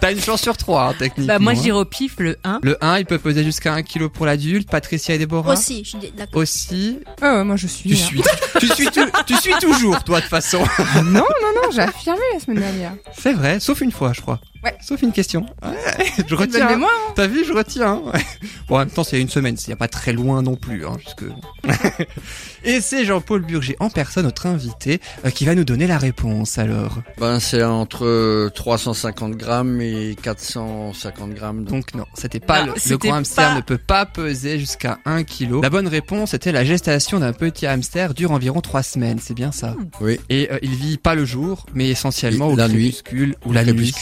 t'as 0.00 0.12
une 0.12 0.20
chance 0.20 0.40
sur 0.40 0.56
trois 0.56 0.88
hein, 0.88 0.94
techniquement. 0.98 1.34
Bah 1.34 1.38
moi 1.38 1.52
hein. 1.52 1.60
j'irai 1.62 1.76
au 1.76 1.84
pif 1.84 2.14
le 2.20 2.38
1. 2.42 2.60
Le 2.62 2.82
1, 2.82 3.00
il 3.00 3.04
peut 3.04 3.18
peser 3.18 3.44
jusqu'à 3.44 3.74
1 3.74 3.82
kg 3.82 4.06
pour 4.08 4.24
l'adulte. 4.24 4.70
Patricia 4.70 5.14
et 5.14 5.18
Déborah 5.18 5.52
Aussi, 5.52 5.84
je 5.84 5.90
suis 5.90 6.10
d'accord. 6.16 6.40
Aussi. 6.40 7.00
Oh, 7.20 7.24
ouais, 7.26 7.44
moi 7.44 7.56
je 7.56 7.66
suis. 7.66 7.90
Tu 7.90 7.96
là. 7.96 8.02
suis, 8.02 8.22
tu 8.60 8.66
suis, 8.68 8.90
tu, 8.90 9.00
tu 9.26 9.34
suis 9.36 9.52
toujours, 9.60 10.02
toi, 10.04 10.16
de 10.16 10.22
toute 10.22 10.30
façon. 10.30 10.64
Ah, 10.78 11.02
non, 11.02 11.20
non, 11.20 11.62
non, 11.62 11.70
j'ai 11.70 11.82
affirmé 11.82 12.20
la 12.32 12.40
semaine 12.40 12.60
dernière. 12.60 12.92
C'est 13.12 13.34
vrai, 13.34 13.60
sauf 13.60 13.82
une 13.82 13.92
fois, 13.92 14.14
je 14.14 14.22
crois. 14.22 14.40
Ouais. 14.64 14.74
Sauf 14.80 15.02
une 15.02 15.12
question. 15.12 15.46
Ouais, 15.62 16.24
je 16.28 16.34
retiens. 16.34 16.68
hein. 16.68 16.86
T'as 17.14 17.26
vu, 17.26 17.44
je 17.44 17.52
retiens. 17.52 17.96
ouais. 17.96 18.20
Bon, 18.68 18.76
en 18.76 18.78
même 18.80 18.90
temps, 18.90 19.04
c'est 19.04 19.16
il 19.16 19.18
y 19.20 19.22
a 19.22 19.22
une 19.22 19.28
semaine, 19.30 19.56
il 19.58 19.68
n'y 19.68 19.72
a 19.72 19.76
pas 19.76 19.88
très 19.88 20.12
loin 20.12 20.42
non 20.42 20.56
plus, 20.56 20.84
hein, 20.86 20.96
puisque. 20.98 21.24
Et 22.64 22.80
c'est 22.80 23.04
Jean-Paul 23.04 23.42
Burger 23.42 23.76
en 23.80 23.88
personne, 23.90 24.24
notre 24.24 24.46
invité, 24.46 25.00
euh, 25.24 25.30
qui 25.30 25.44
va 25.44 25.54
nous 25.54 25.64
donner 25.64 25.86
la 25.86 25.96
réponse. 25.98 26.58
Alors, 26.58 26.98
Ben, 27.18 27.38
c'est 27.40 27.62
entre 27.62 28.04
euh, 28.04 28.50
350 28.50 29.36
grammes 29.36 29.80
et 29.80 30.16
450 30.22 31.30
grammes. 31.34 31.64
Donc, 31.64 31.78
donc 31.78 31.94
non, 31.94 32.04
c'était 32.14 32.40
pas 32.40 32.64
Non, 32.66 32.72
le, 32.74 32.90
le 32.90 32.98
grand 32.98 33.14
hamster 33.14 33.48
pas- 33.50 33.54
ne 33.54 33.60
peut 33.60 33.78
pas 33.78 34.04
peser 34.06 34.58
jusqu'à 34.58 34.98
1 35.04 35.22
kg. 35.22 35.62
La 35.62 35.70
bonne 35.70 35.86
réponse 35.86 36.34
était 36.34 36.50
la 36.50 36.64
gestation 36.64 37.20
d'un 37.20 37.32
petit 37.32 37.66
hamster 37.66 38.14
dure 38.14 38.32
environ 38.32 38.60
3 38.60 38.82
semaines, 38.82 39.20
c'est 39.22 39.34
bien 39.34 39.52
ça? 39.52 39.76
oui. 40.00 40.18
Et 40.28 40.48
euh, 40.50 40.58
il 40.62 40.74
vit 40.74 40.96
pas 40.98 41.14
le 41.14 41.24
jour, 41.24 41.66
mais 41.74 41.88
essentiellement 41.88 42.50
Et 42.50 42.52
au 42.54 42.56
la 42.56 42.68
nuit. 42.68 42.90
crépuscule 42.92 43.36
ou 43.46 43.52
la 43.52 43.64
nuit. 43.64 43.94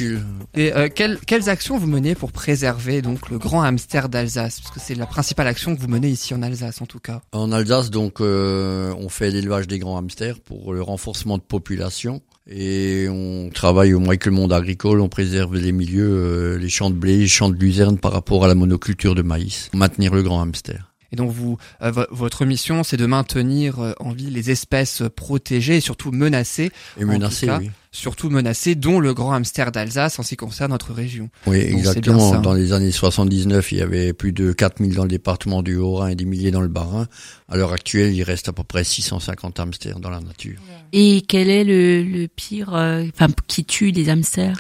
Et 0.55 0.73
euh, 0.73 0.89
quelles, 0.95 1.19
quelles 1.27 1.49
actions 1.49 1.79
vous 1.79 1.87
menez 1.87 2.15
pour 2.15 2.33
préserver 2.33 3.03
donc 3.03 3.31
le 3.31 3.39
grand 3.39 3.63
hamster 3.63 4.09
d'Alsace? 4.09 4.61
Parce 4.61 4.75
que 4.75 4.81
c'est 4.81 4.95
la 4.95 5.07
principale 5.07 5.47
action 5.47 5.75
que 5.75 5.81
vous 5.81 5.89
menez 5.89 6.09
ici 6.09 6.35
en 6.35 6.43
Alsace 6.43 6.81
en 6.81 6.87
tout 6.87 6.99
cas. 6.99 7.21
En 7.33 7.53
Alsace, 7.53 7.91
donc, 7.91 8.21
euh, 8.21 8.95
on 8.99 9.09
fait 9.09 9.31
l'élevage 9.31 9.67
des 9.67 9.79
grands 9.79 9.99
hamsters 9.99 10.41
pour 10.41 10.73
le 10.73 10.83
renforcement 10.83 11.39
de 11.39 11.43
population. 11.43 12.23
Et 12.49 13.09
on 13.11 13.51
travaille 13.53 13.93
au 13.93 13.99
moins 13.99 14.11
avec 14.11 14.27
le 14.27 14.33
monde 14.33 14.53
agricole, 14.53 15.01
on 15.01 15.09
préserve 15.09 15.57
les 15.57 15.73
milieux, 15.73 16.55
euh, 16.55 16.59
les 16.59 16.69
champs 16.69 16.91
de 16.91 16.95
blé, 16.95 17.17
les 17.19 17.27
champs 17.27 17.49
de 17.49 17.57
luzerne 17.57 17.99
par 17.99 18.13
rapport 18.13 18.45
à 18.45 18.49
la 18.49 18.55
monoculture 18.55 19.17
de 19.17 19.23
maïs. 19.23 19.69
Maintenir 19.75 20.15
le 20.15 20.23
grand 20.23 20.41
hamster. 20.41 20.93
Et 21.13 21.17
donc 21.17 21.31
vous, 21.31 21.57
euh, 21.83 21.91
vo- 21.91 22.07
votre 22.11 22.45
mission, 22.45 22.83
c'est 22.85 22.97
de 22.97 23.07
maintenir 23.07 23.79
euh, 23.81 23.93
en 24.01 24.13
vie 24.13 24.31
les 24.31 24.51
espèces 24.51 25.03
protégées 25.15 25.77
et 25.77 25.81
surtout 25.81 26.11
menacées, 26.13 26.71
Et 26.99 27.05
En 27.05 27.09
menacé, 27.09 27.47
tout 27.47 27.53
cas, 27.53 27.59
oui. 27.61 27.71
surtout 27.93 28.29
menacées, 28.31 28.75
dont 28.75 28.99
le 29.01 29.15
grand 29.15 29.33
hamster 29.33 29.73
d'Alsace 29.73 30.19
en 30.19 30.23
ce 30.23 30.31
qui 30.31 30.37
concerne 30.37 30.73
notre 30.73 30.93
région. 30.93 31.29
Oui, 31.47 31.59
exactement. 31.59 32.33
ça. 32.33 32.39
Dans 32.39 32.53
les 32.55 32.73
années 32.73 32.91
79, 32.93 33.73
il 33.73 33.79
y 33.79 33.83
avait 33.83 34.13
plus 34.13 34.33
de 34.33 34.53
4000 34.53 34.95
dans 34.95 35.05
le 35.05 35.09
département 35.09 35.63
du 35.63 35.77
Haut-Rhin 35.77 36.09
et 36.09 36.15
des 36.17 36.25
milliers 36.25 36.51
dans 36.51 36.61
le 36.61 36.69
Bas-Rhin. 36.69 37.07
À 37.49 37.57
l'heure 37.57 37.73
actuelle, 37.73 38.13
il 38.15 38.23
reste 38.23 38.49
à 38.49 38.53
peu 38.53 38.65
près 38.65 38.83
650 38.85 39.61
hamsters 39.61 40.01
dans 40.01 40.11
la 40.11 40.21
nature. 40.21 40.59
Et 40.93 41.23
quel 41.29 41.49
est 41.51 41.65
le, 41.65 42.03
le 42.03 42.27
pire, 42.29 42.75
euh, 42.75 43.05
enfin 43.15 43.29
qui 43.47 43.65
tue 43.65 43.91
les 43.93 44.09
hamsters? 44.09 44.57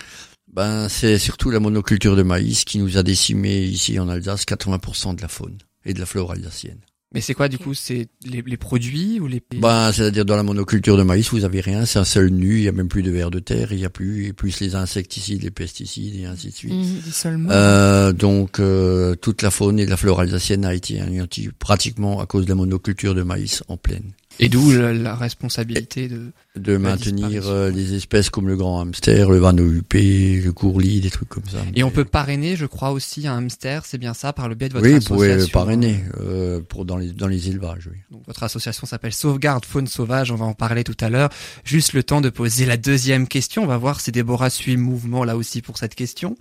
Ben, 0.52 0.88
c'est 0.88 1.18
surtout 1.18 1.50
la 1.50 1.60
monoculture 1.60 2.16
de 2.16 2.22
maïs 2.22 2.64
qui 2.64 2.78
nous 2.78 2.96
a 2.96 3.02
décimé 3.02 3.60
ici 3.64 3.98
en 3.98 4.08
Alsace 4.08 4.44
80% 4.46 5.14
de 5.16 5.20
la 5.20 5.28
faune 5.28 5.58
et 5.86 5.94
de 5.94 6.00
la 6.00 6.06
flore 6.06 6.32
alsacienne. 6.32 6.80
Mais 7.14 7.20
c'est 7.20 7.34
quoi 7.34 7.48
du 7.48 7.56
coup 7.56 7.72
C'est 7.72 8.08
les, 8.24 8.42
les 8.44 8.56
produits 8.56 9.20
ou 9.20 9.28
les 9.28 9.40
Ben, 9.58 9.92
c'est-à-dire 9.92 10.24
dans 10.24 10.36
la 10.36 10.42
monoculture 10.42 10.98
de 10.98 11.04
maïs, 11.04 11.30
vous 11.30 11.44
avez 11.44 11.60
rien, 11.60 11.86
c'est 11.86 12.00
un 12.00 12.04
seul 12.04 12.30
nu, 12.30 12.56
il 12.56 12.62
y 12.64 12.68
a 12.68 12.72
même 12.72 12.88
plus 12.88 13.02
de 13.02 13.10
vers 13.10 13.30
de 13.30 13.38
terre, 13.38 13.72
il 13.72 13.78
y 13.78 13.84
a 13.84 13.90
plus, 13.90 14.26
et 14.26 14.32
plus 14.32 14.60
les 14.60 14.74
insecticides, 14.74 15.42
les 15.42 15.52
pesticides 15.52 16.16
et 16.16 16.26
ainsi 16.26 16.48
de 16.48 16.54
suite. 16.54 16.72
Mhm. 16.74 17.48
Euh, 17.50 18.12
donc 18.12 18.60
donc 18.60 19.20
toute 19.20 19.42
la 19.42 19.50
faune 19.50 19.78
et 19.78 19.86
la 19.86 19.96
flore 19.96 20.20
alsacienne 20.20 20.64
a 20.64 20.74
été 20.74 21.00
anéantie 21.00 21.48
pratiquement 21.58 22.20
à 22.20 22.26
cause 22.26 22.44
de 22.44 22.50
la 22.50 22.56
monoculture 22.56 23.14
de 23.14 23.22
maïs 23.22 23.62
en 23.68 23.76
plaine. 23.76 24.12
Et 24.38 24.48
d'où 24.48 24.70
la, 24.72 24.92
la 24.92 25.14
responsabilité 25.14 26.08
de. 26.08 26.32
De 26.56 26.78
maintenir 26.78 27.42
euh, 27.48 27.70
les 27.70 27.92
espèces 27.94 28.30
comme 28.30 28.48
le 28.48 28.56
grand 28.56 28.80
hamster, 28.80 29.28
le 29.28 29.36
vanneau 29.36 29.70
huppé, 29.70 30.40
le 30.42 30.52
courlis, 30.52 31.00
des 31.02 31.10
trucs 31.10 31.28
comme 31.28 31.44
ça. 31.46 31.58
Et 31.74 31.84
on 31.84 31.90
peut 31.90 32.06
parrainer, 32.06 32.56
je 32.56 32.64
crois 32.64 32.92
aussi, 32.92 33.26
un 33.28 33.36
hamster, 33.36 33.84
c'est 33.84 33.98
bien 33.98 34.14
ça, 34.14 34.32
par 34.32 34.48
le 34.48 34.54
biais 34.54 34.70
de 34.70 34.72
votre 34.72 34.86
oui, 34.86 34.92
vous 34.92 34.96
association. 34.96 35.16
pouvez 35.16 35.36
le 35.36 35.46
parrainer 35.48 36.02
euh, 36.18 36.60
pour 36.66 36.86
dans 36.86 36.96
les 36.96 37.12
dans 37.12 37.26
les 37.28 37.48
élevages. 37.50 37.88
Oui. 37.92 37.98
Donc, 38.10 38.22
votre 38.26 38.42
association 38.42 38.86
s'appelle 38.86 39.12
Sauvegarde 39.12 39.66
Faune 39.66 39.86
Sauvage, 39.86 40.30
on 40.32 40.36
va 40.36 40.46
en 40.46 40.54
parler 40.54 40.82
tout 40.82 40.96
à 41.00 41.10
l'heure. 41.10 41.28
Juste 41.64 41.92
le 41.92 42.02
temps 42.02 42.22
de 42.22 42.30
poser 42.30 42.64
la 42.64 42.78
deuxième 42.78 43.28
question. 43.28 43.62
On 43.64 43.66
va 43.66 43.76
voir 43.76 44.00
si 44.00 44.10
Déborah 44.10 44.48
suit 44.48 44.72
le 44.76 44.80
mouvement 44.80 45.24
là 45.24 45.36
aussi 45.36 45.60
pour 45.60 45.76
cette 45.76 45.94
question. 45.94 46.36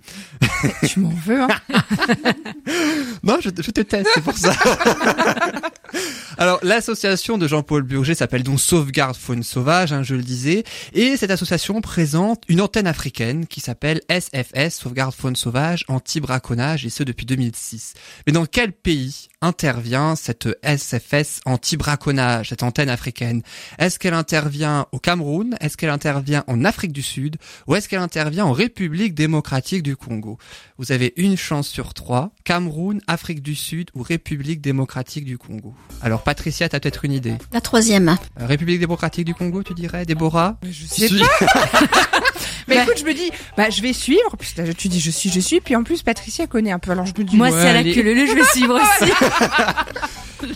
Tu 0.86 1.00
m'en 1.00 1.12
veux, 1.26 1.42
hein 1.42 1.48
Non, 3.22 3.36
je, 3.42 3.50
je 3.60 3.70
te 3.70 3.82
teste, 3.82 4.08
c'est 4.14 4.22
pour 4.24 4.38
ça. 4.38 4.54
Alors, 6.38 6.58
l'association 6.62 7.38
de 7.38 7.48
Jean-Paul 7.48 7.82
Burger 7.86 8.14
s'appelle 8.14 8.42
donc 8.42 8.60
Sauvegarde 8.60 9.16
Faune 9.16 9.42
Sauvage, 9.42 9.92
hein, 9.92 10.02
je 10.02 10.14
le 10.14 10.22
disais, 10.22 10.64
et 10.92 11.16
cette 11.16 11.30
association 11.30 11.80
présente 11.80 12.42
une 12.48 12.60
antenne 12.60 12.86
africaine 12.86 13.46
qui 13.46 13.60
s'appelle 13.60 14.00
SFS, 14.10 14.76
Sauvegarde 14.76 15.14
Faune 15.14 15.36
Sauvage, 15.36 15.84
anti-braconnage, 15.88 16.84
et 16.84 16.90
ce 16.90 17.02
depuis 17.02 17.26
2006. 17.26 17.94
Mais 18.26 18.32
dans 18.32 18.46
quel 18.46 18.72
pays 18.72 19.28
intervient 19.40 20.16
cette 20.16 20.48
SFS 20.62 21.40
anti-braconnage, 21.44 22.48
cette 22.48 22.62
antenne 22.62 22.88
africaine? 22.88 23.42
Est-ce 23.78 23.98
qu'elle 23.98 24.14
intervient 24.14 24.86
au 24.92 24.98
Cameroun? 24.98 25.56
Est-ce 25.60 25.76
qu'elle 25.76 25.90
intervient 25.90 26.44
en 26.46 26.64
Afrique 26.64 26.92
du 26.92 27.02
Sud? 27.02 27.36
Ou 27.66 27.74
est-ce 27.74 27.88
qu'elle 27.88 28.00
intervient 28.00 28.44
en 28.44 28.52
République 28.52 29.14
démocratique 29.14 29.82
du 29.82 29.96
Congo? 29.96 30.38
Vous 30.78 30.92
avez 30.92 31.12
une 31.16 31.36
chance 31.36 31.68
sur 31.68 31.94
trois, 31.94 32.32
Cameroun, 32.44 33.00
Afrique 33.06 33.42
du 33.42 33.54
Sud 33.54 33.90
ou 33.94 34.02
République 34.02 34.60
démocratique 34.60 35.24
du 35.24 35.38
Congo. 35.38 35.74
Alors 36.02 36.22
Patricia, 36.22 36.68
t'as 36.68 36.80
peut-être 36.80 37.04
une 37.04 37.12
idée? 37.12 37.34
Troisième. 37.76 38.16
Euh, 38.40 38.46
République 38.46 38.80
démocratique 38.80 39.26
du 39.26 39.34
Congo, 39.34 39.62
tu 39.62 39.74
dirais 39.74 40.06
Déborah 40.06 40.56
Je 40.62 40.86
sais 40.86 41.08
pas. 41.08 41.46
Mais 42.68 42.78
écoute, 42.78 42.94
je 42.98 43.04
me 43.04 43.12
dis, 43.12 43.30
bah 43.56 43.68
je 43.70 43.82
vais 43.82 43.92
suivre. 43.92 44.34
Puis 44.38 44.54
là, 44.56 44.64
tu 44.72 44.88
dis, 44.88 44.98
je 44.98 45.10
suis, 45.10 45.30
je 45.30 45.40
suis. 45.40 45.60
Puis 45.60 45.76
en 45.76 45.82
plus, 45.84 46.02
Patricia 46.02 46.46
connaît 46.46 46.72
un 46.72 46.78
peu. 46.78 46.92
Alors 46.92 47.04
je 47.04 47.12
me 47.18 47.22
dis, 47.24 47.36
Moi 47.36 47.48
ouais, 47.48 47.52
c'est 47.52 47.68
à 47.68 47.72
la 47.74 47.78
allez. 47.80 47.94
queue 47.94 48.02
leu, 48.02 48.26
je 48.26 48.32
vais 48.34 48.44
suivre 48.44 48.80
aussi. 48.80 49.12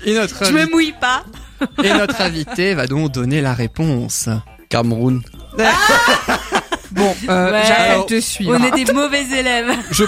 Et 0.06 0.14
notre, 0.14 0.44
je 0.46 0.52
me 0.52 0.64
mouille 0.70 0.94
pas. 0.98 1.24
et 1.84 1.92
notre 1.92 2.20
invité 2.22 2.72
va 2.74 2.86
donc 2.86 3.12
donner 3.12 3.40
la 3.42 3.52
réponse. 3.54 4.28
Cameroun. 4.70 5.20
Bon, 6.92 7.14
euh, 7.28 7.52
Ouais. 7.52 7.62
j'arrête 7.66 8.08
de 8.08 8.20
suivre. 8.20 8.56
On 8.58 8.64
est 8.64 8.84
des 8.84 8.92
mauvais 8.92 9.24
élèves. 9.38 9.70
Je, 9.90 10.04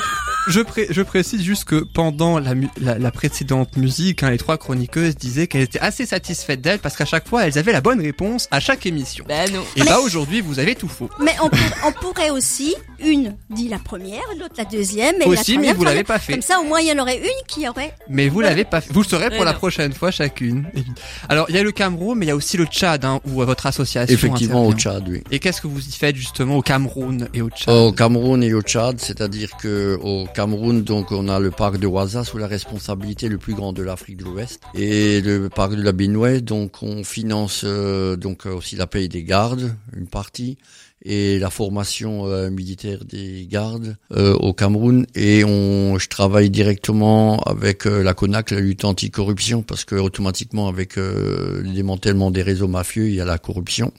Je, 0.49 0.61
pré- 0.61 0.89
je 0.91 1.03
précise 1.03 1.43
juste 1.43 1.65
que 1.65 1.77
pendant 1.77 2.39
la, 2.41 2.55
mu- 2.55 2.69
la, 2.81 2.99
la 2.99 3.11
précédente 3.13 3.77
musique, 3.77 4.23
hein, 4.23 4.31
les 4.31 4.39
trois 4.39 4.59
chroniqueuses 4.59 5.15
disaient 5.17 5.47
qu'elles 5.47 5.63
étaient 5.63 5.79
assez 5.79 6.05
satisfaites 6.05 6.61
d'elles 6.61 6.81
parce 6.81 6.97
qu'à 6.97 7.05
chaque 7.05 7.29
fois, 7.29 7.47
elles 7.47 7.59
avaient 7.59 7.73
la 7.73 7.81
bonne 7.81 8.01
réponse 8.01 8.49
à 8.51 8.59
chaque 8.59 8.85
émission. 8.87 9.25
Ben 9.29 9.49
non. 9.53 9.63
Et 9.77 9.85
bah 9.85 10.01
aujourd'hui, 10.01 10.41
vous 10.41 10.59
avez 10.59 10.75
tout 10.75 10.89
faux. 10.89 11.09
Mais 11.21 11.35
on, 11.43 11.49
pour- 11.49 11.59
on 11.87 11.93
pourrait 11.93 12.31
aussi, 12.31 12.75
une 13.05 13.37
dit 13.51 13.69
la 13.69 13.79
première, 13.79 14.21
l'autre 14.39 14.55
la 14.59 14.65
deuxième, 14.65 15.15
et 15.17 15.21
la 15.21 15.27
Aussi, 15.29 15.53
mais 15.59 15.69
troisième, 15.73 15.77
vous 15.77 15.85
l'avez 15.85 16.05
pas 16.05 16.19
fait. 16.19 16.33
Comme 16.33 16.43
ça, 16.43 16.59
au 16.61 16.65
moins, 16.65 16.81
il 16.81 16.89
y 16.89 16.93
en 16.93 16.99
aurait 16.99 17.19
une 17.19 17.47
qui 17.47 17.69
aurait. 17.69 17.95
Mais 18.09 18.29
vous 18.29 18.41
l'avez 18.41 18.65
pas 18.65 18.81
fait. 18.81 18.93
Vous 18.93 19.03
le 19.03 19.07
saurez 19.09 19.29
pour 19.31 19.39
Ouais, 19.39 19.45
la 19.45 19.53
non. 19.53 19.59
prochaine 19.59 19.93
fois 19.93 20.11
chacune. 20.11 20.67
Alors, 21.29 21.47
il 21.51 21.55
y 21.55 21.59
a 21.59 21.63
le 21.63 21.73
Cameroun, 21.73 22.19
mais 22.19 22.27
il 22.27 22.29
y 22.29 22.33
a 22.33 22.37
aussi 22.37 22.57
le 22.57 22.65
Tchad, 22.65 23.05
hein, 23.05 23.21
où 23.27 23.43
euh, 23.43 23.45
votre 23.45 23.67
association 23.67 24.13
Effectivement, 24.13 24.67
au. 24.67 24.73
Tchad, 24.75 25.05
oui. 25.09 25.23
Et 25.31 25.39
qu'est-ce 25.39 25.61
que 25.61 25.67
vous 25.69 25.87
y 25.87 25.93
faites 25.93 26.17
justement 26.17 26.57
au 26.57 26.63
Cameroun 26.63 27.29
et 27.33 27.43
au 27.43 27.49
Tchad? 27.51 27.73
Au 27.75 27.93
Cameroun 27.93 28.43
et 28.43 28.53
au 28.55 28.61
Tchad, 28.63 28.99
c'est-à-dire 29.01 29.51
que 29.61 29.99
au 30.03 30.27
Cameroun, 30.33 30.83
donc 30.83 31.13
on 31.13 31.29
a 31.29 31.39
le 31.39 31.51
parc 31.51 31.79
de 31.79 31.87
Ouaza 31.87 32.25
sous 32.25 32.39
la 32.39 32.47
responsabilité 32.47 33.29
le 33.29 33.39
plus 33.39 33.55
grand 33.55 33.73
de 33.73 33.83
l'Afrique 33.83 34.17
de 34.17 34.25
l'Ouest 34.25 34.63
et 34.75 35.21
le 35.21 35.49
parc 35.49 35.75
de 35.75 35.83
la 35.83 35.93
Bénoué, 35.93 36.41
donc 36.41 36.83
on 36.83 37.05
finance 37.05 37.63
euh, 37.65 38.17
donc 38.17 38.47
euh, 38.47 38.55
aussi 38.55 38.77
la 38.77 38.87
paye 38.87 39.09
des 39.09 39.25
gardes, 39.25 39.77
une 39.95 40.07
partie 40.07 40.57
et 41.05 41.39
la 41.39 41.51
formation 41.51 42.27
euh, 42.27 42.49
militaire 42.49 43.05
des 43.05 43.47
gardes 43.51 43.97
au 44.11 44.53
Cameroun 44.53 45.07
et 45.15 45.45
on 45.45 45.99
je 45.99 46.09
travaille 46.09 46.49
directement 46.49 47.41
avec 47.41 47.85
la 47.85 48.15
CONAC 48.15 48.53
la 48.53 48.61
lutte 48.61 48.85
anticorruption 48.85 49.63
parce 49.63 49.85
que 49.85 49.97
automatiquement 49.97 50.69
avec 50.69 50.97
le 50.97 51.65
démantèlement 51.75 52.31
des 52.31 52.43
réseaux 52.43 52.69
mafieux 52.69 53.09
il 53.09 53.15
y 53.15 53.21
a 53.21 53.25
la 53.25 53.39
corruption 53.39 53.93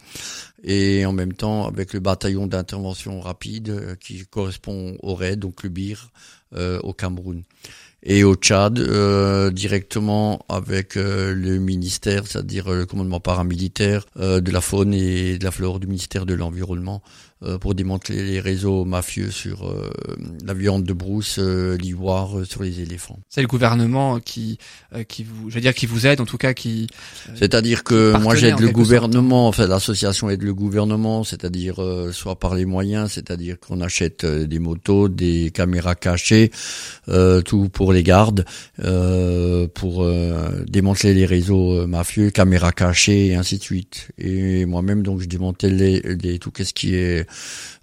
et 0.63 1.05
en 1.05 1.11
même 1.11 1.33
temps 1.33 1.67
avec 1.67 1.93
le 1.93 1.99
bataillon 1.99 2.47
d'intervention 2.47 3.19
rapide 3.19 3.69
euh, 3.69 3.95
qui 3.95 4.25
correspond 4.25 4.97
au 5.01 5.15
RAID, 5.15 5.39
donc 5.39 5.63
le 5.63 5.69
BIR, 5.69 6.09
euh, 6.55 6.79
au 6.81 6.93
Cameroun. 6.93 7.43
Et 8.05 8.25
au 8.25 8.35
Tchad, 8.35 8.79
euh, 8.79 9.49
directement 9.49 10.45
avec 10.49 10.97
euh, 10.97 11.33
le 11.33 11.57
ministère, 11.57 12.27
c'est-à-dire 12.27 12.67
euh, 12.67 12.79
le 12.79 12.85
commandement 12.85 13.21
paramilitaire 13.21 14.05
euh, 14.19 14.41
de 14.41 14.51
la 14.51 14.59
faune 14.59 14.93
et 14.93 15.37
de 15.37 15.43
la 15.43 15.51
flore 15.51 15.79
du 15.79 15.87
ministère 15.87 16.25
de 16.25 16.33
l'Environnement, 16.33 17.01
pour 17.59 17.75
démanteler 17.75 18.23
les 18.23 18.39
réseaux 18.39 18.85
mafieux 18.85 19.31
sur 19.31 19.67
euh, 19.67 19.89
la 20.45 20.53
viande 20.53 20.83
de 20.83 20.93
brousse, 20.93 21.37
euh, 21.39 21.77
l'ivoire, 21.77 22.39
euh, 22.39 22.45
sur 22.45 22.63
les 22.63 22.79
éléphants. 22.81 23.19
C'est 23.29 23.41
le 23.41 23.47
gouvernement 23.47 24.19
qui, 24.19 24.57
euh, 24.95 25.03
qui 25.03 25.23
vous, 25.23 25.49
je 25.49 25.55
veux 25.55 25.61
dire, 25.61 25.73
qui 25.73 25.85
vous 25.85 26.07
aide, 26.07 26.21
en 26.21 26.25
tout 26.25 26.37
cas, 26.37 26.53
qui. 26.53 26.87
C'est-à-dire 27.35 27.83
que 27.83 28.11
moi 28.21 28.35
j'aide 28.35 28.59
le 28.59 28.67
gouvernement, 28.73 29.47
enfin 29.47 29.67
l'association 29.67 30.29
aide 30.29 30.43
le 30.43 30.53
gouvernement, 30.53 31.23
c'est-à-dire 31.23 31.81
euh, 31.81 32.11
soit 32.11 32.37
par 32.39 32.55
les 32.55 32.65
moyens, 32.65 33.11
c'est-à-dire 33.11 33.59
qu'on 33.59 33.81
achète 33.81 34.23
euh, 34.23 34.45
des 34.47 34.59
motos, 34.59 35.09
des 35.09 35.51
caméras 35.53 35.95
cachées, 35.95 36.51
euh, 37.09 37.41
tout 37.41 37.69
pour 37.69 37.93
les 37.93 38.03
gardes, 38.03 38.45
euh, 38.83 39.67
pour 39.73 40.03
euh, 40.03 40.63
démanteler 40.67 41.13
les 41.13 41.25
réseaux 41.25 41.73
euh, 41.81 41.87
mafieux, 41.87 42.29
caméras 42.29 42.71
cachées 42.71 43.27
et 43.27 43.35
ainsi 43.35 43.57
de 43.57 43.63
suite. 43.63 44.09
Et 44.17 44.65
moi-même 44.65 45.03
donc 45.03 45.21
je 45.21 45.27
démantèle 45.27 45.75
les, 45.77 45.99
les- 46.01 46.39
tout 46.39 46.51
ce 46.55 46.73
qui 46.73 46.95
est 46.95 47.25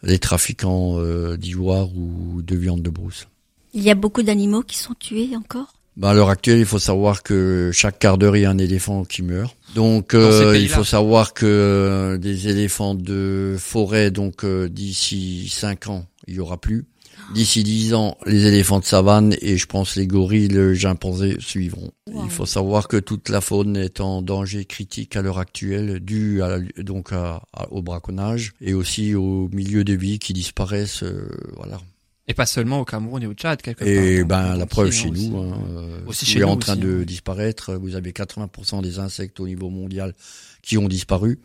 les 0.03 0.19
trafiquants 0.19 0.99
euh, 0.99 1.37
d'ivoire 1.37 1.89
ou 1.97 2.43
de 2.43 2.57
viande 2.57 2.83
de 2.83 2.91
brousse. 2.91 3.27
Il 3.73 3.83
y 3.83 3.91
a 3.91 3.95
beaucoup 3.95 4.23
d'animaux 4.23 4.63
qui 4.63 4.77
sont 4.77 4.95
tués 4.95 5.31
encore? 5.37 5.75
Ben, 5.97 6.09
à 6.09 6.15
l'heure 6.15 6.31
actuelle, 6.31 6.59
il 6.59 6.67
faut 6.67 6.79
savoir 6.79 7.23
que 7.23 7.71
chaque 7.75 7.99
quart 7.99 8.17
d'heure, 8.17 8.37
il 8.37 8.43
y 8.43 8.45
a 8.47 8.51
un 8.51 8.59
éléphant 8.59 9.05
qui 9.05 9.23
meurt. 9.23 9.55
Donc, 9.75 10.15
euh, 10.15 10.57
il 10.57 10.69
faut 10.69 10.85
savoir 10.85 11.35
que 11.35 11.47
euh, 11.47 12.19
des 12.19 12.49
éléphants 12.49 12.95
de 12.95 13.57
forêt, 13.59 14.11
donc 14.11 14.45
euh, 14.45 14.69
d'ici 14.69 15.49
cinq 15.49 15.89
ans, 15.89 16.07
il 16.27 16.35
y 16.35 16.41
aura 16.41 16.59
plus. 16.59 16.87
D'ici 17.33 17.63
dix 17.63 17.95
ans, 17.95 18.17
les 18.27 18.47
éléphants 18.47 18.81
de 18.81 18.85
savane 18.85 19.37
et 19.41 19.57
je 19.57 19.67
pense 19.67 19.95
les 19.95 20.09
gorilles, 20.09 20.49
les 20.49 20.75
chimpanzés 20.75 21.37
suivront. 21.39 21.93
Wow. 22.13 22.25
Il 22.25 22.31
faut 22.31 22.45
savoir 22.47 22.89
que 22.89 22.97
toute 22.97 23.29
la 23.29 23.41
faune 23.41 23.77
est 23.77 24.01
en 24.01 24.21
danger 24.21 24.65
critique 24.65 25.15
à 25.15 25.23
l'heure 25.23 25.39
actuelle, 25.39 26.01
dû 26.01 26.43
à 26.43 26.49
la- 26.59 26.83
donc 26.83 27.13
à- 27.13 27.43
à- 27.53 27.73
au 27.73 27.83
braconnage 27.83 28.53
et 28.61 28.75
aussi 28.75 29.15
aux 29.15 29.49
milieux 29.53 29.85
de 29.85 29.93
vie 29.95 30.19
qui 30.19 30.33
disparaissent. 30.33 31.05
euh, 31.05 31.29
voilà. 31.57 31.79
Et 32.27 32.35
pas 32.35 32.47
seulement 32.47 32.81
au 32.81 32.85
Cameroun 32.85 33.23
et 33.23 33.27
au 33.27 33.33
Tchad, 33.35 33.61
quelque 33.63 33.79
part. 33.81 33.89
Et 33.89 34.21
hein, 34.21 34.25
ben 34.25 34.57
la 34.57 34.67
preuve 34.67 34.91
chez 34.93 35.09
aussi. 35.09 35.29
nous, 35.31 35.39
hein, 35.39 35.59
euh, 35.71 36.01
Aussi 36.07 36.27
chez 36.27 36.39
est 36.39 36.43
nous 36.43 36.49
en 36.49 36.57
train 36.57 36.73
aussi, 36.75 36.83
de 36.83 37.01
hein. 37.01 37.05
disparaître. 37.05 37.75
Vous 37.75 37.95
avez 37.97 38.13
80% 38.13 38.83
des 38.83 38.99
insectes 38.99 39.39
au 39.41 39.47
niveau 39.49 39.69
mondial 39.71 40.15
qui 40.63 40.79
ont 40.79 40.87
disparu. 40.89 41.39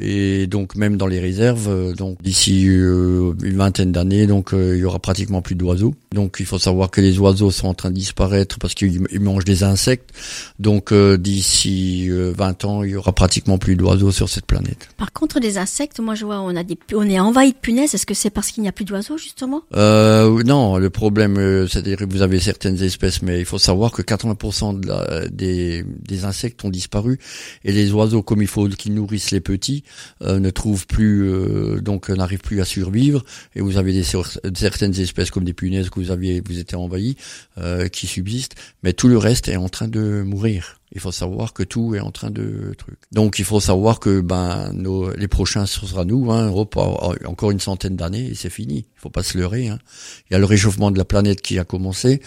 Et 0.00 0.46
donc 0.46 0.76
même 0.76 0.96
dans 0.96 1.06
les 1.08 1.18
réserves, 1.18 1.68
euh, 1.68 1.92
donc 1.92 2.22
d'ici 2.22 2.66
euh, 2.68 3.32
une 3.42 3.56
vingtaine 3.56 3.90
d'années, 3.90 4.26
donc 4.28 4.54
euh, 4.54 4.76
il 4.76 4.80
y 4.80 4.84
aura 4.84 5.00
pratiquement 5.00 5.42
plus 5.42 5.56
d'oiseaux. 5.56 5.94
Donc 6.14 6.36
il 6.38 6.46
faut 6.46 6.58
savoir 6.58 6.90
que 6.90 7.00
les 7.00 7.18
oiseaux 7.18 7.50
sont 7.50 7.66
en 7.68 7.74
train 7.74 7.90
de 7.90 7.94
disparaître 7.96 8.58
parce 8.60 8.74
qu'ils 8.74 9.02
ils 9.10 9.20
mangent 9.20 9.44
des 9.44 9.64
insectes. 9.64 10.10
Donc 10.60 10.92
d'ici 10.94 12.06
euh, 12.10 12.32
20 12.36 12.64
ans, 12.64 12.82
il 12.84 12.90
y 12.92 12.96
aura 12.96 13.12
pratiquement 13.12 13.58
plus 13.58 13.76
d'oiseaux 13.76 14.12
sur 14.12 14.28
cette 14.28 14.46
planète. 14.46 14.88
Par 14.96 15.12
contre, 15.12 15.40
des 15.40 15.58
insectes, 15.58 16.00
moi 16.00 16.14
je 16.14 16.24
vois, 16.24 16.40
on 16.40 16.54
a 16.56 16.62
des, 16.62 16.78
on 16.94 17.08
est 17.08 17.18
envahi 17.20 17.50
de 17.52 17.56
punaises. 17.56 17.94
Est-ce 17.94 18.06
que 18.06 18.14
c'est 18.14 18.30
parce 18.30 18.50
qu'il 18.52 18.62
n'y 18.62 18.68
a 18.68 18.72
plus 18.72 18.84
d'oiseaux 18.84 19.18
justement? 19.18 19.62
Euh, 19.74 20.42
non, 20.44 20.78
le 20.78 20.90
problème, 20.90 21.66
c'est-à-dire 21.68 21.96
que 21.98 22.04
vous 22.04 22.22
avez 22.22 22.40
certaines 22.40 22.80
espèces, 22.82 23.20
mais 23.22 23.40
il 23.40 23.44
faut 23.44 23.58
savoir 23.58 23.90
que 23.92 24.02
80% 24.02 24.80
de 24.80 24.86
la- 24.88 25.28
des, 25.28 25.84
des 25.84 26.24
insectes 26.24 26.64
ont 26.64 26.70
disparu 26.70 27.18
et 27.64 27.72
les 27.72 27.92
oiseaux, 27.92 28.22
comme 28.22 28.42
il 28.42 28.48
faut 28.48 28.68
qu'ils 28.68 28.94
nourrissent 28.94 29.30
les 29.32 29.40
petits, 29.40 29.82
euh, 30.22 30.38
ne 30.38 30.50
trouvent 30.50 30.86
plus, 30.86 31.28
euh, 31.28 31.80
donc 31.80 32.08
n'arrivent 32.08 32.40
plus 32.40 32.60
à 32.60 32.64
survivre. 32.64 33.24
Et 33.54 33.60
vous 33.60 33.76
avez 33.76 33.92
des 33.92 34.02
cer- 34.04 34.38
certaines 34.56 34.98
espèces 34.98 35.30
comme 35.30 35.44
des 35.44 35.52
punaises 35.54 35.90
que 35.90 36.00
vous 36.00 36.10
aviez, 36.10 36.40
vous 36.44 36.58
étiez 36.58 36.76
envahis, 36.76 37.16
euh, 37.58 37.88
qui 37.88 38.06
subsistent, 38.06 38.54
mais 38.82 38.92
tout 38.92 39.08
le 39.08 39.18
reste 39.18 39.48
est 39.48 39.56
en 39.56 39.68
train 39.68 39.88
de 39.88 40.22
mourir. 40.22 40.77
Il 40.92 41.00
faut 41.00 41.12
savoir 41.12 41.52
que 41.52 41.62
tout 41.62 41.94
est 41.94 42.00
en 42.00 42.10
train 42.10 42.30
de 42.30 42.74
truc. 42.78 42.98
Donc 43.12 43.38
il 43.38 43.44
faut 43.44 43.60
savoir 43.60 44.00
que 44.00 44.20
ben 44.20 44.72
nos, 44.72 45.10
les 45.14 45.28
prochains 45.28 45.66
ce 45.66 45.84
sera 45.86 46.04
nous, 46.04 46.30
hein, 46.32 46.46
Europe, 46.46 46.76
en- 46.76 47.14
encore 47.26 47.50
une 47.50 47.60
centaine 47.60 47.96
d'années 47.96 48.26
et 48.28 48.34
c'est 48.34 48.50
fini. 48.50 48.86
Il 48.96 49.00
faut 49.00 49.10
pas 49.10 49.22
se 49.22 49.36
leurrer. 49.38 49.68
Hein. 49.68 49.78
Il 50.28 50.32
y 50.32 50.36
a 50.36 50.38
le 50.38 50.44
réchauffement 50.44 50.90
de 50.90 50.98
la 50.98 51.04
planète 51.04 51.40
qui 51.42 51.58
a 51.58 51.64
commencé. 51.64 52.20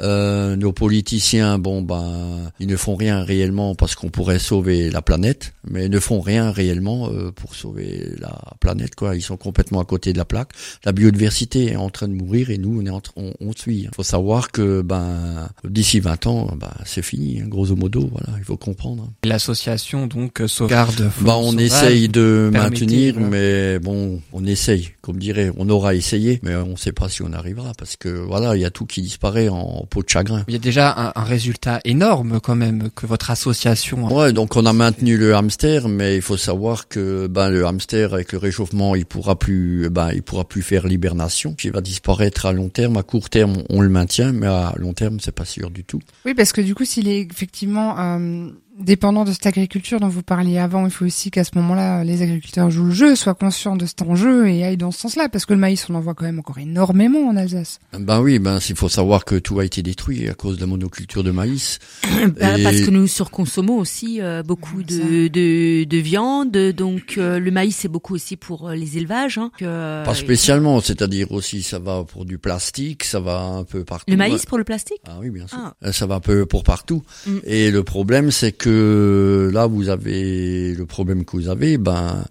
Euh, 0.00 0.56
nos 0.56 0.72
politiciens, 0.72 1.58
bon 1.58 1.82
ben, 1.82 2.50
ils 2.60 2.66
ne 2.66 2.76
font 2.76 2.96
rien 2.96 3.22
réellement 3.22 3.74
parce 3.74 3.94
qu'on 3.94 4.10
pourrait 4.10 4.38
sauver 4.38 4.90
la 4.90 5.00
planète, 5.02 5.54
mais 5.70 5.86
ils 5.86 5.90
ne 5.90 6.00
font 6.00 6.20
rien 6.20 6.50
réellement 6.50 7.08
euh, 7.10 7.30
pour 7.30 7.54
sauver 7.54 8.10
la 8.18 8.36
planète. 8.60 8.94
Quoi, 8.94 9.16
ils 9.16 9.22
sont 9.22 9.36
complètement 9.36 9.80
à 9.80 9.84
côté 9.84 10.12
de 10.12 10.18
la 10.18 10.24
plaque. 10.24 10.50
La 10.84 10.92
biodiversité 10.92 11.72
est 11.72 11.76
en 11.76 11.88
train 11.90 12.08
de 12.08 12.14
mourir 12.14 12.50
et 12.50 12.58
nous 12.58 12.80
on 12.82 12.86
est 12.86 12.90
en 12.90 13.00
on, 13.16 13.32
on 13.40 13.52
suit. 13.52 13.82
Il 13.84 13.90
faut 13.94 14.02
savoir 14.02 14.50
que 14.50 14.82
ben 14.82 15.48
d'ici 15.64 16.00
20 16.00 16.26
ans, 16.26 16.50
ben 16.56 16.72
c'est 16.84 17.02
fini, 17.02 17.40
hein, 17.40 17.46
grosso 17.48 17.76
modo. 17.76 18.07
Voilà, 18.10 18.38
il 18.38 18.44
faut 18.44 18.56
comprendre. 18.56 19.08
L'association 19.24 20.06
donc 20.06 20.40
euh, 20.40 20.48
sauvegarde. 20.48 21.10
Bah, 21.20 21.36
on 21.38 21.50
Sauvage. 21.50 21.64
essaye 21.64 22.08
de 22.08 22.50
maintenir, 22.52 23.14
voilà. 23.14 23.28
mais 23.28 23.78
bon, 23.78 24.20
on 24.32 24.44
essaye. 24.46 24.90
Comme 25.00 25.18
dirait, 25.18 25.50
on 25.56 25.68
aura 25.68 25.94
essayé, 25.94 26.40
mais 26.42 26.54
on 26.54 26.70
ne 26.70 26.76
sait 26.76 26.92
pas 26.92 27.08
si 27.08 27.22
on 27.22 27.32
arrivera 27.32 27.72
parce 27.78 27.96
que 27.96 28.08
voilà, 28.08 28.56
il 28.56 28.60
y 28.62 28.64
a 28.64 28.70
tout 28.70 28.86
qui 28.86 29.02
disparaît 29.02 29.48
en 29.48 29.86
peau 29.88 30.02
de 30.02 30.08
chagrin. 30.08 30.44
Il 30.48 30.52
y 30.52 30.56
a 30.56 30.60
déjà 30.60 30.94
un, 30.96 31.12
un 31.14 31.24
résultat 31.24 31.80
énorme 31.84 32.40
quand 32.40 32.56
même 32.56 32.90
que 32.94 33.06
votre 33.06 33.30
association. 33.30 34.06
Ouais, 34.14 34.32
donc 34.32 34.56
on 34.56 34.66
a 34.66 34.72
maintenu 34.72 35.16
le 35.16 35.34
hamster, 35.34 35.88
mais 35.88 36.16
il 36.16 36.22
faut 36.22 36.36
savoir 36.36 36.88
que 36.88 37.26
ben 37.26 37.48
le 37.50 37.66
hamster 37.66 38.14
avec 38.14 38.32
le 38.32 38.38
réchauffement, 38.38 38.94
il 38.94 39.06
pourra 39.06 39.38
plus, 39.38 39.88
ben 39.90 40.10
il 40.12 40.22
pourra 40.22 40.46
plus 40.46 40.62
faire 40.62 40.86
l'hibernation, 40.86 41.54
qui 41.54 41.70
va 41.70 41.80
disparaître 41.80 42.46
à 42.46 42.52
long 42.52 42.68
terme. 42.68 42.96
À 42.96 43.02
court 43.02 43.30
terme, 43.30 43.62
on 43.70 43.80
le 43.80 43.88
maintient, 43.88 44.32
mais 44.32 44.46
à 44.46 44.74
long 44.76 44.92
terme, 44.92 45.18
c'est 45.20 45.32
pas 45.32 45.44
sûr 45.44 45.70
du 45.70 45.84
tout. 45.84 46.00
Oui, 46.24 46.34
parce 46.34 46.52
que 46.52 46.60
du 46.60 46.74
coup, 46.74 46.84
s'il 46.84 47.08
est 47.08 47.20
effectivement 47.20 47.96
euh, 47.98 48.50
dépendant 48.80 49.24
de 49.24 49.32
cette 49.32 49.46
agriculture 49.46 50.00
dont 50.00 50.08
vous 50.08 50.22
parliez 50.22 50.58
avant, 50.58 50.84
il 50.86 50.90
faut 50.90 51.04
aussi 51.06 51.30
qu'à 51.30 51.44
ce 51.44 51.50
moment-là, 51.56 52.04
les 52.04 52.22
agriculteurs 52.22 52.70
jouent 52.70 52.86
le 52.86 52.90
jeu, 52.92 53.16
soient 53.16 53.34
conscients 53.34 53.76
de 53.76 53.86
cet 53.86 54.02
enjeu 54.02 54.48
et 54.48 54.64
aillent 54.64 54.76
dans 54.76 54.90
ce 54.90 55.00
sens-là, 55.00 55.28
parce 55.28 55.46
que 55.46 55.52
le 55.52 55.58
maïs, 55.58 55.86
on 55.90 55.94
en 55.94 56.00
voit 56.00 56.14
quand 56.14 56.24
même 56.24 56.38
encore 56.38 56.58
énormément 56.58 57.26
en 57.28 57.36
Alsace. 57.36 57.78
Ben 57.98 58.20
oui, 58.20 58.38
ben 58.38 58.58
il 58.68 58.76
faut 58.76 58.88
savoir 58.88 59.24
que 59.24 59.34
tout 59.36 59.58
a 59.60 59.64
été 59.64 59.82
détruit 59.82 60.28
à 60.28 60.34
cause 60.34 60.56
de 60.56 60.60
la 60.62 60.66
monoculture 60.66 61.22
de 61.24 61.30
maïs. 61.30 61.78
Bah, 62.38 62.58
Et- 62.58 62.62
Parce 62.62 62.80
que 62.80 62.90
nous 62.90 63.06
surconsommons 63.06 63.76
aussi 63.78 64.20
euh, 64.20 64.42
beaucoup 64.42 64.82
de, 64.82 65.28
de, 65.28 65.84
de 65.84 65.96
viande, 65.98 66.50
donc 66.72 67.14
euh, 67.18 67.38
le 67.38 67.50
maïs 67.50 67.76
c'est 67.76 67.88
beaucoup 67.88 68.14
aussi 68.14 68.36
pour 68.36 68.68
euh, 68.68 68.74
les 68.74 68.96
élevages. 68.98 69.38
Hein, 69.38 69.50
que- 69.58 70.04
Pas 70.04 70.14
spécialement, 70.14 70.80
c'est-à-dire 70.80 71.32
aussi 71.32 71.62
ça 71.62 71.78
va 71.78 72.04
pour 72.04 72.24
du 72.24 72.38
plastique, 72.38 73.04
ça 73.04 73.20
va 73.20 73.40
un 73.40 73.64
peu 73.64 73.84
partout. 73.84 74.10
Le 74.10 74.16
maïs 74.16 74.44
pour 74.46 74.58
le 74.58 74.64
plastique? 74.64 75.00
Ah 75.06 75.16
oui, 75.20 75.30
bien 75.30 75.46
sûr. 75.46 75.58
Ah. 75.82 75.92
Ça 75.92 76.06
va 76.06 76.16
un 76.16 76.20
peu 76.20 76.46
pour 76.46 76.62
partout. 76.64 77.02
Mm. 77.26 77.36
Et 77.44 77.70
le 77.70 77.82
problème, 77.84 78.30
c'est 78.30 78.52
que 78.52 78.67
que 78.68 79.50
là, 79.52 79.66
vous 79.66 79.88
avez 79.88 80.74
le 80.74 80.84
problème 80.84 81.24
que 81.24 81.36
vous 81.36 81.48
avez, 81.48 81.78
ben, 81.78 82.24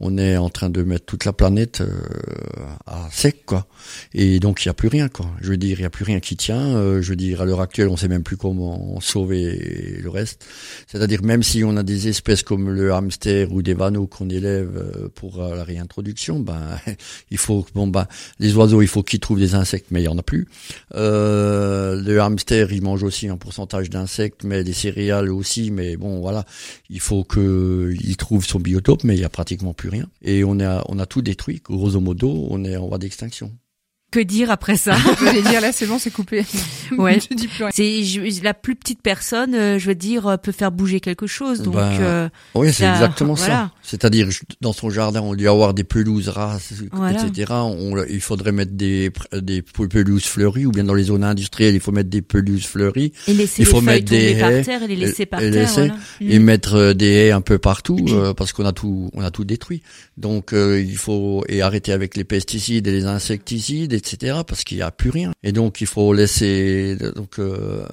on 0.00 0.18
est 0.18 0.36
en 0.36 0.48
train 0.48 0.70
de 0.70 0.82
mettre 0.82 1.06
toute 1.06 1.24
la 1.24 1.32
planète 1.32 1.82
euh, 1.82 1.86
à 2.86 3.08
sec, 3.12 3.46
quoi. 3.46 3.66
Et 4.12 4.40
donc, 4.40 4.64
il 4.64 4.68
n'y 4.68 4.70
a 4.70 4.74
plus 4.74 4.88
rien, 4.88 5.08
quoi. 5.08 5.26
Je 5.40 5.50
veux 5.50 5.56
dire, 5.56 5.78
il 5.78 5.82
n'y 5.82 5.86
a 5.86 5.90
plus 5.90 6.04
rien 6.04 6.18
qui 6.18 6.36
tient. 6.36 6.74
Euh, 6.76 7.00
je 7.00 7.10
veux 7.10 7.16
dire, 7.16 7.42
à 7.42 7.44
l'heure 7.44 7.60
actuelle, 7.60 7.88
on 7.88 7.96
sait 7.96 8.08
même 8.08 8.24
plus 8.24 8.36
comment 8.36 9.00
sauver 9.00 10.00
le 10.02 10.10
reste. 10.10 10.44
C'est-à-dire, 10.88 11.22
même 11.22 11.42
si 11.42 11.62
on 11.62 11.76
a 11.76 11.82
des 11.82 12.08
espèces 12.08 12.42
comme 12.42 12.70
le 12.70 12.92
hamster 12.92 13.52
ou 13.52 13.62
des 13.62 13.74
vanneaux 13.74 14.06
qu'on 14.06 14.28
élève 14.28 14.70
euh, 14.76 15.08
pour 15.14 15.42
la 15.42 15.62
réintroduction, 15.62 16.40
ben, 16.40 16.76
il 17.30 17.38
faut, 17.38 17.64
bon, 17.74 17.86
ben, 17.86 18.06
les 18.40 18.56
oiseaux, 18.56 18.82
il 18.82 18.88
faut 18.88 19.02
qu'ils 19.02 19.20
trouvent 19.20 19.38
des 19.38 19.54
insectes, 19.54 19.86
mais 19.90 20.02
il 20.02 20.04
y 20.04 20.08
en 20.08 20.18
a 20.18 20.22
plus. 20.22 20.48
Euh, 20.94 22.00
le 22.02 22.20
hamster, 22.20 22.72
il 22.72 22.82
mange 22.82 23.04
aussi 23.04 23.28
un 23.28 23.36
pourcentage 23.36 23.90
d'insectes, 23.90 24.42
mais 24.44 24.64
des 24.64 24.72
céréales 24.72 25.30
aussi, 25.30 25.70
mais 25.70 25.83
bon, 25.96 26.20
voilà, 26.20 26.44
il 26.90 27.00
faut 27.00 27.24
que 27.24 27.94
il 28.02 28.16
trouve 28.16 28.44
son 28.44 28.60
biotope, 28.60 29.04
mais 29.04 29.14
il 29.14 29.20
y 29.20 29.24
a 29.24 29.28
pratiquement 29.28 29.74
plus 29.74 29.88
rien. 29.88 30.08
Et 30.22 30.44
on 30.44 30.60
a, 30.60 30.84
on 30.88 30.98
a 30.98 31.06
tout 31.06 31.22
détruit. 31.22 31.60
Grosso 31.64 32.00
modo, 32.00 32.46
on 32.50 32.64
est 32.64 32.76
en 32.76 32.88
voie 32.88 32.98
d'extinction. 32.98 33.52
Que 34.14 34.20
dire 34.20 34.48
après 34.52 34.76
ça 34.76 34.96
J'allais 35.24 35.42
dire 35.42 35.60
là, 35.60 35.72
c'est 35.72 35.86
bon, 35.86 35.98
c'est 35.98 36.12
coupé. 36.12 36.44
Ouais. 36.98 37.18
je 37.30 37.34
dis 37.34 37.48
plus 37.48 37.64
rien. 37.64 37.70
C'est 37.74 38.42
la 38.44 38.54
plus 38.54 38.76
petite 38.76 39.00
personne, 39.02 39.54
euh, 39.54 39.78
je 39.78 39.86
veux 39.88 39.94
dire, 39.94 40.26
euh, 40.28 40.36
peut 40.36 40.52
faire 40.52 40.70
bouger 40.70 41.00
quelque 41.00 41.26
chose. 41.26 41.62
Donc, 41.62 41.74
Ben, 41.74 41.98
euh, 42.00 42.28
Oui, 42.54 42.72
c'est 42.72 42.84
exactement 42.86 43.34
voilà. 43.34 43.54
ça. 43.54 43.70
C'est-à-dire, 43.82 44.28
dans 44.60 44.72
son 44.74 44.90
jardin, 44.90 45.20
on 45.22 45.34
doit 45.34 45.50
avoir 45.50 45.74
des 45.74 45.82
pelouses 45.82 46.28
rases, 46.28 46.72
Voilà. 46.92 47.24
etc. 47.26 47.52
On, 47.54 47.96
il 48.08 48.20
faudrait 48.20 48.52
mettre 48.52 48.72
des, 48.72 49.10
des 49.32 49.62
pelouses 49.62 50.24
fleuries, 50.26 50.66
ou 50.66 50.70
bien 50.72 50.84
dans 50.84 50.94
les 50.94 51.04
zones 51.04 51.24
industrielles, 51.24 51.74
il 51.74 51.80
faut 51.80 51.90
mettre 51.90 52.10
des 52.10 52.22
pelouses 52.22 52.66
fleuries, 52.66 53.12
et 53.26 53.32
laisser 53.34 53.62
il 53.62 53.66
faut 53.66 53.80
les 53.80 53.86
feuilles 53.86 53.94
mettre 53.96 54.10
des 54.10 54.34
par 54.38 54.50
terre 54.62 54.82
et 54.82 54.86
les 54.88 54.96
laisser 54.96 55.26
par 55.26 55.40
et 55.42 55.50
terre. 55.50 55.62
laisser, 55.62 55.88
voilà. 55.88 55.94
et 56.20 56.38
Mm. 56.38 56.42
mettre 56.42 56.74
euh, 56.74 56.94
des 56.94 57.06
haies 57.10 57.30
un 57.32 57.40
peu 57.40 57.58
partout, 57.58 57.98
euh, 58.10 58.34
parce 58.34 58.52
qu'on 58.52 58.66
a 58.66 58.72
tout, 58.72 59.10
on 59.14 59.22
a 59.22 59.30
tout 59.30 59.44
détruit. 59.44 59.82
Donc, 60.18 60.52
euh, 60.52 60.80
il 60.80 60.96
faut 60.98 61.44
et 61.48 61.62
arrêter 61.62 61.92
avec 61.92 62.16
les 62.16 62.24
pesticides 62.24 62.86
et 62.86 62.92
les 62.92 63.06
insecticides, 63.06 63.92
etc. 64.04 64.38
Parce 64.46 64.64
qu'il 64.64 64.76
n'y 64.76 64.82
a 64.82 64.90
plus 64.90 65.10
rien. 65.10 65.32
Et 65.42 65.52
donc, 65.52 65.80
il 65.80 65.86
faut 65.86 66.12
laisser, 66.12 66.96
donc. 67.16 67.38
Euh, 67.38 67.84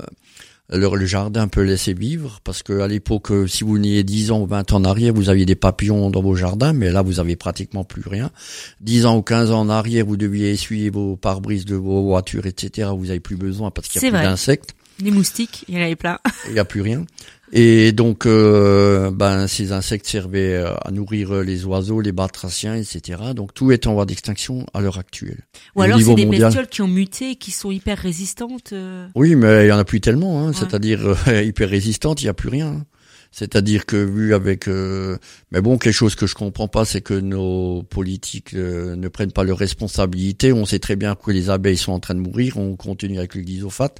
le, 0.73 0.87
le 0.95 1.05
jardin 1.05 1.49
peut 1.49 1.63
laisser 1.63 1.93
vivre 1.93 2.39
parce 2.45 2.63
que 2.63 2.79
à 2.79 2.87
l'époque, 2.87 3.31
euh, 3.31 3.45
si 3.45 3.65
vous 3.65 3.73
veniez 3.73 4.03
10 4.05 4.31
ans 4.31 4.39
ou 4.41 4.45
20 4.47 4.71
ans 4.71 4.77
en 4.77 4.85
arrière, 4.85 5.13
vous 5.13 5.27
aviez 5.29 5.45
des 5.45 5.55
papillons 5.55 6.09
dans 6.09 6.21
vos 6.21 6.33
jardins, 6.35 6.71
mais 6.71 6.91
là, 6.91 7.01
vous 7.01 7.19
avez 7.19 7.35
pratiquement 7.35 7.83
plus 7.83 8.07
rien. 8.07 8.31
10 8.79 9.05
ans 9.05 9.17
ou 9.17 9.21
15 9.21 9.51
ans 9.51 9.59
en 9.59 9.69
arrière, 9.69 10.05
vous 10.05 10.15
deviez 10.15 10.51
essuyer 10.51 10.89
vos 10.89 11.17
pare-brises 11.17 11.65
de 11.65 11.75
vos 11.75 12.03
voitures, 12.03 12.45
etc. 12.45 12.87
Vous 12.97 13.09
avez 13.09 13.19
plus 13.19 13.35
besoin 13.35 13.69
parce 13.69 13.89
qu'il 13.89 13.97
y 13.97 13.99
C'est 13.99 14.07
a 14.15 14.19
plus 14.19 14.23
d'insectes, 14.23 14.73
Les 15.03 15.11
moustiques, 15.11 15.65
il 15.67 15.75
y 15.75 15.77
en 15.77 15.81
avait 15.81 15.97
plein. 15.97 16.19
il 16.47 16.55
y 16.55 16.59
a 16.59 16.63
plus 16.65 16.81
rien. 16.81 17.05
Et 17.53 17.91
donc, 17.91 18.25
euh, 18.25 19.11
ben, 19.11 19.47
ces 19.47 19.71
insectes 19.73 20.07
servaient 20.07 20.55
euh, 20.55 20.73
à 20.85 20.91
nourrir 20.91 21.33
les 21.41 21.65
oiseaux, 21.65 21.99
les 21.99 22.11
batraciens, 22.13 22.75
etc. 22.75 23.19
Donc, 23.35 23.53
tout 23.53 23.71
est 23.71 23.87
en 23.87 23.93
voie 23.93 24.05
d'extinction 24.05 24.65
à 24.73 24.79
l'heure 24.81 24.97
actuelle. 24.97 25.39
Ou 25.75 25.81
Et 25.81 25.85
alors 25.85 25.99
c'est 25.99 26.15
des 26.15 26.25
mondial- 26.25 26.45
bestioles 26.49 26.67
qui 26.67 26.81
ont 26.81 26.87
muté, 26.87 27.35
qui 27.35 27.51
sont 27.51 27.71
hyper 27.71 27.97
résistantes. 27.97 28.71
euh. 28.73 29.07
Oui, 29.15 29.35
mais 29.35 29.65
il 29.65 29.69
y 29.69 29.71
en 29.71 29.77
a 29.77 29.83
plus 29.85 29.99
tellement. 30.01 30.41
Hein. 30.41 30.47
Ouais. 30.49 30.53
C'est-à-dire 30.57 31.15
euh, 31.27 31.41
hyper 31.43 31.69
résistante, 31.69 32.21
il 32.21 32.27
y 32.27 32.29
a 32.29 32.33
plus 32.33 32.49
rien. 32.49 32.85
C'est-à-dire 33.31 33.85
que 33.85 33.95
vu 33.95 34.33
avec, 34.33 34.67
euh, 34.67 35.17
mais 35.51 35.61
bon, 35.61 35.77
quelque 35.77 35.93
chose 35.93 36.15
que 36.15 36.27
je 36.27 36.35
comprends 36.35 36.67
pas, 36.67 36.83
c'est 36.83 36.99
que 36.99 37.13
nos 37.13 37.81
politiques 37.83 38.53
euh, 38.53 38.97
ne 38.97 39.07
prennent 39.07 39.31
pas 39.31 39.45
leurs 39.45 39.57
responsabilités. 39.57 40.51
On 40.51 40.65
sait 40.65 40.79
très 40.79 40.97
bien 40.97 41.15
que 41.15 41.31
les 41.31 41.49
abeilles 41.49 41.77
sont 41.77 41.93
en 41.93 41.99
train 41.99 42.13
de 42.13 42.19
mourir. 42.19 42.57
On 42.57 42.75
continue 42.75 43.19
avec 43.19 43.35
le 43.35 43.41
glyphosate 43.41 43.99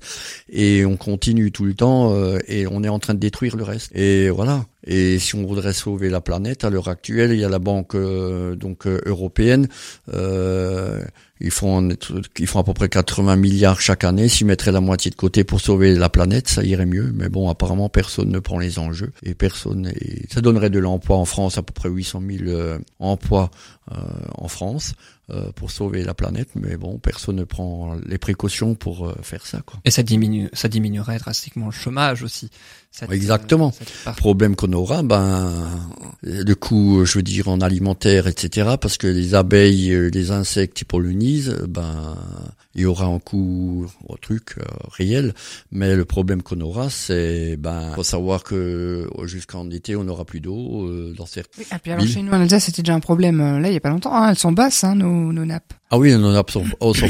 et 0.49 0.86
on 0.86 0.98
continue 0.98 1.52
tout 1.52 1.64
le 1.64 1.74
temps 1.74 2.14
euh, 2.14 2.40
et 2.48 2.68
on 2.68 2.84
est 2.84 2.90
en 2.90 2.99
train 2.99 3.14
de 3.14 3.20
détruire 3.20 3.56
le 3.56 3.64
reste. 3.64 3.95
Et 3.95 4.30
voilà. 4.30 4.66
Et 4.86 5.20
si 5.20 5.36
on 5.36 5.45
voudrait 5.45 5.74
sauver 5.74 6.10
la 6.10 6.22
planète, 6.22 6.64
à 6.64 6.70
l'heure 6.70 6.88
actuelle, 6.88 7.32
il 7.32 7.40
y 7.40 7.45
a 7.45 7.49
la 7.49 7.60
banque 7.60 7.95
euh, 7.95 8.56
donc 8.56 8.88
euh, 8.88 8.99
européenne. 9.06 9.68
Euh, 10.14 11.03
ils 11.41 11.52
font 11.52 11.90
ils 12.38 12.48
font 12.48 12.60
à 12.60 12.64
peu 12.64 12.74
près 12.74 12.88
80 12.88 13.36
milliards 13.36 13.82
chaque 13.82 14.03
année. 14.03 14.30
S'ils 14.30 14.45
mettraient 14.45 14.72
la 14.72 14.80
moitié 14.80 15.10
de 15.10 15.16
côté 15.16 15.44
pour 15.44 15.60
sauver 15.60 15.95
la 15.95 16.08
planète, 16.08 16.48
ça 16.48 16.64
irait 16.64 16.86
mieux. 16.86 17.12
Mais 17.16 17.30
bon, 17.30 17.49
apparemment, 17.49 17.90
personne 17.90 18.30
ne 18.30 18.40
prend 18.40 18.60
les 18.60 18.78
enjeux 18.78 19.12
et 19.24 19.34
personne. 19.34 19.91
Et 19.99 20.26
ça 20.30 20.41
donnerait 20.41 20.70
de 20.70 20.80
l'emploi 20.80 21.18
en 21.18 21.26
France, 21.26 21.58
à 21.58 21.64
peu 21.64 21.74
près 21.74 21.90
800 21.90 22.22
000 22.30 22.44
euh, 22.48 22.78
emplois 22.99 23.49
euh, 23.91 23.95
en 24.36 24.48
France 24.48 24.94
euh, 25.32 25.52
pour 25.56 25.72
sauver 25.72 26.03
la 26.03 26.14
planète. 26.14 26.49
Mais 26.56 26.78
bon, 26.78 26.99
personne 26.99 27.38
ne 27.38 27.44
prend 27.44 27.95
les 28.06 28.20
précautions 28.20 28.76
pour 28.76 29.12
faire 29.24 29.45
ça. 29.45 29.62
Quoi. 29.66 29.80
Et 29.84 29.90
ça 29.90 30.03
diminue, 30.03 30.49
ça 30.53 30.68
diminuerait 30.68 31.18
drastiquement 31.18 31.68
le 31.68 31.72
chômage 31.72 32.22
aussi. 32.22 32.52
Cette, 32.94 33.10
Exactement. 33.12 33.74
euh, 34.08 34.12
problème 34.12 34.58
qu'on 34.58 34.74
aura, 34.74 35.02
ben 35.02 35.50
le 36.24 36.54
coût, 36.56 37.06
je 37.06 37.18
veux 37.20 37.24
dire, 37.24 37.48
en 37.48 37.62
alimentaire, 37.62 38.28
etc. 38.28 38.72
Parce 38.80 38.98
que 38.98 39.08
les 39.08 39.34
abeilles, 39.34 39.92
euh, 39.94 40.10
les 40.14 40.32
insectes 40.32 40.76
qui 40.76 40.84
pollinisent, 40.84 41.56
ben 41.70 42.18
il 42.76 42.82
y 42.82 42.86
aura 42.86 43.06
un 43.06 43.20
coût 43.20 43.88
au 44.10 44.18
truc 44.18 44.56
euh, 44.58 44.64
réel. 44.92 45.34
Mais 45.72 45.96
le 45.96 46.04
problème 46.04 46.42
qu'on 46.44 46.60
aura, 46.60 46.90
c'est 46.90 47.56
ben 47.58 47.94
faut 47.96 48.04
savoir 48.04 48.44
que 48.44 49.08
euh, 49.18 49.26
jusqu'en 49.26 49.70
été, 49.70 49.96
on 49.96 50.04
n'aura 50.04 50.26
plus 50.26 50.42
d'eau 50.42 50.86
euh, 50.86 51.14
dans 51.18 51.26
certains. 51.26 51.62
Et 51.62 51.80
puis 51.82 51.92
alors 51.94 52.04
Oui. 52.04 52.12
chez 52.12 52.22
nous 52.22 52.32
en 52.34 52.42
Alsace, 52.42 52.66
c'était 52.66 52.82
déjà 52.82 52.94
un 52.96 53.00
problème 53.00 53.40
euh, 53.40 53.60
là 53.60 53.70
il 53.70 53.74
y 53.74 53.78
a 53.78 53.82
pas 53.82 53.90
longtemps. 53.90 54.14
Hein, 54.14 54.32
elles 54.32 54.38
sont 54.38 54.52
basses, 54.52 54.84
hein, 54.84 54.96
nos, 54.96 55.32
nos 55.32 55.46
nappes. 55.46 55.74
Ah 55.94 55.98
oui, 55.98 56.14
on 56.16 56.24
en 56.24 56.34
a 56.34 56.44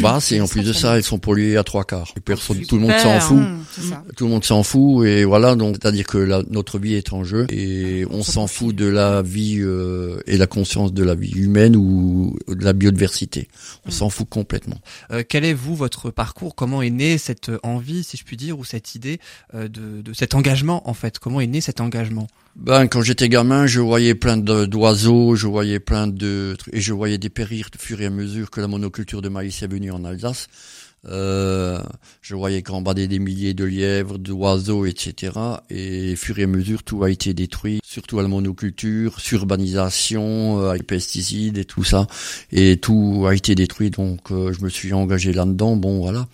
basses 0.01 0.31
et 0.31 0.41
en 0.41 0.47
plus 0.47 0.63
de 0.63 0.73
ça 0.73 0.97
elles 0.97 1.03
sont 1.03 1.19
polluées 1.19 1.55
à 1.55 1.63
trois 1.63 1.83
quarts. 1.83 2.11
Et 2.17 2.19
personne, 2.19 2.55
Super. 2.57 2.67
tout 2.67 2.75
le 2.77 2.81
monde 2.81 2.97
s'en 2.97 3.19
fout. 3.19 3.37
Mmh, 3.37 3.63
ça. 3.89 4.03
Tout 4.17 4.25
le 4.25 4.31
monde 4.31 4.43
s'en 4.43 4.63
fout 4.63 5.05
et 5.05 5.23
voilà 5.23 5.55
donc 5.55 5.77
c'est-à-dire 5.79 6.05
que 6.07 6.17
la- 6.17 6.43
notre 6.49 6.79
vie 6.79 6.95
est 6.95 7.13
en 7.13 7.23
jeu 7.23 7.45
et 7.49 8.05
on 8.09 8.23
s'en 8.23 8.47
fout 8.47 8.75
de 8.75 8.85
la 8.85 9.21
vie 9.21 9.59
euh, 9.59 10.19
et 10.25 10.35
la 10.37 10.47
conscience 10.47 10.93
de 10.93 11.03
la 11.03 11.13
vie 11.15 11.31
humaine 11.31 11.75
ou 11.75 12.35
de 12.47 12.63
la 12.65 12.73
biodiversité. 12.73 13.47
On 13.85 13.91
s'en 13.91 14.09
fout 14.09 14.27
complètement. 14.27 14.79
Euh, 15.11 15.23
quel 15.27 15.45
est 15.45 15.53
vous 15.53 15.75
votre 15.75 16.09
parcours? 16.09 16.55
Comment 16.55 16.81
est 16.81 16.89
née 16.89 17.17
cette 17.19 17.51
envie, 17.63 18.03
si 18.03 18.17
je 18.17 18.23
puis 18.23 18.35
dire, 18.37 18.57
ou 18.57 18.65
cette 18.65 18.95
idée 18.95 19.19
euh, 19.53 19.67
de, 19.67 20.01
de 20.01 20.13
cet 20.13 20.33
engagement 20.33 20.89
en 20.89 20.93
fait? 20.95 21.19
Comment 21.19 21.39
est 21.39 21.47
né 21.47 21.61
cet 21.61 21.81
engagement? 21.81 22.27
Ben 22.55 22.87
quand 22.87 23.01
j'étais 23.01 23.29
gamin, 23.29 23.65
je 23.65 23.79
voyais 23.79 24.13
plein 24.13 24.37
d'oiseaux, 24.37 25.35
je 25.35 25.47
voyais 25.47 25.79
plein 25.79 26.07
de 26.07 26.57
et 26.73 26.81
je 26.81 26.93
voyais 26.93 27.17
dépérir 27.17 27.69
au 27.73 27.79
fur 27.79 28.01
et 28.01 28.05
à 28.05 28.09
mesure 28.09 28.51
que 28.51 28.59
la 28.59 28.67
monoculture 28.67 29.21
de 29.21 29.29
maïs 29.29 29.63
est 29.63 29.67
venue 29.67 29.91
en 29.91 30.03
Alsace. 30.03 30.47
Euh, 31.07 31.81
je 32.21 32.35
voyais 32.35 32.61
gambader 32.61 33.07
des 33.07 33.17
milliers 33.17 33.55
de 33.55 33.63
lièvres, 33.63 34.19
d'oiseaux, 34.19 34.85
etc. 34.85 35.31
Et 35.71 36.13
au 36.13 36.15
fur 36.15 36.37
et 36.37 36.43
à 36.43 36.47
mesure, 36.47 36.83
tout 36.83 37.03
a 37.03 37.09
été 37.09 37.33
détruit, 37.33 37.79
surtout 37.83 38.19
à 38.19 38.21
la 38.21 38.27
monoculture, 38.27 39.19
surbanisation, 39.19 40.61
euh, 40.61 40.73
les 40.73 40.83
pesticides 40.83 41.57
et 41.57 41.65
tout 41.65 41.83
ça. 41.83 42.05
Et 42.51 42.77
tout 42.77 43.25
a 43.27 43.33
été 43.33 43.55
détruit, 43.55 43.89
donc 43.89 44.31
euh, 44.31 44.53
je 44.53 44.63
me 44.63 44.69
suis 44.69 44.93
engagé 44.93 45.33
là-dedans. 45.33 45.75
Bon, 45.75 46.01
voilà. 46.01 46.27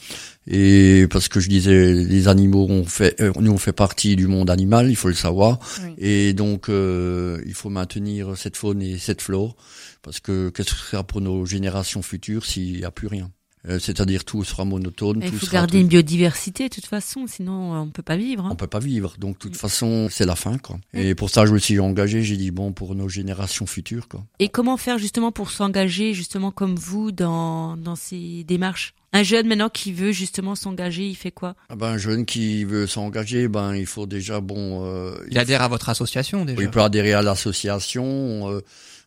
Et 0.50 1.08
parce 1.10 1.28
que 1.28 1.40
je 1.40 1.50
disais, 1.50 1.94
les 1.94 2.28
animaux, 2.28 2.68
on 2.70 2.86
fait, 2.86 3.20
euh, 3.22 3.32
nous 3.40 3.52
on 3.52 3.58
fait 3.58 3.74
partie 3.74 4.16
du 4.16 4.28
monde 4.28 4.50
animal, 4.50 4.90
il 4.90 4.96
faut 4.96 5.10
le 5.10 5.14
savoir. 5.14 5.60
Oui. 5.84 5.94
Et 5.98 6.34
donc, 6.34 6.70
euh, 6.70 7.42
il 7.46 7.54
faut 7.54 7.70
maintenir 7.70 8.38
cette 8.38 8.56
faune 8.56 8.82
et 8.82 8.98
cette 8.98 9.22
flore, 9.22 9.56
parce 10.02 10.20
que 10.20 10.50
qu'est-ce 10.50 10.70
que 10.72 10.76
ce 10.78 10.86
sera 10.92 11.04
pour 11.04 11.20
nos 11.22 11.46
générations 11.46 12.02
futures 12.02 12.46
s'il 12.46 12.78
n'y 12.78 12.86
a 12.86 12.92
plus 12.92 13.08
rien 13.08 13.30
Euh, 13.68 13.80
C'est-à-dire 13.80 14.24
tout 14.24 14.44
sera 14.46 14.64
monotone, 14.64 15.20
Il 15.26 15.32
faut 15.34 15.46
sera 15.48 15.54
garder 15.58 15.72
tout- 15.80 15.82
une 15.82 15.88
biodiversité 15.88 16.70
de 16.70 16.74
toute 16.74 16.86
façon, 16.86 17.26
sinon 17.28 17.74
euh, 17.74 17.80
on 17.80 17.90
peut 17.90 18.04
pas 18.04 18.16
vivre. 18.16 18.46
hein. 18.46 18.50
on 18.52 18.56
peut 18.56 18.68
pas 18.68 18.80
vivre. 18.80 19.16
Donc, 19.20 19.34
de 19.34 19.40
toute 19.40 19.58
façon, 19.58 20.08
c'est 20.10 20.26
la 20.26 20.36
fin, 20.38 20.58
quoi. 20.60 20.78
Et 20.94 21.14
pour 21.16 21.30
ça, 21.30 21.46
je 21.46 21.52
me 21.52 21.60
suis 21.60 21.78
engagé. 21.80 22.24
J'ai 22.24 22.38
dit 22.38 22.52
bon 22.52 22.72
pour 22.72 22.96
nos 22.96 23.10
générations 23.10 23.66
futures, 23.66 24.08
quoi. 24.08 24.24
Et 24.40 24.48
comment 24.48 24.78
faire 24.78 24.98
justement 25.00 25.34
pour 25.34 25.50
s'engager 25.52 26.14
justement 26.14 26.52
comme 26.52 26.76
vous 26.76 27.12
dans 27.12 27.76
dans 27.76 27.98
ces 27.98 28.46
démarches? 28.46 28.94
Un 29.18 29.24
jeune 29.24 29.48
maintenant 29.48 29.70
qui 29.70 29.92
veut 29.94 30.12
justement 30.12 30.54
s'engager, 30.56 31.08
il 31.08 31.16
fait 31.16 31.32
quoi? 31.32 31.56
Ah 31.70 31.76
ben, 31.76 31.88
un 31.88 31.98
jeune 31.98 32.26
qui 32.26 32.66
veut 32.66 32.86
s'engager, 32.86 33.48
ben, 33.48 33.76
il 33.76 33.88
faut 33.88 34.06
déjà 34.06 34.42
bon. 34.42 34.86
Euh, 34.86 35.16
Il 35.32 35.40
adhère 35.40 35.64
à 35.64 35.68
votre 35.68 35.90
association 35.90 36.46
déjà. 36.46 36.62
Il 36.62 36.70
peut 36.70 36.82
adhérer 36.82 37.14
à 37.14 37.22
l'association. 37.24 38.52
euh, 38.52 38.62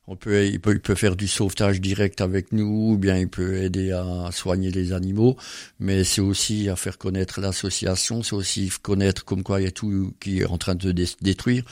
on 0.08 0.16
peut, 0.16 0.44
il 0.46 0.58
peut, 0.58 0.72
il 0.72 0.80
peut 0.80 0.96
faire 0.96 1.14
du 1.14 1.28
sauvetage 1.28 1.80
direct 1.80 2.20
avec 2.20 2.50
nous, 2.50 2.92
ou 2.94 2.98
bien 2.98 3.16
il 3.18 3.28
peut 3.28 3.58
aider 3.62 3.92
à 3.92 4.30
soigner 4.32 4.72
les 4.72 4.92
animaux. 4.92 5.36
Mais 5.78 6.02
c'est 6.02 6.20
aussi 6.20 6.68
à 6.68 6.74
faire 6.74 6.98
connaître 6.98 7.40
l'association, 7.40 8.24
c'est 8.24 8.34
aussi 8.34 8.72
connaître 8.82 9.24
comme 9.24 9.44
quoi 9.44 9.60
il 9.60 9.64
y 9.64 9.68
a 9.68 9.70
tout 9.70 10.12
qui 10.18 10.40
est 10.40 10.46
en 10.46 10.58
train 10.58 10.74
de 10.74 10.82
se 10.82 10.92
dé- 10.92 11.06
détruire. 11.20 11.62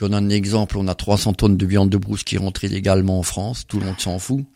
Je 0.00 0.06
donne 0.06 0.14
un 0.14 0.30
exemple. 0.30 0.78
On 0.78 0.88
a 0.88 0.94
300 0.94 1.34
tonnes 1.34 1.58
de 1.58 1.66
viande 1.66 1.90
de 1.90 1.98
brousse 1.98 2.24
qui 2.24 2.38
rentrent 2.38 2.64
illégalement 2.64 3.18
en 3.18 3.22
France. 3.24 3.66
Tout 3.68 3.78
le 3.80 3.84
monde 3.84 4.00
s'en 4.00 4.18
fout. 4.18 4.46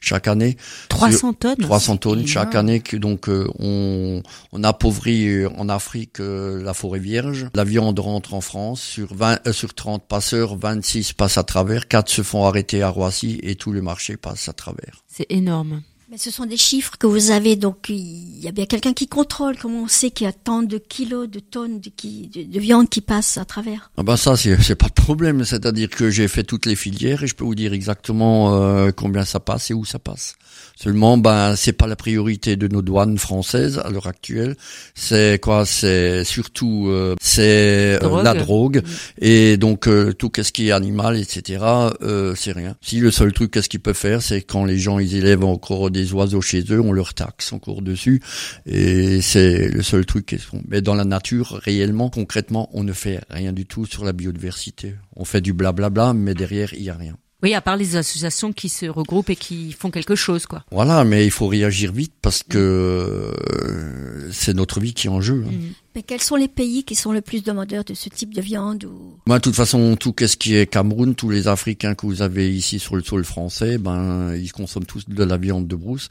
Chaque 0.00 0.28
année, 0.28 0.56
300 0.88 1.32
tonnes 1.34 1.56
300 1.56 1.96
tonnes 1.98 2.26
chaque 2.26 2.52
énorme. 2.54 2.56
année 2.68 2.80
que 2.80 2.96
donc 2.96 3.28
euh, 3.28 3.48
on, 3.58 4.22
on 4.52 4.64
appauvrit 4.64 5.28
euh, 5.28 5.48
en 5.56 5.68
Afrique 5.68 6.20
euh, 6.20 6.62
la 6.62 6.74
forêt 6.74 6.98
vierge. 7.00 7.48
La 7.54 7.64
viande 7.64 7.98
rentre 7.98 8.34
en 8.34 8.40
France 8.40 8.80
sur 8.80 9.14
20 9.14 9.46
euh, 9.46 9.52
sur 9.52 9.74
30 9.74 10.06
passeurs, 10.06 10.56
26 10.56 11.12
passent 11.14 11.38
à 11.38 11.44
travers, 11.44 11.88
4 11.88 12.08
se 12.08 12.22
font 12.22 12.44
arrêter 12.46 12.82
à 12.82 12.88
Roissy 12.88 13.40
et 13.42 13.54
tout 13.56 13.72
le 13.72 13.82
marché 13.82 14.16
passe 14.16 14.48
à 14.48 14.52
travers. 14.52 15.02
C'est 15.08 15.26
énorme. 15.30 15.82
Mais 16.08 16.18
ce 16.18 16.30
sont 16.30 16.46
des 16.46 16.56
chiffres 16.56 16.92
que 16.98 17.08
vous 17.08 17.32
avez, 17.32 17.56
donc 17.56 17.88
il 17.88 18.38
y 18.38 18.46
a 18.46 18.52
bien 18.52 18.66
quelqu'un 18.66 18.92
qui 18.92 19.08
contrôle. 19.08 19.56
Comment 19.56 19.82
on 19.82 19.88
sait 19.88 20.10
qu'il 20.10 20.24
y 20.26 20.28
a 20.28 20.32
tant 20.32 20.62
de 20.62 20.78
kilos, 20.78 21.28
de 21.28 21.40
tonnes 21.40 21.80
de, 21.80 21.90
qui, 21.90 22.28
de, 22.28 22.44
de 22.44 22.60
viande 22.60 22.88
qui 22.88 23.00
passent 23.00 23.38
à 23.38 23.44
travers 23.44 23.90
Ah 23.96 24.04
ben 24.04 24.16
ça, 24.16 24.36
c'est 24.36 24.56
c'est 24.62 24.76
pas 24.76 24.86
de 24.86 24.92
problème. 24.92 25.44
C'est-à-dire 25.44 25.90
que 25.90 26.08
j'ai 26.08 26.28
fait 26.28 26.44
toutes 26.44 26.66
les 26.66 26.76
filières 26.76 27.24
et 27.24 27.26
je 27.26 27.34
peux 27.34 27.44
vous 27.44 27.56
dire 27.56 27.72
exactement 27.72 28.54
euh, 28.54 28.92
combien 28.94 29.24
ça 29.24 29.40
passe 29.40 29.72
et 29.72 29.74
où 29.74 29.84
ça 29.84 29.98
passe. 29.98 30.36
Seulement, 30.76 31.16
ben 31.16 31.56
c'est 31.56 31.72
pas 31.72 31.86
la 31.86 31.96
priorité 31.96 32.56
de 32.56 32.68
nos 32.68 32.82
douanes 32.82 33.18
françaises 33.18 33.80
à 33.82 33.88
l'heure 33.90 34.06
actuelle. 34.06 34.56
C'est 34.94 35.40
quoi? 35.42 35.64
C'est 35.64 36.22
surtout 36.22 36.88
euh, 36.88 37.14
c'est 37.20 38.02
euh, 38.02 38.22
la 38.22 38.34
drogue 38.34 38.82
et 39.20 39.56
donc 39.56 39.88
euh, 39.88 40.12
tout 40.12 40.28
qu'est-ce 40.28 40.52
qui 40.52 40.68
est 40.68 40.72
animal, 40.72 41.16
etc. 41.18 41.64
Euh, 42.02 42.34
c'est 42.36 42.52
rien. 42.52 42.76
Si 42.82 43.00
le 43.00 43.10
seul 43.10 43.32
truc 43.32 43.50
qu'est-ce 43.50 43.68
qu'ils 43.68 43.80
peuvent 43.80 43.96
faire, 43.96 44.22
c'est 44.22 44.42
quand 44.42 44.64
les 44.64 44.78
gens 44.78 44.98
ils 44.98 45.16
élèvent 45.16 45.44
encore 45.44 45.90
des 45.96 46.12
oiseaux 46.12 46.40
chez 46.42 46.62
eux, 46.70 46.80
on 46.80 46.92
leur 46.92 47.14
taxe 47.14 47.52
encore 47.52 47.80
dessus 47.82 48.20
et 48.66 49.20
c'est 49.22 49.68
le 49.68 49.82
seul 49.82 50.04
truc 50.04 50.26
qu'ils 50.26 50.38
font. 50.38 50.62
Mais 50.68 50.80
dans 50.82 50.94
la 50.94 51.04
nature, 51.04 51.58
réellement, 51.64 52.10
concrètement, 52.10 52.68
on 52.72 52.84
ne 52.84 52.92
fait 52.92 53.20
rien 53.30 53.52
du 53.52 53.64
tout 53.66 53.86
sur 53.86 54.04
la 54.04 54.12
biodiversité. 54.12 54.94
On 55.16 55.24
fait 55.24 55.40
du 55.40 55.52
blablabla, 55.52 56.12
mais 56.12 56.34
derrière 56.34 56.74
il 56.74 56.82
y 56.82 56.90
a 56.90 56.94
rien. 56.96 57.16
Oui, 57.42 57.52
à 57.54 57.60
part 57.60 57.76
les 57.76 57.96
associations 57.96 58.52
qui 58.52 58.68
se 58.70 58.86
regroupent 58.86 59.28
et 59.30 59.36
qui 59.36 59.72
font 59.72 59.90
quelque 59.90 60.14
chose, 60.14 60.46
quoi. 60.46 60.64
Voilà, 60.70 61.04
mais 61.04 61.24
il 61.26 61.30
faut 61.30 61.46
réagir 61.48 61.92
vite 61.92 62.14
parce 62.22 62.42
que 62.42 62.56
euh, 62.58 64.30
c'est 64.32 64.54
notre 64.54 64.80
vie 64.80 64.94
qui 64.94 65.06
est 65.06 65.10
en 65.10 65.20
jeu. 65.20 65.44
hein. 65.46 65.52
Mais 65.96 66.02
quels 66.02 66.20
sont 66.20 66.36
les 66.36 66.46
pays 66.46 66.84
qui 66.84 66.94
sont 66.94 67.10
le 67.10 67.22
plus 67.22 67.42
demandeurs 67.42 67.82
de 67.82 67.94
ce 67.94 68.10
type 68.10 68.34
de 68.34 68.42
viande 68.42 68.84
ou... 68.84 69.18
Moi, 69.26 69.38
de 69.38 69.42
toute 69.42 69.54
façon, 69.54 69.96
tout 69.96 70.12
qu'est-ce 70.12 70.36
qui 70.36 70.54
est 70.54 70.66
Cameroun, 70.66 71.14
tous 71.14 71.30
les 71.30 71.48
Africains 71.48 71.94
que 71.94 72.04
vous 72.04 72.20
avez 72.20 72.54
ici 72.54 72.78
sur 72.78 72.96
le 72.96 73.02
sol 73.02 73.24
français, 73.24 73.78
ben, 73.78 74.34
ils 74.36 74.52
consomment 74.52 74.84
tous 74.84 75.08
de 75.08 75.24
la 75.24 75.38
viande 75.38 75.66
de 75.66 75.74
brousse 75.74 76.10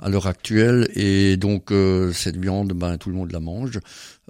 à 0.00 0.08
l'heure 0.08 0.28
actuelle, 0.28 0.88
et 0.94 1.36
donc 1.36 1.72
euh, 1.72 2.12
cette 2.12 2.36
viande, 2.36 2.74
ben, 2.74 2.96
tout 2.96 3.08
le 3.10 3.16
monde 3.16 3.32
la 3.32 3.40
mange. 3.40 3.80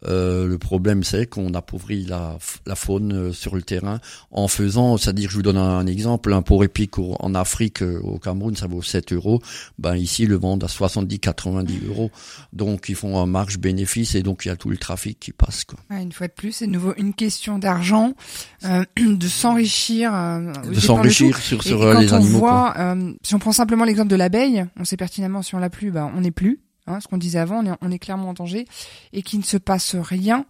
Euh, 0.07 0.47
le 0.47 0.59
problème, 0.59 1.03
c'est 1.05 1.27
qu'on 1.27 1.55
appauvrit 1.55 2.05
la, 2.05 2.39
la 2.67 2.75
faune 2.75 3.13
euh, 3.13 3.33
sur 3.33 3.55
le 3.57 3.63
terrain 3.63 4.01
en 4.31 4.49
faisant, 4.49 4.97
c'est-à-dire, 4.97 5.31
je 5.31 5.37
vous 5.37 5.43
donne 5.43 5.57
un, 5.57 5.79
un 5.79 5.87
exemple, 5.87 6.33
un 6.33 6.43
porc 6.43 6.65
épic 6.65 6.99
au- 6.99 7.17
en 7.21 7.35
Afrique, 7.35 7.83
euh, 7.83 8.01
au 8.03 8.19
Cameroun, 8.19 8.55
ça 8.57 8.67
vaut 8.67 8.83
7 8.83 9.13
euros. 9.13 9.41
Ben 9.79 9.97
ici, 9.97 10.27
le 10.27 10.37
vendent 10.37 10.65
à 10.65 10.69
70-90 10.69 11.87
euros. 11.89 12.11
Donc, 12.53 12.89
ils 12.89 12.95
font 12.95 13.19
un 13.19 13.27
marge 13.27 13.59
bénéfice 13.59 14.15
et 14.15 14.23
donc 14.23 14.45
il 14.45 14.49
y 14.49 14.51
a 14.51 14.57
tout 14.57 14.71
le 14.71 14.77
trafic 14.77 15.19
qui 15.21 15.33
passe. 15.33 15.65
Quoi. 15.65 15.79
Ouais, 15.91 16.03
une 16.03 16.13
fois 16.13 16.29
de 16.29 16.33
plus, 16.33 16.53
c'est 16.53 16.67
nouveau 16.67 16.93
une 16.97 17.15
question 17.15 17.59
d'argent, 17.59 18.13
euh, 18.65 18.85
de 18.97 19.29
s'enrichir. 19.29 20.15
euh, 20.15 20.53
De 20.69 20.81
s'enrichir 20.81 21.37
sur, 21.39 21.61
Et 21.65 21.69
sur 21.69 21.79
quand 21.81 21.87
euh, 21.87 22.01
les 22.01 22.13
on 22.13 22.17
animaux. 22.17 22.39
voit, 22.39 22.75
euh, 22.79 23.13
si 23.23 23.35
on 23.35 23.39
prend 23.39 23.53
simplement 23.53 23.85
l'exemple 23.85 24.11
de 24.11 24.17
l'abeille, 24.17 24.65
on 24.79 24.85
sait 24.85 24.97
pertinemment 24.97 25.43
si 25.43 25.55
on 25.55 25.59
l'a 25.59 25.71
plus, 25.71 25.91
bah, 25.91 26.11
on 26.17 26.21
n'est 26.21 26.31
plus. 26.31 26.61
Hein, 26.87 27.01
ce 27.01 27.09
qu'on 27.09 27.17
disait 27.19 27.39
avant, 27.39 27.61
on 27.65 27.67
est, 27.73 27.77
on 27.81 27.91
est 27.91 27.99
clairement 27.99 28.29
en 28.31 28.35
danger 28.35 28.67
et 29.13 29.23
qu'il 29.23 29.39
ne 29.39 29.45
se 29.45 29.57
passe 29.57 29.95
rien. 29.97 30.45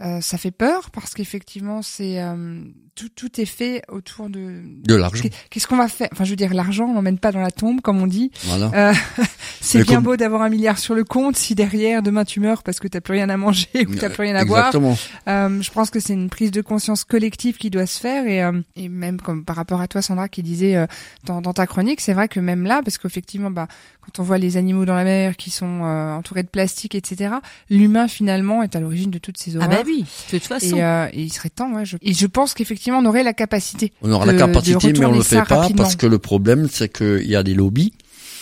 Euh, 0.00 0.20
ça 0.20 0.38
fait 0.38 0.50
peur 0.50 0.90
parce 0.90 1.14
qu'effectivement, 1.14 1.80
c'est 1.80 2.20
euh, 2.20 2.60
tout, 2.96 3.08
tout 3.10 3.40
est 3.40 3.44
fait 3.46 3.80
autour 3.88 4.28
de. 4.28 4.60
De 4.84 4.94
l'argent. 4.96 5.22
Qu'est-ce 5.50 5.68
qu'on 5.68 5.76
va 5.76 5.86
faire? 5.86 6.08
Enfin, 6.10 6.24
je 6.24 6.30
veux 6.30 6.36
dire, 6.36 6.52
l'argent, 6.52 6.86
on 6.86 6.94
l'emmène 6.94 7.20
pas 7.20 7.30
dans 7.30 7.40
la 7.40 7.52
tombe, 7.52 7.80
comme 7.80 8.02
on 8.02 8.08
dit. 8.08 8.32
Voilà. 8.42 8.72
Euh, 8.74 8.94
c'est 9.60 9.84
bien 9.84 9.94
comme- 9.96 10.04
beau 10.04 10.16
d'avoir 10.16 10.42
un 10.42 10.48
milliard 10.48 10.78
sur 10.78 10.96
le 10.96 11.04
compte 11.04 11.36
si 11.36 11.54
derrière 11.54 12.02
demain 12.02 12.24
tu 12.24 12.40
meurs 12.40 12.64
parce 12.64 12.80
que 12.80 12.88
t'as 12.88 13.00
plus 13.00 13.12
rien 13.14 13.28
à 13.28 13.36
manger 13.36 13.68
ou 13.88 13.94
t'as 13.94 14.10
plus 14.10 14.22
rien 14.22 14.34
à 14.34 14.44
boire. 14.44 14.66
Exactement. 14.66 14.96
Euh, 15.28 15.62
je 15.62 15.70
pense 15.70 15.90
que 15.90 16.00
c'est 16.00 16.12
une 16.14 16.28
prise 16.28 16.50
de 16.50 16.60
conscience 16.60 17.04
collective 17.04 17.56
qui 17.56 17.70
doit 17.70 17.86
se 17.86 18.00
faire 18.00 18.26
et, 18.26 18.42
euh, 18.42 18.60
et 18.74 18.88
même 18.88 19.20
comme 19.20 19.44
par 19.44 19.54
rapport 19.54 19.80
à 19.80 19.86
toi 19.86 20.02
Sandra 20.02 20.28
qui 20.28 20.42
disait 20.42 20.74
euh, 20.74 20.86
dans, 21.24 21.40
dans 21.40 21.52
ta 21.52 21.68
chronique, 21.68 22.00
c'est 22.00 22.14
vrai 22.14 22.26
que 22.26 22.40
même 22.40 22.64
là, 22.64 22.80
parce 22.84 22.98
qu'effectivement, 22.98 23.52
bah, 23.52 23.68
quand 24.04 24.20
on 24.20 24.22
voit 24.22 24.38
les 24.38 24.56
animaux 24.56 24.84
dans 24.84 24.94
la 24.94 25.04
mer 25.04 25.36
qui 25.36 25.50
sont 25.50 25.84
euh, 25.84 26.12
entourés 26.12 26.42
de 26.42 26.48
plastique, 26.48 26.94
etc., 26.94 27.34
l'humain 27.70 28.08
finalement 28.08 28.62
est 28.62 28.76
à 28.76 28.80
l'origine 28.80 29.10
de 29.10 29.18
toutes 29.18 29.38
ces 29.38 29.56
Ah 29.56 29.58
horreurs. 29.64 29.70
bah 29.70 29.82
oui, 29.86 30.04
de 30.32 30.38
toute 30.38 30.46
façon. 30.46 30.76
Et, 30.76 30.82
euh, 30.84 31.06
et 31.12 31.22
il 31.22 31.32
serait 31.32 31.50
temps, 31.50 31.72
ouais. 31.74 31.84
Je... 31.84 31.96
Et 32.02 32.12
je 32.14 32.26
pense 32.26 32.54
qu'effectivement, 32.54 32.98
on 32.98 33.06
aurait 33.06 33.22
la 33.24 33.32
capacité. 33.32 33.92
On 34.02 34.12
aura 34.12 34.26
de- 34.26 34.32
la 34.32 34.38
capacité, 34.38 34.92
mais 34.92 35.04
on 35.06 35.12
le 35.12 35.22
fait 35.22 35.36
pas 35.44 35.60
rapidement. 35.60 35.82
parce 35.82 35.96
que 35.96 36.06
le 36.06 36.18
problème, 36.18 36.68
c'est 36.70 36.92
qu'il 36.94 37.26
y 37.28 37.36
a 37.36 37.42
des 37.42 37.54
lobbies 37.54 37.92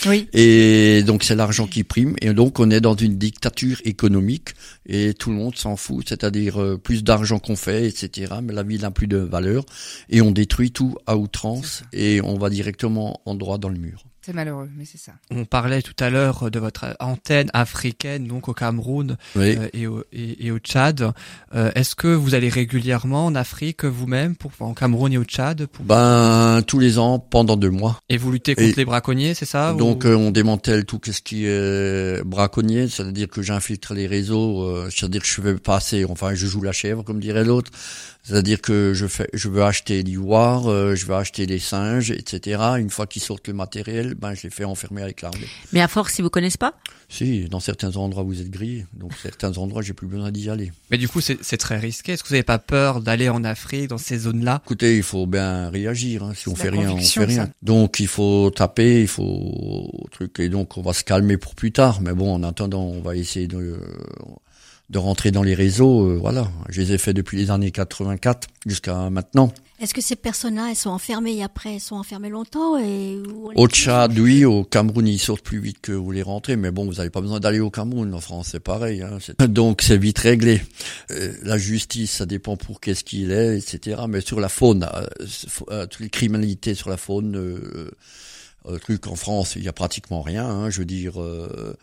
Oui. 0.06 0.26
et 0.32 1.02
donc 1.06 1.22
c'est 1.22 1.36
l'argent 1.36 1.66
qui 1.68 1.84
prime 1.84 2.16
et 2.20 2.32
donc 2.34 2.58
on 2.58 2.70
est 2.70 2.80
dans 2.80 2.96
une 2.96 3.16
dictature 3.18 3.80
économique 3.84 4.48
et 4.86 5.14
tout 5.14 5.30
le 5.30 5.36
monde 5.36 5.56
s'en 5.56 5.76
fout, 5.76 6.08
c'est-à-dire 6.08 6.60
euh, 6.60 6.76
plus 6.76 7.04
d'argent 7.04 7.38
qu'on 7.38 7.54
fait, 7.56 7.86
etc. 7.86 8.34
Mais 8.42 8.52
la 8.52 8.64
vie 8.64 8.78
n'a 8.78 8.90
plus 8.90 9.06
de 9.06 9.18
valeur 9.18 9.64
et 10.10 10.20
on 10.20 10.32
détruit 10.32 10.72
tout 10.72 10.96
à 11.06 11.16
outrance 11.16 11.84
et 11.92 12.20
on 12.22 12.36
va 12.36 12.50
directement 12.50 13.20
en 13.26 13.34
droit 13.36 13.58
dans 13.58 13.68
le 13.68 13.78
mur. 13.78 14.04
C'est 14.24 14.32
malheureux, 14.32 14.68
mais 14.76 14.84
c'est 14.84 14.98
ça. 14.98 15.12
On 15.32 15.44
parlait 15.44 15.82
tout 15.82 15.96
à 15.98 16.08
l'heure 16.08 16.48
de 16.48 16.58
votre 16.60 16.96
antenne 17.00 17.50
africaine, 17.54 18.28
donc 18.28 18.48
au 18.48 18.54
Cameroun 18.54 19.16
Oui. 19.34 19.56
euh, 19.58 19.68
et, 19.72 19.88
au, 19.88 20.04
et, 20.12 20.46
et 20.46 20.50
au 20.52 20.58
Tchad. 20.58 21.12
Euh, 21.56 21.72
Est-ce 21.74 21.96
que 21.96 22.06
vous 22.06 22.34
allez 22.36 22.48
régulièrement 22.48 23.26
en 23.26 23.34
Afrique 23.34 23.84
vous-même, 23.84 24.36
pour 24.36 24.52
en 24.60 24.74
Cameroun 24.74 25.12
et 25.12 25.18
au 25.18 25.24
Tchad, 25.24 25.66
pour... 25.66 25.84
Ben 25.84 26.62
tous 26.68 26.78
les 26.78 27.00
ans 27.00 27.18
pendant 27.18 27.56
deux 27.56 27.70
mois. 27.70 27.98
et 28.08 28.16
vous 28.16 28.30
luttez 28.30 28.54
contre 28.54 28.68
et- 28.68 28.74
les 28.74 28.84
braconniers, 28.84 29.34
c'est 29.34 29.44
ça 29.44 29.72
Donc 29.74 30.04
ou- 30.04 30.08
euh, 30.08 30.16
on 30.16 30.30
démantèle 30.30 30.84
tout 30.84 31.00
ce 31.04 31.20
qui 31.20 31.44
est 31.46 32.22
braconnier, 32.24 32.86
c'est-à-dire 32.88 33.26
que 33.28 33.42
j'infiltre 33.42 33.92
les 33.92 34.06
réseaux, 34.06 34.62
euh, 34.62 34.88
c'est-à-dire 34.88 35.22
que 35.22 35.26
je 35.26 35.40
vais 35.40 35.54
passer, 35.56 36.04
enfin 36.04 36.34
je 36.34 36.46
joue 36.46 36.62
la 36.62 36.70
chèvre 36.72 37.02
comme 37.02 37.18
dirait 37.18 37.44
l'autre, 37.44 37.72
c'est-à-dire 38.22 38.60
que 38.60 38.92
je 38.94 39.08
fais, 39.08 39.28
je 39.34 39.48
veux 39.48 39.64
acheter 39.64 40.00
l'ivoire, 40.04 40.70
euh, 40.70 40.94
je 40.94 41.06
veux 41.06 41.14
acheter 41.16 41.44
les 41.46 41.58
singes, 41.58 42.12
etc. 42.12 42.60
Une 42.78 42.90
fois 42.90 43.08
qu'ils 43.08 43.22
sortent 43.22 43.48
le 43.48 43.54
matériel, 43.54 44.11
ben 44.14 44.34
je 44.34 44.42
les 44.44 44.50
fais 44.50 44.64
enfermer 44.64 45.02
avec 45.02 45.22
l'armée. 45.22 45.46
Mais 45.72 45.80
à 45.80 45.88
force, 45.88 46.14
si 46.14 46.22
vous 46.22 46.30
connaissez 46.30 46.58
pas? 46.58 46.74
Si, 47.08 47.44
dans 47.48 47.60
certains 47.60 47.96
endroits 47.96 48.22
vous 48.22 48.40
êtes 48.40 48.50
grillés, 48.50 48.86
donc 48.94 49.12
certains 49.22 49.56
endroits 49.58 49.82
j'ai 49.82 49.92
plus 49.92 50.06
besoin 50.06 50.30
d'y 50.30 50.48
aller. 50.48 50.72
Mais 50.90 50.98
du 50.98 51.08
coup, 51.08 51.20
c'est 51.20 51.56
très 51.58 51.78
risqué. 51.78 52.12
Est-ce 52.12 52.22
que 52.22 52.28
vous 52.28 52.34
n'avez 52.34 52.42
pas 52.42 52.58
peur 52.58 53.00
d'aller 53.00 53.28
en 53.28 53.44
Afrique, 53.44 53.88
dans 53.88 53.98
ces 53.98 54.18
zones-là? 54.18 54.62
Écoutez, 54.64 54.96
il 54.96 55.02
faut 55.02 55.26
bien 55.26 55.68
réagir. 55.70 56.22
hein. 56.24 56.32
Si 56.34 56.48
on 56.48 56.54
fait 56.56 56.70
rien, 56.70 56.90
on 56.92 56.98
fait 56.98 57.24
rien. 57.24 57.44
ça. 57.46 57.50
Donc 57.62 58.00
il 58.00 58.06
faut 58.08 58.50
taper, 58.50 59.02
il 59.02 59.08
faut 59.08 59.90
truc 60.10 60.38
et 60.40 60.48
donc 60.48 60.76
on 60.78 60.82
va 60.82 60.92
se 60.92 61.04
calmer 61.04 61.36
pour 61.36 61.54
plus 61.54 61.72
tard. 61.72 62.00
Mais 62.00 62.12
bon, 62.14 62.32
en 62.34 62.42
attendant, 62.42 62.82
on 62.84 63.00
va 63.00 63.14
essayer 63.16 63.46
de 63.46 63.78
de 64.90 64.98
rentrer 64.98 65.30
dans 65.30 65.42
les 65.42 65.54
réseaux. 65.54 66.06
euh, 66.06 66.18
voilà, 66.20 66.50
je 66.68 66.80
les 66.82 66.92
ai 66.92 66.98
fait 66.98 67.14
depuis 67.14 67.38
les 67.38 67.50
années 67.50 67.70
84 67.70 68.48
jusqu'à 68.66 69.08
maintenant. 69.08 69.50
Est-ce 69.82 69.94
que 69.94 70.00
ces 70.00 70.14
personnes-là, 70.14 70.68
elles 70.70 70.76
sont 70.76 70.90
enfermées 70.90 71.38
et 71.38 71.42
après, 71.42 71.74
elles 71.74 71.80
sont 71.80 71.96
enfermées 71.96 72.28
longtemps 72.28 72.78
et 72.78 73.20
Au 73.56 73.66
Tchad, 73.66 74.16
oui, 74.16 74.44
au 74.44 74.62
Cameroun, 74.62 75.08
ils 75.08 75.18
sortent 75.18 75.42
plus 75.42 75.58
vite 75.58 75.80
que 75.82 75.90
vous 75.90 76.12
les 76.12 76.22
rentrez. 76.22 76.54
Mais 76.54 76.70
bon, 76.70 76.86
vous 76.86 76.94
n'avez 76.94 77.10
pas 77.10 77.20
besoin 77.20 77.40
d'aller 77.40 77.58
au 77.58 77.68
Cameroun. 77.68 78.14
En 78.14 78.20
France, 78.20 78.50
c'est 78.52 78.60
pareil. 78.60 79.02
Hein. 79.02 79.18
Donc 79.48 79.82
c'est 79.82 79.98
vite 79.98 80.20
réglé. 80.20 80.62
Euh, 81.10 81.32
la 81.42 81.58
justice, 81.58 82.12
ça 82.12 82.26
dépend 82.26 82.56
pour 82.56 82.78
qu'est-ce 82.78 83.02
qu'il 83.02 83.32
est, 83.32 83.58
etc. 83.58 84.02
Mais 84.08 84.20
sur 84.20 84.38
la 84.38 84.48
faune, 84.48 84.88
euh, 84.94 85.26
euh, 85.70 85.86
toutes 85.86 86.02
les 86.02 86.10
criminalités 86.10 86.76
sur 86.76 86.88
la 86.88 86.96
faune. 86.96 87.34
Euh, 87.36 87.90
euh, 88.66 88.78
truc 88.78 89.08
en 89.08 89.16
France, 89.16 89.56
il 89.56 89.64
y 89.64 89.68
a 89.68 89.72
pratiquement 89.72 90.22
rien. 90.22 90.46
Hein, 90.46 90.70
je 90.70 90.78
veux 90.78 90.84
dire, 90.84 91.20
euh, 91.20 91.76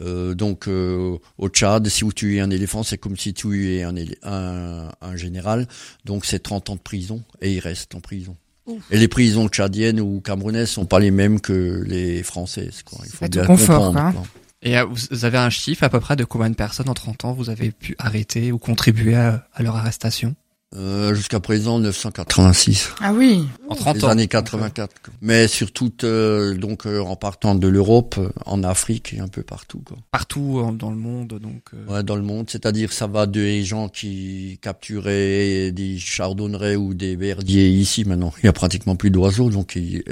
euh, 0.00 0.34
donc 0.34 0.68
euh, 0.68 1.16
au 1.38 1.48
Tchad, 1.48 1.88
si 1.88 2.04
vous 2.04 2.12
tuez 2.12 2.40
un 2.40 2.50
éléphant, 2.50 2.82
c'est 2.82 2.98
comme 2.98 3.16
si 3.16 3.32
tu 3.34 3.48
tuais 3.48 3.82
un, 3.82 3.94
un, 4.22 4.90
un 5.00 5.16
général. 5.16 5.66
Donc 6.04 6.24
c'est 6.26 6.38
30 6.40 6.70
ans 6.70 6.74
de 6.76 6.80
prison 6.80 7.22
et 7.40 7.52
il 7.54 7.60
reste 7.60 7.94
en 7.94 8.00
prison. 8.00 8.36
Ouf. 8.66 8.82
Et 8.90 8.98
les 8.98 9.08
prisons 9.08 9.48
tchadiennes 9.48 10.00
ou 10.00 10.20
camerounaises 10.20 10.70
sont 10.70 10.86
pas 10.86 10.98
les 10.98 11.10
mêmes 11.12 11.40
que 11.40 11.84
les 11.86 12.22
françaises. 12.22 12.82
Quoi. 12.82 12.98
Il 13.04 13.12
faut 13.12 13.28
bien 13.28 13.44
confort, 13.46 13.86
comprendre. 13.92 14.12
quoi. 14.12 14.22
quoi. 14.22 14.30
Et 14.62 14.76
euh, 14.76 14.84
vous 14.84 15.24
avez 15.24 15.38
un 15.38 15.50
chiffre 15.50 15.84
à 15.84 15.88
peu 15.88 16.00
près 16.00 16.16
de 16.16 16.24
combien 16.24 16.50
de 16.50 16.56
personnes 16.56 16.88
en 16.88 16.94
30 16.94 17.24
ans 17.26 17.32
vous 17.32 17.50
avez 17.50 17.70
pu 17.70 17.94
arrêter 17.98 18.50
ou 18.52 18.58
contribuer 18.58 19.14
à, 19.14 19.46
à 19.54 19.62
leur 19.62 19.76
arrestation? 19.76 20.34
Euh, 20.74 21.14
Jusqu'à 21.14 21.38
présent, 21.38 21.78
986. 21.78 22.90
Ah 23.00 23.12
oui. 23.14 23.46
En 23.68 23.76
30 23.76 23.96
les 23.96 24.04
ans. 24.04 24.08
années 24.08 24.26
84. 24.26 24.90
quoi. 25.00 25.14
Mais 25.22 25.46
surtout, 25.46 25.92
euh, 26.02 26.54
donc 26.54 26.86
euh, 26.86 27.00
en 27.00 27.14
partant 27.14 27.54
de 27.54 27.68
l'Europe, 27.68 28.16
euh, 28.18 28.30
en 28.46 28.64
Afrique 28.64 29.14
et 29.14 29.20
un 29.20 29.28
peu 29.28 29.42
partout. 29.42 29.80
Quoi. 29.86 29.96
Partout 30.10 30.58
euh, 30.58 30.72
dans 30.72 30.90
le 30.90 30.96
monde, 30.96 31.38
donc. 31.40 31.62
euh, 31.72 31.86
Ouais, 31.94 32.02
dans 32.02 32.16
le 32.16 32.22
monde, 32.22 32.50
c'est-à-dire 32.50 32.92
ça 32.92 33.06
va 33.06 33.26
des 33.26 33.62
gens 33.64 33.88
qui 33.88 34.58
capturaient 34.60 35.70
des 35.70 35.98
chardonnerets 35.98 36.76
ou 36.76 36.94
des 36.94 37.14
verdiers 37.14 37.68
ici 37.68 38.04
maintenant. 38.04 38.32
Il 38.42 38.46
y 38.46 38.48
a 38.48 38.52
pratiquement 38.52 38.96
plus 38.96 39.10
d'oiseaux, 39.12 39.50
donc 39.50 39.76
et 39.76 40.04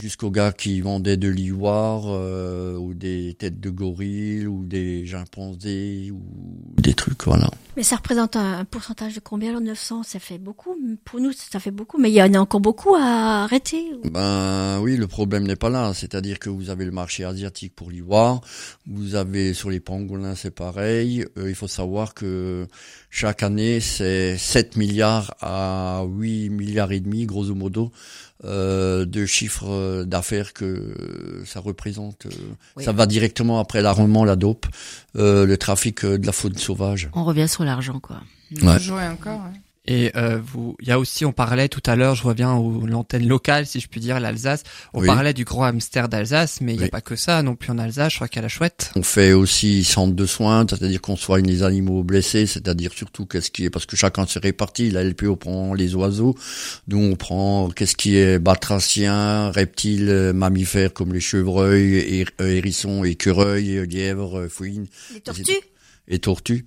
jusqu'aux 0.00 0.30
gars 0.30 0.52
qui 0.52 0.80
vendaient 0.80 1.16
de 1.16 1.28
l'ivoire 1.28 2.04
euh, 2.06 2.76
ou 2.76 2.94
des 2.94 3.34
têtes 3.38 3.60
de 3.60 3.70
gorille 3.70 4.46
ou 4.46 4.64
des 4.64 5.06
chimpanzés 5.06 6.10
ou 6.12 6.20
des 6.76 6.94
trucs, 6.94 7.24
voilà. 7.24 7.50
Mais 7.76 7.82
ça 7.82 7.96
représente 7.96 8.36
un, 8.36 8.64
pourcentage 8.64 9.14
de 9.14 9.20
combien 9.20 9.50
alors 9.50 9.60
900 9.60 10.02
Ça 10.02 10.18
fait 10.18 10.38
beaucoup? 10.38 10.76
Pour 11.04 11.20
nous, 11.20 11.32
ça 11.32 11.60
fait 11.60 11.70
beaucoup. 11.70 11.98
Mais 11.98 12.10
il 12.10 12.14
y 12.14 12.22
en 12.22 12.34
a 12.34 12.38
encore 12.38 12.60
beaucoup 12.60 12.94
à 12.94 13.44
arrêter. 13.44 13.84
Ben 14.04 14.80
oui, 14.80 14.96
le 14.96 15.06
problème 15.06 15.46
n'est 15.46 15.56
pas 15.56 15.70
là. 15.70 15.92
C'est-à-dire 15.94 16.38
que 16.38 16.50
vous 16.50 16.70
avez 16.70 16.84
le 16.84 16.90
marché 16.90 17.24
asiatique 17.24 17.74
pour 17.74 17.90
l'ivoire, 17.90 18.40
vous 18.86 19.14
avez 19.14 19.54
sur 19.54 19.70
les 19.70 19.80
pangolins, 19.80 20.34
c'est 20.34 20.50
pareil. 20.50 21.24
Euh, 21.38 21.48
il 21.48 21.54
faut 21.54 21.68
savoir 21.68 22.14
que 22.14 22.66
chaque 23.08 23.42
année, 23.42 23.80
c'est 23.80 24.36
7 24.36 24.76
milliards 24.76 25.34
à 25.40 26.04
8 26.06 26.50
milliards 26.50 26.92
et 26.92 27.00
demi, 27.00 27.26
grosso 27.26 27.54
modo, 27.54 27.92
euh, 28.44 29.04
de 29.04 29.26
chiffre 29.26 30.04
d'affaires 30.04 30.52
que 30.52 30.94
ça 31.46 31.60
représente. 31.60 32.26
euh, 32.26 32.30
Oui. 32.76 32.84
Ça 32.84 32.92
va 32.92 33.06
directement 33.06 33.58
après 33.60 33.82
l'armement, 33.82 34.24
la 34.24 34.36
dope, 34.36 34.66
euh, 35.16 35.44
le 35.46 35.56
trafic 35.58 36.04
de 36.06 36.24
la 36.26 36.32
faune 36.32 36.56
sauvage. 36.56 37.10
On 37.14 37.24
revient 37.24 37.48
sur 37.48 37.64
l'argent, 37.64 38.00
quoi. 38.00 38.20
Ouais. 38.62 38.78
Toujours 38.78 39.00
et 39.00 39.06
encore. 39.08 39.38
ouais. 39.44 39.60
Et 39.86 40.12
euh, 40.14 40.38
vous, 40.44 40.76
il 40.80 40.88
y 40.88 40.92
a 40.92 40.98
aussi, 40.98 41.24
on 41.24 41.32
parlait 41.32 41.68
tout 41.68 41.80
à 41.86 41.96
l'heure, 41.96 42.14
je 42.14 42.22
reviens 42.22 42.52
au 42.54 42.86
l'antenne 42.86 43.26
locale, 43.26 43.66
si 43.66 43.80
je 43.80 43.88
puis 43.88 43.98
dire, 43.98 44.20
l'Alsace. 44.20 44.62
On 44.92 45.00
Oui. 45.00 45.06
parlait 45.06 45.32
du 45.32 45.44
grand 45.44 45.64
hamster 45.64 46.08
d'Alsace, 46.10 46.60
mais 46.60 46.74
il 46.74 46.76
n'y 46.76 46.82
a 46.82 46.84
Oui. 46.84 46.90
pas 46.90 47.00
que 47.00 47.16
ça 47.16 47.42
non 47.42 47.56
plus 47.56 47.70
en 47.70 47.78
Alsace. 47.78 48.12
Je 48.12 48.16
crois 48.18 48.28
qu'il 48.28 48.36
y 48.36 48.40
a 48.40 48.42
la 48.42 48.48
chouette. 48.48 48.92
On 48.94 49.02
fait 49.02 49.32
aussi 49.32 49.82
centre 49.84 50.14
de 50.14 50.26
soins, 50.26 50.66
c'est-à-dire 50.68 51.00
qu'on 51.00 51.16
soigne 51.16 51.46
les 51.46 51.62
animaux 51.62 52.02
blessés, 52.04 52.46
c'est-à-dire 52.46 52.92
surtout 52.92 53.24
qu'est-ce 53.24 53.50
qui 53.50 53.64
est, 53.64 53.70
parce 53.70 53.86
que 53.86 53.96
chacun 53.96 54.26
se 54.26 54.38
répartit. 54.38 54.90
La 54.90 55.02
LPO 55.02 55.36
prend 55.36 55.72
les 55.72 55.94
oiseaux, 55.94 56.36
nous 56.86 56.98
on 56.98 57.16
prend 57.16 57.70
qu'est-ce 57.70 57.96
qui 57.96 58.16
est 58.16 58.38
batracien, 58.38 59.50
reptiles, 59.50 60.32
mammifères 60.34 60.92
comme 60.92 61.14
les 61.14 61.20
chevreuils, 61.20 62.24
euh, 62.40 62.46
hérissons, 62.48 63.02
écureuils, 63.02 63.86
lièvres, 63.88 64.46
fouines 64.48 64.86
Les 65.14 65.20
tortues? 65.20 65.52
et 66.12 66.18
tortues. 66.18 66.64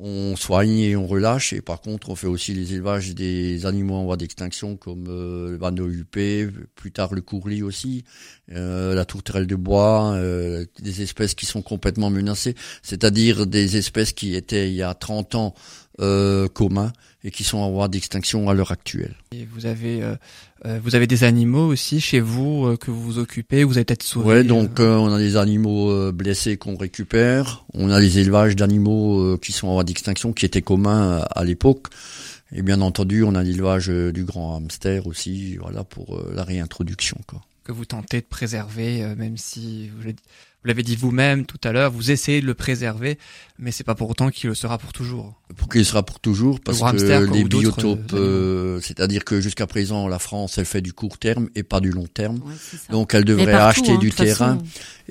On 0.00 0.36
soigne 0.36 0.78
et 0.78 0.96
on 0.96 1.06
relâche. 1.06 1.52
Et 1.52 1.60
par 1.60 1.80
contre, 1.80 2.10
on 2.10 2.14
fait 2.14 2.26
aussi 2.28 2.54
les 2.54 2.74
élevages 2.74 3.14
des 3.14 3.66
animaux 3.66 3.94
en 3.94 4.04
voie 4.04 4.16
d'extinction 4.16 4.76
comme 4.76 5.06
euh, 5.08 5.50
le 5.50 5.56
vanneau 5.56 5.88
huppé, 5.88 6.48
plus 6.76 6.92
tard 6.92 7.14
le 7.14 7.20
courlis 7.20 7.62
aussi, 7.62 8.04
euh, 8.52 8.94
la 8.94 9.04
tourterelle 9.04 9.46
de 9.46 9.56
bois, 9.56 10.12
euh, 10.14 10.64
des 10.80 11.02
espèces 11.02 11.34
qui 11.34 11.46
sont 11.46 11.62
complètement 11.62 12.10
menacées, 12.10 12.54
c'est-à-dire 12.82 13.46
des 13.46 13.76
espèces 13.76 14.12
qui 14.12 14.36
étaient 14.36 14.70
il 14.70 14.76
y 14.76 14.82
a 14.82 14.94
30 14.94 15.34
ans 15.34 15.54
euh, 16.00 16.48
communs 16.48 16.92
et 17.24 17.30
qui 17.30 17.42
sont 17.42 17.58
en 17.58 17.70
voie 17.70 17.88
d'extinction 17.88 18.48
à 18.48 18.54
l'heure 18.54 18.70
actuelle. 18.70 19.14
Et 19.32 19.44
vous 19.52 19.66
avez, 19.66 20.02
euh, 20.02 20.14
euh, 20.64 20.78
vous 20.82 20.94
avez 20.94 21.06
des 21.08 21.24
animaux 21.24 21.66
aussi 21.66 22.00
chez 22.00 22.20
vous 22.20 22.66
euh, 22.66 22.76
que 22.76 22.90
vous 22.92 23.02
vous 23.02 23.18
occupez. 23.18 23.64
Vous 23.64 23.76
avez 23.76 23.84
peut-être 23.84 24.04
sauvé. 24.04 24.26
Ouais, 24.26 24.44
donc 24.44 24.78
euh, 24.78 24.94
on 24.96 25.12
a 25.12 25.18
des 25.18 25.36
animaux 25.36 25.90
euh, 25.90 26.12
blessés 26.12 26.56
qu'on 26.56 26.76
récupère, 26.76 27.64
on 27.74 27.90
a 27.90 27.98
les 27.98 28.18
élevages 28.18 28.54
d'animaux 28.54 29.20
euh, 29.20 29.38
qui 29.40 29.50
sont 29.52 29.66
en 29.66 29.74
voie 29.74 29.84
d'extinction, 29.84 30.32
qui 30.32 30.46
étaient 30.46 30.62
communs 30.62 31.18
à, 31.18 31.22
à 31.22 31.44
l'époque, 31.44 31.88
et 32.52 32.62
bien 32.62 32.80
entendu 32.80 33.24
on 33.24 33.34
a 33.34 33.42
l'élevage 33.42 33.90
euh, 33.90 34.12
du 34.12 34.24
grand 34.24 34.56
hamster 34.56 35.06
aussi, 35.08 35.56
voilà 35.56 35.82
pour 35.82 36.16
euh, 36.16 36.32
la 36.34 36.44
réintroduction. 36.44 37.18
Quoi. 37.26 37.42
que 37.64 37.72
vous 37.72 37.84
tentez 37.84 38.20
de 38.20 38.26
préserver, 38.26 39.02
euh, 39.02 39.16
même 39.16 39.36
si 39.36 39.90
vous 39.90 40.08
vous 40.62 40.66
l'avez 40.68 40.82
dit 40.82 40.96
vous-même 40.96 41.46
tout 41.46 41.60
à 41.62 41.70
l'heure, 41.72 41.92
vous 41.92 42.10
essayez 42.10 42.40
de 42.40 42.46
le 42.46 42.54
préserver, 42.54 43.16
mais 43.60 43.70
c'est 43.70 43.84
pas 43.84 43.94
pour 43.94 44.10
autant 44.10 44.30
qu'il 44.30 44.48
le 44.48 44.56
sera 44.56 44.76
pour 44.76 44.92
toujours. 44.92 45.34
Pour 45.56 45.68
qu'il 45.68 45.84
sera 45.84 46.02
pour 46.02 46.18
toujours, 46.18 46.58
parce 46.58 46.78
que 46.78 46.82
quoi, 47.06 47.20
les 47.32 47.44
biotopes, 47.44 48.12
euh, 48.12 48.80
c'est-à-dire 48.80 49.24
que 49.24 49.40
jusqu'à 49.40 49.66
présent 49.68 50.08
la 50.08 50.18
France 50.18 50.58
elle 50.58 50.64
fait 50.64 50.80
du 50.80 50.92
court 50.92 51.16
terme 51.18 51.48
et 51.54 51.62
pas 51.62 51.80
du 51.80 51.90
long 51.90 52.06
terme, 52.06 52.40
Ouais, 52.44 52.54
donc 52.90 53.14
elle 53.14 53.24
devrait 53.24 53.52
partout, 53.52 53.80
acheter 53.82 53.92
hein, 53.92 53.98
du 53.98 54.10
terrain. 54.10 54.58
façon. 54.58 54.66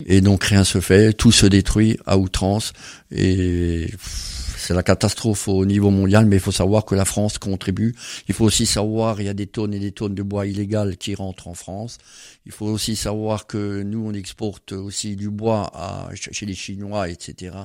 Et 0.05 0.19
donc 0.21 0.43
rien 0.43 0.63
se 0.65 0.81
fait, 0.81 1.13
tout 1.13 1.31
se 1.31 1.45
détruit 1.45 1.97
à 2.05 2.17
outrance 2.17 2.73
et 3.11 3.87
pff, 3.89 4.36
c'est 4.67 4.73
la 4.73 4.83
catastrophe 4.83 5.47
au 5.47 5.65
niveau 5.65 5.91
mondial, 5.91 6.25
mais 6.25 6.35
il 6.35 6.41
faut 6.41 6.51
savoir 6.51 6.83
que 6.83 6.93
la 6.93 7.05
France 7.05 7.37
contribue. 7.37 7.95
Il 8.27 8.33
faut 8.33 8.43
aussi 8.43 8.65
savoir 8.65 9.21
il 9.21 9.25
y 9.27 9.29
a 9.29 9.33
des 9.33 9.47
tonnes 9.47 9.73
et 9.73 9.79
des 9.79 9.93
tonnes 9.93 10.13
de 10.13 10.23
bois 10.23 10.45
illégal 10.45 10.97
qui 10.97 11.15
rentrent 11.15 11.47
en 11.47 11.53
France. 11.53 11.99
Il 12.45 12.51
faut 12.51 12.65
aussi 12.65 12.97
savoir 12.97 13.47
que 13.47 13.81
nous 13.83 14.05
on 14.05 14.11
exporte 14.11 14.73
aussi 14.73 15.15
du 15.15 15.29
bois 15.29 15.71
chez 16.15 16.45
les 16.45 16.53
Chinois, 16.53 17.07
etc. 17.07 17.55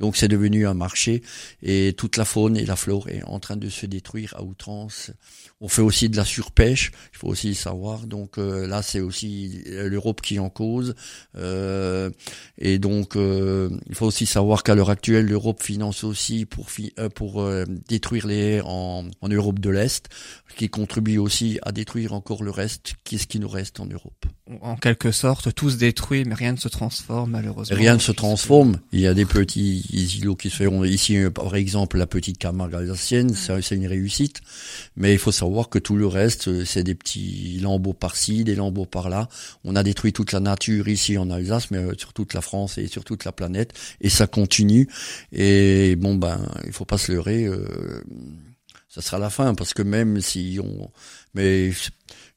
Donc 0.00 0.16
c'est 0.16 0.26
devenu 0.26 0.66
un 0.66 0.74
marché 0.74 1.22
et 1.62 1.94
toute 1.96 2.16
la 2.16 2.24
faune 2.24 2.56
et 2.56 2.66
la 2.66 2.74
flore 2.74 3.08
est 3.08 3.22
en 3.22 3.38
train 3.38 3.56
de 3.56 3.68
se 3.68 3.86
détruire 3.86 4.34
à 4.36 4.42
outrance. 4.42 5.12
On 5.60 5.66
fait 5.68 5.82
aussi 5.82 6.08
de 6.08 6.16
la 6.16 6.24
surpêche, 6.24 6.92
il 7.12 7.18
faut 7.18 7.26
aussi 7.28 7.54
savoir. 7.54 8.06
Donc 8.06 8.38
euh, 8.38 8.66
là 8.68 8.80
c'est 8.82 9.00
aussi 9.00 9.62
l'Europe 9.66 10.20
qui 10.20 10.38
en 10.38 10.50
cause. 10.50 10.94
Euh, 11.36 12.10
et 12.58 12.78
donc, 12.78 13.16
euh, 13.16 13.68
il 13.88 13.94
faut 13.94 14.06
aussi 14.06 14.26
savoir 14.26 14.62
qu'à 14.62 14.74
l'heure 14.76 14.90
actuelle, 14.90 15.26
l'Europe 15.26 15.62
finance 15.62 16.04
aussi 16.04 16.46
pour 16.46 16.70
fi- 16.70 16.94
pour 17.14 17.44
détruire 17.88 18.26
les 18.26 18.36
haies 18.36 18.60
en, 18.64 19.04
en 19.20 19.28
Europe 19.28 19.58
de 19.58 19.70
l'Est, 19.70 20.08
qui 20.56 20.68
contribue 20.68 21.18
aussi 21.18 21.58
à 21.62 21.72
détruire 21.72 22.12
encore 22.12 22.42
le 22.44 22.50
reste. 22.50 22.94
Qu'est-ce 23.04 23.26
qui 23.26 23.40
nous 23.40 23.48
reste 23.48 23.80
en 23.80 23.86
Europe 23.86 24.26
En 24.62 24.76
quelque 24.76 25.12
sorte, 25.12 25.54
tout 25.54 25.68
se 25.68 25.76
détruit, 25.76 26.24
mais 26.24 26.34
rien 26.34 26.52
ne 26.52 26.56
se 26.56 26.68
transforme 26.68 27.32
malheureusement. 27.32 27.76
Rien 27.76 27.94
ne 27.94 27.98
se 27.98 28.12
transforme. 28.12 28.78
Il 28.92 29.00
y 29.00 29.06
a 29.06 29.12
des 29.12 29.26
petits 29.26 29.80
îlots 30.20 30.36
qui 30.36 30.48
se 30.48 30.56
feront 30.56 30.84
ici, 30.84 31.18
par 31.34 31.54
exemple, 31.54 31.98
la 31.98 32.06
petite 32.06 32.38
Camargue 32.38 32.74
alsacienne, 32.74 33.34
c'est 33.34 33.74
une 33.74 33.86
réussite. 33.86 34.40
Mais 34.96 35.12
il 35.12 35.18
faut 35.18 35.32
savoir 35.32 35.68
que 35.68 35.78
tout 35.78 35.96
le 35.96 36.06
reste, 36.06 36.64
c'est 36.64 36.82
des 36.82 36.94
petits 36.94 37.58
lambeaux 37.60 37.92
par-ci, 37.92 38.42
des 38.42 38.54
lambeaux 38.54 38.86
par-là. 38.86 39.28
On 39.64 39.76
a 39.76 39.82
détruit 39.82 40.14
toute 40.14 40.32
la 40.32 40.40
nature 40.40 40.88
ici 40.88 41.18
en 41.18 41.30
Alsace, 41.30 41.70
mais 41.70 41.78
euh, 41.78 41.92
sur 41.98 42.14
toute 42.14 42.32
la 42.32 42.40
France 42.40 42.78
et 42.78 42.86
sur 42.86 43.04
toute 43.04 43.26
la 43.26 43.32
planète. 43.32 43.74
Et 44.00 44.08
ça 44.08 44.26
continue. 44.26 44.88
Et 45.30 45.94
bon, 45.96 46.14
ben, 46.14 46.40
il 46.64 46.72
faut 46.72 46.86
pas 46.86 46.98
se 46.98 47.12
leurrer. 47.12 47.44
euh, 47.44 48.02
ça 48.88 49.02
sera 49.02 49.18
la 49.18 49.28
fin, 49.30 49.54
parce 49.54 49.74
que 49.74 49.82
même 49.82 50.20
si 50.22 50.58
on, 50.62 50.90
mais 51.34 51.70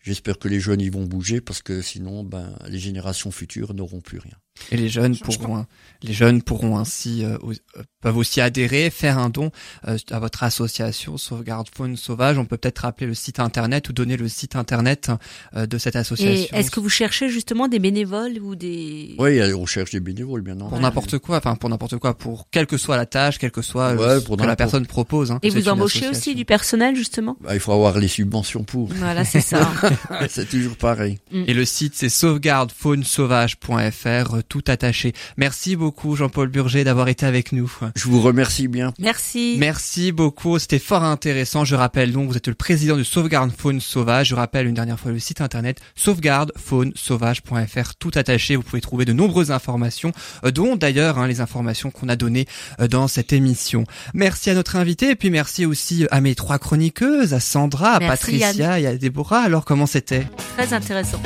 j'espère 0.01 0.39
que 0.39 0.47
les 0.47 0.59
jeunes 0.59 0.81
ils 0.81 0.91
vont 0.91 1.05
bouger, 1.05 1.41
parce 1.41 1.61
que 1.61 1.81
sinon, 1.81 2.23
ben, 2.23 2.57
les 2.67 2.79
générations 2.79 3.31
futures 3.31 3.73
n'auront 3.73 4.01
plus 4.01 4.19
rien. 4.19 4.37
Et 4.71 4.77
les 4.77 4.89
jeunes 4.89 5.17
pourront, 5.17 5.65
les 6.03 6.13
jeunes 6.13 6.41
pourront 6.41 6.77
ainsi 6.77 7.23
euh, 7.25 7.37
euh, 7.77 7.83
peuvent 8.01 8.17
aussi 8.17 8.41
adhérer, 8.41 8.89
faire 8.89 9.17
un 9.17 9.29
don 9.29 9.51
euh, 9.87 9.97
à 10.11 10.19
votre 10.19 10.43
association 10.43 11.17
Sauvegarde 11.17 11.67
Faune 11.75 11.97
Sauvage. 11.97 12.37
On 12.37 12.45
peut 12.45 12.57
peut-être 12.57 12.79
rappeler 12.79 13.07
le 13.07 13.13
site 13.13 13.39
internet 13.39 13.89
ou 13.89 13.93
donner 13.93 14.17
le 14.17 14.27
site 14.27 14.55
internet 14.55 15.11
euh, 15.55 15.65
de 15.65 15.77
cette 15.77 15.95
Et 15.95 15.99
association. 15.99 16.57
est-ce 16.57 16.71
que 16.71 16.79
vous 16.79 16.89
cherchez 16.89 17.29
justement 17.29 17.67
des 17.67 17.79
bénévoles 17.79 18.39
ou 18.41 18.55
des... 18.55 19.15
Oui, 19.19 19.39
on 19.53 19.65
cherche 19.65 19.91
des 19.91 19.99
bénévoles, 19.99 20.41
bien 20.41 20.55
pour 20.55 20.67
entendu. 20.67 20.81
n'importe 20.81 21.17
quoi, 21.19 21.37
enfin 21.37 21.55
pour 21.55 21.69
n'importe 21.69 21.97
quoi, 21.97 22.17
pour 22.17 22.47
quelle 22.49 22.67
que 22.67 22.77
soit 22.77 22.97
la 22.97 23.05
tâche, 23.05 23.37
quelle 23.37 23.51
que 23.51 23.61
soit 23.61 23.93
Ouais, 23.93 24.15
le- 24.15 24.21
pour 24.21 24.37
que 24.37 24.43
la 24.43 24.55
personne 24.55 24.85
propose. 24.87 25.31
hein. 25.31 25.39
Et 25.43 25.49
vous 25.49 25.69
embauchez 25.69 26.07
aussi 26.07 26.33
du 26.35 26.45
personnel 26.45 26.95
justement? 26.95 27.37
Bah, 27.41 27.53
il 27.53 27.59
faut 27.59 27.73
avoir 27.73 27.99
les 27.99 28.07
subventions 28.07 28.63
pour. 28.63 28.87
Voilà, 28.93 29.23
c'est 29.25 29.41
ça. 29.41 29.69
c'est 30.29 30.49
toujours 30.49 30.75
pareil. 30.77 31.19
Et 31.31 31.53
le 31.53 31.65
site 31.65 31.93
c'est 31.95 32.09
sauvegardefaunesauvage.fr, 32.09 34.35
euh, 34.35 34.41
tout 34.51 34.63
attaché. 34.67 35.13
Merci 35.37 35.77
beaucoup 35.77 36.17
Jean-Paul 36.17 36.49
Burger 36.49 36.83
d'avoir 36.83 37.07
été 37.07 37.25
avec 37.25 37.53
nous. 37.53 37.71
Je 37.95 38.09
vous 38.09 38.21
remercie 38.21 38.67
bien. 38.67 38.93
Merci. 38.99 39.55
Merci 39.57 40.11
beaucoup, 40.11 40.59
c'était 40.59 40.77
fort 40.77 41.05
intéressant. 41.05 41.63
Je 41.63 41.75
rappelle 41.75 42.11
donc, 42.11 42.27
vous 42.27 42.35
êtes 42.35 42.49
le 42.49 42.53
président 42.53 42.97
de 42.97 43.03
Sauvegarde 43.03 43.53
Faune 43.57 43.79
Sauvage. 43.79 44.27
Je 44.27 44.35
rappelle 44.35 44.67
une 44.67 44.73
dernière 44.73 44.99
fois 44.99 45.13
le 45.13 45.19
site 45.19 45.39
internet 45.39 45.79
sauvegardefaunesauvage.fr, 45.95 47.95
tout 47.97 48.11
attaché. 48.15 48.57
Vous 48.57 48.63
pouvez 48.63 48.81
trouver 48.81 49.05
de 49.05 49.13
nombreuses 49.13 49.51
informations, 49.51 50.11
euh, 50.43 50.51
dont 50.51 50.75
d'ailleurs 50.75 51.17
hein, 51.17 51.27
les 51.27 51.39
informations 51.39 51.89
qu'on 51.89 52.09
a 52.09 52.17
données 52.17 52.45
euh, 52.81 52.89
dans 52.89 53.07
cette 53.07 53.31
émission. 53.31 53.85
Merci 54.13 54.49
à 54.49 54.53
notre 54.53 54.75
invité 54.75 55.11
et 55.11 55.15
puis 55.15 55.29
merci 55.29 55.65
aussi 55.65 56.07
à 56.11 56.19
mes 56.19 56.35
trois 56.35 56.59
chroniqueuses, 56.59 57.33
à 57.33 57.39
Sandra, 57.39 57.93
à 57.93 57.99
Merci, 57.99 58.09
Patricia 58.09 58.79
et 58.81 58.87
à 58.87 58.97
Déborah. 58.97 59.43
Alors 59.43 59.63
comment 59.63 59.85
c'était? 59.85 60.27
Très 60.57 60.73
intéressant. 60.73 61.21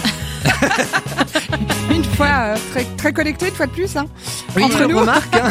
Une 1.90 2.04
fois 2.04 2.28
euh, 2.28 2.58
très, 2.72 2.84
très 2.98 3.14
connecté, 3.16 3.48
une 3.48 3.54
fois 3.56 3.66
de 3.66 3.72
plus. 3.72 3.96
Hein. 3.98 4.06
Oui, 4.56 4.64
Entre 4.64 4.78
je 4.78 4.84
nous. 4.84 5.00
remarque, 5.00 5.36
hein. 5.36 5.50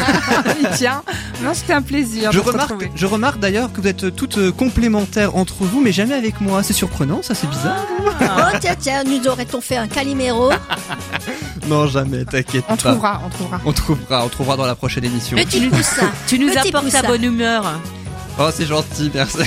Il 0.61 0.69
tient. 0.77 1.01
Non, 1.43 1.53
c'était 1.53 1.73
un 1.73 1.81
plaisir. 1.81 2.31
Je 2.31 2.39
de 2.39 2.43
remarque, 2.43 2.89
je 2.95 3.05
remarque 3.05 3.39
d'ailleurs 3.39 3.71
que 3.73 3.81
vous 3.81 3.87
êtes 3.87 4.15
toutes 4.15 4.37
euh, 4.37 4.51
complémentaires 4.51 5.35
entre 5.35 5.63
vous, 5.65 5.81
mais 5.81 5.91
jamais 5.91 6.13
avec 6.15 6.39
moi. 6.41 6.63
C'est 6.63 6.73
surprenant, 6.73 7.21
ça, 7.21 7.35
c'est 7.35 7.47
bizarre. 7.47 7.85
Oh 8.21 8.57
tiens, 8.61 8.75
tiens, 8.79 9.03
nous 9.03 9.27
aurait-on 9.27 9.59
fait 9.61 9.77
un 9.77 9.87
Calimero 9.87 10.51
Non, 11.67 11.87
jamais, 11.87 12.23
t'inquiète 12.25 12.63
On 12.69 12.75
pas. 12.75 12.91
trouvera, 12.91 13.21
on 13.25 13.29
trouvera. 13.29 13.61
On 13.65 13.71
trouvera, 13.73 14.25
on 14.25 14.29
trouvera 14.29 14.57
dans 14.57 14.65
la 14.67 14.75
prochaine 14.75 15.03
émission. 15.03 15.35
Petit. 15.37 15.69
Tu 16.27 16.39
nous 16.39 16.49
Petit 16.49 16.69
apportes 16.69 16.89
ta 16.91 17.01
bonne 17.01 17.23
humeur. 17.23 17.79
Oh, 18.39 18.49
c'est 18.53 18.65
gentil, 18.65 19.11
merci. 19.13 19.39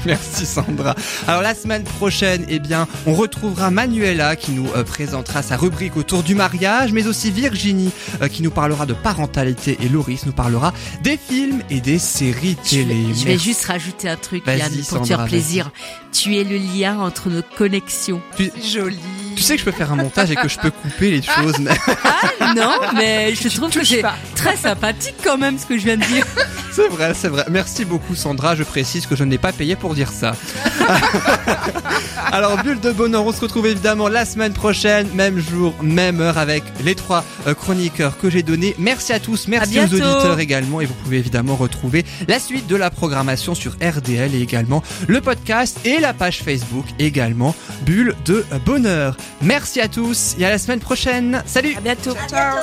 Merci 0.06 0.46
Sandra. 0.46 0.94
Alors 1.26 1.42
la 1.42 1.54
semaine 1.54 1.84
prochaine, 1.84 2.44
eh 2.48 2.58
bien, 2.58 2.88
on 3.06 3.14
retrouvera 3.14 3.70
Manuela 3.70 4.36
qui 4.36 4.52
nous 4.52 4.68
euh, 4.74 4.82
présentera 4.84 5.42
sa 5.42 5.56
rubrique 5.56 5.96
autour 5.96 6.22
du 6.22 6.34
mariage, 6.34 6.92
mais 6.92 7.06
aussi 7.06 7.30
Virginie 7.30 7.90
euh, 8.22 8.28
qui 8.28 8.42
nous 8.42 8.50
parlera 8.50 8.86
de 8.86 8.94
parentalité 8.94 9.76
et 9.82 9.88
Loris 9.88 10.26
nous 10.26 10.32
parlera 10.32 10.72
des 11.02 11.16
films 11.18 11.62
et 11.70 11.80
des 11.80 11.98
séries 11.98 12.56
Je 12.64 12.76
vais, 12.76 12.84
télé. 12.84 13.14
je 13.14 13.24
vais 13.26 13.38
juste 13.38 13.64
rajouter 13.66 14.08
un 14.08 14.16
truc, 14.16 14.44
Yann, 14.46 14.70
pour 14.88 15.02
te 15.02 15.06
faire 15.06 15.24
plaisir. 15.26 15.70
Tu 16.12 16.36
es 16.36 16.44
le 16.44 16.56
lien 16.56 16.98
entre 16.98 17.28
nos 17.28 17.42
connexions. 17.56 18.20
Tu, 18.36 18.50
Joli. 18.72 18.98
tu 19.36 19.42
sais 19.42 19.54
que 19.54 19.60
je 19.60 19.64
peux 19.64 19.70
faire 19.72 19.92
un 19.92 19.96
montage 19.96 20.30
et 20.30 20.36
que 20.36 20.48
je 20.48 20.58
peux 20.58 20.70
couper 20.70 21.10
les 21.12 21.22
choses, 21.22 21.58
mais 21.60 21.70
Ah 22.04 22.52
non, 22.54 22.72
mais 22.94 23.34
je 23.34 23.48
trouve 23.48 23.70
que 23.70 23.84
c'est 23.84 24.02
pas. 24.02 24.16
très 24.34 24.56
sympathique 24.56 25.14
quand 25.22 25.38
même 25.38 25.58
ce 25.58 25.66
que 25.66 25.78
je 25.78 25.84
viens 25.84 25.96
de 25.96 26.04
dire. 26.04 26.26
C'est 26.72 26.88
vrai, 26.88 27.14
c'est 27.14 27.28
vrai. 27.28 27.44
Merci 27.50 27.84
beaucoup 27.84 28.14
Sandra, 28.14 28.54
je 28.54 28.62
précise 28.64 29.06
que 29.06 29.16
je 29.16 29.24
n'ai 29.24 29.38
pas 29.38 29.52
payé 29.52 29.76
pour 29.76 29.94
dire 29.94 30.10
ça. 30.10 30.34
Alors 32.32 32.62
Bulle 32.62 32.80
de 32.80 32.92
Bonheur, 32.92 33.24
on 33.26 33.32
se 33.32 33.40
retrouve 33.40 33.66
évidemment 33.66 34.08
la 34.08 34.24
semaine 34.24 34.52
prochaine, 34.52 35.08
même 35.14 35.38
jour, 35.38 35.74
même 35.82 36.20
heure 36.20 36.38
avec 36.38 36.62
les 36.84 36.94
trois 36.94 37.24
euh, 37.46 37.54
chroniqueurs 37.54 38.18
que 38.18 38.30
j'ai 38.30 38.42
donnés. 38.42 38.74
Merci 38.78 39.12
à 39.12 39.20
tous, 39.20 39.48
merci 39.48 39.78
aux 39.80 39.84
auditeurs 39.84 40.38
également 40.38 40.80
et 40.80 40.86
vous 40.86 40.94
pouvez 40.94 41.18
évidemment 41.18 41.56
retrouver 41.56 42.04
la 42.28 42.38
suite 42.38 42.66
de 42.66 42.76
la 42.76 42.90
programmation 42.90 43.54
sur 43.54 43.72
RDL 43.82 44.34
et 44.34 44.40
également 44.40 44.82
le 45.08 45.20
podcast 45.20 45.78
et 45.84 45.98
la 46.00 46.14
page 46.14 46.42
Facebook 46.42 46.86
également 46.98 47.54
Bulle 47.82 48.14
de 48.24 48.44
Bonheur. 48.64 49.16
Merci 49.42 49.80
à 49.80 49.88
tous 49.88 50.34
et 50.38 50.44
à 50.44 50.50
la 50.50 50.58
semaine 50.58 50.80
prochaine. 50.80 51.42
Salut 51.46 51.74
À 51.76 51.80
bientôt. 51.80 52.14
Ciao. 52.28 52.58